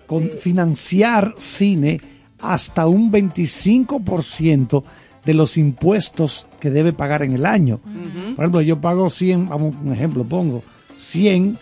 con- 0.05 0.29
financiar 0.29 1.33
cine 1.37 1.99
hasta 2.39 2.85
un 2.87 3.11
25% 3.11 4.83
de 5.29 5.35
los 5.35 5.57
impuestos 5.57 6.47
que 6.59 6.71
debe 6.71 6.91
pagar 6.91 7.21
en 7.21 7.33
el 7.33 7.45
año. 7.45 7.79
Por 8.35 8.43
ejemplo, 8.45 8.61
yo 8.61 8.81
pago 8.81 9.11
100, 9.11 9.47
vamos, 9.47 9.75
un 9.79 9.93
ejemplo 9.93 10.23
pongo, 10.23 10.63
100, 10.97 11.59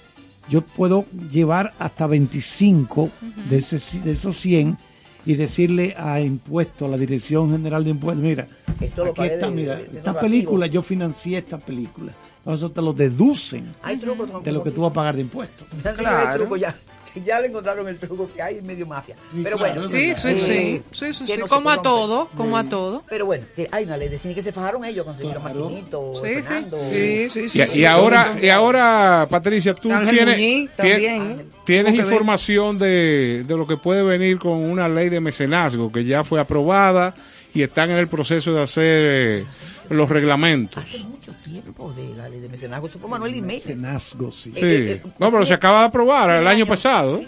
yo 0.47 0.61
puedo 0.61 1.03
llevar 1.29 1.73
hasta 1.77 2.07
25 2.07 3.09
de, 3.49 3.57
ese, 3.57 3.75
ci- 3.75 4.01
de 4.03 4.13
esos 4.13 4.39
100 4.39 4.77
y 5.25 5.33
decirle 5.35 5.93
a 5.97 6.21
impuesto, 6.21 6.85
a 6.85 6.87
la 6.87 6.95
Dirección 6.97 7.51
General 7.51 7.83
de 7.83 7.89
Impuestos, 7.89 8.23
mira, 8.23 8.47
Esto 8.79 9.03
aquí 9.03 9.11
pagué 9.17 9.33
está, 9.33 9.47
de- 9.49 9.51
mira, 9.55 9.75
de- 9.75 9.83
de 9.87 9.97
esta 9.97 10.17
película, 10.21 10.67
yo 10.67 10.81
financié 10.81 11.39
esta 11.39 11.57
película. 11.57 12.13
Entonces 12.37 12.73
te 12.73 12.81
lo 12.81 12.93
deducen 12.93 13.65
Hay 13.83 13.97
de 14.45 14.51
lo 14.53 14.63
que 14.63 14.71
tú 14.71 14.79
vas 14.83 14.91
a 14.91 14.93
pagar 14.93 15.15
de 15.17 15.23
impuestos. 15.23 15.67
Hay 15.83 16.37
truco, 16.37 16.55
ya, 16.55 16.73
ya 17.21 17.39
le 17.39 17.47
encontraron 17.47 17.87
el 17.87 17.97
truco 17.97 18.29
que 18.33 18.41
hay 18.41 18.57
en 18.57 18.65
medio 18.67 18.85
mafia. 18.87 19.15
Pero 19.43 19.57
claro, 19.57 19.81
bueno, 19.81 19.87
Sí, 19.89 20.13
sí, 20.15 20.27
eh, 20.29 20.83
sí. 20.91 21.13
Sí, 21.13 21.25
sí, 21.25 21.33
no 21.37 21.47
Como 21.47 21.69
a 21.69 21.81
todo, 21.81 22.27
como 22.35 22.57
a 22.57 22.63
todo. 22.63 23.03
Pero 23.09 23.25
bueno, 23.25 23.45
que 23.55 23.67
hay 23.71 23.85
una 23.85 23.97
ley 23.97 24.09
de 24.09 24.17
cine 24.19 24.35
que 24.35 24.41
se 24.41 24.51
fajaron 24.51 24.83
ellos, 24.85 25.05
consiguieron 25.05 25.43
Massimito, 25.43 26.13
Sí, 26.15 26.27
sí. 26.27 26.33
Fernando. 26.43 26.77
Sí, 26.91 27.29
sí, 27.29 27.49
sí. 27.49 27.79
Y, 27.79 27.85
ahora, 27.85 28.35
y 28.41 28.49
ahora, 28.49 29.27
Patricia, 29.29 29.73
tú 29.73 29.91
Ángel 29.91 30.15
tienes, 30.15 30.35
Muñiz 30.35 30.69
tie- 30.71 30.75
también. 30.75 31.49
tienes 31.65 31.95
información 31.95 32.77
de, 32.77 33.43
de 33.45 33.57
lo 33.57 33.65
que 33.67 33.77
puede 33.77 34.03
venir 34.03 34.39
con 34.39 34.53
una 34.63 34.87
ley 34.89 35.09
de 35.09 35.19
mecenazgo 35.19 35.91
que 35.91 36.05
ya 36.05 36.23
fue 36.23 36.39
aprobada 36.39 37.13
y 37.57 37.63
están 37.63 37.89
en 37.91 37.97
el 37.97 38.07
proceso 38.07 38.53
de 38.53 38.61
hacer 38.61 39.01
eh, 39.41 39.45
los 39.89 40.09
reglamentos. 40.09 40.81
Hace 40.83 40.99
mucho 40.99 41.33
tiempo 41.43 41.91
de 41.93 42.13
la 42.15 42.29
ley 42.29 42.39
de 42.39 42.49
mecenazgo, 42.49 42.87
fue 42.87 43.09
Manuel 43.09 43.33
Jiménez. 43.33 43.65
Mecenazgo, 43.67 44.31
sí. 44.31 44.51
Sí. 44.53 44.59
Eh, 44.59 44.91
eh, 44.91 45.01
no, 45.19 45.31
pero 45.31 45.45
se 45.45 45.53
acaba 45.53 45.81
de 45.81 45.85
aprobar 45.87 46.29
el 46.41 46.47
año 46.47 46.65
pasado. 46.65 47.17
sí. 47.17 47.27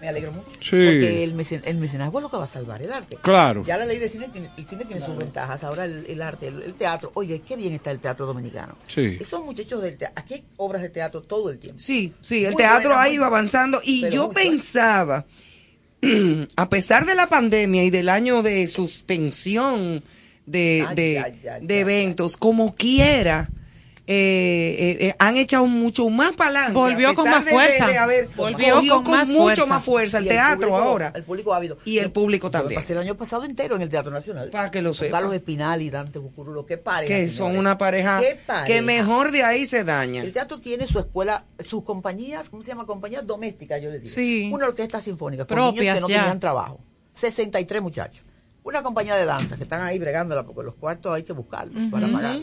Me 0.00 0.06
alegro 0.08 0.30
mucho. 0.30 0.46
Sí. 0.60 0.70
Porque 0.70 1.24
el, 1.24 1.34
mecen- 1.34 1.62
el 1.64 1.76
mecenazgo 1.78 2.20
es 2.20 2.22
lo 2.22 2.30
que 2.30 2.36
va 2.36 2.44
a 2.44 2.46
salvar 2.46 2.80
el 2.80 2.92
arte. 2.92 3.18
Claro. 3.20 3.64
Ya 3.64 3.76
la 3.76 3.84
ley 3.84 3.98
de 3.98 4.08
cine 4.08 4.28
tiene, 4.28 4.48
el 4.56 4.64
cine 4.64 4.84
tiene 4.84 5.04
sus 5.04 5.16
ventajas. 5.16 5.64
Ahora 5.64 5.86
el, 5.86 6.06
el 6.06 6.22
arte, 6.22 6.46
el, 6.46 6.62
el 6.62 6.74
teatro. 6.74 7.10
Oye, 7.14 7.40
qué 7.40 7.56
bien 7.56 7.74
está 7.74 7.90
el 7.90 7.98
teatro 7.98 8.24
dominicano. 8.24 8.76
Sí. 8.86 9.16
Esos 9.18 9.44
muchachos 9.44 9.82
del 9.82 9.96
teatro. 9.98 10.22
Aquí 10.22 10.34
hay 10.34 10.44
obras 10.56 10.82
de 10.82 10.90
teatro 10.90 11.22
todo 11.22 11.50
el 11.50 11.58
tiempo. 11.58 11.80
Sí, 11.80 12.14
sí, 12.20 12.44
el 12.44 12.52
Muy 12.52 12.58
teatro 12.62 12.90
buena, 12.90 13.02
ha 13.02 13.08
ido 13.08 13.24
avanzando 13.24 13.80
y 13.82 14.08
yo 14.08 14.28
mucho, 14.28 14.38
¿eh? 14.38 14.44
a 16.56 16.68
pesar 16.68 17.06
de 17.06 17.14
la 17.14 17.28
pandemia 17.28 17.84
y 17.84 17.90
del 17.90 18.08
año 18.08 18.42
de 18.42 18.66
suspensión 18.66 20.04
de, 20.46 20.84
Ay, 20.88 20.94
de, 20.94 21.18
ay, 21.18 21.32
ay, 21.50 21.66
de 21.66 21.74
ay, 21.74 21.80
eventos, 21.80 22.36
como 22.36 22.72
quiera, 22.72 23.48
eh, 24.10 24.76
eh, 24.78 25.06
eh, 25.08 25.14
han 25.18 25.36
echado 25.36 25.66
mucho 25.66 26.08
más 26.08 26.32
para 26.32 26.48
adelante. 26.50 26.78
Volvió 26.78 27.12
con 27.14 27.28
más 27.30 27.44
de- 27.44 27.50
fuerza. 27.50 27.86
de 27.86 27.98
haber- 27.98 28.28
Volvió 28.34 28.80
con 29.04 29.10
más 29.16 29.28
mucho 29.28 29.42
fuerza. 29.42 29.66
más 29.66 29.84
fuerza 29.84 30.18
el 30.18 30.28
teatro 30.28 30.68
público- 30.70 30.76
ahora. 30.88 31.12
El 31.14 31.24
público 31.24 31.52
ávido. 31.54 31.76
Y 31.84 31.98
el 31.98 32.10
público 32.10 32.50
también. 32.50 32.80
pasé 32.80 32.94
el 32.94 33.00
año 33.00 33.16
pasado 33.18 33.44
entero 33.44 33.76
en 33.76 33.82
el 33.82 33.90
Teatro 33.90 34.10
Nacional. 34.10 34.48
Para 34.48 34.70
que 34.70 34.80
lo 34.80 34.94
sepa. 34.94 35.18
Carlos 35.18 35.34
Espinal 35.34 35.82
y 35.82 35.90
Dante 35.90 36.18
Cucurulo. 36.20 36.64
Qué 36.64 36.78
pareja. 36.78 37.06
Que 37.14 37.26
son 37.28 37.36
señores. 37.36 37.60
una 37.60 37.76
pareja 37.76 38.20
Qué 38.20 38.38
pareja. 38.46 38.64
que 38.66 38.80
mejor 38.80 39.30
de 39.30 39.42
ahí 39.42 39.66
se 39.66 39.84
daña. 39.84 40.22
El 40.22 40.32
teatro 40.32 40.58
tiene 40.58 40.86
su 40.86 40.98
escuela, 40.98 41.44
sus 41.62 41.84
compañías, 41.84 42.48
¿cómo 42.48 42.62
se 42.62 42.68
llama? 42.70 42.86
Compañías 42.86 43.26
domésticas, 43.26 43.82
yo 43.82 43.90
les 43.90 44.02
digo. 44.04 44.14
Sí. 44.14 44.48
Una 44.50 44.68
orquesta 44.68 45.02
sinfónica, 45.02 45.44
con 45.44 45.54
Propias 45.54 45.82
niños 45.82 45.94
que 45.96 46.00
no 46.00 46.08
ya. 46.08 46.16
tenían 46.20 46.40
trabajo. 46.40 46.80
63 47.12 47.82
muchachos. 47.82 48.24
Una 48.68 48.82
compañía 48.82 49.14
de 49.16 49.24
danza 49.24 49.56
que 49.56 49.62
están 49.62 49.80
ahí 49.82 49.98
bregándola 49.98 50.44
porque 50.44 50.62
los 50.62 50.74
cuartos 50.74 51.14
hay 51.14 51.22
que 51.22 51.32
buscarlos 51.32 51.90
para 51.90 52.06
pagar. 52.12 52.36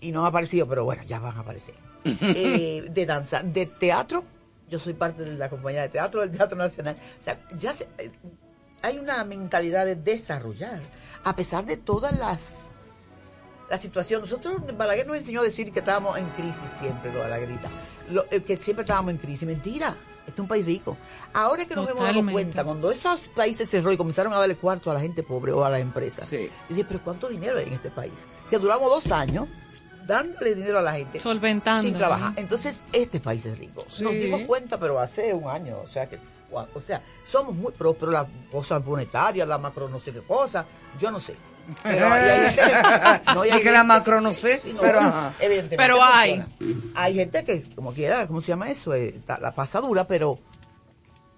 Y 0.00 0.10
no 0.10 0.20
han 0.22 0.26
aparecido, 0.26 0.66
pero 0.66 0.84
bueno, 0.84 1.02
ya 1.04 1.20
van 1.20 1.36
a 1.36 1.40
aparecer. 1.40 1.74
Eh, 2.04 2.88
de 2.90 3.06
danza, 3.06 3.42
de 3.44 3.66
teatro, 3.66 4.24
yo 4.68 4.78
soy 4.80 4.94
parte 4.94 5.22
de 5.22 5.38
la 5.38 5.48
compañía 5.48 5.82
de 5.82 5.88
teatro 5.88 6.20
del 6.20 6.30
Teatro 6.32 6.56
Nacional. 6.58 6.96
O 7.18 7.22
sea, 7.22 7.38
ya 7.54 7.72
se- 7.74 7.86
eh, 7.98 8.10
hay 8.82 8.98
una 8.98 9.22
mentalidad 9.24 9.86
de 9.86 9.94
desarrollar, 9.94 10.80
a 11.22 11.36
pesar 11.36 11.64
de 11.64 11.76
todas 11.76 12.18
las 12.18 12.54
la 13.70 13.78
situación. 13.78 14.20
Nosotros, 14.22 14.56
Balaguer 14.76 15.06
nos 15.06 15.16
enseñó 15.16 15.40
a 15.40 15.44
decir 15.44 15.72
que 15.72 15.78
estábamos 15.78 16.18
en 16.18 16.28
crisis 16.30 16.60
siempre, 16.80 17.12
lo 17.12 17.22
de 17.22 17.28
la 17.28 17.38
grita. 17.38 17.68
Lo- 18.10 18.24
eh, 18.32 18.42
que 18.42 18.56
siempre 18.56 18.82
estábamos 18.82 19.12
en 19.12 19.18
crisis. 19.18 19.46
Mentira. 19.46 19.94
Este 20.26 20.32
es 20.34 20.38
un 20.40 20.48
país 20.48 20.64
rico. 20.66 20.96
Ahora 21.32 21.66
que 21.66 21.74
nos 21.74 21.88
hemos 21.90 22.02
dado 22.04 22.24
cuenta, 22.30 22.64
cuando 22.64 22.90
esos 22.92 23.28
países 23.30 23.68
cerró 23.68 23.92
y 23.92 23.96
comenzaron 23.96 24.32
a 24.32 24.38
darle 24.38 24.56
cuarto 24.56 24.90
a 24.90 24.94
la 24.94 25.00
gente 25.00 25.22
pobre 25.22 25.52
o 25.52 25.64
a 25.64 25.70
las 25.70 25.80
empresas, 25.80 26.26
Sí. 26.26 26.48
yo 26.68 26.76
dije, 26.76 26.84
pero 26.86 27.00
¿cuánto 27.02 27.28
dinero 27.28 27.58
hay 27.58 27.64
en 27.66 27.72
este 27.72 27.90
país? 27.90 28.12
Que 28.48 28.58
duramos 28.58 28.88
dos 28.88 29.10
años 29.12 29.48
dándole 30.06 30.54
dinero 30.54 30.78
a 30.78 30.82
la 30.82 30.92
gente 30.94 31.18
Solventando. 31.20 31.82
sin 31.82 31.96
trabajar. 31.96 32.32
Entonces, 32.36 32.82
este 32.92 33.20
país 33.20 33.44
es 33.46 33.58
rico. 33.58 33.84
Sí. 33.88 34.02
Nos 34.02 34.12
dimos 34.12 34.42
cuenta, 34.42 34.78
pero 34.78 34.98
hace 34.98 35.32
un 35.34 35.48
año, 35.48 35.78
o 35.80 35.86
sea 35.88 36.08
que 36.08 36.18
o 36.54 36.80
sea, 36.82 37.02
somos 37.24 37.54
muy 37.56 37.72
prósperos, 37.72 38.12
la 38.12 38.26
cosa 38.50 38.78
monetaria, 38.78 39.46
la 39.46 39.56
macro 39.56 39.88
no 39.88 39.98
sé 39.98 40.12
qué 40.12 40.20
cosa, 40.20 40.66
yo 41.00 41.10
no 41.10 41.18
sé. 41.18 41.34
Pero 41.82 42.06
hay, 42.08 42.22
hay 42.28 43.20
no, 43.34 43.44
y 43.44 43.50
hay 43.50 43.62
que 43.62 43.70
la 43.70 43.84
macro 43.84 44.20
no 44.20 44.32
sé, 44.32 44.58
Sí, 44.58 44.72
no, 44.72 44.80
pero 44.80 44.98
ajá. 45.00 45.32
evidentemente 45.40 45.76
Pero 45.76 45.96
funciona. 45.98 46.48
Hay 46.94 47.14
gente 47.14 47.44
que, 47.44 47.62
como 47.74 47.92
quiera, 47.92 48.26
¿cómo 48.26 48.40
se 48.40 48.48
llama 48.48 48.70
eso? 48.70 48.94
Eh, 48.94 49.20
la 49.40 49.52
pasa 49.54 49.80
dura, 49.80 50.06
pero, 50.06 50.38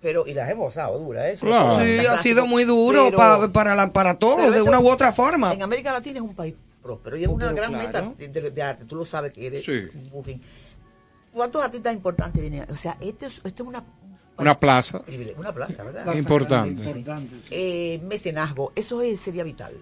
pero, 0.01 0.27
y 0.27 0.35
las 0.35 0.51
hemos 0.51 0.75
pasado 0.75 0.99
dura, 0.99 1.29
¿eh? 1.29 1.33
Eso 1.35 1.47
Claro. 1.47 1.81
es 1.81 1.87
Sí, 1.87 1.95
clásico. 2.05 2.13
ha 2.13 2.23
sido 2.23 2.47
muy 2.47 2.65
duro 2.65 3.05
Pero- 3.07 3.17
pa- 3.17 3.49
para, 3.53 3.75
la, 3.75 3.93
para 3.93 4.15
todos, 4.19 4.53
de 4.53 4.63
una 4.63 4.81
u 4.81 4.89
otra 4.89 5.13
forma. 5.13 5.53
En 5.53 5.63
América 5.63 5.93
Latina 5.93 6.19
es 6.19 6.25
un 6.25 6.35
país 6.35 6.55
próspero 6.83 7.17
y 7.17 7.23
es 7.23 7.29
una 7.29 7.53
gran 7.53 7.73
claro. 7.73 8.15
meta 8.19 8.31
de, 8.41 8.51
de 8.51 8.63
arte. 8.63 8.85
Tú 8.85 8.97
lo 8.97 9.05
sabes 9.05 9.33
que 9.33 9.47
eres 9.47 9.65
Sí. 9.65 9.85
un 9.95 10.11
booking. 10.11 10.41
¿Cuántos 11.33 11.65
artistas 11.65 11.95
importantes 11.95 12.41
vienen? 12.41 12.67
O 12.71 12.77
sea, 12.77 12.97
este 13.01 13.27
es, 13.27 13.41
este 13.45 13.63
es 13.63 13.69
una, 13.69 13.83
Una 14.37 14.57
plaza. 14.57 15.03
una 15.37 15.53
plaza, 15.53 15.83
¿verdad? 15.85 16.05
Plaza 16.05 16.19
Importante. 16.19 16.83
Importante, 16.85 17.37
sí. 17.41 17.49
Eh, 17.51 18.01
mecenazgo, 18.05 18.73
eso 18.77 19.01
es- 19.01 19.21
sería 19.21 19.43
vital. 19.45 19.73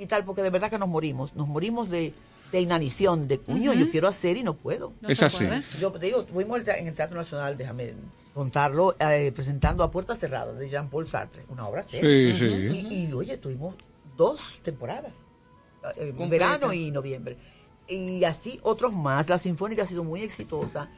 Vital 0.00 0.24
porque 0.24 0.42
de 0.42 0.50
verdad 0.50 0.70
que 0.70 0.78
nos 0.78 0.88
morimos. 0.88 1.34
Nos 1.36 1.46
morimos 1.46 1.90
de, 1.90 2.12
de 2.50 2.60
inanición, 2.60 3.28
de 3.28 3.38
cuño, 3.38 3.72
yo 3.74 3.90
quiero 3.90 4.08
hacer 4.08 4.36
y 4.36 4.42
no 4.42 4.54
puedo. 4.54 4.94
No 5.00 5.08
Es 5.08 5.22
así. 5.22 5.44
puede. 5.46 5.62
Yo 5.78 5.92
te 5.92 6.06
digo, 6.06 6.26
fuimos 6.32 6.66
en 6.66 6.88
el 6.88 6.94
Teatro 6.94 7.16
Nacional, 7.16 7.56
déjame 7.56 7.94
contarlo, 8.34 8.96
eh, 8.98 9.30
presentando 9.34 9.84
a 9.84 9.90
Puertas 9.90 10.18
Cerradas 10.18 10.58
de 10.58 10.68
Jean-Paul 10.68 11.06
Sartre, 11.06 11.44
una 11.48 11.68
obra 11.68 11.82
seria. 11.82 12.34
Sí, 12.34 12.38
sí. 12.38 12.86
Y, 12.90 13.04
y, 13.08 13.12
oye, 13.12 13.36
tuvimos 13.36 13.74
dos 14.16 14.58
temporadas, 14.62 15.12
eh, 15.96 16.12
verano 16.28 16.72
y 16.72 16.90
noviembre. 16.90 17.36
Y 17.86 18.24
así 18.24 18.58
otros 18.62 18.94
más. 18.94 19.28
La 19.28 19.36
Sinfónica 19.36 19.82
ha 19.82 19.86
sido 19.86 20.04
muy 20.04 20.22
exitosa. 20.22 20.88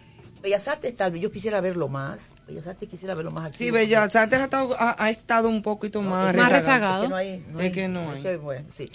Bellas 0.42 0.66
Artes 0.68 0.96
tal 0.96 1.12
vez 1.12 1.22
yo 1.22 1.30
quisiera 1.30 1.60
verlo 1.60 1.88
más. 1.88 2.32
Bellas 2.46 2.66
Artes 2.66 2.88
quisiera 2.88 3.14
verlo 3.14 3.30
más 3.30 3.44
Sí, 3.44 3.64
activo. 3.68 3.74
Bellas 3.76 4.16
Artes 4.16 4.40
ha 4.40 4.44
estado, 4.44 4.74
ha, 4.78 4.96
ha 5.02 5.10
estado 5.10 5.48
un 5.48 5.62
poquito 5.62 6.02
más, 6.02 6.34
Más 6.34 6.50
rezagado. 6.50 7.04
Es 7.04 7.08
que 7.08 7.10
no 7.10 7.16
hay, 7.16 7.38
no 8.18 8.42
no 8.42 8.64
sí. 8.74 8.90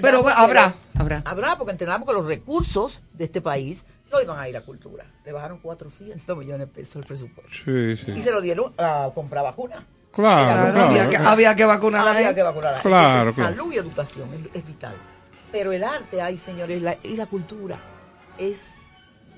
Pero 0.00 0.26
habrá, 0.28 0.74
habrá. 0.96 1.22
Habrá, 1.26 1.56
porque 1.58 1.72
entendamos 1.72 2.08
que 2.08 2.14
los 2.14 2.24
recursos 2.26 3.02
de 3.12 3.24
este 3.24 3.40
país 3.42 3.84
no 4.10 4.20
iban 4.22 4.38
a 4.38 4.48
ir 4.48 4.56
a 4.56 4.62
cultura. 4.62 5.04
Le 5.26 5.32
bajaron 5.32 5.58
400 5.58 6.36
millones 6.38 6.60
de 6.60 6.66
pesos 6.68 6.96
el 6.96 7.04
presupuesto. 7.04 7.52
Sí, 7.64 7.70
Y 8.10 8.14
sí. 8.16 8.22
se 8.22 8.30
lo 8.30 8.40
dieron 8.40 8.72
a 8.78 9.10
comprar 9.14 9.44
vacunas. 9.44 9.82
Claro, 10.10 10.80
había, 10.84 11.08
que, 11.10 11.16
había 11.18 11.54
que 11.54 11.64
vacunar 11.66 12.00
a 12.00 12.04
la 12.04 12.10
Había 12.12 12.26
gente. 12.28 12.40
que 12.40 12.42
vacunar 12.44 12.68
a 12.68 12.76
la 12.76 12.78
gente. 12.82 12.88
Claro, 12.88 13.34
claro. 13.34 13.54
Salud 13.56 13.72
y 13.72 13.76
educación 13.76 14.28
es, 14.32 14.56
es 14.62 14.66
vital. 14.66 14.94
Pero 15.52 15.72
el 15.72 15.84
arte, 15.84 16.22
ay 16.22 16.38
señores, 16.38 16.80
la- 16.80 16.96
y 17.02 17.16
la 17.16 17.26
cultura 17.26 17.78
es, 18.38 18.87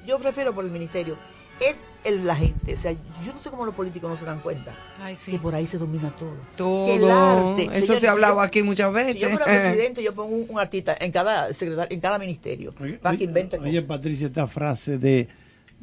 yo 0.06 0.18
prefiero 0.18 0.55
por 0.55 0.64
el 0.64 0.70
ministerio, 0.70 1.16
es 1.60 1.77
el, 2.05 2.27
la 2.27 2.35
gente. 2.35 2.74
O 2.74 2.77
sea, 2.77 2.93
yo 2.93 3.32
no 3.32 3.39
sé 3.39 3.51
cómo 3.51 3.66
los 3.66 3.74
políticos 3.74 4.10
no 4.10 4.16
se 4.16 4.24
dan 4.24 4.40
cuenta 4.40 4.74
Ay, 5.01 5.16
sí. 5.16 5.32
que 5.32 5.39
por 5.39 5.55
ahí 5.55 5.66
se 5.66 5.78
domina 5.78 6.10
todo. 6.16 6.36
Todo. 6.56 6.86
Que 6.86 6.94
el 6.97 7.10
arte, 7.10 7.78
Eso 7.78 7.98
se 7.98 8.09
ha 8.09 8.12
hablado 8.12 8.40
aquí 8.40 8.62
muchas 8.62 8.93
veces. 8.93 9.14
Si 9.14 9.20
yo 9.20 9.28
fuera 9.28 9.44
presidente, 9.44 10.02
yo 10.02 10.14
pongo 10.14 10.35
un, 10.35 10.47
un 10.48 10.59
artista 10.59 10.97
en 10.98 11.12
cada 11.12 11.52
secretario, 11.52 11.94
en 11.94 12.01
cada 12.01 12.18
ministerio, 12.18 12.74
Oye, 12.81 12.94
para 12.94 13.16
que 13.16 13.24
oye, 13.24 13.31
invente 13.31 13.59
oye, 13.59 13.72
cosas. 13.72 13.89
Patricia, 13.89 14.27
esta 14.28 14.47
frase 14.47 14.98
de 14.98 15.28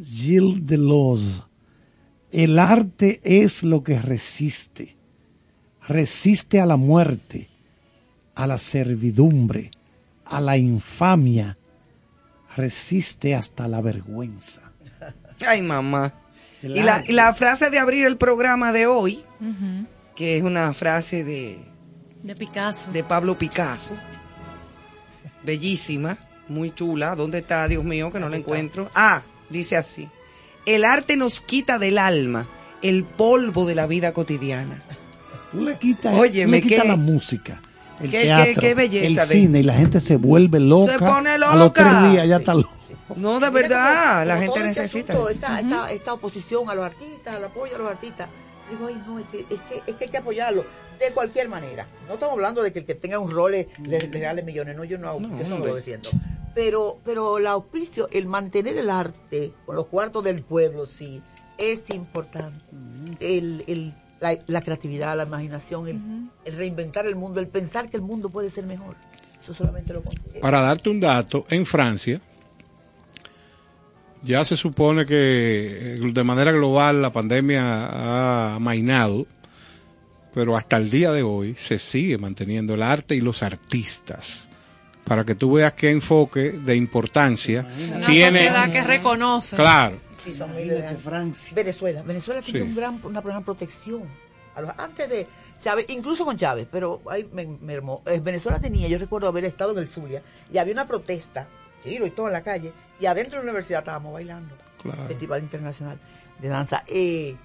Gilles 0.04 0.66
Deleuze. 0.66 1.44
El 2.32 2.60
arte 2.60 3.22
es 3.24 3.64
lo 3.64 3.84
que 3.84 4.00
resiste. 4.00 4.96
Resiste 5.88 6.60
a 6.60 6.66
la 6.66 6.76
muerte, 6.76 7.48
a 8.36 8.46
la 8.48 8.58
servidumbre, 8.58 9.72
a 10.26 10.42
la 10.42 10.58
infamia. 10.58 11.58
Resiste 12.58 13.36
hasta 13.36 13.68
la 13.68 13.80
vergüenza. 13.82 14.62
Ay, 15.48 15.62
mamá. 15.62 16.14
Y 16.64 16.68
la, 16.82 17.04
y 17.08 17.14
la 17.14 17.34
frase 17.36 17.70
de 17.70 17.78
abrir 17.80 18.06
el 18.06 18.18
programa 18.18 18.72
de 18.72 18.88
hoy, 18.88 19.24
que 20.16 20.38
es 20.38 20.44
una 20.44 20.74
frase 20.74 21.24
de, 21.24 21.60
De 22.24 22.36
Picasso. 22.36 22.92
de 22.92 23.04
Pablo 23.04 23.38
Picasso, 23.38 23.94
bellísima, 25.44 26.18
muy 26.48 26.72
chula. 26.74 27.16
¿Dónde 27.16 27.40
está, 27.40 27.68
Dios 27.68 27.84
mío, 27.84 28.12
que 28.12 28.20
no 28.20 28.30
la 28.30 28.38
encuentro? 28.38 28.90
Ah, 28.96 29.22
dice 29.50 29.78
así. 29.78 30.10
El 30.66 30.84
arte 30.84 31.16
nos 31.16 31.42
quita 31.42 31.78
del 31.80 31.98
alma 31.98 32.48
el 32.82 33.04
polvo 33.04 33.66
de 33.66 33.76
la 33.76 33.88
vida 33.88 34.14
cotidiana. 34.14 34.82
Tú 35.52 35.62
le 35.64 35.78
quitas, 35.78 36.14
Oye, 36.16 36.44
tú 36.44 36.50
me 36.50 36.58
le 36.58 36.64
quitas 36.64 36.82
qué- 36.84 36.88
la 36.90 36.96
música, 36.96 37.62
el 38.00 38.10
qué- 38.10 38.18
qué- 38.20 38.24
teatro, 38.24 38.62
qué 38.62 38.74
belleza 38.76 39.08
el 39.24 39.30
de- 39.30 39.34
cine 39.36 39.60
y 39.60 39.64
la 39.64 39.74
gente 39.74 40.02
se 40.02 40.18
vuelve 40.18 40.60
loca. 40.60 40.94
Se 40.94 41.00
pone 41.00 41.30
A 41.32 41.38
los 41.38 41.56
loca. 41.56 41.84
tres 42.02 42.12
días 42.12 42.28
ya 42.28 42.38
está 42.38 42.54
loca. 42.54 42.70
No, 43.16 43.40
de 43.40 43.50
verdad, 43.50 44.14
como- 44.16 44.26
la 44.26 44.38
gente 44.38 44.60
este 44.60 44.68
necesita 44.82 45.14
asunto, 45.14 45.30
esta, 45.30 45.60
esta, 45.60 45.92
esta 45.92 46.14
oposición 46.14 46.70
a 46.70 46.76
los 46.76 46.86
artistas, 46.86 47.36
al 47.36 47.44
apoyo 47.46 47.76
a 47.76 47.80
los 47.80 47.90
artistas. 47.90 48.28
Digo, 48.70 48.88
ay, 48.88 49.02
no, 49.08 49.18
es 49.20 49.26
que, 49.28 49.40
es 49.50 49.62
que, 49.62 49.82
es 49.92 49.96
que 49.96 50.04
hay 50.06 50.10
que 50.10 50.18
apoyarlo 50.18 50.66
de 51.00 51.12
cualquier 51.14 51.48
manera. 51.48 51.88
No 52.08 52.16
estamos 52.16 52.34
hablando 52.34 52.62
de 52.64 52.74
que 52.74 52.80
el 52.80 52.86
que 52.86 52.96
tenga 52.96 53.18
un 53.18 53.32
rol 53.32 53.54
de, 53.54 53.70
de 53.80 54.00
regalarle 54.00 54.44
millones, 54.44 54.76
no, 54.76 54.84
yo 54.84 54.98
no, 54.98 55.20
yo 55.22 55.38
eso 55.40 55.58
no 55.58 55.66
lo 55.66 55.76
defiendo. 55.76 56.10
Pero, 56.54 57.00
pero 57.06 57.40
la 57.40 57.52
auspicio, 57.52 58.10
el 58.12 58.26
mantener 58.28 58.78
el 58.78 58.90
arte 58.90 59.54
con 59.66 59.76
los 59.76 59.86
cuartos 59.88 60.24
del 60.24 60.44
pueblo, 60.44 60.86
sí, 60.86 61.22
es 61.58 61.90
importante. 61.92 62.64
El, 63.20 63.64
el, 63.68 63.94
la, 64.20 64.38
la 64.48 64.62
creatividad, 64.62 65.16
la 65.18 65.24
imaginación, 65.24 65.88
el, 65.88 66.00
el 66.46 66.58
reinventar 66.58 67.06
el 67.06 67.16
mundo, 67.16 67.40
el 67.40 67.48
pensar 67.48 67.90
que 67.90 67.98
el 67.98 68.04
mundo 68.04 68.30
puede 68.30 68.50
ser 68.50 68.66
mejor. 68.66 68.96
Eso 69.42 69.54
solamente 69.54 69.94
lo 69.94 70.02
consigue. 70.04 70.40
Para 70.40 70.62
darte 70.62 70.90
un 70.90 71.00
dato, 71.00 71.46
en 71.50 71.66
Francia 71.66 72.20
ya 74.24 74.44
se 74.44 74.58
supone 74.58 75.06
que 75.06 75.96
eh, 75.96 76.12
de 76.12 76.24
manera 76.24 76.52
global 76.52 77.02
la 77.02 77.12
pandemia 77.12 77.62
ha 77.86 78.56
amainado, 78.56 79.26
pero 80.34 80.58
hasta 80.58 80.78
el 80.78 80.90
día 80.90 81.12
de 81.12 81.24
hoy 81.24 81.56
se 81.56 81.78
sigue 81.80 82.18
manteniendo 82.18 82.74
el 82.74 82.82
arte 82.82 83.16
y 83.16 83.22
los 83.22 83.44
artistas. 83.44 84.50
Para 85.06 85.24
que 85.24 85.36
tú 85.36 85.54
veas 85.54 85.72
qué 85.74 85.90
enfoque 85.92 86.52
de 86.52 86.76
importancia 86.76 87.66
Una 87.96 88.06
tiene. 88.08 88.32
sociedad 88.32 88.70
que 88.70 88.84
reconoce. 88.84 89.56
Claro. 89.56 89.98
Sí, 90.32 90.38
son 90.38 90.56
miles 90.56 90.82
de 90.82 90.88
años. 90.88 91.04
Venezuela, 91.54 92.02
Venezuela 92.04 92.42
tiene 92.42 92.60
Sí. 92.62 92.66
un 92.68 92.76
gran, 92.76 93.00
una 93.04 93.22
gran 93.22 93.44
protección. 93.44 94.04
A 94.56 94.62
los- 94.62 94.72
antes 94.78 95.08
de 95.10 95.28
Chávez, 95.60 95.86
incluso 95.90 96.26
con 96.26 96.36
Chávez, 96.36 96.68
pero 96.72 97.02
ahí 97.10 97.30
me, 97.32 97.46
me 97.46 97.74
hermó. 97.74 98.02
Eh, 98.08 98.20
Venezuela 98.24 98.60
tenía, 98.60 98.88
yo 98.88 98.98
recuerdo 98.98 99.28
haber 99.28 99.46
estado 99.46 99.72
en 99.74 99.78
el 99.80 99.88
Zulia 99.88 100.24
y 100.52 100.58
había 100.58 100.74
una 100.74 100.88
protesta, 100.88 101.48
tiro 101.84 102.06
y 102.08 102.12
todo 102.12 102.28
en 102.28 102.34
la 102.34 102.42
calle, 102.44 102.74
y 103.00 103.06
adentro 103.06 103.34
de 103.40 103.46
la 103.46 103.52
universidad 103.52 103.80
estábamos 103.80 104.14
bailando. 104.14 104.56
Claro. 104.82 105.04
Festival 105.08 105.42
Internacional 105.44 106.00
de 106.40 106.48
Danza. 106.48 106.84
Eh, 106.88 107.36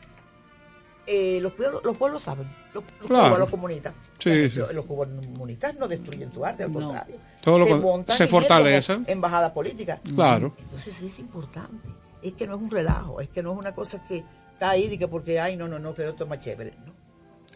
eh, 1.06 1.38
los, 1.42 1.52
pueblos, 1.52 1.82
los 1.84 1.96
pueblos 1.96 2.22
saben, 2.22 2.46
los, 2.72 2.84
los 3.00 3.08
Claro. 3.08 3.22
pueblos, 3.24 3.38
los 3.40 3.50
comunistas. 3.50 3.94
Sí, 4.18 4.30
De 4.30 4.50
sí. 4.50 4.60
Los 4.72 4.84
comunistas 4.86 5.74
no 5.76 5.88
destruyen 5.88 6.30
su 6.32 6.44
arte, 6.44 6.62
al 6.62 6.72
contrario. 6.72 7.16
Todo 7.42 7.58
lo 7.58 7.64
se 7.66 7.70
con- 7.72 7.80
montan 7.82 8.16
se 8.16 8.26
fortalecen. 8.28 9.04
Embajada 9.08 9.52
política. 9.52 10.00
Claro. 10.14 10.54
Entonces 10.58 10.94
sí 10.94 11.08
es 11.08 11.18
importante. 11.18 11.88
Es 12.22 12.32
que 12.32 12.46
no 12.46 12.54
es 12.54 12.60
un 12.60 12.70
relajo, 12.70 13.20
es 13.20 13.28
que 13.28 13.42
no 13.42 13.52
es 13.52 13.58
una 13.58 13.74
cosa 13.74 14.04
que 14.06 14.24
está 14.52 14.70
ahí 14.70 14.88
y 14.90 14.98
que 14.98 15.08
porque, 15.08 15.40
ay, 15.40 15.56
no, 15.56 15.68
no, 15.68 15.78
no, 15.78 15.94
que 15.94 16.06
otro 16.06 16.26
más 16.26 16.38
chévere. 16.38 16.72
No. 16.86 16.92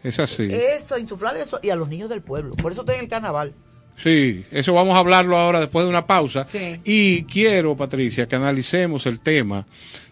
Es 0.02 0.18
así. 0.18 0.48
Eso, 0.50 0.98
insuflar 0.98 1.36
eso 1.36 1.58
y 1.62 1.70
a 1.70 1.76
los 1.76 1.88
niños 1.88 2.08
del 2.08 2.22
pueblo. 2.22 2.54
Por 2.56 2.72
eso 2.72 2.82
estoy 2.82 2.96
en 2.96 3.02
el 3.02 3.08
carnaval. 3.08 3.54
Sí, 3.96 4.44
eso 4.50 4.74
vamos 4.74 4.94
a 4.94 4.98
hablarlo 4.98 5.36
ahora 5.36 5.60
después 5.60 5.84
de 5.84 5.88
una 5.88 6.06
pausa. 6.06 6.44
Sí. 6.44 6.80
Y 6.84 7.24
quiero, 7.24 7.76
Patricia, 7.76 8.28
que 8.28 8.36
analicemos 8.36 9.06
el 9.06 9.20
tema 9.20 9.66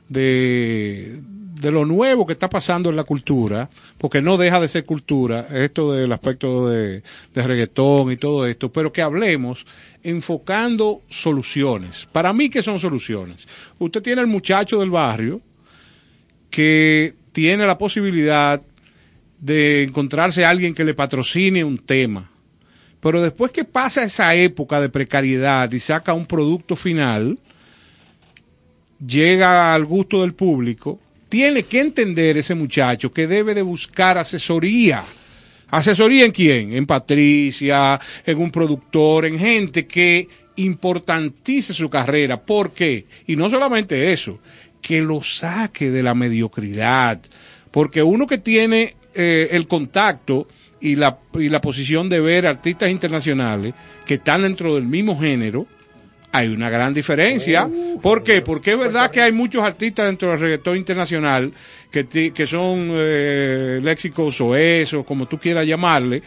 de, 0.08 1.20
de 1.64 1.70
lo 1.70 1.86
nuevo 1.86 2.26
que 2.26 2.34
está 2.34 2.50
pasando 2.50 2.90
en 2.90 2.96
la 2.96 3.04
cultura, 3.04 3.70
porque 3.96 4.20
no 4.20 4.36
deja 4.36 4.60
de 4.60 4.68
ser 4.68 4.84
cultura, 4.84 5.46
esto 5.50 5.92
del 5.92 6.12
aspecto 6.12 6.68
de, 6.68 7.02
de 7.32 7.42
reggaetón 7.42 8.12
y 8.12 8.18
todo 8.18 8.46
esto, 8.46 8.70
pero 8.70 8.92
que 8.92 9.00
hablemos 9.00 9.66
enfocando 10.02 11.00
soluciones. 11.08 12.06
Para 12.12 12.34
mí, 12.34 12.50
¿qué 12.50 12.62
son 12.62 12.78
soluciones? 12.78 13.48
Usted 13.78 14.02
tiene 14.02 14.20
el 14.20 14.26
muchacho 14.26 14.78
del 14.78 14.90
barrio 14.90 15.40
que 16.50 17.14
tiene 17.32 17.66
la 17.66 17.78
posibilidad 17.78 18.60
de 19.40 19.84
encontrarse 19.84 20.44
a 20.44 20.50
alguien 20.50 20.74
que 20.74 20.84
le 20.84 20.92
patrocine 20.92 21.64
un 21.64 21.78
tema. 21.78 22.30
Pero 23.00 23.22
después 23.22 23.52
que 23.52 23.64
pasa 23.64 24.02
esa 24.02 24.34
época 24.34 24.82
de 24.82 24.90
precariedad 24.90 25.72
y 25.72 25.80
saca 25.80 26.12
un 26.12 26.26
producto 26.26 26.76
final, 26.76 27.38
llega 29.04 29.72
al 29.72 29.86
gusto 29.86 30.20
del 30.20 30.34
público, 30.34 31.00
tiene 31.34 31.64
que 31.64 31.80
entender 31.80 32.36
ese 32.36 32.54
muchacho 32.54 33.12
que 33.12 33.26
debe 33.26 33.54
de 33.54 33.62
buscar 33.62 34.18
asesoría. 34.18 35.02
¿Asesoría 35.68 36.24
en 36.24 36.30
quién? 36.30 36.72
En 36.72 36.86
Patricia, 36.86 38.00
en 38.24 38.38
un 38.38 38.52
productor, 38.52 39.26
en 39.26 39.36
gente 39.36 39.84
que 39.84 40.28
importantice 40.54 41.72
su 41.72 41.90
carrera. 41.90 42.40
¿Por 42.40 42.72
qué? 42.72 43.06
Y 43.26 43.34
no 43.34 43.50
solamente 43.50 44.12
eso, 44.12 44.38
que 44.80 45.00
lo 45.00 45.24
saque 45.24 45.90
de 45.90 46.04
la 46.04 46.14
mediocridad. 46.14 47.20
Porque 47.72 48.00
uno 48.00 48.28
que 48.28 48.38
tiene 48.38 48.94
eh, 49.12 49.48
el 49.50 49.66
contacto 49.66 50.46
y 50.80 50.94
la, 50.94 51.18
y 51.34 51.48
la 51.48 51.60
posición 51.60 52.08
de 52.08 52.20
ver 52.20 52.46
artistas 52.46 52.90
internacionales 52.90 53.74
que 54.06 54.14
están 54.14 54.42
dentro 54.42 54.76
del 54.76 54.84
mismo 54.84 55.18
género, 55.18 55.66
hay 56.34 56.48
una 56.48 56.68
gran 56.68 56.92
diferencia. 56.92 57.70
¿Por 58.02 58.24
qué? 58.24 58.42
Porque 58.42 58.72
es 58.72 58.78
verdad 58.78 59.08
que 59.08 59.22
hay 59.22 59.30
muchos 59.30 59.62
artistas 59.62 60.06
dentro 60.06 60.30
del 60.30 60.40
reggaetón 60.40 60.76
internacional 60.76 61.52
que, 61.92 62.32
que 62.32 62.46
son 62.48 62.88
eh, 62.92 63.78
léxicos 63.80 64.40
o 64.40 64.56
eso, 64.56 65.04
como 65.04 65.26
tú 65.26 65.38
quieras 65.38 65.64
llamarle, 65.64 66.24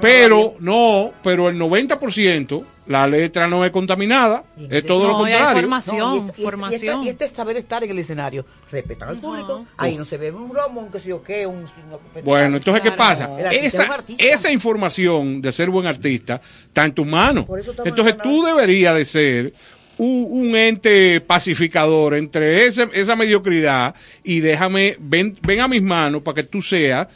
pero 0.00 0.54
no, 0.60 1.12
pero 1.22 1.48
el 1.48 1.56
90% 1.58 2.64
la 2.86 3.06
letra 3.06 3.46
no 3.46 3.64
es 3.64 3.70
contaminada, 3.70 4.44
es 4.70 4.84
todo 4.86 5.06
lo 5.06 5.12
No, 5.18 5.24
hay 5.24 5.32
contrario. 5.32 5.60
formación, 5.62 6.14
y 6.14 6.18
es- 6.18 6.38
y- 6.38 6.42
y 6.42 6.44
formación. 6.44 6.94
este, 6.98 7.06
y 7.06 7.08
este 7.08 7.28
saber 7.30 7.56
estar 7.56 7.82
en 7.82 7.90
el 7.90 7.98
escenario, 7.98 8.44
respetan 8.70 9.08
al 9.08 9.16
público. 9.18 9.64
Ahí 9.78 9.96
no 9.96 10.04
se 10.04 10.18
ve 10.18 10.30
un 10.30 10.52
romo, 10.54 10.82
un 10.82 10.90
que 10.90 11.00
sé 11.00 11.08
yo 11.08 11.22
qué, 11.22 11.46
un. 11.46 11.56
un- 11.60 12.22
Bueno, 12.24 12.58
entonces, 12.58 12.82
¿qué 12.82 12.92
pasa? 12.92 13.30
Esa, 13.50 13.86
esa 14.18 14.50
información 14.50 15.40
de 15.40 15.50
ser 15.52 15.70
buen 15.70 15.86
artista 15.86 16.40
está 16.66 16.84
en 16.84 16.92
tus 16.92 17.06
manos. 17.06 17.46
Por 17.46 17.58
eso 17.58 17.70
estamos 17.70 17.88
Entonces, 17.88 18.16
tú 18.22 18.44
deberías 18.44 18.94
de 18.94 19.04
ser 19.06 19.54
un, 19.96 20.26
un 20.48 20.56
ente 20.56 21.20
pacificador 21.22 22.16
entre 22.16 22.66
ese- 22.66 22.88
esa 22.92 23.16
mediocridad 23.16 23.94
y 24.24 24.40
déjame, 24.40 24.96
ven, 24.98 25.38
ven 25.40 25.60
a 25.60 25.68
mis 25.68 25.82
manos 25.82 26.20
para 26.22 26.34
que 26.34 26.42
tú 26.42 26.60
seas 26.60 27.06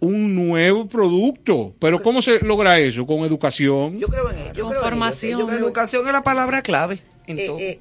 un 0.00 0.34
nuevo 0.34 0.86
producto. 0.88 1.74
Pero 1.78 2.02
¿cómo 2.02 2.22
se 2.22 2.40
logra 2.40 2.78
eso? 2.78 3.06
Con 3.06 3.20
educación. 3.20 3.98
Yo 3.98 4.08
creo 4.08 4.30
en 4.30 4.38
ello. 4.38 4.52
Yo 4.52 4.64
Con 4.64 4.70
creo 4.72 4.82
en 4.82 4.86
ello, 4.86 4.90
formación. 4.90 5.40
yo 5.40 5.46
creo- 5.46 5.58
Educación 5.58 6.06
es 6.06 6.12
la 6.12 6.22
palabra 6.22 6.62
clave 6.62 7.00
en 7.26 7.38
eh, 7.38 7.46
todo. 7.46 7.58
eh, 7.58 7.80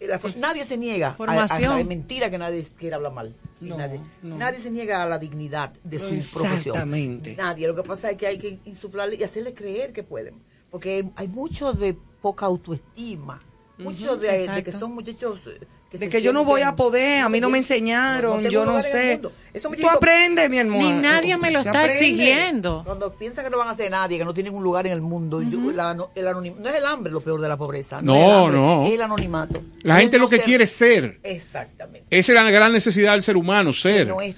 la 0.00 0.18
for- 0.18 0.36
nadie 0.36 0.64
se 0.64 0.76
niega 0.76 1.08
a- 1.08 1.10
a, 1.10 1.14
Formación. 1.14 1.78
es 1.78 1.86
mentira 1.86 2.30
que 2.30 2.38
nadie 2.38 2.64
quiera 2.76 2.96
hablar 2.96 3.12
mal. 3.12 3.34
Y 3.60 3.66
nadie, 3.66 4.00
nadie 4.22 4.58
se 4.58 4.70
niega 4.72 5.02
a 5.04 5.06
la 5.06 5.18
dignidad 5.20 5.72
de 5.84 5.98
su 6.00 6.06
profesión. 6.06 6.74
Exactamente. 6.74 7.36
Nadie. 7.36 7.68
Lo 7.68 7.76
que 7.76 7.84
pasa 7.84 8.10
es 8.10 8.16
que 8.16 8.26
hay 8.26 8.38
que 8.38 8.58
insuflarle 8.64 9.14
y 9.16 9.22
hacerle 9.22 9.52
creer 9.52 9.92
que 9.92 10.02
pueden. 10.02 10.34
Porque 10.70 11.04
hay 11.14 11.28
mucho 11.28 11.72
de 11.72 11.96
poca 12.20 12.46
autoestima. 12.46 13.40
Mucho 13.78 14.16
de, 14.16 14.46
de 14.48 14.62
que 14.62 14.70
son 14.72 14.92
muchachos 14.94 15.40
eh, 15.46 15.60
que 15.92 15.98
de 15.98 16.08
que 16.08 16.22
yo 16.22 16.32
no 16.32 16.44
voy 16.44 16.62
a 16.62 16.74
poder, 16.74 17.20
a 17.22 17.28
mí 17.28 17.38
no 17.38 17.50
me 17.50 17.58
enseñaron, 17.58 18.38
tengo 18.38 18.50
yo 18.50 18.64
no 18.64 18.82
sé. 18.82 19.20
Tú 19.20 19.88
aprendes, 19.90 20.48
mi 20.48 20.56
hermano. 20.56 20.94
Ni 20.94 21.02
nadie 21.02 21.36
me 21.36 21.50
lo 21.50 21.60
Se 21.62 21.68
está 21.68 21.80
aprende. 21.84 22.06
exigiendo. 22.06 22.82
Cuando 22.86 23.12
piensan 23.14 23.44
que 23.44 23.50
no 23.50 23.58
van 23.58 23.68
a 23.68 23.72
hacer 23.72 23.90
nadie, 23.90 24.16
que 24.16 24.24
no 24.24 24.32
tienen 24.32 24.54
un 24.54 24.62
lugar 24.64 24.86
en 24.86 24.94
el 24.94 25.02
mundo, 25.02 25.42
yo- 25.42 25.70
la 25.72 25.90
el 26.14 26.24
anonim- 26.26 26.56
no 26.56 26.68
es 26.70 26.74
el 26.76 26.86
hambre 26.86 27.12
lo 27.12 27.20
peor 27.20 27.40
de 27.42 27.48
la 27.48 27.58
pobreza. 27.58 28.00
No, 28.00 28.14
es 28.16 28.22
el 28.24 28.30
hambre, 28.32 28.56
no. 28.56 28.86
Es 28.86 28.92
el 28.94 29.02
anonimato. 29.02 29.62
La 29.82 29.98
gente 29.98 30.16
no 30.16 30.24
lo 30.24 30.30
que 30.30 30.36
ser- 30.36 30.44
quiere 30.46 30.64
es 30.64 30.70
ser. 30.72 31.20
Exactamente. 31.22 32.06
Esa 32.08 32.32
es 32.32 32.42
la 32.42 32.50
gran 32.50 32.72
necesidad 32.72 33.12
del 33.12 33.22
ser 33.22 33.36
humano, 33.36 33.74
ser. 33.74 34.08
No 34.08 34.22
es, 34.22 34.34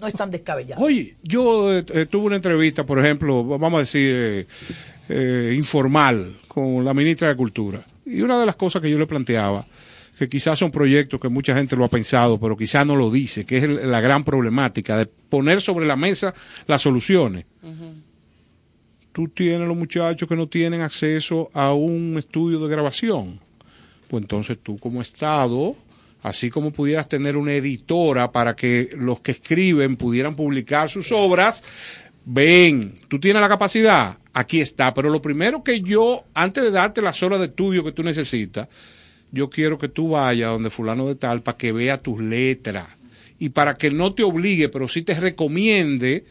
no 0.00 0.06
es 0.08 0.14
tan 0.14 0.30
descabellado. 0.32 0.82
Oye, 0.84 1.14
yo 1.22 1.72
eh, 1.72 1.84
eh, 1.94 2.06
tuve 2.06 2.26
una 2.26 2.36
entrevista, 2.36 2.84
por 2.84 2.98
ejemplo, 2.98 3.44
vamos 3.44 3.74
a 3.76 3.80
decir, 3.80 4.12
eh, 4.12 4.46
eh, 5.08 5.54
informal 5.56 6.38
con 6.48 6.84
la 6.84 6.92
ministra 6.92 7.28
de 7.28 7.36
Cultura. 7.36 7.80
Y 8.04 8.20
una 8.22 8.40
de 8.40 8.46
las 8.46 8.56
cosas 8.56 8.82
que 8.82 8.90
yo 8.90 8.98
le 8.98 9.06
planteaba, 9.06 9.64
que 10.18 10.28
quizás 10.28 10.58
son 10.58 10.70
proyectos 10.70 11.20
que 11.20 11.28
mucha 11.28 11.54
gente 11.54 11.76
lo 11.76 11.84
ha 11.84 11.88
pensado, 11.88 12.40
pero 12.40 12.56
quizás 12.56 12.86
no 12.86 12.96
lo 12.96 13.10
dice, 13.10 13.44
que 13.44 13.58
es 13.58 13.68
la 13.68 14.00
gran 14.00 14.24
problemática 14.24 14.96
de 14.96 15.06
poner 15.06 15.60
sobre 15.60 15.86
la 15.86 15.96
mesa 15.96 16.34
las 16.66 16.82
soluciones. 16.82 17.44
Tú 19.12 19.28
tienes 19.28 19.66
los 19.66 19.76
muchachos 19.76 20.28
que 20.28 20.36
no 20.36 20.48
tienen 20.48 20.82
acceso 20.82 21.50
a 21.52 21.72
un 21.72 22.16
estudio 22.18 22.60
de 22.60 22.68
grabación. 22.68 23.40
Pues 24.08 24.22
entonces 24.22 24.58
tú 24.62 24.76
como 24.78 25.02
Estado 25.02 25.76
así 26.26 26.50
como 26.50 26.72
pudieras 26.72 27.08
tener 27.08 27.36
una 27.36 27.52
editora 27.52 28.32
para 28.32 28.56
que 28.56 28.90
los 28.96 29.20
que 29.20 29.30
escriben 29.30 29.96
pudieran 29.96 30.34
publicar 30.34 30.90
sus 30.90 31.12
obras, 31.12 31.62
ven, 32.24 32.96
tú 33.06 33.20
tienes 33.20 33.40
la 33.40 33.48
capacidad, 33.48 34.18
aquí 34.32 34.60
está, 34.60 34.92
pero 34.92 35.08
lo 35.08 35.22
primero 35.22 35.62
que 35.62 35.80
yo, 35.80 36.24
antes 36.34 36.64
de 36.64 36.72
darte 36.72 37.00
las 37.00 37.22
horas 37.22 37.38
de 37.38 37.46
estudio 37.46 37.84
que 37.84 37.92
tú 37.92 38.02
necesitas, 38.02 38.66
yo 39.32 39.50
quiero 39.50 39.78
que 39.78 39.88
tú 39.88 40.10
vayas 40.10 40.50
donde 40.50 40.70
fulano 40.70 41.06
de 41.06 41.14
tal 41.14 41.42
para 41.42 41.58
que 41.58 41.72
vea 41.72 41.98
tus 42.02 42.20
letras 42.20 42.88
y 43.38 43.50
para 43.50 43.76
que 43.76 43.90
no 43.90 44.14
te 44.14 44.22
obligue, 44.22 44.68
pero 44.68 44.88
sí 44.88 45.02
te 45.02 45.14
recomiende 45.14 46.24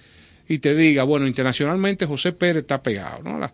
y 0.47 0.59
te 0.59 0.75
diga, 0.75 1.03
bueno, 1.03 1.27
internacionalmente 1.27 2.05
José 2.05 2.31
Pérez 2.31 2.61
está 2.63 2.81
pegado, 2.81 3.21
¿no? 3.23 3.39
La- 3.39 3.53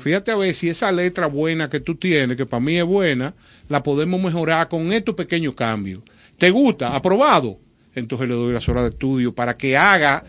Fíjate 0.00 0.30
a 0.30 0.36
ver 0.36 0.54
si 0.54 0.70
esa 0.70 0.90
letra 0.90 1.26
buena 1.26 1.68
que 1.68 1.80
tú 1.80 1.94
tienes, 1.96 2.36
que 2.38 2.46
para 2.46 2.60
mí 2.60 2.78
es 2.78 2.84
buena, 2.86 3.34
la 3.68 3.82
podemos 3.82 4.18
mejorar 4.20 4.68
con 4.68 4.90
estos 4.94 5.14
pequeños 5.14 5.54
cambios. 5.54 6.00
¿Te 6.38 6.48
gusta? 6.50 6.94
¿Aprobado? 6.96 7.58
Entonces 7.94 8.28
le 8.28 8.34
doy 8.34 8.54
las 8.54 8.66
horas 8.70 8.84
de 8.84 8.90
estudio 8.90 9.34
para 9.34 9.58
que 9.58 9.76
haga 9.76 10.24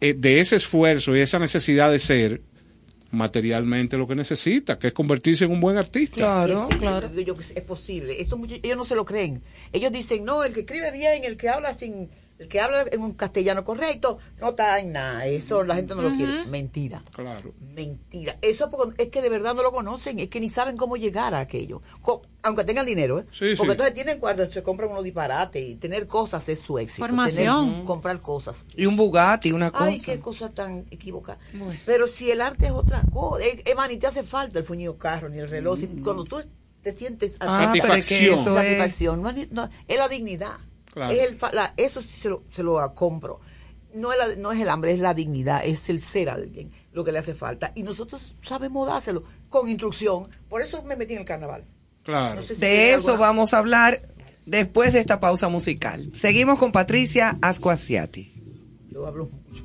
eh, 0.00 0.14
de 0.16 0.40
ese 0.40 0.56
esfuerzo 0.56 1.14
y 1.14 1.20
esa 1.20 1.38
necesidad 1.38 1.90
de 1.90 1.98
ser 1.98 2.40
materialmente 3.12 3.96
lo 3.96 4.06
que 4.06 4.14
necesita, 4.14 4.78
que 4.78 4.88
es 4.88 4.92
convertirse 4.92 5.44
en 5.44 5.50
un 5.52 5.60
buen 5.60 5.76
artista. 5.76 6.16
Es- 6.68 6.78
yo 7.02 7.08
digo 7.08 7.36
que 7.36 7.42
es 7.42 7.62
posible. 7.62 8.20
Eso 8.20 8.36
mucho- 8.38 8.56
ellos 8.62 8.76
no 8.76 8.84
se 8.84 8.94
lo 8.94 9.04
creen. 9.04 9.42
Ellos 9.72 9.90
dicen, 9.92 10.24
no, 10.24 10.44
el 10.44 10.52
que 10.52 10.60
escribe 10.60 10.92
bien, 10.92 11.24
el 11.24 11.36
que 11.36 11.48
habla 11.48 11.74
sin, 11.74 12.08
el 12.40 12.48
que 12.48 12.58
habla 12.60 12.84
en 12.90 13.00
un 13.02 13.12
castellano 13.12 13.62
correcto, 13.64 14.18
no 14.40 14.48
está 14.50 14.78
en 14.80 14.92
nada. 14.92 15.26
Eso 15.26 15.62
la 15.62 15.74
gente 15.76 15.94
no 15.94 16.02
lo 16.02 16.16
quiere. 16.16 16.46
Mentira. 16.46 17.00
Claro. 17.12 17.52
Mentira. 17.60 18.36
Eso 18.42 18.70
porque- 18.70 19.02
es 19.04 19.08
que 19.10 19.20
de 19.22 19.28
verdad 19.28 19.54
no 19.54 19.62
lo 19.62 19.70
conocen, 19.72 20.18
es 20.18 20.28
que 20.28 20.40
ni 20.40 20.48
saben 20.48 20.76
cómo 20.76 20.96
llegar 20.96 21.34
a 21.34 21.40
aquello. 21.40 21.82
Aunque 22.42 22.64
tengan 22.64 22.86
dinero, 22.86 23.18
¿eh? 23.18 23.24
Sí, 23.32 23.54
porque 23.54 23.56
sí. 23.56 23.70
entonces 23.72 23.92
tienen 23.94 24.18
cuando 24.18 24.50
se 24.50 24.62
compran 24.62 24.90
unos 24.90 25.04
disparates 25.04 25.62
y 25.62 25.74
tener 25.76 26.06
cosas 26.06 26.48
es 26.48 26.58
su 26.60 26.78
éxito. 26.78 27.06
Formación. 27.06 27.70
Tener- 27.70 27.84
comprar 27.84 28.20
cosas. 28.22 28.64
Y 28.74 28.86
un 28.86 28.96
Bugatti, 28.96 29.52
una 29.52 29.70
cosa. 29.70 29.84
Ay, 29.84 30.00
qué 30.00 30.18
cosa 30.18 30.48
tan 30.50 30.86
equivocada. 30.90 31.38
Pero 31.84 32.06
si 32.06 32.30
el 32.30 32.40
arte 32.40 32.64
es 32.66 32.70
otra 32.72 33.02
cosa, 33.12 33.44
es, 33.44 33.60
es 33.66 33.76
más, 33.76 33.90
ni 33.90 33.98
te 33.98 34.06
hace 34.06 34.22
falta 34.22 34.58
el 34.58 34.64
fuñido 34.64 34.96
carro 34.96 35.28
ni 35.28 35.38
el 35.38 35.48
reloj. 35.50 35.78
si- 35.78 35.86
cuando 36.02 36.24
tú 36.24 36.40
te 36.82 36.92
sientes 36.94 37.34
Ah, 37.40 37.68
pero 37.74 37.94
es 37.94 38.06
que 38.08 38.14
Satisfacción. 38.14 38.34
eso 38.34 38.48
es- 38.58 38.64
satisfacción, 38.64 39.22
no, 39.22 39.28
es- 39.28 39.50
no, 39.52 39.68
es 39.86 39.98
la 39.98 40.08
dignidad. 40.08 40.56
Claro. 40.92 41.12
Es 41.12 41.30
el 41.30 41.38
la- 41.52 41.74
eso 41.76 42.00
sí 42.02 42.20
se 42.20 42.28
lo, 42.28 42.42
se 42.50 42.62
lo 42.62 42.94
compro. 42.94 43.40
No 43.94 44.12
es, 44.12 44.18
la- 44.18 44.36
no 44.36 44.52
es 44.52 44.60
el 44.60 44.68
hambre, 44.68 44.92
es 44.92 45.00
la 45.00 45.14
dignidad, 45.14 45.62
es 45.64 45.88
el 45.90 46.00
ser 46.00 46.30
alguien 46.30 46.70
lo 46.92 47.04
que 47.04 47.12
le 47.12 47.18
hace 47.18 47.34
falta. 47.34 47.72
Y 47.74 47.82
nosotros 47.82 48.34
sabemos 48.42 48.86
dárselo 48.86 49.24
con 49.48 49.68
instrucción. 49.68 50.28
Por 50.48 50.62
eso 50.62 50.82
me 50.84 50.96
metí 50.96 51.14
en 51.14 51.20
el 51.20 51.24
carnaval. 51.24 51.64
Claro. 52.02 52.40
No 52.40 52.46
sé 52.46 52.54
si 52.54 52.60
De 52.60 52.90
eso 52.94 53.10
alguna- 53.12 53.26
vamos 53.28 53.52
a 53.54 53.58
hablar 53.58 54.02
después 54.46 54.92
de 54.92 55.00
esta 55.00 55.20
pausa 55.20 55.48
musical. 55.48 56.10
Seguimos 56.14 56.58
con 56.58 56.72
Patricia 56.72 57.36
Ascuasiati. 57.42 58.32
Yo 58.90 59.06
hablo 59.06 59.28
mucho. 59.48 59.64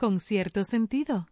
Con 0.00 0.18
cierto 0.18 0.64
sentido. 0.64 1.26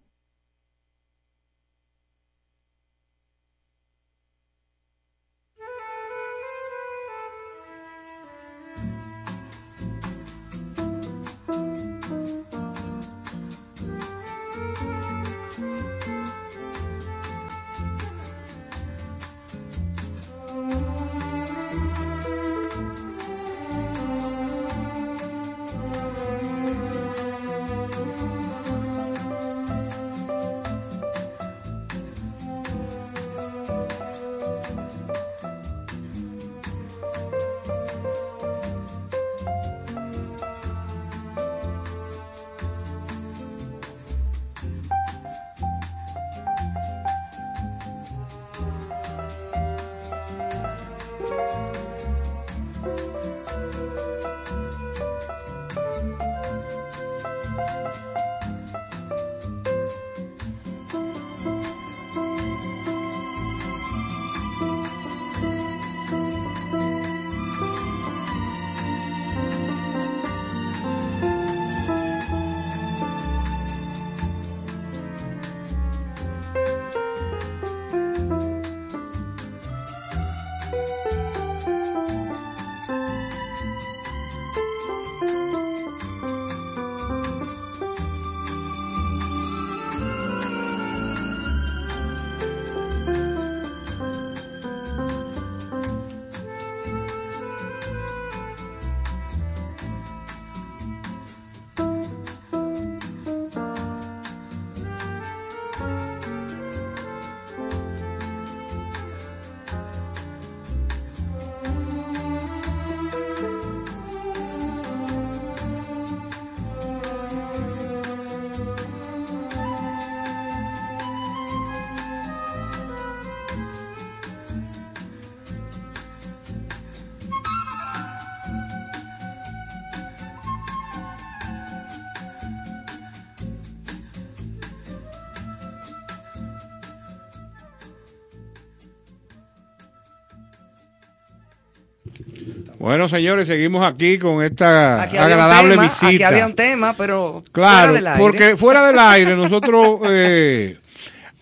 Bueno, 142.88 143.06
señores, 143.06 143.46
seguimos 143.46 143.86
aquí 143.86 144.18
con 144.18 144.42
esta 144.42 145.02
Aquí 145.02 145.18
agradable 145.18 145.72
tema, 145.72 145.82
visita. 145.82 146.06
Aquí 146.08 146.22
había 146.22 146.46
un 146.46 146.54
tema, 146.54 146.94
pero 146.96 147.44
Claro, 147.52 147.92
fuera 147.92 147.92
del 147.92 148.06
aire. 148.06 148.18
porque 148.18 148.56
fuera 148.56 148.86
del 148.86 148.98
aire 148.98 149.36
nosotros 149.36 150.00
eh, 150.08 150.74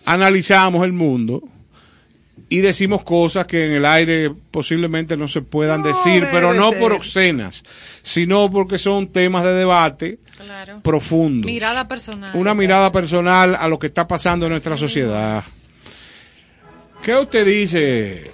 analizamos 0.05 0.83
el 0.83 0.91
mundo 0.91 1.41
y 2.49 2.57
decimos 2.59 3.03
cosas 3.03 3.45
que 3.47 3.65
en 3.65 3.71
el 3.71 3.85
aire 3.85 4.29
posiblemente 4.51 5.15
no 5.15 5.29
se 5.29 5.41
puedan 5.41 5.83
decir, 5.83 6.27
pero 6.33 6.53
no 6.53 6.71
ser. 6.71 6.79
por 6.81 6.91
obscenas, 6.91 7.63
sino 8.01 8.51
porque 8.51 8.77
son 8.77 9.07
temas 9.07 9.45
de 9.45 9.53
debate 9.53 10.19
Claro. 10.37 10.81
profundos. 10.83 11.45
Mirada 11.49 11.87
personal. 11.87 12.31
Una 12.35 12.53
mirada 12.53 12.91
personal 12.91 13.55
a 13.55 13.69
lo 13.69 13.79
que 13.79 13.87
está 13.87 14.05
pasando 14.05 14.47
en 14.47 14.51
nuestra 14.51 14.75
sociedad. 14.75 15.41
¿Qué 17.01 17.15
usted 17.15 17.45
dice, 17.45 18.31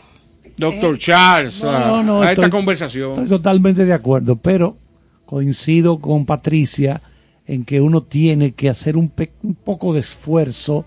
doctor 0.57 0.97
Charles, 0.97 1.63
a, 1.63 1.87
No, 1.87 2.03
no, 2.03 2.21
a 2.21 2.31
esta 2.31 2.49
conversación? 2.49 3.11
Estoy 3.11 3.27
totalmente 3.27 3.85
de 3.85 3.93
acuerdo, 3.93 4.35
pero 4.35 4.77
coincido 5.25 5.99
con 5.99 6.25
Patricia 6.25 7.01
en 7.47 7.65
que 7.65 7.81
uno 7.81 8.01
tiene 8.03 8.53
que 8.53 8.69
hacer 8.69 8.95
un, 8.97 9.09
pe- 9.09 9.31
un 9.43 9.55
poco 9.55 9.93
de 9.93 9.99
esfuerzo 9.99 10.85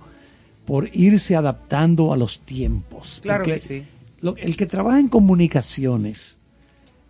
por 0.64 0.88
irse 0.94 1.36
adaptando 1.36 2.12
a 2.12 2.16
los 2.16 2.40
tiempos. 2.40 3.18
Claro 3.22 3.40
Porque 3.44 3.54
que 3.54 3.58
sí. 3.58 3.84
lo- 4.20 4.36
el 4.36 4.56
que 4.56 4.66
trabaja 4.66 4.98
en 5.00 5.08
comunicaciones 5.08 6.38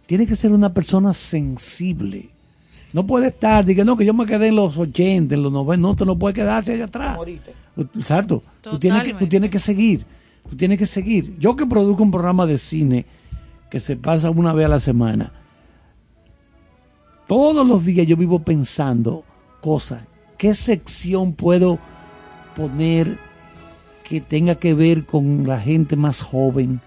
tiene 0.07 0.27
que 0.27 0.37
ser 0.37 0.53
una 0.53 0.73
persona 0.73 1.13
sensible. 1.15 2.31
No 2.93 3.07
puede 3.07 3.29
estar, 3.29 3.65
diga, 3.65 3.85
no, 3.85 3.97
que 3.97 4.05
yo 4.07 4.15
me 4.15 4.25
quedé 4.27 4.49
en 4.49 4.57
los 4.57 4.77
80, 4.79 5.35
en 5.35 5.43
los 5.43 5.53
90, 5.53 5.83
no, 5.83 5.95
tú 5.97 6.07
no 6.07 6.19
puedes 6.19 6.35
quedarse 6.35 6.73
allá 6.75 6.85
atrás. 6.85 7.19
Exacto. 7.99 8.43
Tú 8.63 8.79
tienes, 8.79 9.03
que, 9.05 9.15
tú 9.15 9.27
tienes 9.27 9.51
que 9.51 9.59
seguir. 9.59 10.05
Tú 10.49 10.57
tienes 10.57 10.79
que 10.79 10.87
seguir. 10.87 11.37
Yo 11.39 11.57
que 11.57 11.67
produzco 11.67 12.03
un 12.03 12.11
programa 12.11 12.47
de 12.47 12.59
cine 12.59 13.07
que 13.71 13.81
se 13.81 13.97
pasa 13.97 14.31
una 14.31 14.53
vez 14.53 14.67
a 14.67 14.71
la 14.71 14.81
semana, 14.81 15.33
todos 17.27 17.67
los 17.67 17.85
días 17.85 18.07
yo 18.07 18.17
vivo 18.17 18.39
pensando 18.41 19.25
cosas. 19.61 20.07
¿Qué 20.39 20.55
sección 20.55 21.33
puedo 21.33 21.79
poner 22.55 23.19
que 24.09 24.21
tenga 24.21 24.55
que 24.57 24.75
ver 24.75 25.05
con 25.05 25.47
la 25.49 25.59
gente 25.61 25.97
más 25.97 26.21
joven? 26.23 26.81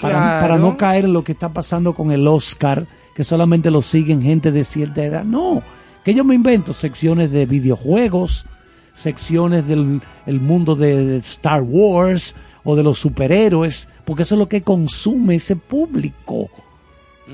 Para, 0.00 0.14
Claro. 0.14 0.40
para 0.40 0.58
no 0.58 0.76
caer 0.76 1.04
en 1.04 1.12
lo 1.12 1.24
que 1.24 1.32
está 1.32 1.52
pasando 1.52 1.94
con 1.94 2.10
el 2.12 2.26
Oscar, 2.26 2.86
que 3.14 3.24
solamente 3.24 3.70
lo 3.70 3.82
siguen 3.82 4.22
gente 4.22 4.50
de 4.52 4.64
cierta 4.64 5.04
edad. 5.04 5.24
No, 5.24 5.62
que 6.04 6.14
yo 6.14 6.24
me 6.24 6.34
invento 6.34 6.72
secciones 6.72 7.30
de 7.30 7.46
videojuegos, 7.46 8.46
secciones 8.92 9.66
del 9.68 10.00
el 10.26 10.40
mundo 10.40 10.74
de, 10.74 11.04
de 11.04 11.16
Star 11.18 11.62
Wars 11.62 12.34
o 12.64 12.76
de 12.76 12.82
los 12.82 12.98
superhéroes, 12.98 13.88
porque 14.04 14.22
eso 14.24 14.34
es 14.34 14.38
lo 14.38 14.48
que 14.48 14.62
consume 14.62 15.36
ese 15.36 15.56
público. 15.56 16.50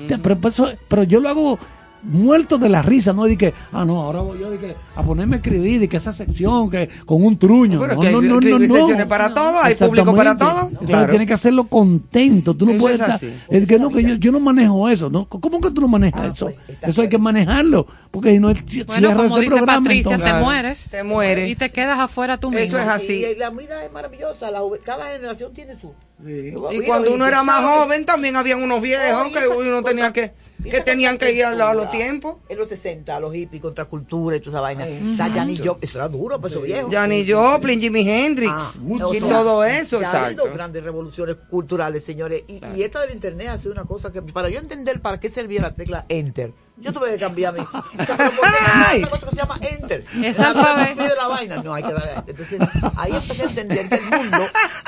Pero, 0.07 0.39
eso- 0.49 0.69
pero 0.89 1.03
yo 1.03 1.19
lo 1.21 1.29
hago 1.29 1.59
muerto 2.05 2.57
de 2.57 2.69
la 2.69 2.81
risa, 2.81 3.13
no 3.13 3.25
de 3.25 3.37
que, 3.37 3.53
ah, 3.71 3.83
no, 3.85 4.01
ahora 4.01 4.21
voy 4.21 4.39
yo 4.39 4.49
de 4.51 4.59
que, 4.59 4.75
a 4.95 5.03
ponerme 5.03 5.35
a 5.35 5.39
escribir, 5.39 5.79
de 5.79 5.89
que 5.89 5.97
esa 5.97 6.13
sección, 6.13 6.69
que 6.69 6.89
con 7.05 7.23
un 7.23 7.37
truño. 7.37 7.79
Pero 7.79 7.95
no, 7.95 7.99
que 8.01 8.07
hay 8.07 8.13
no, 8.13 8.21
no, 8.21 8.27
no, 8.27 8.35
escribir 8.35 8.69
no. 8.69 8.75
secciones 8.75 9.05
para 9.07 9.33
todo, 9.33 9.59
hay 9.61 9.75
público 9.75 10.15
para 10.15 10.37
todo. 10.37 10.61
Entonces 10.69 10.87
Claro. 10.87 11.09
tienes 11.09 11.27
que 11.27 11.33
hacerlo 11.33 11.65
contento. 11.67 12.53
Tú 12.53 12.65
no 12.65 12.71
Eso 12.71 12.79
puedes 12.81 12.99
es 12.99 13.01
estar. 13.01 13.15
así. 13.15 13.33
Es 13.49 13.67
que 13.67 13.79
no, 13.79 13.89
que 13.89 14.03
yo, 14.03 14.15
yo 14.15 14.31
no 14.31 14.39
manejo 14.39 14.87
eso. 14.89 15.09
¿no? 15.09 15.27
¿Cómo 15.27 15.59
que 15.61 15.71
tú 15.71 15.81
no 15.81 15.87
manejas 15.87 16.35
eso? 16.35 16.51
Eso 16.81 17.01
hay 17.01 17.09
que 17.09 17.17
manejarlo. 17.17 17.85
Porque 18.11 18.31
si 18.31 18.39
no, 18.39 18.47
Bueno, 18.47 18.61
cierra 18.67 19.15
como 19.15 19.37
dice 19.39 19.47
programa. 19.55 19.79
Patricia, 19.83 20.13
entonces. 20.15 20.35
te 20.35 20.41
mueres. 20.41 20.89
Te 20.89 21.03
mueres. 21.03 21.49
Y 21.49 21.55
te 21.55 21.69
quedas 21.69 21.99
afuera 21.99 22.37
tú 22.37 22.51
mismo. 22.51 22.77
Y 22.77 23.37
la 23.39 23.49
vida 23.49 23.83
es 23.83 23.91
maravillosa. 23.91 24.51
la 24.51 24.59
cada 24.83 25.05
generación 25.05 25.53
tiene 25.53 25.75
su. 25.75 25.93
Y 26.25 26.81
cuando 26.85 27.13
uno 27.13 27.25
era 27.27 27.43
más 27.43 27.63
joven 27.63 28.05
también 28.05 28.35
habían 28.35 28.63
unos 28.63 28.81
viejos 28.81 29.31
que 29.31 29.47
uno 29.47 29.83
tenía 29.83 30.13
que 30.13 30.31
que 30.63 30.81
tenían 30.81 31.17
que 31.17 31.31
ir 31.31 31.45
a, 31.45 31.73
los 31.73 31.89
tiempos. 31.89 32.37
En 32.49 32.57
los 32.57 32.69
60, 32.69 33.19
los 33.19 33.33
hippies, 33.33 33.61
contracultura 33.61 34.35
y 34.35 34.39
toda 34.39 34.57
esa 34.57 34.61
vaina. 34.61 34.87
Está 34.87 35.29
Janis 35.29 35.61
Joplin, 35.63 35.89
eso 35.89 35.97
era 35.99 36.07
duro 36.07 36.37
para 36.39 36.53
esos 36.53 36.63
viejos. 36.63 36.91
Janis 36.91 37.31
Joplin, 37.31 37.79
Jimi 37.81 38.09
Hendrix 38.09 38.51
Ah, 38.55 38.73
y 38.87 39.19
sea, 39.19 39.19
todo 39.19 39.63
eso, 39.63 39.99
ya 40.01 40.07
Ha 40.07 40.11
exacto. 40.11 40.41
habido 40.43 40.55
grandes 40.55 40.83
revoluciones 40.83 41.35
culturales, 41.49 42.03
señores. 42.03 42.43
Y 42.47 42.81
esta 42.81 43.01
del 43.01 43.11
internet 43.11 43.49
ha 43.49 43.57
sido 43.57 43.71
una 43.71 43.85
cosa 43.85 44.11
que, 44.11 44.21
para 44.21 44.49
yo 44.49 44.59
entender 44.59 45.01
para 45.01 45.19
qué 45.19 45.29
servía 45.29 45.61
la 45.61 45.73
tecla 45.73 46.05
Enter, 46.09 46.53
yo 46.77 46.91
tuve 46.93 47.11
que 47.13 47.17
cambiar 47.19 47.53
mi. 47.53 47.59
Hay 48.87 48.99
una 48.99 49.09
cosa 49.09 49.25
que 49.27 49.29
se 49.31 49.35
llama 49.37 49.59
Enter. 49.61 50.03
Es 50.23 50.37
La 50.37 50.53
cosa 50.53 50.71
alfabeto. 50.73 50.87
que 50.97 51.03
pide 51.03 51.15
la 51.15 51.27
vaina. 51.27 51.55
No, 51.63 51.73
hay 51.73 51.83
que 51.83 51.93
darle. 51.93 52.11
Entonces, 52.27 52.59
ahí 52.97 53.11
empecé 53.13 53.43
a 53.43 53.45
entender 53.45 53.89
que 53.89 53.95
el 53.95 54.01
mundo 54.03 54.37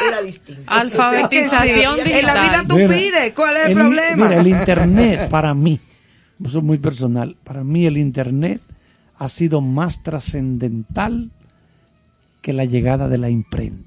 era 0.07 0.21
distinto. 0.21 0.61
Alfabetización 0.67 1.99
En 2.05 2.25
la 2.25 2.41
vida 2.41 2.63
tú 2.67 2.75
Mira, 2.75 2.93
pides, 2.93 3.33
¿cuál 3.33 3.57
es 3.57 3.65
el, 3.65 3.71
el- 3.71 3.77
problema? 3.77 4.27
Mira, 4.27 4.41
el 4.41 4.47
internet 4.47 5.29
para 5.29 5.53
mí, 5.53 5.79
eso 6.43 6.57
es 6.59 6.63
muy 6.63 6.77
personal, 6.77 7.35
para 7.43 7.63
mí 7.63 7.85
el 7.85 7.97
internet 7.97 8.61
ha 9.17 9.27
sido 9.29 9.61
más 9.61 10.03
trascendental 10.03 11.31
que 12.41 12.53
la 12.53 12.65
llegada 12.65 13.07
de 13.07 13.17
la 13.17 13.29
imprenta. 13.29 13.86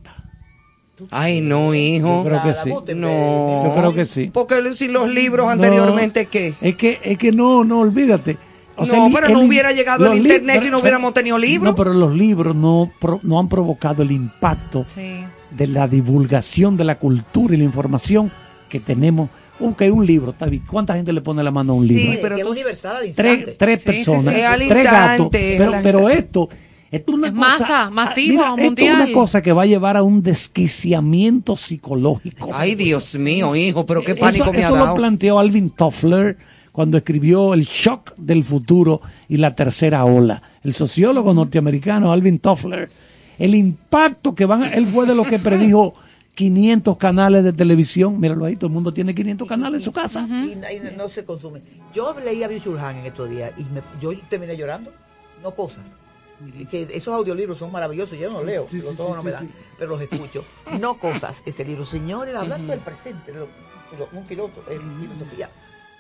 Ay, 1.11 1.41
no, 1.41 1.75
hijo. 1.75 2.23
Yo 2.23 2.29
creo 2.29 2.43
que 2.43 2.55
sí. 2.55 2.95
No. 2.95 3.65
Yo 3.65 3.75
creo 3.77 3.95
que 3.95 4.07
sí. 4.07 4.31
Porque 4.33 4.75
si 4.75 4.89
los 4.89 5.09
libros 5.09 5.47
No, 5.47 5.53
anteriormente, 5.53 6.27
¿qué? 6.27 6.55
Es 6.61 6.77
que, 6.77 6.99
es 7.03 7.19
que 7.19 7.33
no, 7.33 7.65
no, 7.65 7.81
olvídate. 7.81 8.37
No, 8.79 9.07
el- 9.07 9.13
pero 9.13 9.27
el 9.27 9.33
no 9.35 9.41
hubiera 9.41 9.73
llegado 9.73 10.11
el 10.11 10.19
internet 10.19 10.63
si 10.63 10.71
no 10.71 10.79
hubiéramos 10.79 11.13
tenido 11.13 11.37
libros. 11.37 11.73
No, 11.73 11.77
pero 11.77 11.93
los 11.93 12.15
libros 12.15 12.55
no, 12.57 12.91
no 13.23 13.39
han 13.39 13.49
provocado 13.49 14.03
el 14.03 14.11
impacto 14.11 14.85
Sí. 14.87 15.25
de 15.51 15.67
la 15.67 15.87
divulgación 15.87 16.77
de 16.79 16.85
la 16.85 16.99
cultura 16.99 17.55
y 17.55 17.59
la 17.59 17.65
información 17.65 18.33
que 18.71 18.81
tenemos. 18.81 19.29
Ok, 19.63 19.83
un 19.93 20.07
libro, 20.07 20.31
está 20.31 20.47
bien. 20.47 20.65
¿Cuánta 20.67 20.95
gente 20.95 21.13
le 21.13 21.21
pone 21.21 21.43
la 21.43 21.51
mano 21.51 21.75
a 21.75 21.77
un 21.77 21.87
libro? 21.87 22.19
pero 22.23 22.37
es 22.37 22.45
universal 22.45 22.97
al 22.97 23.07
instante. 23.09 23.55
tres, 23.59 23.59
tres 23.59 23.83
Sí, 23.83 23.91
sí, 24.05 24.11
personas, 24.11 24.35
sí. 24.35 24.41
Al 24.41 24.69
tres 24.69 24.85
gatos. 24.85 25.29
Pero, 25.31 25.73
pero 25.83 26.09
esto, 26.09 26.49
esto 26.91 27.13
es 27.13 27.19
una 27.19 27.29
Es 27.29 27.33
cosa. 27.35 27.49
masa, 27.49 27.83
ah, 27.87 27.91
masivo, 27.91 28.33
mira, 28.33 28.45
esto 28.49 28.57
es 28.61 28.65
mundial. 28.67 28.95
una 28.97 29.13
cosa 29.13 29.43
que 29.43 29.53
va 29.53 29.63
a 29.63 29.67
llevar 29.67 29.97
a 29.97 30.03
un 30.03 30.23
desquiciamiento 30.23 31.57
psicológico. 31.57 32.51
Ay, 32.55 32.75
Dios 32.75 33.15
mío, 33.17 33.55
hijo, 33.57 33.87
pero 33.87 34.03
qué 34.03 34.13
Eso- 34.13 34.21
pánico 34.21 34.53
me 34.53 34.63
ha 34.65 34.67
eso 34.69 34.77
lo 34.77 34.85
dado. 34.85 34.95
planteó 34.97 35.39
Alvin 35.39 35.71
Toffler 35.71 36.37
cuando 36.73 36.97
escribió 36.97 37.55
El 37.55 37.65
shock 37.65 38.15
del 38.17 38.45
futuro 38.45 39.01
y 39.29 39.37
la 39.37 39.55
tercera 39.55 40.05
ola. 40.05 40.43
El 40.63 40.73
sociólogo 40.75 41.35
norteamericano 41.35 42.13
Alvin 42.13 42.39
Toffler. 42.39 42.89
El 43.39 43.55
impacto 43.55 44.35
que 44.35 44.45
van 44.45 44.63
a, 44.65 44.69
él 44.71 44.87
fue 44.87 45.07
de 45.07 45.15
lo 45.15 45.25
que 45.25 45.39
predijo 45.39 45.95
500 46.35 46.97
canales 46.97 47.43
de 47.45 47.53
televisión. 47.53 48.21
Míralo 48.21 48.45
ahí, 48.45 48.57
todo 48.57 48.67
el 48.69 48.73
mundo 48.73 48.93
tiene 48.93 49.15
500 49.15 49.49
canales 49.49 49.81
en 49.81 49.85
su 49.85 49.93
casa. 49.93 50.27
y, 50.29 50.53
y 50.53 50.97
no 50.97 51.09
se 51.09 51.25
consume. 51.25 51.61
Yo 51.93 52.15
leí 52.25 52.43
a 52.43 52.49
Bill 52.49 52.61
Shurhan 52.61 52.97
en 52.99 53.07
estos 53.07 53.29
días 53.31 53.53
y 53.59 53.63
me- 53.65 53.83
yo 54.01 54.13
terminé 54.29 54.57
llorando, 54.57 54.93
no 55.43 55.51
cosas. 55.55 55.97
Que- 56.71 56.89
esos 56.93 57.15
audiolibros 57.15 57.59
son 57.59 57.71
maravillosos, 57.71 58.17
yo 58.19 58.31
no 58.33 58.43
leo, 58.43 58.67
sí, 58.69 58.79
los 58.79 58.99
ojos 58.99 59.13
sí, 59.13 59.17
no 59.17 59.23
me 59.23 59.31
dan, 59.31 59.51
pero 59.79 59.91
los 59.91 60.01
escucho. 60.01 60.45
No 60.79 60.99
cosas, 60.99 61.43
ese 61.45 61.65
libro. 61.65 61.85
Señores, 61.85 62.35
hablando 62.35 62.71
del 62.73 62.81
presente, 62.81 63.33
un 64.13 64.27
filósofo, 64.27 64.63
eh, 64.71 64.81
filosofía 65.01 65.51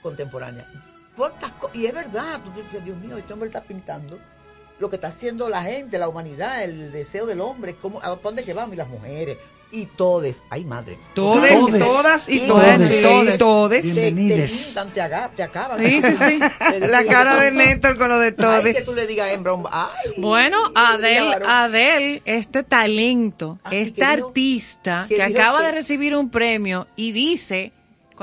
contemporánea. 0.03 0.67
¿Cuántas 1.17 1.53
co- 1.53 1.71
y 1.75 1.87
es 1.87 1.93
verdad, 1.95 2.41
tú 2.43 2.51
dices, 2.62 2.83
Dios 2.85 2.97
mío, 2.99 3.17
este 3.19 3.33
hombre 3.33 3.49
está 3.49 3.62
pintando 3.62 4.19
lo 4.79 4.89
que 4.89 4.97
está 4.97 5.09
haciendo 5.09 5.49
la 5.51 5.62
gente, 5.62 5.99
la 5.99 6.09
humanidad, 6.09 6.65
el 6.65 6.91
deseo 6.93 7.27
del 7.27 7.41
hombre, 7.43 7.77
cómo, 7.77 8.01
a 8.03 8.17
dónde 8.17 8.45
que 8.45 8.55
vamos, 8.55 8.73
y 8.75 8.77
las 8.79 8.89
mujeres, 8.89 9.37
y 9.73 9.87
todes, 9.87 10.43
ay 10.51 10.65
madre. 10.65 10.99
Todes, 11.15 11.53
Todes. 11.53 11.85
todas 11.85 12.29
y 12.29 12.41
todes, 12.41 12.77
todes. 12.79 13.03
todes, 13.03 13.39
todes. 13.39 13.83
Te, 13.83 13.89
te 13.95 14.01
Bienvenides. 14.11 14.81
te, 14.93 15.01
aga- 15.01 15.31
te 15.37 15.43
acaban. 15.45 15.79
Sí, 15.79 16.01
sí, 16.03 16.17
sí. 16.17 16.39
La 16.89 17.05
cara 17.05 17.37
de 17.41 17.53
Néstor 17.53 17.97
con 17.97 18.09
lo 18.09 18.19
de 18.19 18.27
Ay, 18.27 18.33
que 18.35 18.43
todes. 18.43 18.85
tú 18.85 18.95
le 18.95 19.07
digas 19.07 19.31
hembra, 19.33 19.53
un- 19.53 19.67
ay, 19.71 19.89
Bueno, 20.19 20.59
Adel. 20.75 21.35
Adel, 21.47 22.23
este 22.25 22.63
talento, 22.65 23.59
Ah, 23.63 23.71
sí, 23.71 23.77
este 23.77 24.01
que 24.01 24.07
dijo- 24.17 24.27
artista 24.29 25.07
que 25.09 25.17
que 25.17 25.23
acaba 25.23 25.61
que- 25.61 25.67
de 25.67 25.73
recibir 25.73 26.17
un 26.17 26.31
premio 26.31 26.89
y 26.97 27.13
dice 27.13 27.73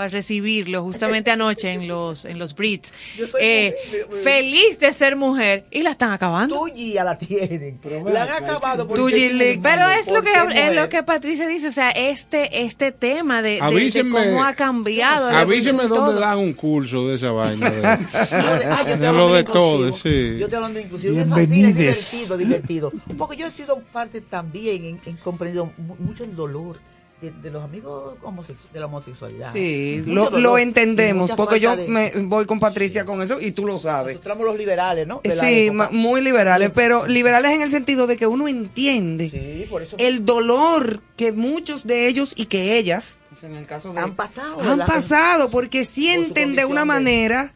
al 0.02 0.12
recibirlo 0.12 0.84
justamente 0.84 1.32
anoche 1.32 1.72
en 1.72 1.88
los 1.88 2.26
en 2.26 2.40
los 2.40 2.56
Brits, 2.56 2.94
Yo 3.18 3.28
soy 3.28 3.40
eh, 3.44 3.76
feliz 4.24 4.80
de 4.80 4.94
ser 4.94 5.16
mujer 5.16 5.66
y 5.72 5.82
la 5.84 5.92
están 5.92 6.12
acabando. 6.12 6.58
tuya 6.60 7.04
la 7.04 7.18
tienen. 7.18 7.80
La 8.06 8.24
han 8.24 8.44
acabado 8.44 8.88
porque 8.88 9.02
Tuyi. 9.02 9.60
Pero 9.62 9.90
es 9.90 10.08
lo 10.12 10.22
que 10.22 10.34
es 10.70 10.76
lo 10.76 10.90
que 10.90 11.04
Patricia 11.04 11.48
dice, 11.48 11.68
o 11.68 11.72
sea, 11.72 11.90
este 11.92 12.62
este 12.64 12.92
tema 12.92 13.42
de, 13.42 13.60
de- 13.62 13.92
de 13.92 14.10
cómo 14.10 14.44
ha 14.44 14.54
cambiado. 14.54 15.30
Avíseme 15.30 15.84
dónde 15.88 15.96
todo. 16.14 16.20
dan 16.20 16.38
un 16.40 16.54
curso 16.54 17.08
de 17.08 17.16
esa 17.16 17.32
vaina. 17.32 17.70
De, 17.70 17.86
ah, 17.88 17.98
yo 18.00 18.14
estoy 18.16 19.00
de 19.00 19.08
hablando 19.08 19.12
lo 19.14 19.34
de 19.34 19.44
todo, 19.44 19.92
sí. 19.94 20.38
Yo 20.40 20.46
estoy 20.46 20.56
hablando 20.56 20.80
inclusive. 20.80 21.14
Me 21.14 21.26
fascina, 21.26 21.70
es 21.70 22.30
divertido, 22.30 22.38
divertido. 22.38 22.92
Porque 23.18 23.38
yo 23.38 23.48
he 23.48 23.52
sido 23.52 23.80
parte 23.92 24.22
también, 24.22 24.86
en, 24.86 25.02
en 25.06 25.18
comprendido 25.18 25.72
mu- 25.78 25.96
mucho 26.00 26.24
el 26.24 26.36
dolor 26.36 26.80
de, 27.22 27.32
de 27.32 27.50
los 27.52 27.64
amigos 27.64 28.16
homosexu- 28.22 28.70
de 28.72 28.80
la 28.80 28.86
homosexualidad. 28.86 29.52
Sí, 29.52 30.04
lo, 30.06 30.26
dolor 30.26 30.40
lo 30.40 30.60
y 30.60 30.62
entendemos, 30.62 31.32
porque 31.32 31.60
yo 31.60 31.76
de- 31.76 31.88
me 31.88 32.12
voy 32.24 32.46
con 32.46 32.60
Patricia 32.60 33.06
con 33.06 33.22
eso 33.24 33.42
y 33.42 33.52
tú 33.54 33.66
lo 33.66 33.80
sabes. 33.80 34.16
Nosotros 34.16 34.34
somos 34.36 34.48
los 34.48 34.58
liberales, 34.58 35.08
¿no? 35.08 35.22
Sí, 35.24 35.72
muy 35.92 36.22
liberales, 36.22 36.72
pero 36.76 37.08
liberales 37.08 37.52
en 37.54 37.64
el 37.64 37.72
sentido 37.72 38.06
de 38.06 38.18
que 38.18 38.28
uno 38.28 38.48
entiende 38.48 39.30
Sí, 39.30 39.66
por 39.70 39.82
eso. 39.82 39.96
el 40.00 40.26
dolor 40.26 41.02
que 41.16 41.32
muchos 41.32 41.86
de 41.88 42.08
ellos 42.08 42.34
y 42.36 42.46
que 42.46 42.78
ellas, 42.78 43.18
o 43.42 43.46
en 43.46 43.56
el 43.56 43.66
caso 43.66 43.94
de... 43.94 44.00
Han 44.00 44.16
pasado. 44.16 44.60
Han 44.62 44.78
la- 44.80 44.86
pasado 44.86 45.50
porque 45.50 45.86
sienten 45.86 46.56
de 46.56 46.66
una 46.66 46.86
manera, 46.86 47.52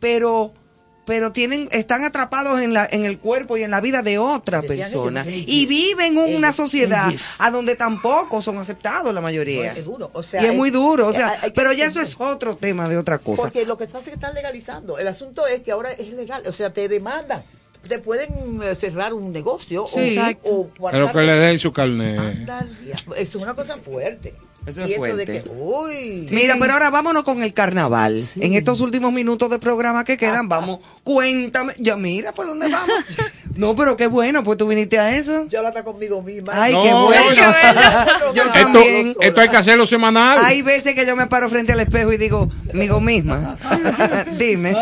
pero 0.00 0.54
pero 1.04 1.32
tienen 1.32 1.68
están 1.72 2.04
atrapados 2.04 2.60
en 2.60 2.72
la 2.74 2.88
en 2.90 3.04
el 3.04 3.18
cuerpo 3.18 3.56
y 3.56 3.62
en 3.64 3.70
la 3.72 3.80
vida 3.80 4.02
de 4.02 4.18
otra 4.18 4.60
Decían 4.60 4.78
persona 4.78 5.22
ellos, 5.26 5.44
y 5.48 5.66
viven 5.66 6.16
en 6.16 6.36
una 6.36 6.52
sociedad 6.52 7.08
ellos. 7.08 7.36
a 7.40 7.50
donde 7.50 7.74
tampoco 7.76 8.40
son 8.40 8.58
aceptados 8.58 9.12
la 9.12 9.20
mayoría. 9.20 9.72
No, 9.72 9.78
es 9.80 9.84
duro, 9.84 10.10
o 10.12 10.22
sea, 10.22 10.42
y 10.42 10.46
es 10.46 10.54
muy 10.54 10.70
duro, 10.70 11.06
o 11.06 11.10
hay- 11.10 11.14
sea, 11.16 11.34
pero 11.54 11.72
ya 11.72 11.86
eso 11.86 12.00
es 12.00 12.14
otro 12.20 12.56
tema 12.56 12.88
de 12.88 12.96
otra 12.98 13.18
cosa. 13.18 13.42
Porque 13.42 13.66
lo 13.66 13.76
que 13.76 13.86
pasa 13.86 13.98
es 13.98 14.04
que 14.04 14.10
están 14.14 14.34
legalizando. 14.34 14.98
El 14.98 15.08
asunto 15.08 15.46
es 15.46 15.60
que 15.62 15.72
ahora 15.72 15.90
es 15.92 16.08
legal. 16.12 16.42
O 16.46 16.52
sea, 16.52 16.72
te 16.72 16.86
demandan. 16.88 17.42
Te 17.88 17.98
pueden 17.98 18.60
eh, 18.62 18.76
cerrar 18.76 19.12
un 19.12 19.32
negocio 19.32 19.86
Sí. 19.92 20.16
o, 20.44 20.70
o 20.78 20.90
Pero 20.92 21.10
que 21.10 21.22
le 21.22 21.32
den 21.34 21.58
su 21.58 21.72
carnet. 21.72 22.48
Eso 22.94 23.14
es 23.16 23.34
una 23.34 23.54
cosa 23.54 23.76
fuerte. 23.78 24.34
Eso 24.64 24.82
es 24.84 24.90
y 24.90 24.92
eso 24.94 25.16
de 25.16 25.24
que, 25.24 25.44
uy. 25.58 26.26
Mira, 26.30 26.56
pero 26.60 26.74
ahora 26.74 26.88
vámonos 26.90 27.24
con 27.24 27.42
el 27.42 27.52
carnaval. 27.52 28.24
En 28.36 28.54
estos 28.54 28.80
últimos 28.80 29.12
minutos 29.12 29.50
de 29.50 29.58
programa 29.58 30.04
que 30.04 30.16
quedan, 30.16 30.48
vamos, 30.48 30.78
cuéntame. 31.02 31.74
Ya 31.78 31.96
mira 31.96 32.30
por 32.32 32.46
dónde 32.46 32.68
vamos. 32.68 32.94
no, 33.56 33.74
pero 33.74 33.96
qué 33.96 34.06
bueno, 34.06 34.44
pues 34.44 34.58
tú 34.58 34.66
viniste 34.68 34.98
a 35.00 35.16
eso. 35.16 35.46
Yo 35.48 35.62
la 35.62 35.70
está 35.70 35.82
conmigo 35.82 36.22
misma. 36.22 36.52
Ay, 36.54 36.72
No, 36.74 36.82
qué 36.84 36.92
bueno. 36.94 37.42
no, 37.42 38.34
Yo 38.34 38.42
Esto, 38.44 38.52
también. 38.52 39.16
esto 39.20 39.40
hay 39.40 39.48
que 39.48 39.56
hacerlo 39.56 39.86
semanal. 39.86 40.38
Hay 40.44 40.62
veces 40.62 40.94
que 40.94 41.04
yo 41.06 41.16
me 41.16 41.26
paro 41.26 41.48
frente 41.48 41.72
al 41.72 41.80
espejo 41.80 42.12
y 42.12 42.16
digo, 42.16 42.48
amigo 42.72 43.00
misma, 43.00 43.56
dime. 44.38 44.74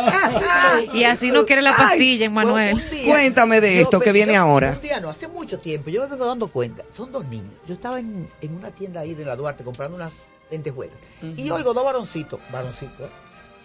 Y 0.92 1.04
así 1.04 1.30
no 1.32 1.46
quiere 1.46 1.62
la 1.62 1.74
pastilla, 1.74 2.28
Manuel. 2.28 2.74
Un 2.74 2.90
día, 2.90 3.06
Cuéntame 3.14 3.60
de 3.60 3.76
yo 3.76 3.82
esto 3.82 3.98
que 4.00 4.12
viene 4.12 4.34
yo- 4.34 4.40
ahora. 4.40 4.72
Un 4.72 4.80
día 4.82 5.00
no, 5.00 5.08
hace 5.08 5.26
mucho 5.28 5.58
tiempo, 5.58 5.90
yo 5.90 6.02
me 6.02 6.08
vengo 6.08 6.26
dando 6.26 6.48
cuenta. 6.48 6.84
Son 6.94 7.10
dos 7.10 7.26
niños. 7.28 7.46
Yo 7.66 7.74
estaba 7.74 7.98
en, 7.98 8.28
en 8.42 8.54
una 8.56 8.70
tienda 8.70 9.00
ahí 9.00 9.14
de 9.14 9.24
la 9.24 9.36
Duarte 9.36 9.64
comprando 9.70 9.96
unas 9.96 10.12
lentejuelas. 10.50 10.96
Y 11.36 11.50
oigo 11.50 11.72
dos 11.72 11.84
varoncitos, 11.84 12.40
varoncitos, 12.52 13.00
¿eh? 13.08 13.12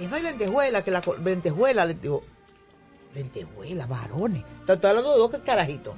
Y 0.03 0.07
no 0.07 0.15
hay 0.15 0.22
lentejuela, 0.23 0.84
que 0.84 0.91
la 0.91 1.02
lentejuela, 1.23 1.86
le 1.86 1.94
digo, 1.95 2.23
lentejuela, 3.14 3.88
varones. 3.88 4.44
Te 4.65 4.73
Estoy 4.73 4.90
hablando 4.90 5.11
de 5.14 5.18
dos 5.18 5.32
carajitos. 5.44 5.95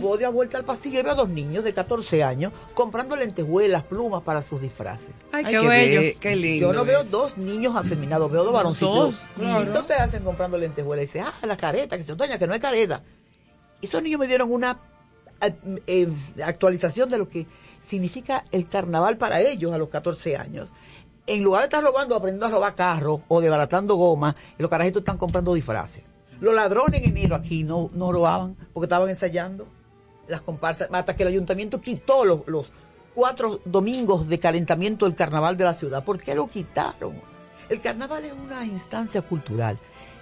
Voy 0.00 0.16
de 0.18 0.26
vuelta 0.28 0.56
al 0.56 0.64
pasillo 0.64 1.00
y 1.00 1.02
veo 1.02 1.12
a 1.12 1.14
dos 1.14 1.28
niños 1.28 1.62
de 1.64 1.74
14 1.74 2.24
años 2.24 2.50
comprando 2.72 3.14
lentejuelas, 3.14 3.82
plumas 3.82 4.22
para 4.22 4.40
sus 4.40 4.58
disfraces. 4.62 5.10
Ay, 5.32 5.44
Ay, 5.46 5.52
qué 5.54 5.60
qué 5.60 5.68
bello. 5.68 6.00
be- 6.00 6.16
qué 6.18 6.34
lindo 6.36 6.68
Yo 6.68 6.72
no 6.72 6.84
veo 6.86 7.02
es. 7.02 7.10
dos 7.10 7.36
niños 7.36 7.76
afeminados, 7.76 8.30
veo 8.32 8.42
dos 8.42 8.54
varoncitos. 8.54 8.94
Dos, 9.12 9.14
claro. 9.36 9.70
¿Qué 9.70 9.78
ustedes 9.78 10.00
hacen 10.00 10.22
comprando 10.24 10.56
lentejuelas? 10.56 11.02
Y 11.02 11.06
dice, 11.06 11.20
ah, 11.20 11.34
la 11.46 11.58
careta, 11.58 11.98
que 11.98 12.02
se 12.02 12.14
doña, 12.14 12.38
que 12.38 12.46
no 12.46 12.54
hay 12.54 12.60
careta. 12.60 13.02
Y 13.82 13.86
esos 13.86 14.02
niños 14.02 14.18
me 14.18 14.26
dieron 14.26 14.50
una 14.50 14.78
eh, 15.42 15.54
eh, 15.86 16.08
actualización 16.42 17.10
de 17.10 17.18
lo 17.18 17.28
que 17.28 17.46
significa 17.90 18.44
el 18.52 18.68
carnaval 18.68 19.18
para 19.18 19.40
ellos 19.40 19.72
a 19.72 19.78
los 19.78 19.88
14 19.88 20.36
años. 20.36 20.68
En 21.26 21.42
lugar 21.42 21.62
de 21.62 21.64
estar 21.64 21.82
robando, 21.82 22.14
aprendiendo 22.14 22.46
a 22.46 22.50
robar 22.50 22.74
carros 22.76 23.20
o 23.26 23.40
desbaratando 23.40 23.96
goma, 23.96 24.34
los 24.58 24.70
carajitos 24.70 25.00
están 25.00 25.18
comprando 25.18 25.54
disfraces. 25.54 26.04
Los 26.40 26.54
ladrones 26.54 27.02
en 27.02 27.10
enero 27.10 27.34
aquí 27.34 27.64
no, 27.64 27.90
no 27.92 28.12
robaban 28.12 28.56
porque 28.72 28.86
estaban 28.86 29.08
ensayando 29.10 29.66
las 30.28 30.40
comparsas, 30.40 30.88
hasta 30.92 31.16
que 31.16 31.24
el 31.24 31.30
ayuntamiento 31.30 31.80
quitó 31.80 32.24
los, 32.24 32.46
los 32.46 32.72
cuatro 33.14 33.60
domingos 33.64 34.28
de 34.28 34.38
calentamiento 34.38 35.04
del 35.04 35.16
carnaval 35.16 35.56
de 35.56 35.64
la 35.64 35.74
ciudad. 35.74 36.04
¿Por 36.04 36.20
qué 36.20 36.34
lo 36.34 36.46
quitaron? 36.46 37.20
El 37.68 37.80
carnaval 37.80 38.24
es 38.24 38.32
una 38.32 38.64
instancia 38.64 39.22
cultural 39.22 39.78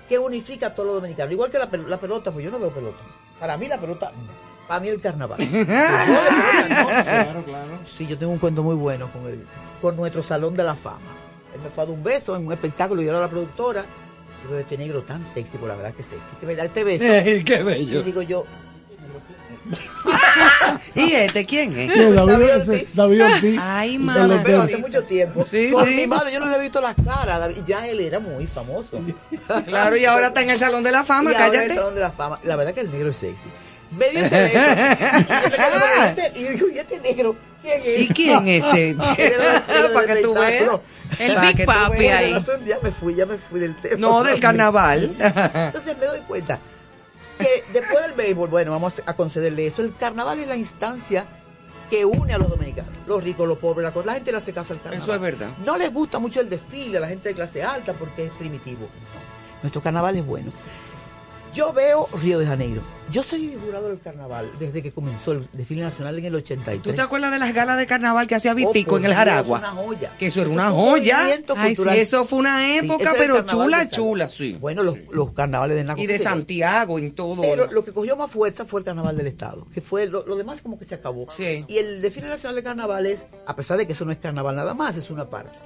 que 0.09 0.19
unifica 0.19 0.69
a 0.69 0.74
todos 0.74 0.86
los 0.86 0.97
dominicanos. 0.97 1.32
Igual 1.32 1.51
que 1.51 1.59
la, 1.59 1.69
la 1.86 2.01
pelota, 2.01 2.32
pues 2.32 2.45
yo 2.45 2.51
no 2.51 2.59
veo 2.59 2.73
pelota. 2.73 2.99
Para 3.39 3.59
mí 3.59 3.69
la 3.69 3.78
pelota, 3.78 4.11
no. 4.11 4.48
Para 4.69 4.81
mí 4.81 4.89
el 4.89 5.01
carnaval. 5.01 5.39
Yo 5.40 5.47
no. 5.47 5.65
Claro, 5.65 7.43
claro. 7.45 7.78
Sí, 7.97 8.07
yo 8.07 8.19
tengo 8.19 8.32
un 8.32 8.39
cuento 8.39 8.62
muy 8.62 8.77
bueno 8.77 9.11
con 9.11 9.24
el, 9.27 9.45
con 9.81 9.97
nuestro 9.97 10.23
Salón 10.23 10.55
de 10.55 10.62
la 10.62 10.74
Fama. 10.74 11.01
Él 11.55 11.61
me 11.62 11.70
fue 11.70 11.82
a 11.85 11.86
dar 11.86 11.95
un 11.95 12.03
beso 12.05 12.36
en 12.36 12.47
un 12.47 12.53
espectáculo 12.53 13.01
y 13.01 13.07
yo 13.07 13.11
era 13.12 13.20
la 13.20 13.31
productora. 13.31 13.85
Digo, 14.43 14.59
este 14.59 14.77
negro 14.77 15.03
tan 15.03 15.27
sexy, 15.27 15.57
por 15.59 15.69
la 15.69 15.74
verdad 15.74 15.95
que 15.95 16.03
sexy. 16.03 16.36
Que 16.39 16.47
me 16.47 16.55
da 16.55 16.66
este 16.66 16.85
beso. 16.85 17.05
Ey, 17.12 17.43
qué 17.43 17.57
Y 17.57 17.62
bello. 17.62 18.03
digo 18.03 18.23
yo, 18.23 18.45
¿Y 20.95 21.12
este 21.12 21.45
quién 21.45 21.70
es? 21.77 21.93
Sí, 21.93 21.99
David, 22.15 22.55
Ortiz. 22.55 22.95
David 22.97 23.24
Ortiz. 23.24 23.61
Ay, 23.62 23.99
lo 23.99 24.43
pero 24.43 24.62
hace 24.62 24.77
mucho 24.78 25.05
tiempo. 25.05 25.45
Sí, 25.45 25.70
Con 25.70 25.86
sí. 25.86 25.95
mi 25.95 26.07
madre 26.07 26.32
yo 26.32 26.40
no 26.40 26.47
le 26.47 26.57
he 26.57 26.61
visto 26.61 26.81
la 26.81 26.95
cara. 26.95 27.39
David, 27.39 27.57
ya 27.66 27.86
él 27.86 28.01
era 28.01 28.19
muy 28.19 28.47
famoso. 28.47 28.99
Claro, 29.66 29.97
y 29.97 30.05
ahora 30.05 30.28
está 30.28 30.43
en 30.43 30.51
el 30.51 30.59
Salón 30.59 30.82
de 30.82 30.93
la 30.93 31.05
Fama, 31.05 31.32
Y 31.32 31.35
ahora 31.35 31.47
en 31.49 31.53
el 31.53 31.59
cállate. 31.61 31.74
Salón 31.74 31.95
de 31.95 32.01
la 32.01 32.11
Fama. 32.11 32.40
La 32.45 32.57
verdad 32.57 32.73
que 32.74 32.81
el 32.81 32.90
negro 32.90 33.11
es 33.11 33.16
sexy. 33.16 33.49
Me 33.90 34.10
dio 34.10 34.20
ese 34.20 34.43
beso. 34.43 34.59
y 34.59 35.24
yo 35.24 35.48
me 35.48 35.51
quedé 35.51 35.70
como, 35.70 35.86
"¿Y 35.86 36.06
este-" 36.09 36.31
digo, 36.52 36.69
¿y 36.69 36.78
este 36.78 36.98
negro? 37.01 37.36
¿Quién 37.62 37.81
es? 37.85 37.98
¿Y 38.01 38.09
quién 38.09 38.48
es 38.48 38.65
ese? 38.66 38.94
Para 39.94 40.06
del 40.06 40.16
que 40.16 40.23
tú 40.23 40.35
veas. 40.35 40.52
espectáculo. 40.52 40.82
El 41.19 41.40
Big 41.40 41.56
que 41.56 41.65
Papi 41.65 41.98
veas. 41.98 42.48
ahí. 42.48 42.65
Día 42.65 42.78
me 42.82 42.90
fui, 42.90 43.15
ya 43.15 43.27
me 43.27 43.39
fui 43.39 43.60
del 43.60 43.81
tema. 43.81 43.97
No, 43.98 44.23
del 44.23 44.39
carnaval. 44.40 45.16
Entonces 45.19 45.97
me 45.98 46.06
doy 46.06 46.20
cuenta 46.20 46.59
que 47.39 47.65
después 47.73 48.02
del 48.05 48.12
béisbol, 48.15 48.48
bueno, 48.48 48.73
vamos 48.73 49.02
a 49.06 49.15
concederle 49.15 49.66
eso. 49.66 49.81
El 49.82 49.94
carnaval 49.97 50.39
es 50.40 50.48
la 50.48 50.56
instancia 50.56 51.27
que 51.89 52.05
une 52.05 52.35
a 52.35 52.39
los 52.39 52.51
dominicanos, 52.51 52.93
los 53.06 53.24
ricos, 53.24 53.48
los 53.48 53.56
pobres, 53.56 53.82
la, 53.85 53.93
co- 53.93 54.02
la 54.05 54.12
gente 54.15 54.31
le 54.31 54.36
hace 54.39 54.52
caso 54.52 54.74
al 54.74 54.81
carnaval. 54.82 55.02
Eso 55.02 55.15
es 55.15 55.20
verdad. 55.20 55.48
No 55.65 55.78
les 55.78 55.90
gusta 55.93 56.19
mucho 56.19 56.40
el 56.40 56.51
desfile 56.51 56.98
a 56.98 57.01
la 57.01 57.09
gente 57.09 57.31
de 57.31 57.35
clase 57.35 57.62
alta 57.62 57.94
porque 57.94 58.27
es 58.27 58.31
primitivo. 58.32 58.81
No, 59.15 59.62
nuestro 59.62 59.81
carnaval 59.82 60.16
es 60.16 60.27
bueno. 60.27 60.52
Yo 61.55 61.73
veo 61.73 62.09
Río 62.23 62.39
de 62.39 62.47
Janeiro. 62.47 62.83
Yo 63.11 63.23
soy 63.23 63.59
jurado 63.65 63.89
del 63.89 64.01
carnaval 64.01 64.51
desde 64.59 64.83
que 64.83 64.93
comenzó 64.93 65.33
el 65.33 65.49
desfile 65.55 65.81
nacional 65.81 66.19
en 66.19 66.27
el 66.27 66.35
83. 66.35 66.83
¿Tú 66.83 66.93
te 66.93 67.01
acuerdas 67.01 67.33
de 67.33 67.39
las 67.39 67.55
galas 67.55 67.79
de 67.79 67.87
carnaval 67.87 68.27
que 68.27 68.35
hacía 68.35 68.53
Oh, 68.53 68.55
Vitico 68.55 68.99
en 68.99 69.05
el 69.07 69.11
Dios, 69.12 69.16
Jaragua? 69.19 69.59
una 69.59 69.70
joya. 69.70 70.12
Que 70.19 70.27
eso 70.27 70.43
era 70.43 70.51
una 70.51 70.70
un 70.70 70.79
joya. 70.79 71.25
Ay, 71.57 71.75
sí, 71.75 71.83
eso 71.95 72.25
fue 72.27 72.39
una 72.41 72.77
época, 72.77 73.12
el 73.12 73.16
pero 73.16 73.35
carnaval 73.37 73.47
chula, 73.66 73.89
chula, 73.89 74.29
sí. 74.29 74.59
Bueno, 74.61 74.83
los, 74.83 74.99
los 75.11 75.33
carnavales 75.33 75.77
de 75.79 75.85
Naco. 75.85 76.01
Y 76.03 76.07
de. 76.07 76.19
Santiago, 76.19 76.99
en 76.99 77.15
todo. 77.15 77.41
Pero 77.41 77.66
lo 77.70 77.83
que 77.83 77.93
cogió 77.93 78.15
más 78.16 78.31
fuerza 78.31 78.66
fue 78.66 78.81
el 78.81 78.85
carnaval 78.85 79.16
del 79.16 79.27
Estado, 79.27 79.66
que 79.73 79.81
fue 79.81 80.07
lo, 80.07 80.27
lo 80.27 80.37
demás 80.37 80.61
como 80.61 80.79
que 80.79 80.85
se 80.85 80.95
acabó. 80.97 81.31
Sí. 81.31 81.65
Y 81.66 81.79
el 81.79 82.03
desfile 82.03 82.29
nacional 82.29 82.57
de 82.57 82.62
carnavales, 82.62 83.27
a 83.47 83.57
pesar 83.57 83.79
de 83.79 83.87
que 83.87 83.95
eso 83.95 84.05
no 84.05 84.12
es 84.12 84.19
carnaval 84.19 84.55
nada 84.55 84.75
más, 84.75 84.97
es 84.99 85.09
una 85.09 85.31
parte. 85.31 85.57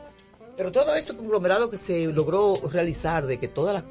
Pero 0.57 0.71
todo 0.71 0.95
ese 0.95 1.15
conglomerado 1.17 1.71
que 1.71 1.77
se 1.79 2.07
logró 2.13 2.55
realizar, 2.71 3.27
de 3.27 3.39
que 3.39 3.49
todos 3.49 3.83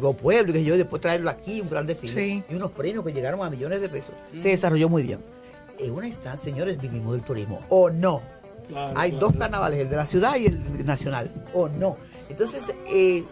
los 0.00 0.16
pueblos, 0.16 0.52
que 0.54 0.62
yo, 0.64 0.74
y 0.74 0.78
después 0.78 1.00
traerlo 1.00 1.30
aquí, 1.30 1.60
un 1.60 1.70
gran 1.70 1.86
desfile, 1.86 2.12
Sí. 2.12 2.44
y 2.50 2.54
unos 2.54 2.70
premios 2.72 3.04
que 3.04 3.12
llegaron 3.12 3.42
a 3.42 3.48
millones 3.50 3.80
de 3.80 3.88
pesos, 3.88 4.14
se 4.40 4.48
desarrolló 4.48 4.88
muy 4.88 5.02
bien. 5.02 5.20
En 5.78 5.92
una 5.92 6.06
instancia, 6.06 6.50
señores, 6.52 6.78
vivimos 6.80 7.12
del 7.14 7.22
turismo, 7.22 7.60
o 7.70 7.88
no. 7.90 8.20
Claro, 8.68 8.98
Hay 9.00 9.12
claro. 9.12 9.26
dos 9.28 9.36
carnavales, 9.36 9.80
el 9.80 9.88
de 9.90 9.96
la 9.96 10.06
ciudad 10.06 10.36
y 10.36 10.46
el 10.46 10.84
nacional, 10.84 11.30
o 11.54 11.68
no. 11.68 11.96
Entonces, 12.28 12.62
eh, 12.88 13.24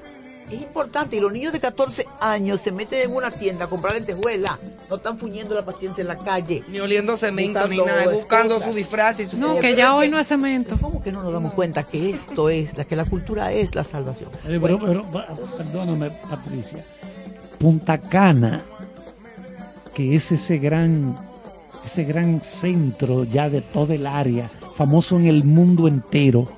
es 0.51 0.61
importante, 0.63 1.17
y 1.17 1.21
los 1.21 1.33
niños 1.33 1.53
de 1.53 1.61
14 1.61 2.07
años 2.21 2.61
se 2.61 2.73
meten 2.73 3.11
en 3.11 3.15
una 3.17 3.31
tienda 3.31 3.67
a 3.67 3.69
comprar 3.69 3.95
lentejuela, 3.95 4.59
no 4.89 4.97
están 4.97 5.19
fuñendo 5.19 5.55
la 5.55 5.65
paciencia 5.65 6.01
en 6.03 6.09
la 6.09 6.19
calle. 6.19 6.63
Ni 6.69 6.81
oliendo 6.81 7.17
cemento, 7.17 7.67
ni 7.69 7.79
nada, 7.79 8.09
buscando 8.11 8.61
su 8.63 8.73
disfraz 8.73 9.21
y 9.21 9.27
su 9.27 9.37
No, 9.37 9.59
que 9.59 9.75
ya 9.77 9.95
hoy 9.95 10.07
que- 10.07 10.13
no 10.13 10.19
es 10.19 10.27
cemento. 10.29 10.79
¿Cómo 10.81 11.03
que 11.03 11.13
no 11.13 11.23
nos 11.23 11.33
damos 11.33 11.53
cuenta 11.55 11.83
que 11.85 12.11
esto 12.11 12.49
es, 12.49 12.77
la 12.77 12.85
que 12.85 12.97
la 12.97 13.05
cultura 13.05 13.53
es 13.53 13.75
la 13.75 13.85
salvación? 13.85 14.31
Eh, 14.47 14.59
pero, 14.63 14.79
pero, 14.79 15.05
perdóname, 15.57 16.11
Patricia. 16.31 16.85
Punta 17.59 17.99
Cana, 17.99 18.63
que 19.95 20.15
es 20.15 20.31
ese 20.33 20.59
gran, 20.59 21.17
ese 21.85 22.05
gran 22.05 22.41
centro 22.41 23.25
ya 23.25 23.51
de 23.51 23.61
todo 23.61 23.93
el 23.93 24.07
área, 24.07 24.49
famoso 24.77 25.17
en 25.19 25.27
el 25.27 25.45
mundo 25.45 25.89
entero, 25.89 26.49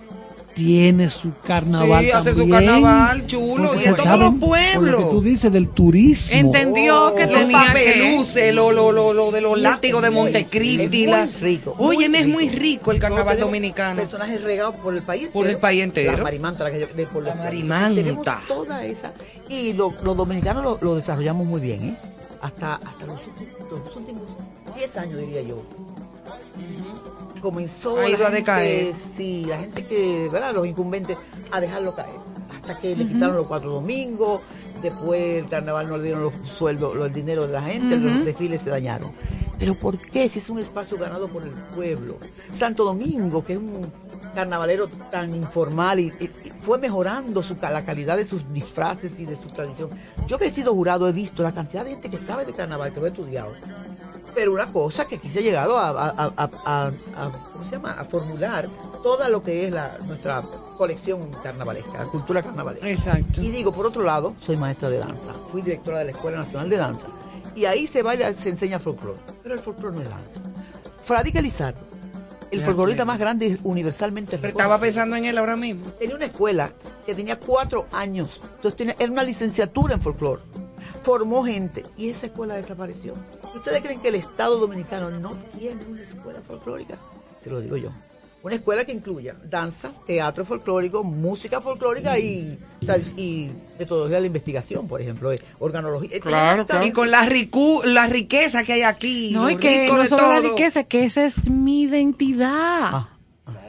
tiene 0.65 1.09
su 1.09 1.33
carnaval. 1.47 2.05
Sí, 2.05 2.11
hace 2.11 2.33
su 2.35 2.39
también, 2.41 2.65
carnaval 2.73 3.27
chulo, 3.27 3.75
y 3.75 3.79
se 3.79 3.89
en 3.91 3.97
todos 3.97 4.19
los 4.19 4.35
por 4.35 4.41
lo 4.41 4.47
pueblos. 4.47 5.05
que 5.05 5.11
tú 5.11 5.21
dices 5.23 5.53
del 5.53 5.69
turismo. 5.69 6.37
Entendió 6.39 7.15
que 7.15 7.23
Los 7.23 7.33
tenía 7.33 7.61
que... 7.61 7.67
papeluces, 7.69 8.55
lo, 8.55 8.73
lo, 8.73 8.93
lo, 8.93 9.13
lo 9.13 9.31
de 9.31 9.41
los 9.41 9.61
látigos 9.61 10.03
de 10.03 10.11
Montecristi. 10.11 11.05
es 11.05 11.11
la- 11.11 11.25
muy 11.27 11.35
rico, 11.35 11.75
Óyeme, 11.79 12.21
es 12.21 12.27
muy 12.29 12.49
rico. 12.51 12.91
el 12.93 12.99
carnaval 13.01 13.39
dominicano. 13.39 13.97
Personajes 13.97 14.43
regados 14.43 14.75
por 14.77 14.95
el 14.95 15.03
país 15.03 15.29
Por 15.33 15.47
el 15.47 15.57
país 15.57 15.83
entero. 15.83 16.17
La 16.17 16.23
marimanta, 16.23 16.65
la 16.65 16.71
que 16.71 16.81
yo, 16.81 16.87
de 16.87 17.07
por 17.07 17.23
La 17.23 17.33
pueblos. 17.33 17.37
marimanta. 17.45 17.95
Tenemos 17.95 18.27
toda 18.47 18.85
esa. 18.85 19.13
Y 19.49 19.73
lo- 19.73 19.95
los 20.03 20.17
dominicanos 20.17 20.63
lo, 20.63 20.79
lo 20.81 20.95
desarrollamos 20.97 21.47
muy 21.47 21.61
bien, 21.61 21.85
¿eh? 21.85 21.97
Hasta, 22.43 22.75
hasta 22.77 23.07
los, 23.07 23.19
últimos- 23.27 23.85
los 23.87 23.97
últimos 23.97 24.23
10 24.77 24.97
años, 24.97 25.19
diría 25.21 25.43
yo. 25.43 25.63
Comenzó 27.41 27.99
Ha 27.99 28.03
la 28.03 28.09
ido 28.11 28.19
a 28.27 28.31
gente, 28.31 28.37
decaer. 28.41 28.95
Sí, 28.95 29.45
la 29.49 29.59
gente 29.59 29.85
que, 29.87 30.29
¿verdad? 30.31 30.55
Los 30.55 30.67
incumbentes 30.67 31.17
a 31.51 31.61
dejarlo 31.61 31.95
caer. 31.95 32.17
Hasta 32.55 32.79
que 32.79 32.95
le 32.95 33.07
quitaron 33.07 33.37
los 33.37 33.47
cuatro 33.47 33.71
domingos, 33.71 34.43
después 34.83 35.43
el 35.43 35.49
carnaval 35.49 35.89
no 35.89 35.97
le 35.97 36.05
dieron 36.05 36.23
los 36.23 36.35
sueldos, 36.45 36.95
los- 36.95 37.07
el 37.07 37.13
dinero 37.13 37.47
de 37.47 37.53
la 37.53 37.63
gente, 37.63 37.97
los 37.97 38.25
desfiles 38.25 38.61
se 38.63 38.71
dañaron. 38.71 39.13
Pero 39.59 39.75
¿por 39.75 39.99
qué? 39.99 40.29
Si 40.29 40.39
es 40.39 40.49
un 40.51 40.59
espacio 40.59 40.97
ganado 40.99 41.29
por 41.29 41.43
el 41.43 41.51
pueblo. 41.75 42.19
Santo 42.53 42.85
Domingo, 42.85 43.45
que 43.45 43.55
es 43.55 43.59
un 43.59 43.91
carnavalero 44.35 44.89
tan 45.11 45.35
informal 45.35 46.01
y, 46.01 46.07
y- 46.21 46.25
y 46.25 46.53
fue 46.63 46.79
mejorando 46.79 47.43
su, 47.43 47.57
la 47.61 47.85
calidad 47.85 48.17
de 48.17 48.25
sus 48.25 48.51
disfraces 48.53 49.19
y 49.21 49.27
de 49.27 49.37
su 49.37 49.49
tradición. 49.49 49.91
Yo 50.27 50.39
que 50.39 50.47
he 50.47 50.51
sido 50.51 50.73
jurado 50.73 51.09
he 51.09 51.13
visto 51.13 51.43
la 51.43 51.53
cantidad 51.53 51.85
de 51.85 51.91
gente 51.93 52.09
que 52.11 52.17
sabe 52.19 52.45
de 52.47 52.53
carnaval, 52.55 52.93
que 52.93 53.01
lo 53.01 53.07
he 53.07 53.11
estudiado. 53.11 53.53
Pero 54.35 54.53
una 54.53 54.73
cosa 54.73 55.07
que 55.07 55.17
aquí 55.17 55.29
se 55.31 55.41
ha 55.41 55.43
llegado 55.43 55.79
a, 55.79 55.89
a- 55.91 56.09
a- 56.09 56.33
a- 56.37 56.51
a- 56.65 56.87
a- 56.87 57.31
¿cómo 57.53 57.65
se 57.65 57.71
llama? 57.73 57.93
a 57.93 58.05
formular 58.05 58.69
toda 59.03 59.29
lo 59.29 59.43
que 59.43 59.67
es 59.67 59.73
la, 59.73 59.99
nuestra 60.07 60.43
colección 60.79 61.31
carnavalesca, 61.43 61.99
la 61.99 62.05
cultura 62.07 62.43
carnavalesca. 62.43 62.89
Exacto. 62.89 63.43
Y 63.43 63.51
digo, 63.51 63.73
por 63.73 63.87
otro 63.87 64.03
lado, 64.03 64.35
soy 64.41 64.57
maestra 64.57 64.89
de 64.91 64.99
danza, 64.99 65.33
fui 65.51 65.63
directora 65.63 65.99
de 66.01 66.07
la 66.07 66.11
Escuela 66.13 66.39
Nacional 66.39 66.69
de 66.71 66.77
Danza, 66.77 67.07
y 67.55 67.65
ahí 67.65 67.87
se 67.87 68.03
baila, 68.03 68.33
se 68.35 68.49
enseña 68.51 68.79
folclore, 68.79 69.19
pero 69.43 69.55
el 69.55 69.61
folclore 69.61 69.97
no 69.97 70.03
es 70.03 70.09
danza. 70.11 70.41
Fradique 71.03 71.43
Lizardo, 71.43 71.81
el 72.51 72.63
folclorista 72.65 73.05
más 73.05 73.19
grande 73.19 73.59
universalmente 73.63 74.37
Estaba 74.37 74.49
reconocido. 74.53 74.81
pensando 74.81 75.17
en 75.17 75.25
él 75.25 75.39
ahora 75.39 75.57
mismo. 75.57 75.87
Tenía 75.93 76.17
una 76.17 76.27
escuela 76.27 76.73
que 77.07 77.15
tenía 77.15 77.39
cuatro 77.39 77.87
años. 77.93 78.41
Entonces 78.57 78.77
tenía, 78.77 78.97
era 78.99 79.11
una 79.11 79.23
licenciatura 79.23 79.95
en 79.95 80.01
folclore. 80.03 80.43
Formó 81.03 81.45
gente 81.45 81.85
y 81.97 82.11
esa 82.11 82.27
escuela 82.27 82.55
desapareció. 82.57 83.15
¿Ustedes 83.55 83.83
creen 83.83 84.01
que 84.01 84.09
el 84.09 84.15
Estado 84.15 84.59
Dominicano 84.59 85.11
no 85.11 85.37
tiene 85.59 85.83
una 85.85 86.01
escuela 86.03 86.41
folclórica? 86.41 86.97
Se 87.43 87.51
lo 87.51 87.61
digo 87.61 87.77
yo. 87.77 87.91
Una 88.43 88.55
escuela 88.55 88.87
que 88.87 88.93
incluya 88.93 89.35
danza, 89.51 89.93
teatro 90.07 90.47
folclórico, 90.47 91.05
música 91.05 91.61
folclórica 91.61 92.19
y, 92.19 92.59
y 93.19 93.51
metodología 93.79 94.17
de 94.17 94.21
la 94.23 94.27
investigación, 94.29 94.89
por 94.89 95.03
ejemplo, 95.03 95.31
eh, 95.31 95.43
organología. 95.59 96.17
Y 96.17 96.21
con 96.93 97.11
la, 97.11 97.27
ricu- 97.29 97.85
la 97.85 98.07
riqueza 98.07 98.65
que 98.65 98.73
hay 98.75 98.83
aquí. 98.83 99.31
No, 99.33 99.51
y 99.51 99.59
que 99.59 99.87
no 99.87 100.07
solo 100.07 100.29
la 100.33 100.41
riqueza, 100.41 100.85
que 100.85 101.05
esa 101.05 101.27
es 101.27 101.51
mi 101.51 101.83
identidad. 101.83 103.09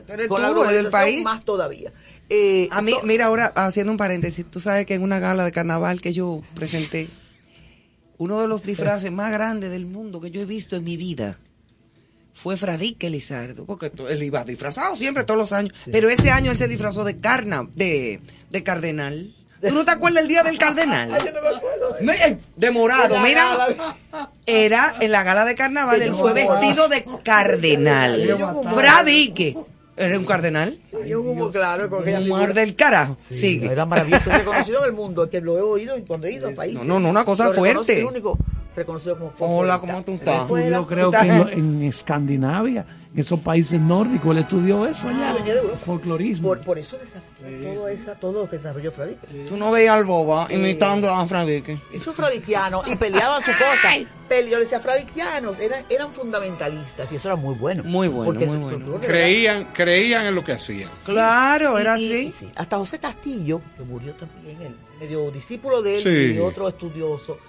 Tú 0.08 0.14
eres 0.14 0.28
Con 0.30 0.42
la 0.42 0.50
tú, 0.54 0.54
el 0.64 0.68
globalización 0.70 0.92
país. 0.92 1.24
más 1.26 1.44
todavía. 1.44 1.92
Eh, 2.30 2.70
a 2.72 2.82
mí, 2.82 2.94
mira, 3.04 3.26
ahora 3.26 3.48
haciendo 3.56 3.92
un 3.92 3.98
paréntesis, 3.98 4.46
tú 4.50 4.62
sabes 4.62 4.86
que 4.86 4.94
en 4.94 5.04
una 5.04 5.20
gala 5.20 5.44
de 5.44 5.52
carnaval 5.52 6.00
que 6.02 6.14
yo 6.14 6.40
presenté, 6.56 7.10
uno 8.24 8.40
de 8.42 8.48
los 8.48 8.62
disfraces 8.64 9.12
más 9.12 9.32
grandes 9.32 9.72
del 9.72 9.86
mundo 9.88 10.22
que 10.22 10.30
yo 10.30 10.42
he 10.42 10.46
visto 10.46 10.76
en 10.76 10.84
mi 10.84 10.96
vida 10.96 11.40
fue 12.34 12.56
Fradique 12.56 13.10
Lizardo, 13.10 13.66
porque 13.66 13.92
él 14.10 14.24
iba 14.24 14.44
disfrazado 14.44 14.96
siempre, 14.96 15.24
todos 15.24 15.40
los 15.40 15.52
años, 15.52 15.74
pero 15.92 16.10
ese 16.10 16.30
año 16.32 16.52
él 16.52 16.58
se 16.58 16.68
disfrazó 16.68 17.04
de 17.04 17.20
carna, 17.20 17.68
de, 17.74 18.22
de 18.50 18.64
cardenal. 18.64 19.34
¿Tú 19.60 19.74
no 19.74 19.84
te 19.86 19.92
acuerdas 19.92 20.22
el 20.24 20.28
día 20.28 20.44
del 20.44 20.58
cardenal? 20.58 21.12
Me- 22.02 22.16
eh, 22.26 22.38
De 22.56 22.72
morado, 22.72 23.16
En 23.16 23.22
la 23.22 23.28
mira. 23.28 23.58
gala 23.58 24.30
Era 24.46 24.94
en 25.02 25.12
la 25.12 25.24
gala 25.24 25.44
de 25.46 25.56
carnaval, 25.56 26.02
él 26.02 26.14
fue 26.16 26.34
vestido 26.34 26.88
de 26.90 27.04
cardenal. 27.24 28.64
Fradique. 28.74 29.58
¿Era 29.98 30.18
un 30.18 30.26
cardenal? 30.26 30.80
Yo 31.06 31.24
como 31.24 31.52
claro, 31.52 31.90
con 31.90 32.02
aquella 32.02 32.48
del 32.48 32.76
carajo. 32.76 33.18
Sí, 33.20 33.36
Sigue. 33.36 33.68
Era 33.72 33.86
maravilloso, 33.86 34.30
reconocido 34.32 34.80
en 34.80 34.86
el 34.86 34.94
mundo, 34.94 35.30
que 35.30 35.42
lo 35.42 35.58
he 35.58 35.62
oído 35.62 35.98
y 35.98 36.04
cuando 36.04 36.28
he 36.28 36.34
ido 36.34 36.48
a 36.48 36.52
países. 36.56 36.84
No, 36.86 37.00
no, 37.00 37.10
una 37.10 37.26
cosa 37.26 37.46
lo 37.46 37.54
fuerte. 37.54 38.00
El 38.00 38.06
único 38.06 38.38
reconocido 38.76 39.18
como 39.18 39.32
Hola, 39.40 39.80
folclorista. 39.80 39.80
¿cómo 39.80 40.04
tú 40.04 40.12
estás? 40.14 40.40
Después 40.40 40.64
Yo 40.64 40.70
era- 40.70 40.82
creo 40.88 41.12
que 41.12 41.54
en, 41.54 41.82
Escandinavia, 41.84 42.86
en 43.14 43.20
esos 43.20 43.40
países 43.42 43.80
nórdicos, 43.82 44.32
él 44.32 44.38
estudió 44.44 44.86
eso 44.88 45.10
allá. 45.10 45.32
Ah, 45.32 45.34
venía 45.34 45.54
de 45.56 45.60
Europa. 45.60 45.80
Folclorismo. 45.86 46.48
Por, 46.48 46.62
por 46.62 46.78
eso 46.80 46.98
desarrolló 46.98 47.74
todo, 47.74 47.88
esa, 47.90 48.16
todo 48.16 48.44
lo 48.44 48.50
que 48.50 48.58
desarrolló 48.58 48.92
Fradique. 48.92 49.28
Tú 49.48 49.58
no 49.58 49.72
veías 49.72 49.96
al 49.98 50.06
boba 50.06 50.48
imitando 50.50 51.10
a 51.14 51.26
Fradique. 51.26 51.80
Hizo 51.94 52.14
fradiquiano 52.14 52.82
y 52.86 52.96
peleaban 52.96 53.42
su 53.42 53.52
cosa. 53.52 53.90
Peleó, 54.30 54.58
le 54.60 54.64
decía 54.64 54.80
fradiquianos, 54.80 55.60
eran, 55.60 55.84
eran 55.90 56.14
fundamentalistas 56.14 57.12
y 57.12 57.18
eso 57.18 57.28
era 57.28 57.36
muy 57.36 57.56
bueno. 57.56 57.84
Muy 57.84 58.08
bueno, 58.08 58.24
Porque 58.32 58.46
muy 58.46 58.56
el 58.74 58.80
bueno. 58.84 59.00
Creían, 59.02 59.66
creían 59.74 60.26
en 60.26 60.36
lo 60.36 60.44
que 60.44 60.54
hacían. 60.54 60.90
Claro, 61.04 61.78
Y- 61.78 61.82
era 61.82 62.00
y- 62.00 62.06
así. 62.06 62.28
y 62.28 62.32
sí, 62.32 62.52
Hasta 62.56 62.78
José 62.78 63.00
Castillo, 63.00 63.60
que 63.78 63.84
murió 63.84 64.14
también, 64.14 64.62
él, 64.62 64.76
medio 65.02 65.30
discípulo 65.32 65.82
de 65.82 65.98
él 65.98 66.04
Sí. 66.04 66.38
y 66.38 66.40
otro 66.40 66.70
estudioso. 66.70 67.40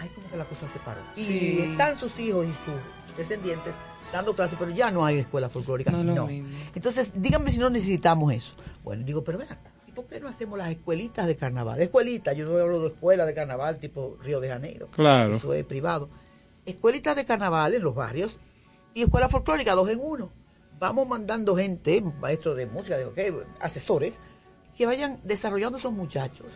Ahí 0.00 0.08
como 0.08 0.30
que 0.30 0.36
la 0.38 0.46
cosa 0.46 0.66
se 0.66 0.78
paró. 0.78 1.00
Sí. 1.14 1.58
Y 1.58 1.70
están 1.70 1.96
sus 1.96 2.18
hijos 2.18 2.46
y 2.46 2.48
sus 2.64 3.16
descendientes 3.18 3.74
dando 4.12 4.34
clases, 4.34 4.56
pero 4.58 4.70
ya 4.70 4.90
no 4.90 5.04
hay 5.04 5.18
escuela 5.18 5.48
folclórica. 5.50 5.90
No, 5.90 6.02
No. 6.02 6.28
Entonces, 6.74 7.12
díganme 7.14 7.50
si 7.50 7.58
no 7.58 7.68
necesitamos 7.68 8.32
eso. 8.32 8.54
Bueno, 8.82 9.04
digo, 9.04 9.22
pero 9.22 9.38
vean, 9.38 9.58
¿y 9.86 9.92
por 9.92 10.06
qué 10.06 10.18
no 10.18 10.28
hacemos 10.28 10.58
las 10.58 10.70
escuelitas 10.70 11.26
de 11.26 11.36
carnaval? 11.36 11.80
Escuelitas, 11.82 12.34
yo 12.34 12.46
no 12.46 12.58
hablo 12.58 12.80
de 12.80 12.88
escuela 12.88 13.26
de 13.26 13.34
carnaval 13.34 13.78
tipo 13.78 14.16
Río 14.22 14.40
de 14.40 14.48
Janeiro. 14.48 14.88
Claro. 14.90 15.36
Eso 15.36 15.52
es 15.52 15.64
privado. 15.64 16.08
Escuelitas 16.64 17.14
de 17.14 17.26
carnaval 17.26 17.74
en 17.74 17.82
los 17.82 17.94
barrios 17.94 18.38
y 18.94 19.02
escuela 19.02 19.28
folclórica, 19.28 19.74
dos 19.74 19.90
en 19.90 20.00
uno. 20.02 20.32
Vamos 20.78 21.06
mandando 21.06 21.54
gente, 21.56 22.00
maestros 22.00 22.56
de 22.56 22.64
música, 22.66 22.96
de 22.96 23.04
ok, 23.04 23.44
asesores, 23.60 24.18
que 24.76 24.86
vayan 24.86 25.20
desarrollando 25.24 25.76
esos 25.76 25.92
muchachos. 25.92 26.46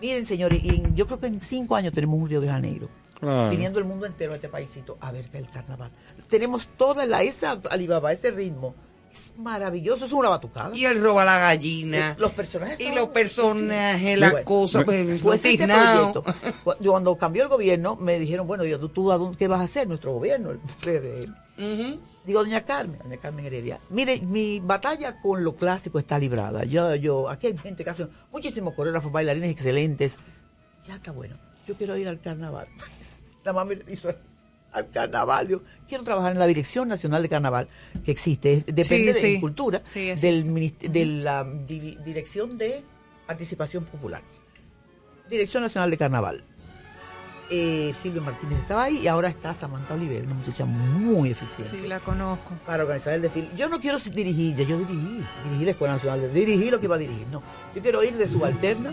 Miren, 0.00 0.24
señores, 0.26 0.62
y 0.62 0.68
en- 0.70 0.94
yo 0.94 1.06
creo 1.06 1.18
que 1.20 1.26
en 1.26 1.40
cinco 1.40 1.74
años 1.76 1.92
tenemos 1.92 2.20
un 2.20 2.28
Río 2.28 2.40
de 2.40 2.48
Janeiro. 2.48 2.88
Claro. 3.18 3.50
Viniendo 3.50 3.78
el 3.80 3.84
mundo 3.84 4.06
entero 4.06 4.32
a 4.32 4.36
este 4.36 4.48
paísito 4.48 4.96
a 5.00 5.10
ver 5.10 5.28
que 5.28 5.38
el 5.38 5.50
carnaval. 5.50 5.90
Tenemos 6.28 6.68
toda 6.76 7.04
la, 7.04 7.22
esa 7.22 7.60
Alibaba, 7.70 8.12
ese 8.12 8.30
ritmo. 8.30 8.74
Es 9.12 9.32
maravilloso, 9.38 10.04
es 10.04 10.12
una 10.12 10.28
batucada. 10.28 10.76
Y 10.76 10.84
él 10.84 11.02
roba 11.02 11.24
la 11.24 11.38
gallina. 11.38 12.14
Los 12.18 12.30
personajes 12.32 12.78
Y 12.80 12.84
son- 12.84 12.94
los 12.94 13.08
personajes, 13.08 14.14
Sí. 14.14 14.20
las 14.20 14.30
Bueno, 14.32 14.44
cosas, 14.44 14.84
pues, 14.84 15.04
pues 15.04 15.22
los 15.24 15.34
ese 15.44 15.66
proyecto, 15.66 16.22
cu- 16.62 16.74
cuando 16.84 17.16
cambió 17.16 17.42
el 17.44 17.48
gobierno, 17.48 17.96
me 17.96 18.18
dijeron, 18.20 18.46
bueno, 18.46 18.64
yo, 18.64 18.78
¿tú, 18.78 18.90
tú 18.90 19.10
a 19.10 19.18
dónde, 19.18 19.36
qué 19.36 19.48
vas 19.48 19.60
a 19.60 19.64
hacer? 19.64 19.88
Nuestro 19.88 20.12
gobierno, 20.12 20.50
el 20.50 20.58
PRM. 20.84 21.34
Ujú. 21.58 22.00
Digo, 22.28 22.44
doña 22.44 22.62
Carmen, 22.64 23.00
doña 23.02 23.16
Carmen 23.16 23.46
Heredia, 23.46 23.80
mire, 23.88 24.20
mi 24.20 24.60
batalla 24.60 25.18
con 25.20 25.42
lo 25.42 25.56
clásico 25.56 25.98
está 25.98 26.18
librada. 26.18 26.64
Yo, 26.64 26.94
yo, 26.94 27.30
aquí 27.30 27.46
hay 27.46 27.56
gente 27.56 27.82
que 27.84 27.88
hace 27.90 28.06
muchísimos 28.30 28.74
coreógrafos, 28.74 29.10
bailarines 29.10 29.50
excelentes. 29.50 30.18
Ya 30.86 30.96
está 30.96 31.10
bueno. 31.10 31.36
Yo 31.66 31.74
quiero 31.74 31.96
ir 31.96 32.06
al 32.06 32.20
carnaval. 32.20 32.68
La 33.44 33.54
mamá 33.54 33.72
me 33.74 33.92
hizo 33.92 34.10
así, 34.10 34.18
al 34.72 34.90
carnaval. 34.90 35.48
Yo 35.48 35.62
quiero 35.88 36.04
trabajar 36.04 36.32
en 36.32 36.38
la 36.38 36.46
Dirección 36.46 36.86
Nacional 36.86 37.22
de 37.22 37.30
Carnaval, 37.30 37.66
que 38.04 38.10
existe, 38.10 38.62
depende 38.66 39.14
Sí, 39.14 39.20
de 39.28 39.34
sí. 39.36 39.40
cultura, 39.40 39.80
Sí, 39.84 40.08
del 40.14 40.70
de 40.92 41.06
la 41.06 41.44
Di- 41.44 41.96
Dirección 42.04 42.58
de 42.58 42.84
Participación 43.26 43.84
Popular. 43.86 44.20
Dirección 45.30 45.62
Nacional 45.62 45.90
de 45.90 45.96
Carnaval. 45.96 46.44
Eh, 47.50 47.94
Silvio 48.02 48.20
Martínez 48.20 48.58
estaba 48.58 48.84
ahí 48.84 48.98
y 48.98 49.08
ahora 49.08 49.28
está 49.28 49.54
Samantha 49.54 49.94
Oliver, 49.94 50.22
una 50.24 50.34
muchacha 50.34 50.66
muy 50.66 51.30
eficiente 51.30 51.78
Sí, 51.80 51.86
la 51.86 51.98
conozco. 51.98 52.50
para 52.66 52.82
organizar 52.82 53.14
el 53.14 53.22
desfile. 53.22 53.48
Yo 53.56 53.70
no 53.70 53.80
quiero 53.80 53.98
dirigir, 53.98 54.54
ya 54.54 54.64
yo 54.64 54.76
dirigí, 54.78 55.24
dirigí 55.44 55.64
la 55.64 55.70
Escuela 55.70 55.94
Nacional, 55.94 56.20
de- 56.20 56.28
dirigí 56.28 56.70
lo 56.70 56.78
que 56.78 56.84
iba 56.84 56.96
a 56.96 56.98
dirigir, 56.98 57.26
no. 57.32 57.42
Yo 57.74 57.80
quiero 57.80 58.04
ir 58.04 58.16
de 58.18 58.28
subalterna 58.28 58.92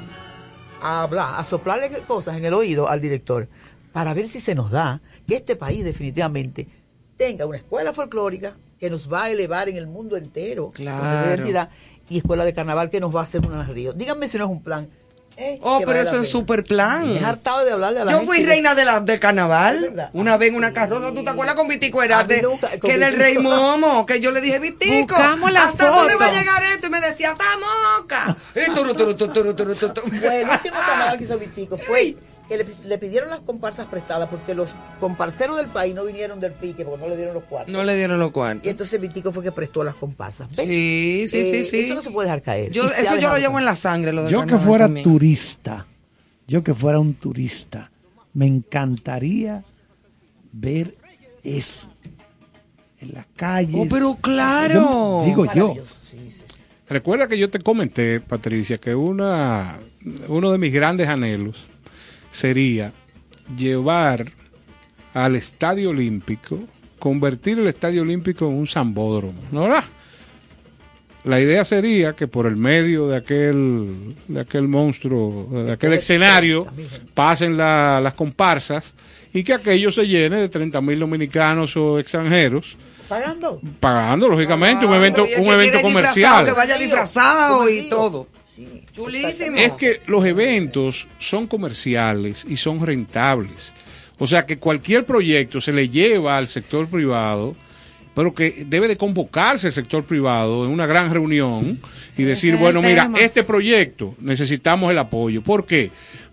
a 0.82 1.04
hablar, 1.04 1.34
a 1.38 1.44
soplarle 1.44 1.90
cosas 2.08 2.38
en 2.38 2.46
el 2.46 2.54
oído 2.54 2.88
al 2.90 3.02
director 3.02 3.50
para 3.92 4.14
ver 4.14 4.30
si 4.30 4.40
se 4.40 4.56
nos 4.56 4.72
da 4.72 5.02
que 5.28 5.36
este 5.36 5.58
país 5.58 5.84
definitivamente 5.84 6.66
tenga 7.18 7.46
una 7.46 7.58
escuela 7.58 7.92
folclórica 7.92 8.56
que 8.80 8.90
nos 8.90 9.12
va 9.12 9.24
a 9.26 9.30
elevar 9.32 9.68
en 9.68 9.76
el 9.78 9.88
mundo 9.88 10.16
entero 10.16 10.66
con 10.68 10.74
Claro. 10.76 11.28
identidad 11.36 11.70
y 12.10 12.20
escuela 12.20 12.46
de 12.46 12.54
carnaval 12.54 12.90
que 12.90 13.00
nos 13.02 13.14
va 13.14 13.20
a 13.22 13.24
hacer 13.24 13.46
una 13.46 13.64
río. 13.66 13.92
Díganme 13.92 14.28
si 14.30 14.38
no 14.38 14.46
es 14.46 14.50
un 14.52 14.62
plan. 14.64 14.88
Eh, 15.38 15.60
Oh, 15.62 15.80
pero 15.80 15.92
vale 15.98 16.02
eso 16.10 16.22
es 16.22 16.30
super 16.30 16.64
plan. 16.64 17.14
Me 17.14 17.20
he 17.20 17.24
hartado 17.26 17.66
de 17.66 17.72
hablarle 17.72 18.00
a 18.02 18.06
la 18.06 18.12
Yo 18.14 18.20
gente 18.20 18.34
fui 18.34 18.46
reina 18.46 18.74
de 18.76 18.86
la, 18.86 19.00
del 19.00 19.16
Es 19.16 19.20
carnaval. 19.20 20.10
Una 20.14 20.38
vez 20.38 20.50
en 20.50 20.56
una 20.56 20.70
Sí. 20.70 20.74
carroza, 20.76 21.12
¿tú 21.14 21.24
te 21.24 21.30
acuerdas 21.30 21.56
con 21.56 21.68
Vitico 21.68 22.02
Herate? 22.02 22.44
Que 22.82 22.94
era 22.94 23.08
el 23.10 23.16
rey. 23.18 23.38
Momo, 23.38 24.06
que 24.06 24.20
yo 24.20 24.32
le 24.32 24.42
dije, 24.42 24.60
Vitico, 24.60 25.14
Buscamos 25.16 25.52
la 25.52 25.64
¿hasta 25.66 25.90
dónde 25.90 26.16
va 26.16 26.28
a 26.28 26.32
llegar 26.32 26.64
esto? 26.64 26.88
Y 26.88 26.90
me 26.90 27.02
decía, 27.02 27.32
¡está 27.32 27.46
moca! 28.00 28.36
Y 28.56 28.74
turu, 28.74 28.94
turu, 28.94 29.16
turu, 29.16 29.34
turu, 29.34 29.54
turu, 29.54 29.76
turu. 29.76 30.18
Fue 30.18 30.42
el 30.42 30.50
último 30.50 30.78
carnaval 30.86 31.18
que 31.18 31.24
hizo 31.26 31.38
Vitico. 31.38 31.78
Fue 31.78 32.16
que 32.48 32.58
le, 32.58 32.66
le 32.86 32.98
pidieron 32.98 33.30
las 33.30 33.40
comparsas 33.40 33.88
prestadas 33.88 34.30
porque 34.30 34.54
los 34.54 34.70
comparseros 35.00 35.58
del 35.58 35.68
país 35.68 35.96
no 35.96 36.06
vinieron 36.06 36.40
del 36.40 36.54
pique 36.54 36.86
porque 36.86 37.02
no 37.04 37.10
le 37.10 37.16
dieron 37.18 37.34
los 37.34 37.44
cuartos. 37.46 37.74
No 37.74 37.84
le 37.84 37.96
dieron 37.96 38.20
los 38.20 38.30
Y 38.30 38.32
cuartos. 38.34 38.68
entonces 38.68 39.02
Vitico 39.02 39.32
fue 39.32 39.44
que 39.44 39.52
prestó 39.52 39.84
las 39.84 39.96
comparsas. 39.96 40.48
¿Ves? 40.56 40.68
Sí, 40.68 41.26
sí, 41.28 41.38
Eh, 41.40 41.46
sí, 41.46 41.64
sí. 41.64 41.80
Eso 41.82 41.96
no 41.96 42.02
se 42.04 42.12
puede 42.12 42.28
dejar 42.28 42.42
caer. 42.42 42.72
Yo, 42.72 42.84
Y 42.86 42.88
eso 42.88 43.16
yo 43.18 43.30
lo 43.30 43.38
llevo 43.38 43.54
caer. 43.54 43.60
en 43.60 43.66
la 43.66 43.76
sangre, 43.76 44.14
lo 44.14 44.24
del 44.24 44.32
Yo 44.32 44.46
que 44.46 44.58
fuera 44.58 44.86
también. 44.86 45.04
turista, 45.04 45.88
yo 46.48 46.64
que 46.64 46.74
fuera 46.74 47.00
un 47.00 47.14
turista, 47.16 47.92
me 48.34 48.46
encantaría 48.46 49.64
ver 50.52 50.96
eso 51.44 51.88
en 53.00 53.14
las 53.14 53.26
calles. 53.36 53.76
Oh, 53.78 53.88
pero 53.90 54.16
claro. 54.22 55.20
Yo- 55.20 55.26
digo 55.26 55.46
yo. 55.54 55.74
Sí, 56.10 56.18
sí, 56.18 56.32
sí. 56.32 56.44
Recuerda 56.88 57.28
que 57.28 57.38
yo 57.38 57.50
te 57.50 57.60
comenté, 57.60 58.20
Patricia, 58.20 58.78
que 58.78 58.94
una, 58.94 59.80
uno 60.28 60.52
de 60.52 60.58
mis 60.60 60.72
grandes 60.72 61.08
anhelos 61.10 61.66
sería 62.36 62.92
llevar 63.58 64.26
al 65.14 65.36
Estadio 65.36 65.92
Olímpico, 65.92 66.60
convertir 67.00 67.60
el 67.60 67.68
Estadio 67.68 68.02
Olímpico 68.02 68.48
en 68.50 68.58
un 68.58 68.68
zambódromo, 68.68 69.40
¿no 69.52 69.62
verdad? 69.64 69.84
La 71.24 71.40
idea 71.40 71.66
sería 71.66 72.14
que 72.14 72.28
por 72.28 72.46
el 72.46 72.56
medio 72.56 73.08
de 73.08 73.18
aquel, 73.18 74.16
de 74.28 74.42
aquel 74.42 74.68
monstruo, 74.68 75.48
de 75.52 75.72
aquel 75.72 75.94
escenario, 75.94 76.68
pasen 77.16 77.58
la- 77.58 78.00
las 78.00 78.14
comparsas 78.14 78.94
y 79.34 79.44
que 79.44 79.54
aquello 79.54 79.92
se 79.92 80.06
llene 80.08 80.38
de 80.40 80.50
30 80.50 80.82
mil 80.82 81.00
dominicanos 81.00 81.76
o 81.78 81.98
extranjeros, 81.98 82.78
¿Pagando? 83.10 83.60
pagando 83.80 84.30
lógicamente 84.30 84.86
un 84.86 84.94
Ah, 84.94 84.98
evento, 84.98 85.24
un 85.24 85.48
evento 85.48 85.82
comercial. 85.82 86.46
Que 86.46 86.52
vaya 86.52 86.78
disfrazado 86.78 87.68
y 87.70 87.90
todo. 87.90 88.28
Chulísimo. 88.96 89.58
Es 89.58 89.74
que 89.74 90.02
los 90.08 90.26
eventos 90.26 91.08
son 91.20 91.48
comerciales 91.48 92.46
y 92.48 92.58
son 92.58 92.86
rentables. 92.86 93.74
O 94.18 94.28
sea 94.28 94.46
que 94.46 94.58
cualquier 94.58 95.06
proyecto 95.06 95.60
se 95.60 95.74
le 95.74 95.90
lleva 95.90 96.38
al 96.38 96.48
sector 96.48 96.88
privado 96.88 97.56
pero 98.16 98.34
que 98.34 98.64
debe 98.66 98.88
de 98.88 98.98
convocarse 98.98 99.68
el 99.68 99.74
sector 99.74 100.06
privado 100.06 100.66
en 100.66 100.72
una 100.72 100.88
gran 100.88 101.14
reunión 101.14 101.78
y 102.18 102.24
decir, 102.24 102.56
bueno, 102.56 102.82
mira, 102.82 103.04
tema. 103.04 103.20
este 103.20 103.44
proyecto 103.44 104.16
necesitamos 104.22 104.90
el 104.90 104.98
apoyo. 104.98 105.44
¿Por 105.44 105.66
qué? 105.66 105.92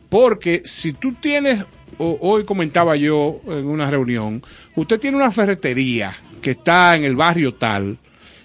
Porque 0.09 0.63
si 0.65 0.93
tú 0.93 1.15
tienes, 1.15 1.65
hoy 1.99 2.45
comentaba 2.45 2.95
yo 2.95 3.41
en 3.49 3.67
una 3.67 3.91
reunión, 3.91 4.43
usted 4.77 5.01
tiene 5.01 5.17
una 5.17 5.33
ferretería 5.33 6.15
que 6.41 6.53
está 6.53 6.95
en 6.95 7.05
el 7.05 7.17
barrio 7.17 7.55
tal, 7.55 7.99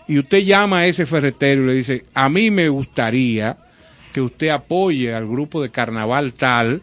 y 0.07 0.17
usted 0.17 0.39
llama 0.39 0.79
a 0.79 0.87
ese 0.87 1.05
ferretero 1.05 1.63
y 1.63 1.67
le 1.67 1.73
dice, 1.73 2.05
a 2.13 2.29
mí 2.29 2.49
me 2.49 2.69
gustaría 2.69 3.55
que 4.17 4.21
usted 4.21 4.47
apoye 4.49 5.13
al 5.13 5.27
grupo 5.27 5.61
de 5.61 5.69
carnaval 5.69 6.33
tal 6.33 6.81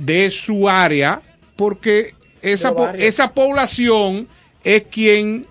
de 0.00 0.30
su 0.30 0.68
área, 0.68 1.22
porque 1.56 2.12
esa, 2.42 2.74
po- 2.74 2.82
esa 3.06 3.32
población 3.32 4.28
es 4.62 4.82
quien 4.90 5.46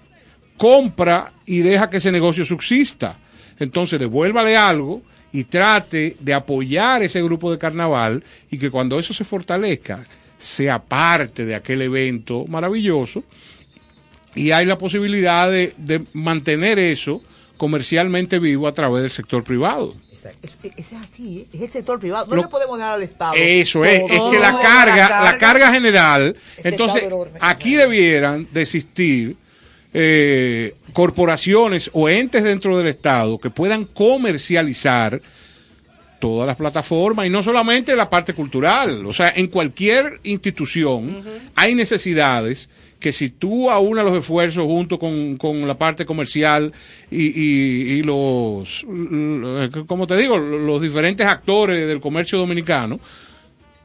compra 0.58 1.32
y 1.48 1.60
deja 1.62 1.90
que 1.90 1.98
ese 1.98 2.12
negocio 2.12 2.46
subsista. 2.46 3.18
Entonces 3.60 4.00
devuélvale 4.00 4.56
algo 4.56 5.02
y 5.32 5.46
trate 5.46 6.16
de 6.20 6.34
apoyar 6.36 7.02
ese 7.02 7.24
grupo 7.24 7.52
de 7.52 7.58
carnaval 7.58 8.24
y 8.52 8.60
que 8.60 8.70
cuando 8.70 9.00
eso 9.00 9.12
se 9.12 9.24
fortalezca 9.24 10.04
sea 10.38 10.78
parte 10.84 11.46
de 11.48 11.56
aquel 11.56 11.82
evento 11.82 12.46
maravilloso 12.48 13.24
y 14.36 14.52
hay 14.52 14.68
la 14.68 14.78
posibilidad 14.78 15.50
de, 15.50 15.74
de 15.78 16.04
mantener 16.14 16.78
eso 16.78 17.24
comercialmente 17.58 18.38
vivo 18.38 18.68
a 18.68 18.74
través 18.74 19.02
del 19.02 19.12
sector 19.12 19.44
privado. 19.44 19.96
Es, 20.42 20.58
es- 20.64 20.72
es 20.78 20.94
así, 20.94 21.40
¿eh? 21.42 21.48
es 21.56 21.62
el 21.62 21.72
sector 21.72 22.00
privado. 22.00 22.26
No 22.28 22.36
Lo- 22.36 22.42
le 22.44 22.48
podemos 22.48 22.78
dar 22.80 22.94
al 22.94 23.04
Estado. 23.04 23.34
Eso 23.36 23.84
es, 23.86 24.02
todo. 24.08 24.32
es 24.32 24.36
que 24.36 24.40
la 24.42 24.60
carga, 24.62 25.24
la 25.24 25.38
carga 25.38 25.72
general, 25.72 26.36
Este 26.58 26.70
entonces 26.70 27.04
enorme. 27.04 27.38
aquí 27.42 27.76
debieran 27.76 28.48
de 28.52 28.62
existir 28.62 29.36
eh, 29.94 30.74
corporaciones 30.94 31.90
o 31.94 32.10
entes 32.10 32.44
dentro 32.44 32.78
del 32.78 32.88
Estado 32.88 33.38
que 33.38 33.50
puedan 33.50 33.86
comercializar 33.86 35.22
todas 36.20 36.48
las 36.48 36.56
plataformas 36.56 37.26
y 37.28 37.30
no 37.30 37.44
solamente 37.44 37.96
la 37.96 38.10
parte 38.10 38.34
cultural, 38.34 39.06
o 39.06 39.14
sea, 39.14 39.34
en 39.36 39.48
cualquier 39.48 40.20
institución 40.24 41.22
hay 41.54 41.76
necesidades 41.76 42.70
que 43.04 43.12
si 43.12 43.30
tú 43.32 43.70
aunas 43.70 44.06
los 44.06 44.18
esfuerzos 44.18 44.64
junto 44.64 44.98
con, 44.98 45.36
con 45.36 45.68
la 45.68 45.78
parte 45.78 46.06
comercial 46.06 46.72
y, 47.12 47.26
y- 47.26 47.94
y 47.96 48.02
los, 48.02 48.86
como 49.88 50.08
te 50.08 50.16
digo, 50.16 50.38
los 50.38 50.82
diferentes 50.82 51.28
actores 51.28 51.86
del 51.86 52.00
comercio 52.00 52.38
dominicano, 52.40 53.02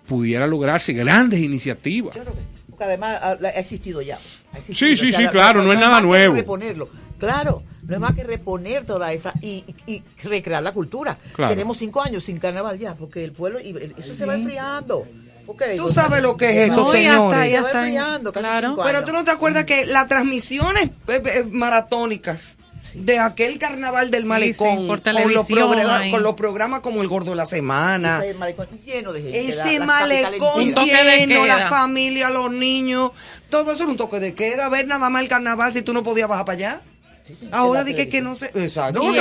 pudiera 0.07 0.47
lograrse 0.47 0.93
grandes 0.93 1.41
iniciativas. 1.41 2.15
Yo 2.15 2.23
creo 2.23 2.35
que 2.35 2.41
sí, 2.43 2.49
porque 2.71 2.85
además 2.85 3.19
ha, 3.21 3.31
ha 3.33 3.49
existido 3.61 4.01
ya. 4.03 4.21
ha 4.53 4.59
existido. 4.59 4.89
Sí, 4.91 4.97
sí, 4.97 5.13
sí, 5.13 5.23
la- 5.25 5.33
claro, 5.33 5.65
no 5.65 5.73
es 5.73 5.81
nada 5.81 6.01
nuevo. 6.01 6.35
reponerlo. 6.37 6.89
Claro, 7.19 7.65
no 7.83 7.95
es 7.95 8.01
más 8.01 8.15
que 8.15 8.23
reponer 8.23 8.85
toda 8.85 9.13
esa 9.13 9.33
y, 9.43 9.65
y- 9.89 9.95
y 9.95 10.03
recrear 10.23 10.63
la 10.63 10.71
cultura. 10.73 11.19
Claro. 11.35 11.53
Tenemos 11.53 11.77
cinco 11.77 12.01
años 12.01 12.23
sin 12.23 12.39
carnaval 12.39 12.79
ya, 12.79 12.95
porque 12.95 13.25
el 13.25 13.33
pueblo, 13.33 13.59
y 13.61 13.71
eso 13.99 14.15
se 14.15 14.25
va 14.27 14.37
enfriando. 14.37 15.05
Porque 15.49 15.75
Tú 15.77 15.89
sabes 15.89 16.21
lo 16.23 16.37
que 16.37 16.51
es 16.67 16.71
eso, 16.73 16.85
No, 16.85 16.95
y 16.95 17.07
hasta- 17.07 17.19
señores. 17.31 17.51
y 17.51 17.55
hasta- 17.57 17.71
Se 17.71 17.77
va 17.79 17.83
enfriando, 17.87 18.33
casi 18.33 18.47
cinco 18.61 18.83
Pero 18.85 19.05
tú 19.05 19.13
no 19.13 19.25
te 19.25 19.31
acuerdas 19.31 19.65
que 19.65 19.87
las 19.87 20.07
transmisiones 20.07 20.91
eh, 21.09 21.23
eh, 21.25 21.45
maratónicas 21.51 22.59
de 22.95 23.19
aquel 23.19 23.59
carnaval 23.59 24.11
del 24.11 24.23
Sí, 24.25 24.29
malecón 24.29 24.79
sí, 24.79 24.87
por 24.87 25.03
con, 25.03 25.13
los 25.15 25.25
televisión 25.25 25.59
programa- 25.71 25.99
ahí. 26.01 26.11
con 26.11 26.23
los 26.23 26.35
programas 26.35 26.81
como 26.81 27.01
el 27.03 27.09
Gordo 27.09 27.31
de 27.31 27.37
la 27.37 27.47
Semana. 27.47 28.21
Ese 28.25 28.35
malecón 28.35 28.67
lleno 28.85 29.13
de 29.13 29.23
gente. 29.23 29.49
Ese 29.49 29.79
la- 29.79 29.85
malecón 29.87 30.75
lleno, 30.75 31.47
la 31.47 31.59
familia, 31.69 32.31
los 32.31 32.51
niños, 32.53 33.13
todo 33.51 33.73
eso 33.73 33.83
era 33.85 33.91
un 33.93 33.97
toque 33.99 34.21
de 34.21 34.35
queda, 34.35 34.69
ver 34.69 34.87
nada 34.87 35.09
más 35.09 35.23
el 35.23 35.29
carnaval 35.29 35.73
si 35.73 35.83
tú 35.83 35.93
no 35.95 36.03
podías 36.03 36.29
bajar 36.29 36.45
para 36.45 36.57
allá. 36.57 36.81
Ahora 37.51 37.81
en 37.81 37.87
la 37.87 37.93
di 37.93 37.95
que, 37.97 38.09
que 38.09 38.21
no 38.21 38.35
sé. 38.35 38.51
Exacto. 38.55 39.03
No, 39.03 39.15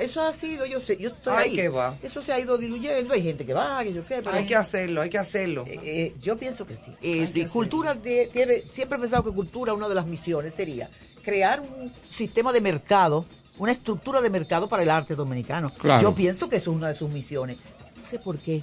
eso, 0.00 0.20
ha 0.22 0.32
sido, 0.32 0.66
yo 0.66 0.80
sé, 0.80 0.96
yo 0.96 1.08
estoy 1.10 1.32
Ay, 1.36 1.50
ahí. 1.50 1.56
que 1.56 1.68
va. 1.68 1.96
Eso 2.02 2.20
se 2.22 2.32
ha 2.32 2.40
ido 2.40 2.56
diluyendo, 2.58 3.14
hay 3.14 3.22
gente 3.22 3.44
que 3.46 3.54
va, 3.54 3.82
que 3.84 3.92
yo 3.92 4.04
qué, 4.04 4.16
pero 4.22 4.32
Hay 4.32 4.46
que 4.46 4.56
hacerlo, 4.56 5.00
hay 5.02 5.10
que 5.10 5.18
hacerlo. 5.18 5.64
Eh, 5.66 6.14
yo 6.20 6.36
pienso 6.36 6.66
que 6.66 6.74
sí. 6.74 6.92
Eh, 7.02 7.28
de 7.32 7.48
cultura 7.48 7.94
de- 7.94 8.28
tiene, 8.32 8.62
siempre 8.72 8.98
he 8.98 9.00
pensado 9.00 9.24
que 9.24 9.30
cultura, 9.32 9.72
una 9.74 9.88
de 9.88 9.94
las 9.94 10.06
misiones 10.06 10.54
sería 10.54 10.88
crear 11.22 11.60
un 11.60 11.92
sistema 12.10 12.52
de 12.52 12.60
mercado, 12.60 13.24
una 13.58 13.72
estructura 13.72 14.20
de 14.20 14.30
mercado 14.30 14.68
para 14.68 14.82
el 14.82 14.90
arte 14.90 15.14
dominicano. 15.14 15.72
Claro. 15.74 16.02
Yo 16.02 16.14
pienso 16.14 16.48
que 16.48 16.56
eso 16.56 16.70
es 16.70 16.76
una 16.76 16.88
de 16.88 16.94
sus 16.94 17.10
misiones. 17.10 17.56
No 18.00 18.06
sé 18.06 18.18
por 18.18 18.38
qué 18.38 18.62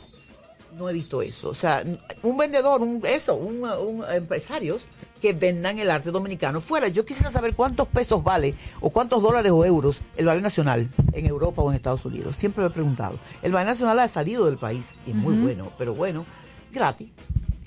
no 0.77 0.87
he 0.89 0.93
visto 0.93 1.21
eso. 1.21 1.49
O 1.49 1.53
sea, 1.53 1.83
un 2.23 2.37
vendedor, 2.37 2.81
un 2.81 3.01
eso, 3.05 3.35
un, 3.35 3.63
un 3.63 4.03
empresarios 4.11 4.83
que 5.21 5.33
vendan 5.33 5.77
el 5.79 5.89
arte 5.91 6.11
dominicano 6.11 6.59
fuera. 6.61 6.87
Yo 6.87 7.05
quisiera 7.05 7.31
saber 7.31 7.53
cuántos 7.53 7.87
pesos 7.87 8.23
vale 8.23 8.55
o 8.79 8.89
cuántos 8.89 9.21
dólares 9.21 9.51
o 9.53 9.63
euros 9.63 10.01
el 10.17 10.25
ballet 10.25 10.41
nacional 10.41 10.89
en 11.13 11.25
Europa 11.25 11.61
o 11.61 11.69
en 11.69 11.75
Estados 11.75 12.03
Unidos. 12.05 12.35
Siempre 12.35 12.63
lo 12.63 12.69
he 12.69 12.73
preguntado. 12.73 13.19
El 13.41 13.51
ballet 13.51 13.67
nacional 13.69 13.99
ha 13.99 14.07
salido 14.07 14.45
del 14.45 14.57
país 14.57 14.95
y 15.05 15.11
es 15.11 15.15
muy 15.15 15.35
bueno, 15.35 15.71
pero 15.77 15.93
bueno, 15.93 16.25
gratis, 16.73 17.09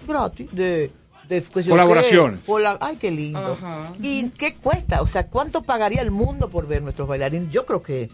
gratis, 0.07 0.49
de... 0.53 0.91
de 1.29 1.43
qué 1.43 1.43
sé 1.43 1.63
yo 1.65 1.71
Colaboraciones. 1.71 2.41
qué, 2.41 2.47
cola- 2.47 2.79
ay, 2.81 2.97
qué 2.97 3.11
lindo. 3.11 3.57
¿Y 4.03 4.29
qué 4.31 4.55
cuesta? 4.57 5.01
O 5.01 5.07
sea, 5.07 5.29
¿cuánto 5.29 5.63
pagaría 5.63 6.03
el 6.03 6.11
mundo 6.11 6.51
por 6.51 6.67
ver 6.67 6.83
nuestros 6.83 7.07
bailarines? 7.09 7.51
Yo 7.51 7.65
creo 7.65 7.83
que... 7.83 8.11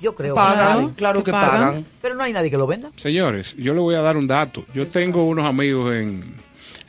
Yo 0.00 0.14
creo 0.14 0.34
Pagan, 0.34 0.90
claro 0.90 1.22
que 1.22 1.30
pagan. 1.30 1.86
Pero 2.02 2.14
no 2.14 2.22
hay 2.24 2.32
nadie 2.32 2.50
que 2.50 2.58
lo 2.58 2.66
venda. 2.66 2.90
Señores, 2.96 3.54
yo 3.56 3.72
le 3.72 3.80
voy 3.80 3.94
a 3.94 4.02
dar 4.02 4.16
un 4.18 4.26
dato. 4.26 4.64
Yo 4.74 4.86
tengo 4.86 5.24
unos 5.24 5.46
amigos 5.46 5.94
en, 5.94 6.34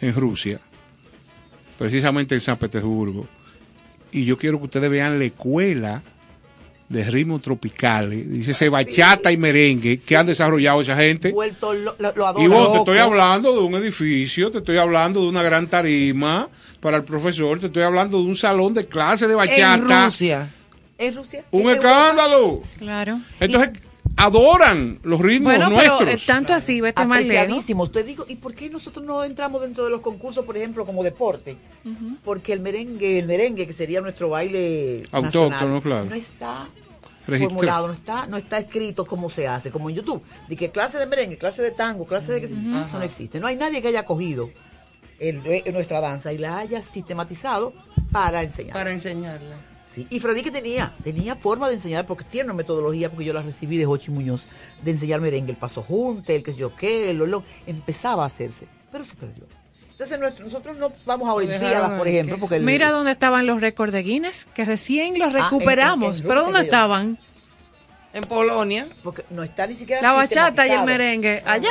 en 0.02 0.14
Rusia, 0.16 0.60
precisamente 1.78 2.36
en 2.36 2.42
San 2.42 2.58
Petersburgo, 2.58 3.28
y 4.12 4.26
yo 4.26 4.38
quiero 4.38 4.58
que 4.60 4.66
ustedes 4.66 4.90
vean 4.90 5.20
la 5.20 5.26
escuela 5.26 6.02
de 6.88 7.04
ritmos 7.04 7.42
tropicales, 7.42 8.30
dice 8.32 8.54
se 8.54 8.70
bachata 8.70 9.32
y 9.32 9.38
merengue 9.38 10.00
que 10.00 10.16
han 10.16 10.28
desarrollado 10.28 10.82
esa 10.82 10.96
gente. 10.96 11.32
Vuelto 11.32 11.74
lo, 11.74 11.96
lo, 11.98 12.14
lo 12.16 12.42
Y 12.42 12.48
vos, 12.48 12.72
te 12.74 12.78
estoy 12.80 12.98
hablando 13.00 13.54
de 13.54 13.60
un 13.60 13.74
edificio, 13.76 14.52
te 14.52 14.60
estoy 14.60 14.78
hablando 14.78 15.22
de 15.22 15.28
una 15.28 15.42
gran 15.42 15.66
tarima 15.68 16.48
para 16.80 16.98
el 16.98 17.04
profesor, 17.04 17.60
te 17.60 17.66
estoy 17.68 17.82
hablando 17.82 18.20
de 18.20 18.26
un 18.26 18.36
salón 18.36 18.74
de 18.76 18.86
clase 18.86 19.28
de 19.28 19.34
bachata. 19.34 20.06
Rusia. 20.06 20.54
¿En 20.98 21.16
Rusia? 21.16 21.44
Un 21.52 21.62
¿En 21.62 21.70
Europa? 21.70 21.88
escándalo. 21.90 22.60
Claro. 22.78 23.20
Entonces, 23.40 23.70
adoran 24.18 25.00
los 25.04 25.20
ritmos 25.20 25.54
Bueno, 25.58 25.70
pero 25.76 25.98
nuestros. 26.00 26.22
eh, 26.22 26.26
tanto 26.26 26.54
así, 26.54 26.82
vete 26.82 27.06
más 27.06 27.20
lejos. 27.20 27.34
Apreciadísimos. 27.36 27.92
Te 27.92 28.04
digo, 28.04 28.26
¿y 28.28 28.36
por 28.36 28.54
qué 28.56 28.70
nosotros 28.70 29.06
no 29.06 29.24
entramos 29.24 29.62
dentro 29.62 29.84
de 29.84 29.90
los 29.90 30.02
concursos, 30.02 30.46
por 30.46 30.56
ejemplo, 30.58 30.86
como 30.86 31.04
deporte? 31.04 31.58
Porque 32.24 32.54
el 32.54 32.62
merengue, 32.62 33.20
el 33.20 33.26
merengue, 33.28 33.68
que 33.68 33.74
sería 33.74 34.02
nuestro 34.02 34.30
baile 34.30 35.04
Autóctono, 35.12 35.50
nacional, 35.50 35.82
claro. 35.82 36.06
no 36.06 36.16
está 36.16 36.68
Registra- 37.28 37.50
formulado, 37.50 37.88
no 37.88 37.94
está, 37.94 38.28
no 38.28 38.38
está 38.38 38.58
escrito 38.60 39.06
cómo 39.06 39.30
se 39.30 39.48
hace, 39.48 39.72
como 39.72 39.90
en 39.90 39.98
YouTube. 39.98 40.24
De 40.48 40.56
que 40.56 40.70
clase 40.72 40.98
de 40.98 41.06
merengue, 41.08 41.38
clase 41.38 41.62
de 41.62 41.72
tango, 41.72 42.06
clase 42.06 42.32
de... 42.34 42.42
que 42.42 42.48
Eso 42.48 42.98
no 42.98 43.04
existe. 43.04 43.40
No 43.40 43.48
hay 43.48 43.56
nadie 43.56 43.82
que 43.82 43.88
haya 43.90 44.06
cogido 44.06 44.50
el- 45.20 45.42
eh, 45.46 45.64
nuestra 45.74 46.02
danza 46.02 46.32
y 46.34 46.38
la 46.38 46.58
haya 46.58 46.82
sistematizado 46.82 47.74
para 48.12 48.44
enseñar. 48.44 48.74
Para 48.74 48.92
enseñarla. 48.92 49.56
Sí, 49.96 50.06
y 50.10 50.20
Freddy 50.20 50.44
que 50.44 50.52
tenía, 50.52 50.94
tenía 51.06 51.38
forma 51.38 51.70
de 51.70 51.76
enseñar, 51.76 52.06
porque 52.06 52.26
tiene 52.26 52.46
una 52.48 52.54
metodología, 52.54 53.10
porque 53.10 53.24
yo 53.24 53.32
la 53.34 53.42
recibí 53.42 53.78
de 53.78 53.86
Jochi 53.86 54.12
Muñoz, 54.12 54.42
de 54.84 54.92
enseñar 54.92 55.22
merengue, 55.22 55.52
el 55.54 55.58
paso 55.58 55.82
junte, 55.84 56.36
el 56.36 56.44
que 56.44 56.52
sé 56.52 56.58
yo 56.60 56.76
qué, 56.76 57.10
el 57.12 57.18
lolón, 57.18 57.46
empezaba 57.66 58.24
a 58.24 58.26
hacerse, 58.26 58.68
pero 58.92 59.06
se 59.06 59.16
perdió. 59.16 59.46
Entonces 59.92 60.20
nuestro- 60.20 60.44
nosotros 60.44 60.78
no 60.78 60.92
vamos 61.06 61.30
a 61.30 61.34
Olimpiadas, 61.34 61.98
por 61.98 62.06
ejemplo, 62.10 62.38
porque 62.38 62.58
el- 62.58 62.64
Mira 62.64 62.92
dónde 62.92 63.12
estaban 63.12 63.46
los 63.48 63.62
récords 63.62 63.94
de 63.94 64.04
Guinness, 64.04 64.46
que 64.54 64.66
recién 64.66 65.18
los 65.18 65.34
Ah, 65.34 65.38
en- 65.38 65.44
recuperamos. 65.46 66.18
en- 66.18 66.24
en 66.24 66.28
¿Pero 66.28 66.42
dónde 66.44 66.58
yo- 66.60 66.64
estaban? 66.66 67.18
En 68.16 68.24
Polonia. 68.24 68.88
Porque 69.04 69.24
no 69.30 69.44
está 69.44 69.68
ni 69.68 69.74
siquiera 69.76 70.02
La 70.02 70.14
bachata 70.14 70.66
y 70.66 70.72
el 70.72 70.84
merengue. 70.86 71.44
Allá. 71.46 71.70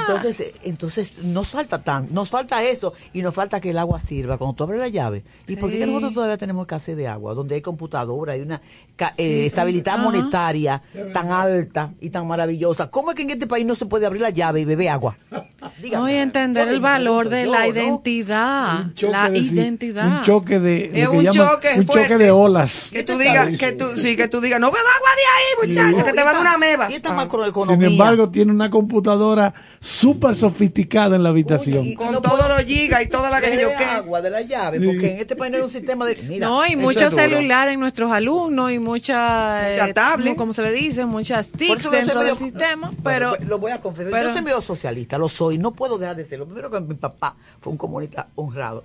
Entonces, 0.00 0.52
entonces 0.64 1.18
nos 1.22 1.48
falta 1.48 1.82
tan, 1.82 2.12
nos 2.12 2.28
falta 2.28 2.62
eso 2.64 2.92
y 3.12 3.22
nos 3.22 3.34
falta 3.34 3.60
que 3.60 3.70
el 3.70 3.78
agua 3.78 4.00
sirva 4.00 4.36
cuando 4.36 4.54
tú 4.56 4.64
abres 4.64 4.80
la 4.80 4.88
llave. 4.88 5.22
¿Y 5.46 5.56
por 5.56 5.70
qué 5.70 5.76
Sí. 5.78 5.86
nosotros 5.86 6.14
todavía 6.14 6.36
tenemos 6.36 6.62
escasez 6.62 6.96
de 6.96 7.06
agua? 7.06 7.34
Donde 7.34 7.54
hay 7.54 7.60
computadora, 7.62 8.32
hay 8.32 8.40
una 8.40 8.58
Sí, 8.58 9.04
eh, 9.18 9.40
sí. 9.40 9.46
estabilidad 9.46 9.94
Ajá. 9.94 10.02
monetaria 10.02 10.82
tan 11.12 11.30
alta 11.30 11.92
y 12.00 12.10
tan 12.10 12.26
maravillosa. 12.26 12.90
¿Cómo 12.90 13.10
es 13.10 13.16
que 13.16 13.22
en 13.22 13.30
este 13.30 13.46
país 13.46 13.64
no 13.64 13.74
se 13.76 13.86
puede 13.86 14.06
abrir 14.06 14.22
la 14.22 14.30
llave 14.30 14.60
y 14.62 14.64
beber 14.64 14.88
agua? 14.88 15.16
No, 15.92 16.08
y 16.08 16.14
entender 16.14 16.68
el 16.68 16.80
valor 16.80 17.28
de 17.28 17.44
la 17.46 17.66
identidad. 17.68 18.86
La 19.02 19.28
de- 19.28 19.42
sí, 19.42 19.54
identidad. 19.54 20.06
Un 20.18 20.22
choque 20.22 20.58
de. 20.58 20.86
Es 20.86 21.04
lo 21.04 21.10
que 21.12 21.16
un 21.18 21.24
llaman 21.24 21.48
choque 21.50 21.74
un 21.76 21.86
choque 21.86 22.16
de 22.18 22.30
olas. 22.30 22.90
Que 22.92 23.02
tú 23.02 23.18
digas, 23.18 23.56
que 23.58 23.72
tú, 23.72 23.94
sí, 23.96 24.16
que 24.16 24.28
tú 24.28 24.40
digas, 24.40 24.58
no 24.60 24.70
beba 24.70 24.88
agua 24.88 25.10
de 25.16 25.22
ahí, 25.22 25.44
muchacho, 25.84 26.04
que 26.06 26.12
te 26.12 26.22
va 26.24 26.30
a 26.36 26.40
una 26.40 26.58
meba. 26.58 26.90
Y 26.90 26.94
esta 26.94 27.12
Ah. 27.20 27.28
Sin 27.66 27.82
embargo, 27.82 28.28
tiene 28.30 28.52
una 28.52 28.70
computadora 28.70 29.52
súper 29.80 30.34
sofisticada 30.34 31.16
en 31.16 31.22
la 31.22 31.30
habitación. 31.30 31.94
Con 31.94 32.20
todos 32.22 32.48
los 32.48 32.62
gigas 32.64 33.02
y 33.02 33.06
toda 33.08 33.30
la 33.30 33.40
que 33.40 33.60
yo 33.60 33.68
que. 33.76 33.84
agua 33.84 34.20
de 34.22 34.30
la 34.30 34.40
llave, 34.42 34.80
porque 34.80 35.12
en 35.12 35.20
este 35.20 35.36
país 35.36 35.50
no 35.52 35.58
hay 35.58 35.64
un 35.64 35.70
sistema 35.70 36.04
de... 36.04 36.16
Mira, 36.22 36.46
no, 36.48 36.66
y 36.66 36.76
muchos 36.76 37.14
celulares 37.14 37.74
en 37.74 37.80
nuestros 37.80 38.10
alumnos 38.12 38.72
y 38.72 38.78
muchas 38.78 39.70
Mucha 39.70 39.88
eh, 39.88 39.94
tablet. 39.94 40.36
como 40.36 40.52
se 40.52 40.62
le 40.62 40.72
dice, 40.72 41.04
muchas 41.06 41.48
TICs 41.48 41.90
dentro 41.90 41.90
soy 41.90 41.98
del 42.06 42.16
medio- 42.18 42.36
sistema, 42.36 42.92
pero 43.02 43.30
pues, 43.36 43.44
lo 43.48 43.58
voy 43.58 43.72
a 43.72 43.80
confesar. 43.80 44.12
pero- 44.12 44.28
yo 44.28 44.32
soy 44.32 44.42
medio 44.42 44.62
socialista, 44.62 45.18
lo 45.18 45.28
soy, 45.28 45.58
no 45.58 45.72
puedo 45.72 45.98
dejar 45.98 46.16
de 46.16 46.24
serlo. 46.24 46.46
Primero 46.46 46.70
que 46.70 46.80
mi 46.80 46.94
papá 46.94 47.36
fue 47.60 47.72
un 47.72 47.78
comunista 47.78 48.28
honrado. 48.34 48.82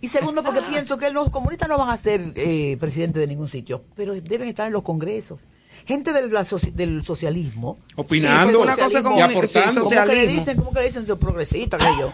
Y 0.00 0.08
segundo, 0.08 0.42
porque 0.42 0.60
pienso 0.70 0.98
que 0.98 1.10
los 1.10 1.30
comunistas 1.30 1.68
no 1.68 1.78
van 1.78 1.90
a 1.90 1.96
ser 1.96 2.32
eh, 2.34 2.76
presidentes 2.80 3.20
de 3.20 3.26
ningún 3.26 3.48
sitio, 3.48 3.82
pero 3.94 4.14
deben 4.14 4.48
estar 4.48 4.66
en 4.66 4.72
los 4.72 4.82
congresos. 4.82 5.40
Gente 5.86 6.12
del, 6.12 6.32
la 6.32 6.44
del 6.74 7.04
socialismo. 7.04 7.78
Opinando 7.96 8.50
Sí, 8.58 8.62
una 8.62 8.72
cosa 8.76 8.84
socialismo, 8.86 9.10
como- 9.10 9.18
y 9.18 9.22
aportando. 9.22 9.84
¿Cómo 9.84 9.90
que 10.06 10.14
le 10.14 10.26
dicen, 10.28 10.56
cómo 10.58 10.72
que 10.72 10.80
le 10.80 10.86
dicen 10.86 11.04
los 11.08 11.18
progresistas, 11.18 11.80
que 11.80 12.00
yo? 12.00 12.12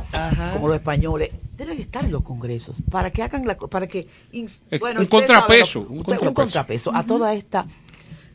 Como 0.55 0.69
los 0.69 0.77
españoles. 0.77 1.31
Deben 1.57 1.79
estar 1.81 2.05
en 2.05 2.13
los 2.13 2.23
congresos 2.23 2.77
para 2.91 3.11
que 3.11 3.23
hagan 3.23 3.45
la, 3.47 3.57
para 3.59 3.87
que 3.89 4.07
bueno, 4.79 5.01
un 5.01 5.07
contrapeso, 5.07 5.81
saben, 5.81 5.93
un 5.93 5.99
usted- 5.99 6.17
contrapeso. 6.19 6.35
contrapeso 6.35 6.95
a 6.95 7.03
toda 7.05 7.35
esta 7.35 7.67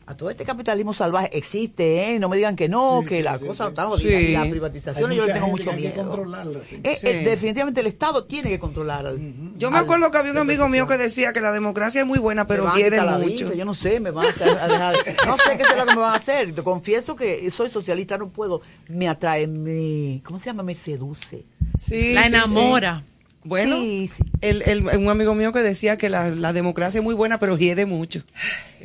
a 0.06 0.16
todo 0.16 0.30
este 0.30 0.44
capitalismo 0.44 0.92
salvaje 0.92 1.30
existe, 1.36 2.10
¿eh? 2.14 2.18
No 2.18 2.28
me 2.28 2.36
digan 2.36 2.56
que 2.56 2.68
no, 2.68 3.02
que 3.08 3.22
la 3.22 3.38
cosa 3.38 3.64
no 3.64 3.70
está 3.70 3.86
jodida. 3.86 4.18
Sí. 4.18 4.26
Y 4.26 4.32
la 4.32 4.48
privatización 4.48 5.12
yo 5.12 5.26
le 5.26 5.32
tengo 5.32 5.48
mucho 5.48 5.72
miedo. 5.72 5.94
controlarla, 5.94 6.60
sí. 6.68 6.80
Eh, 6.84 6.96
Sí. 7.00 7.06
es- 7.08 7.24
definitivamente 7.24 7.80
el 7.80 7.86
Estado 7.86 8.24
tiene 8.24 8.50
que 8.50 8.58
controlar 8.58 9.06
al, 9.06 9.18
Yo 9.56 9.70
me 9.70 9.78
al- 9.78 9.84
acuerdo 9.84 10.10
que 10.10 10.18
había 10.18 10.32
un 10.32 10.38
amigo 10.38 10.68
mío 10.68 10.86
que 10.86 10.98
decía 10.98 11.32
que 11.32 11.40
la 11.40 11.52
democracia 11.52 12.02
es 12.02 12.06
muy 12.06 12.18
buena, 12.18 12.46
pero 12.46 12.64
la 12.64 13.18
mucho. 13.18 13.26
visa, 13.46 13.54
yo 13.54 13.64
no 13.64 13.74
sé, 13.74 14.00
me 14.00 14.10
van 14.10 14.26
a 14.26 14.28
a 14.28 14.68
dejar. 14.68 14.96
No 15.26 15.36
sé 15.36 15.56
qué 15.56 15.64
será 15.64 15.84
lo 15.84 15.86
que 15.86 15.94
me 15.94 16.00
van 16.00 16.12
a 16.12 16.16
hacer. 16.16 16.54
Te 16.54 16.62
confieso 16.62 17.16
que 17.16 17.50
soy 17.50 17.70
socialista, 17.70 18.18
no 18.18 18.28
puedo. 18.28 18.60
Me 18.88 19.08
atrae, 19.08 19.46
me. 19.46 20.20
¿Cómo 20.24 20.38
se 20.38 20.46
llama? 20.46 20.62
Me 20.62 20.74
seduce. 20.74 21.44
Sí, 21.78 22.12
La 22.12 22.24
sí, 22.24 22.28
sí. 22.30 22.34
enamora. 22.34 23.04
Bueno, 23.44 23.76
Sí, 23.76 24.08
sí. 24.08 24.22
el- 24.40 24.62
el- 24.62 24.86
un 24.98 25.08
amigo 25.10 25.34
mío 25.34 25.52
que 25.52 25.60
decía 25.60 25.98
que 25.98 26.08
la, 26.08 26.28
la 26.30 26.52
democracia 26.52 26.98
es 26.98 27.04
muy 27.04 27.14
buena, 27.14 27.38
pero 27.38 27.56
hiede 27.58 27.84
mucho. 27.86 28.22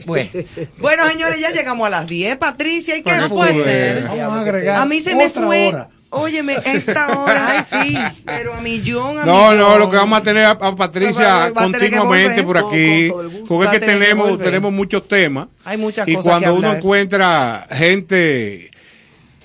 Bueno, 0.05 0.29
bueno, 0.79 1.07
señores, 1.09 1.39
ya 1.39 1.51
llegamos 1.51 1.87
a 1.87 1.89
las 1.89 2.07
10, 2.07 2.37
Patricia, 2.37 2.97
¿y 2.97 3.03
qué 3.03 3.13
No 3.13 3.29
fue? 3.29 3.51
puede 3.51 3.63
ser. 3.63 4.03
Vamos 4.03 4.37
a 4.37 4.41
agregar 4.41 4.81
A 4.81 4.85
mí 4.85 4.99
se 5.01 5.15
me 5.15 5.29
fue. 5.29 5.69
hora. 5.69 5.89
Óyeme, 6.11 6.57
esta 6.65 7.19
hora. 7.19 7.59
Ay, 7.59 7.63
sí. 7.69 7.95
Pero 8.25 8.55
a 8.55 8.61
millón, 8.61 9.19
a 9.19 9.25
No, 9.25 9.51
millón. 9.51 9.57
no, 9.59 9.77
lo 9.77 9.89
que 9.91 9.95
vamos 9.97 10.19
a 10.19 10.23
tener 10.23 10.43
a, 10.43 10.51
a 10.51 10.75
Patricia 10.75 11.51
continuamente 11.53 12.41
por 12.43 12.57
aquí, 12.57 13.09
Con- 13.11 13.29
con 13.31 13.47
porque 13.47 13.75
es 13.75 13.79
que 13.79 13.85
tenemos, 13.85 14.39
tenemos 14.39 14.73
muchos 14.73 15.07
temas. 15.07 15.47
Hay 15.63 15.77
muchas 15.77 16.07
y 16.07 16.15
cosas 16.15 16.39
que 16.39 16.45
cuando 16.45 16.55
uno 16.59 16.73
encuentra 16.75 17.67
gente 17.69 18.71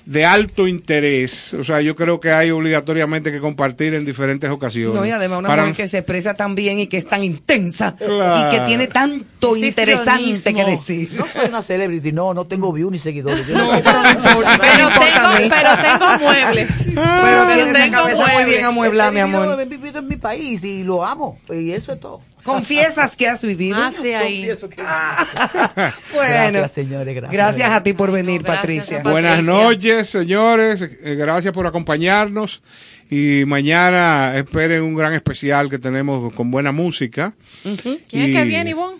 de 0.05 0.23
alto 0.23 0.67
interés, 0.67 1.53
o 1.55 1.63
sea, 1.63 1.81
yo 1.81 1.95
creo 1.95 2.19
que 2.19 2.31
hay 2.31 2.51
obligatoriamente 2.51 3.31
que 3.31 3.39
compartir 3.39 3.93
en 3.95 4.05
diferentes 4.05 4.49
ocasiones. 4.51 4.93
No, 4.95 5.05
y 5.05 5.09
además 5.09 5.39
una 5.39 5.47
Para- 5.47 5.63
mujer 5.63 5.75
que 5.75 5.87
se 5.87 5.97
expresa 5.97 6.35
tan 6.35 6.53
bien 6.53 6.77
y 6.77 6.85
que 6.87 6.97
es 6.97 7.07
tan 7.07 7.23
intensa 7.23 7.95
Claro. 7.95 8.47
y 8.47 8.49
que 8.51 8.59
tiene 8.67 8.87
tanto 8.87 9.57
interesante 9.57 10.53
que 10.53 10.63
decir. 10.63 11.09
No 11.15 11.25
soy 11.33 11.49
una 11.49 11.61
celebrity, 11.63 12.11
no, 12.11 12.33
no 12.35 12.45
tengo 12.45 12.71
views 12.71 12.91
ni 12.91 12.97
seguidores. 12.99 13.47
Yo 13.47 13.57
No, 13.57 13.71
pero 13.83 14.03
no 14.03 14.03
Pero 14.03 14.13
no 14.13 14.39
importa 14.39 15.37
tengo, 15.37 15.49
pero 15.49 15.69
tengo 15.99 16.19
muebles. 16.19 16.85
Pero 16.95 17.51
esa 17.51 17.73
tengo 17.73 17.97
cabeza 17.97 18.17
muy 18.17 18.27
bien 18.27 18.45
muebles. 18.45 18.65
amueblada, 18.65 19.11
mi 19.11 19.19
amor. 19.21 19.59
He 19.59 19.65
vivido 19.65 19.99
en 19.99 20.07
mi 20.07 20.15
país 20.17 20.63
y 20.63 20.83
lo 20.83 21.03
amo. 21.03 21.39
Y 21.49 21.71
eso 21.71 21.93
es 21.93 21.99
todo. 21.99 22.21
Confiesas 22.45 23.15
que 23.15 23.27
has 23.27 23.41
vivido. 23.43 23.75
Ah, 23.77 23.91
sí, 23.91 24.13
ahí. 24.13 24.37
Confieso 24.37 24.69
que- 24.69 24.77
Bueno, 26.13 26.29
Gracias, 26.59 26.71
señores. 26.71 27.15
Gracias. 27.15 27.31
gracias 27.33 27.71
a 27.71 27.83
ti 27.83 27.93
por 27.93 28.11
venir, 28.11 28.43
Patricia. 28.43 29.01
Buenas 29.03 29.43
noches, 29.43 30.09
señores. 30.09 30.81
Eh, 30.81 31.15
Gracias 31.15 31.53
por 31.53 31.65
acompañarnos. 31.67 32.61
Y 33.09 33.43
mañana 33.45 34.35
esperen 34.35 34.81
un 34.83 34.95
gran 34.95 35.13
especial 35.13 35.69
que 35.69 35.77
tenemos 35.79 36.33
con 36.33 36.49
buena 36.51 36.71
música. 36.71 37.33
¿Quién 37.63 37.99
es 38.11 38.35
que 38.35 38.43
viene, 38.45 38.69
Ivonne? 38.71 38.97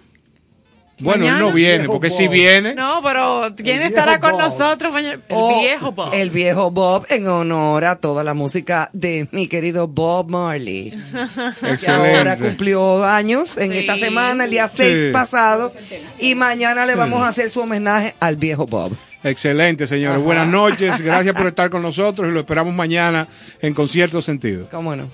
Bueno, 0.98 1.26
Mañana. 1.26 1.40
no 1.40 1.52
viene, 1.52 1.86
porque 1.88 2.08
Bob. 2.08 2.18
si 2.18 2.28
viene. 2.30 2.74
No, 2.74 3.02
pero 3.04 3.54
¿quién 3.58 3.82
El 3.82 3.88
estará 3.90 4.14
viejo 4.14 4.22
con 4.22 4.32
Bob. 4.32 4.42
nosotros 4.42 4.94
mañana? 4.94 5.16
El 5.16 5.22
Oh, 5.36 5.60
viejo 5.60 5.92
Bob. 5.92 6.14
El 6.14 6.30
viejo 6.30 6.72
Bob 6.72 7.06
en 7.10 7.28
honor 7.28 7.84
a 7.84 7.98
toda 7.98 8.24
la 8.24 8.34
música 8.34 8.90
de 8.94 9.28
mi 9.32 9.48
querido 9.48 9.88
Bob 9.90 10.30
Marley. 10.30 10.92
que 11.12 11.18
ahora 11.18 11.74
Excelente. 11.74 12.38
cumplió 12.46 13.04
años 13.04 13.58
en 13.58 13.72
Sí. 13.74 13.80
esta 13.80 13.98
semana, 13.98 14.46
el 14.46 14.52
día 14.52 14.70
6 14.70 15.08
Sí. 15.08 15.10
pasado. 15.12 15.74
Y 16.20 16.36
mañana 16.36 16.86
le 16.86 16.96
vamos 16.96 17.24
a 17.24 17.28
hacer 17.28 17.50
su 17.50 17.60
homenaje 17.60 18.16
al 18.22 18.38
viejo 18.38 18.66
Bob. 18.66 18.94
Excelente, 19.22 19.88
señores. 19.88 20.22
Buenas 20.22 20.48
noches. 20.48 20.98
Gracias 21.04 21.36
por 21.36 21.48
estar 21.48 21.70
con 21.70 21.82
nosotros 21.82 22.30
y 22.30 22.32
lo 22.32 22.40
esperamos 22.40 22.74
mañana 22.74 23.28
en 23.62 23.74
Concierto 23.74 24.22
Sentido. 24.22 24.68
¿Cómo 24.72 24.96
no? 24.96 25.10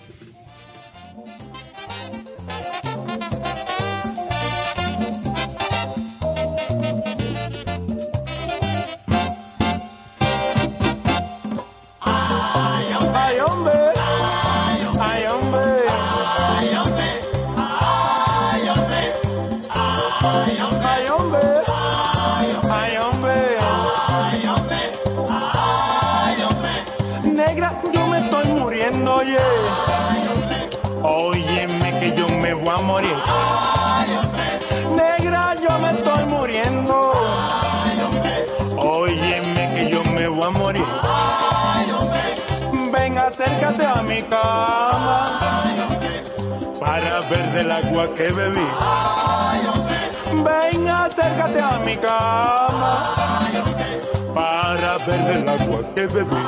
Del 47.61 47.71
agua 47.71 48.07
que 48.15 48.27
bebí. 48.31 48.65
Ven, 50.43 50.89
acércate 50.89 51.61
a 51.61 51.79
mi 51.85 51.95
cama 51.97 53.03
para 54.33 54.97
ver 55.05 55.21
del 55.25 55.49
agua 55.49 55.81
que 55.95 56.07
bebí. 56.07 56.41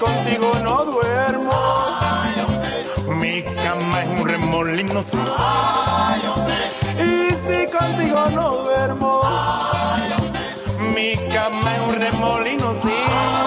Contigo 0.00 0.54
no 0.64 0.84
duermo, 0.86 1.52
mi 3.16 3.42
cama 3.42 4.02
es 4.02 4.08
un 4.08 4.28
remolino, 4.28 5.02
sí. 5.02 5.18
Y 6.98 7.34
si 7.34 7.66
contigo 7.70 8.26
no 8.34 8.64
duermo, 8.64 9.22
mi 10.94 11.14
cama 11.28 11.74
es 11.76 11.80
un 11.82 11.94
remolino, 12.00 12.74
sí. 12.82 13.39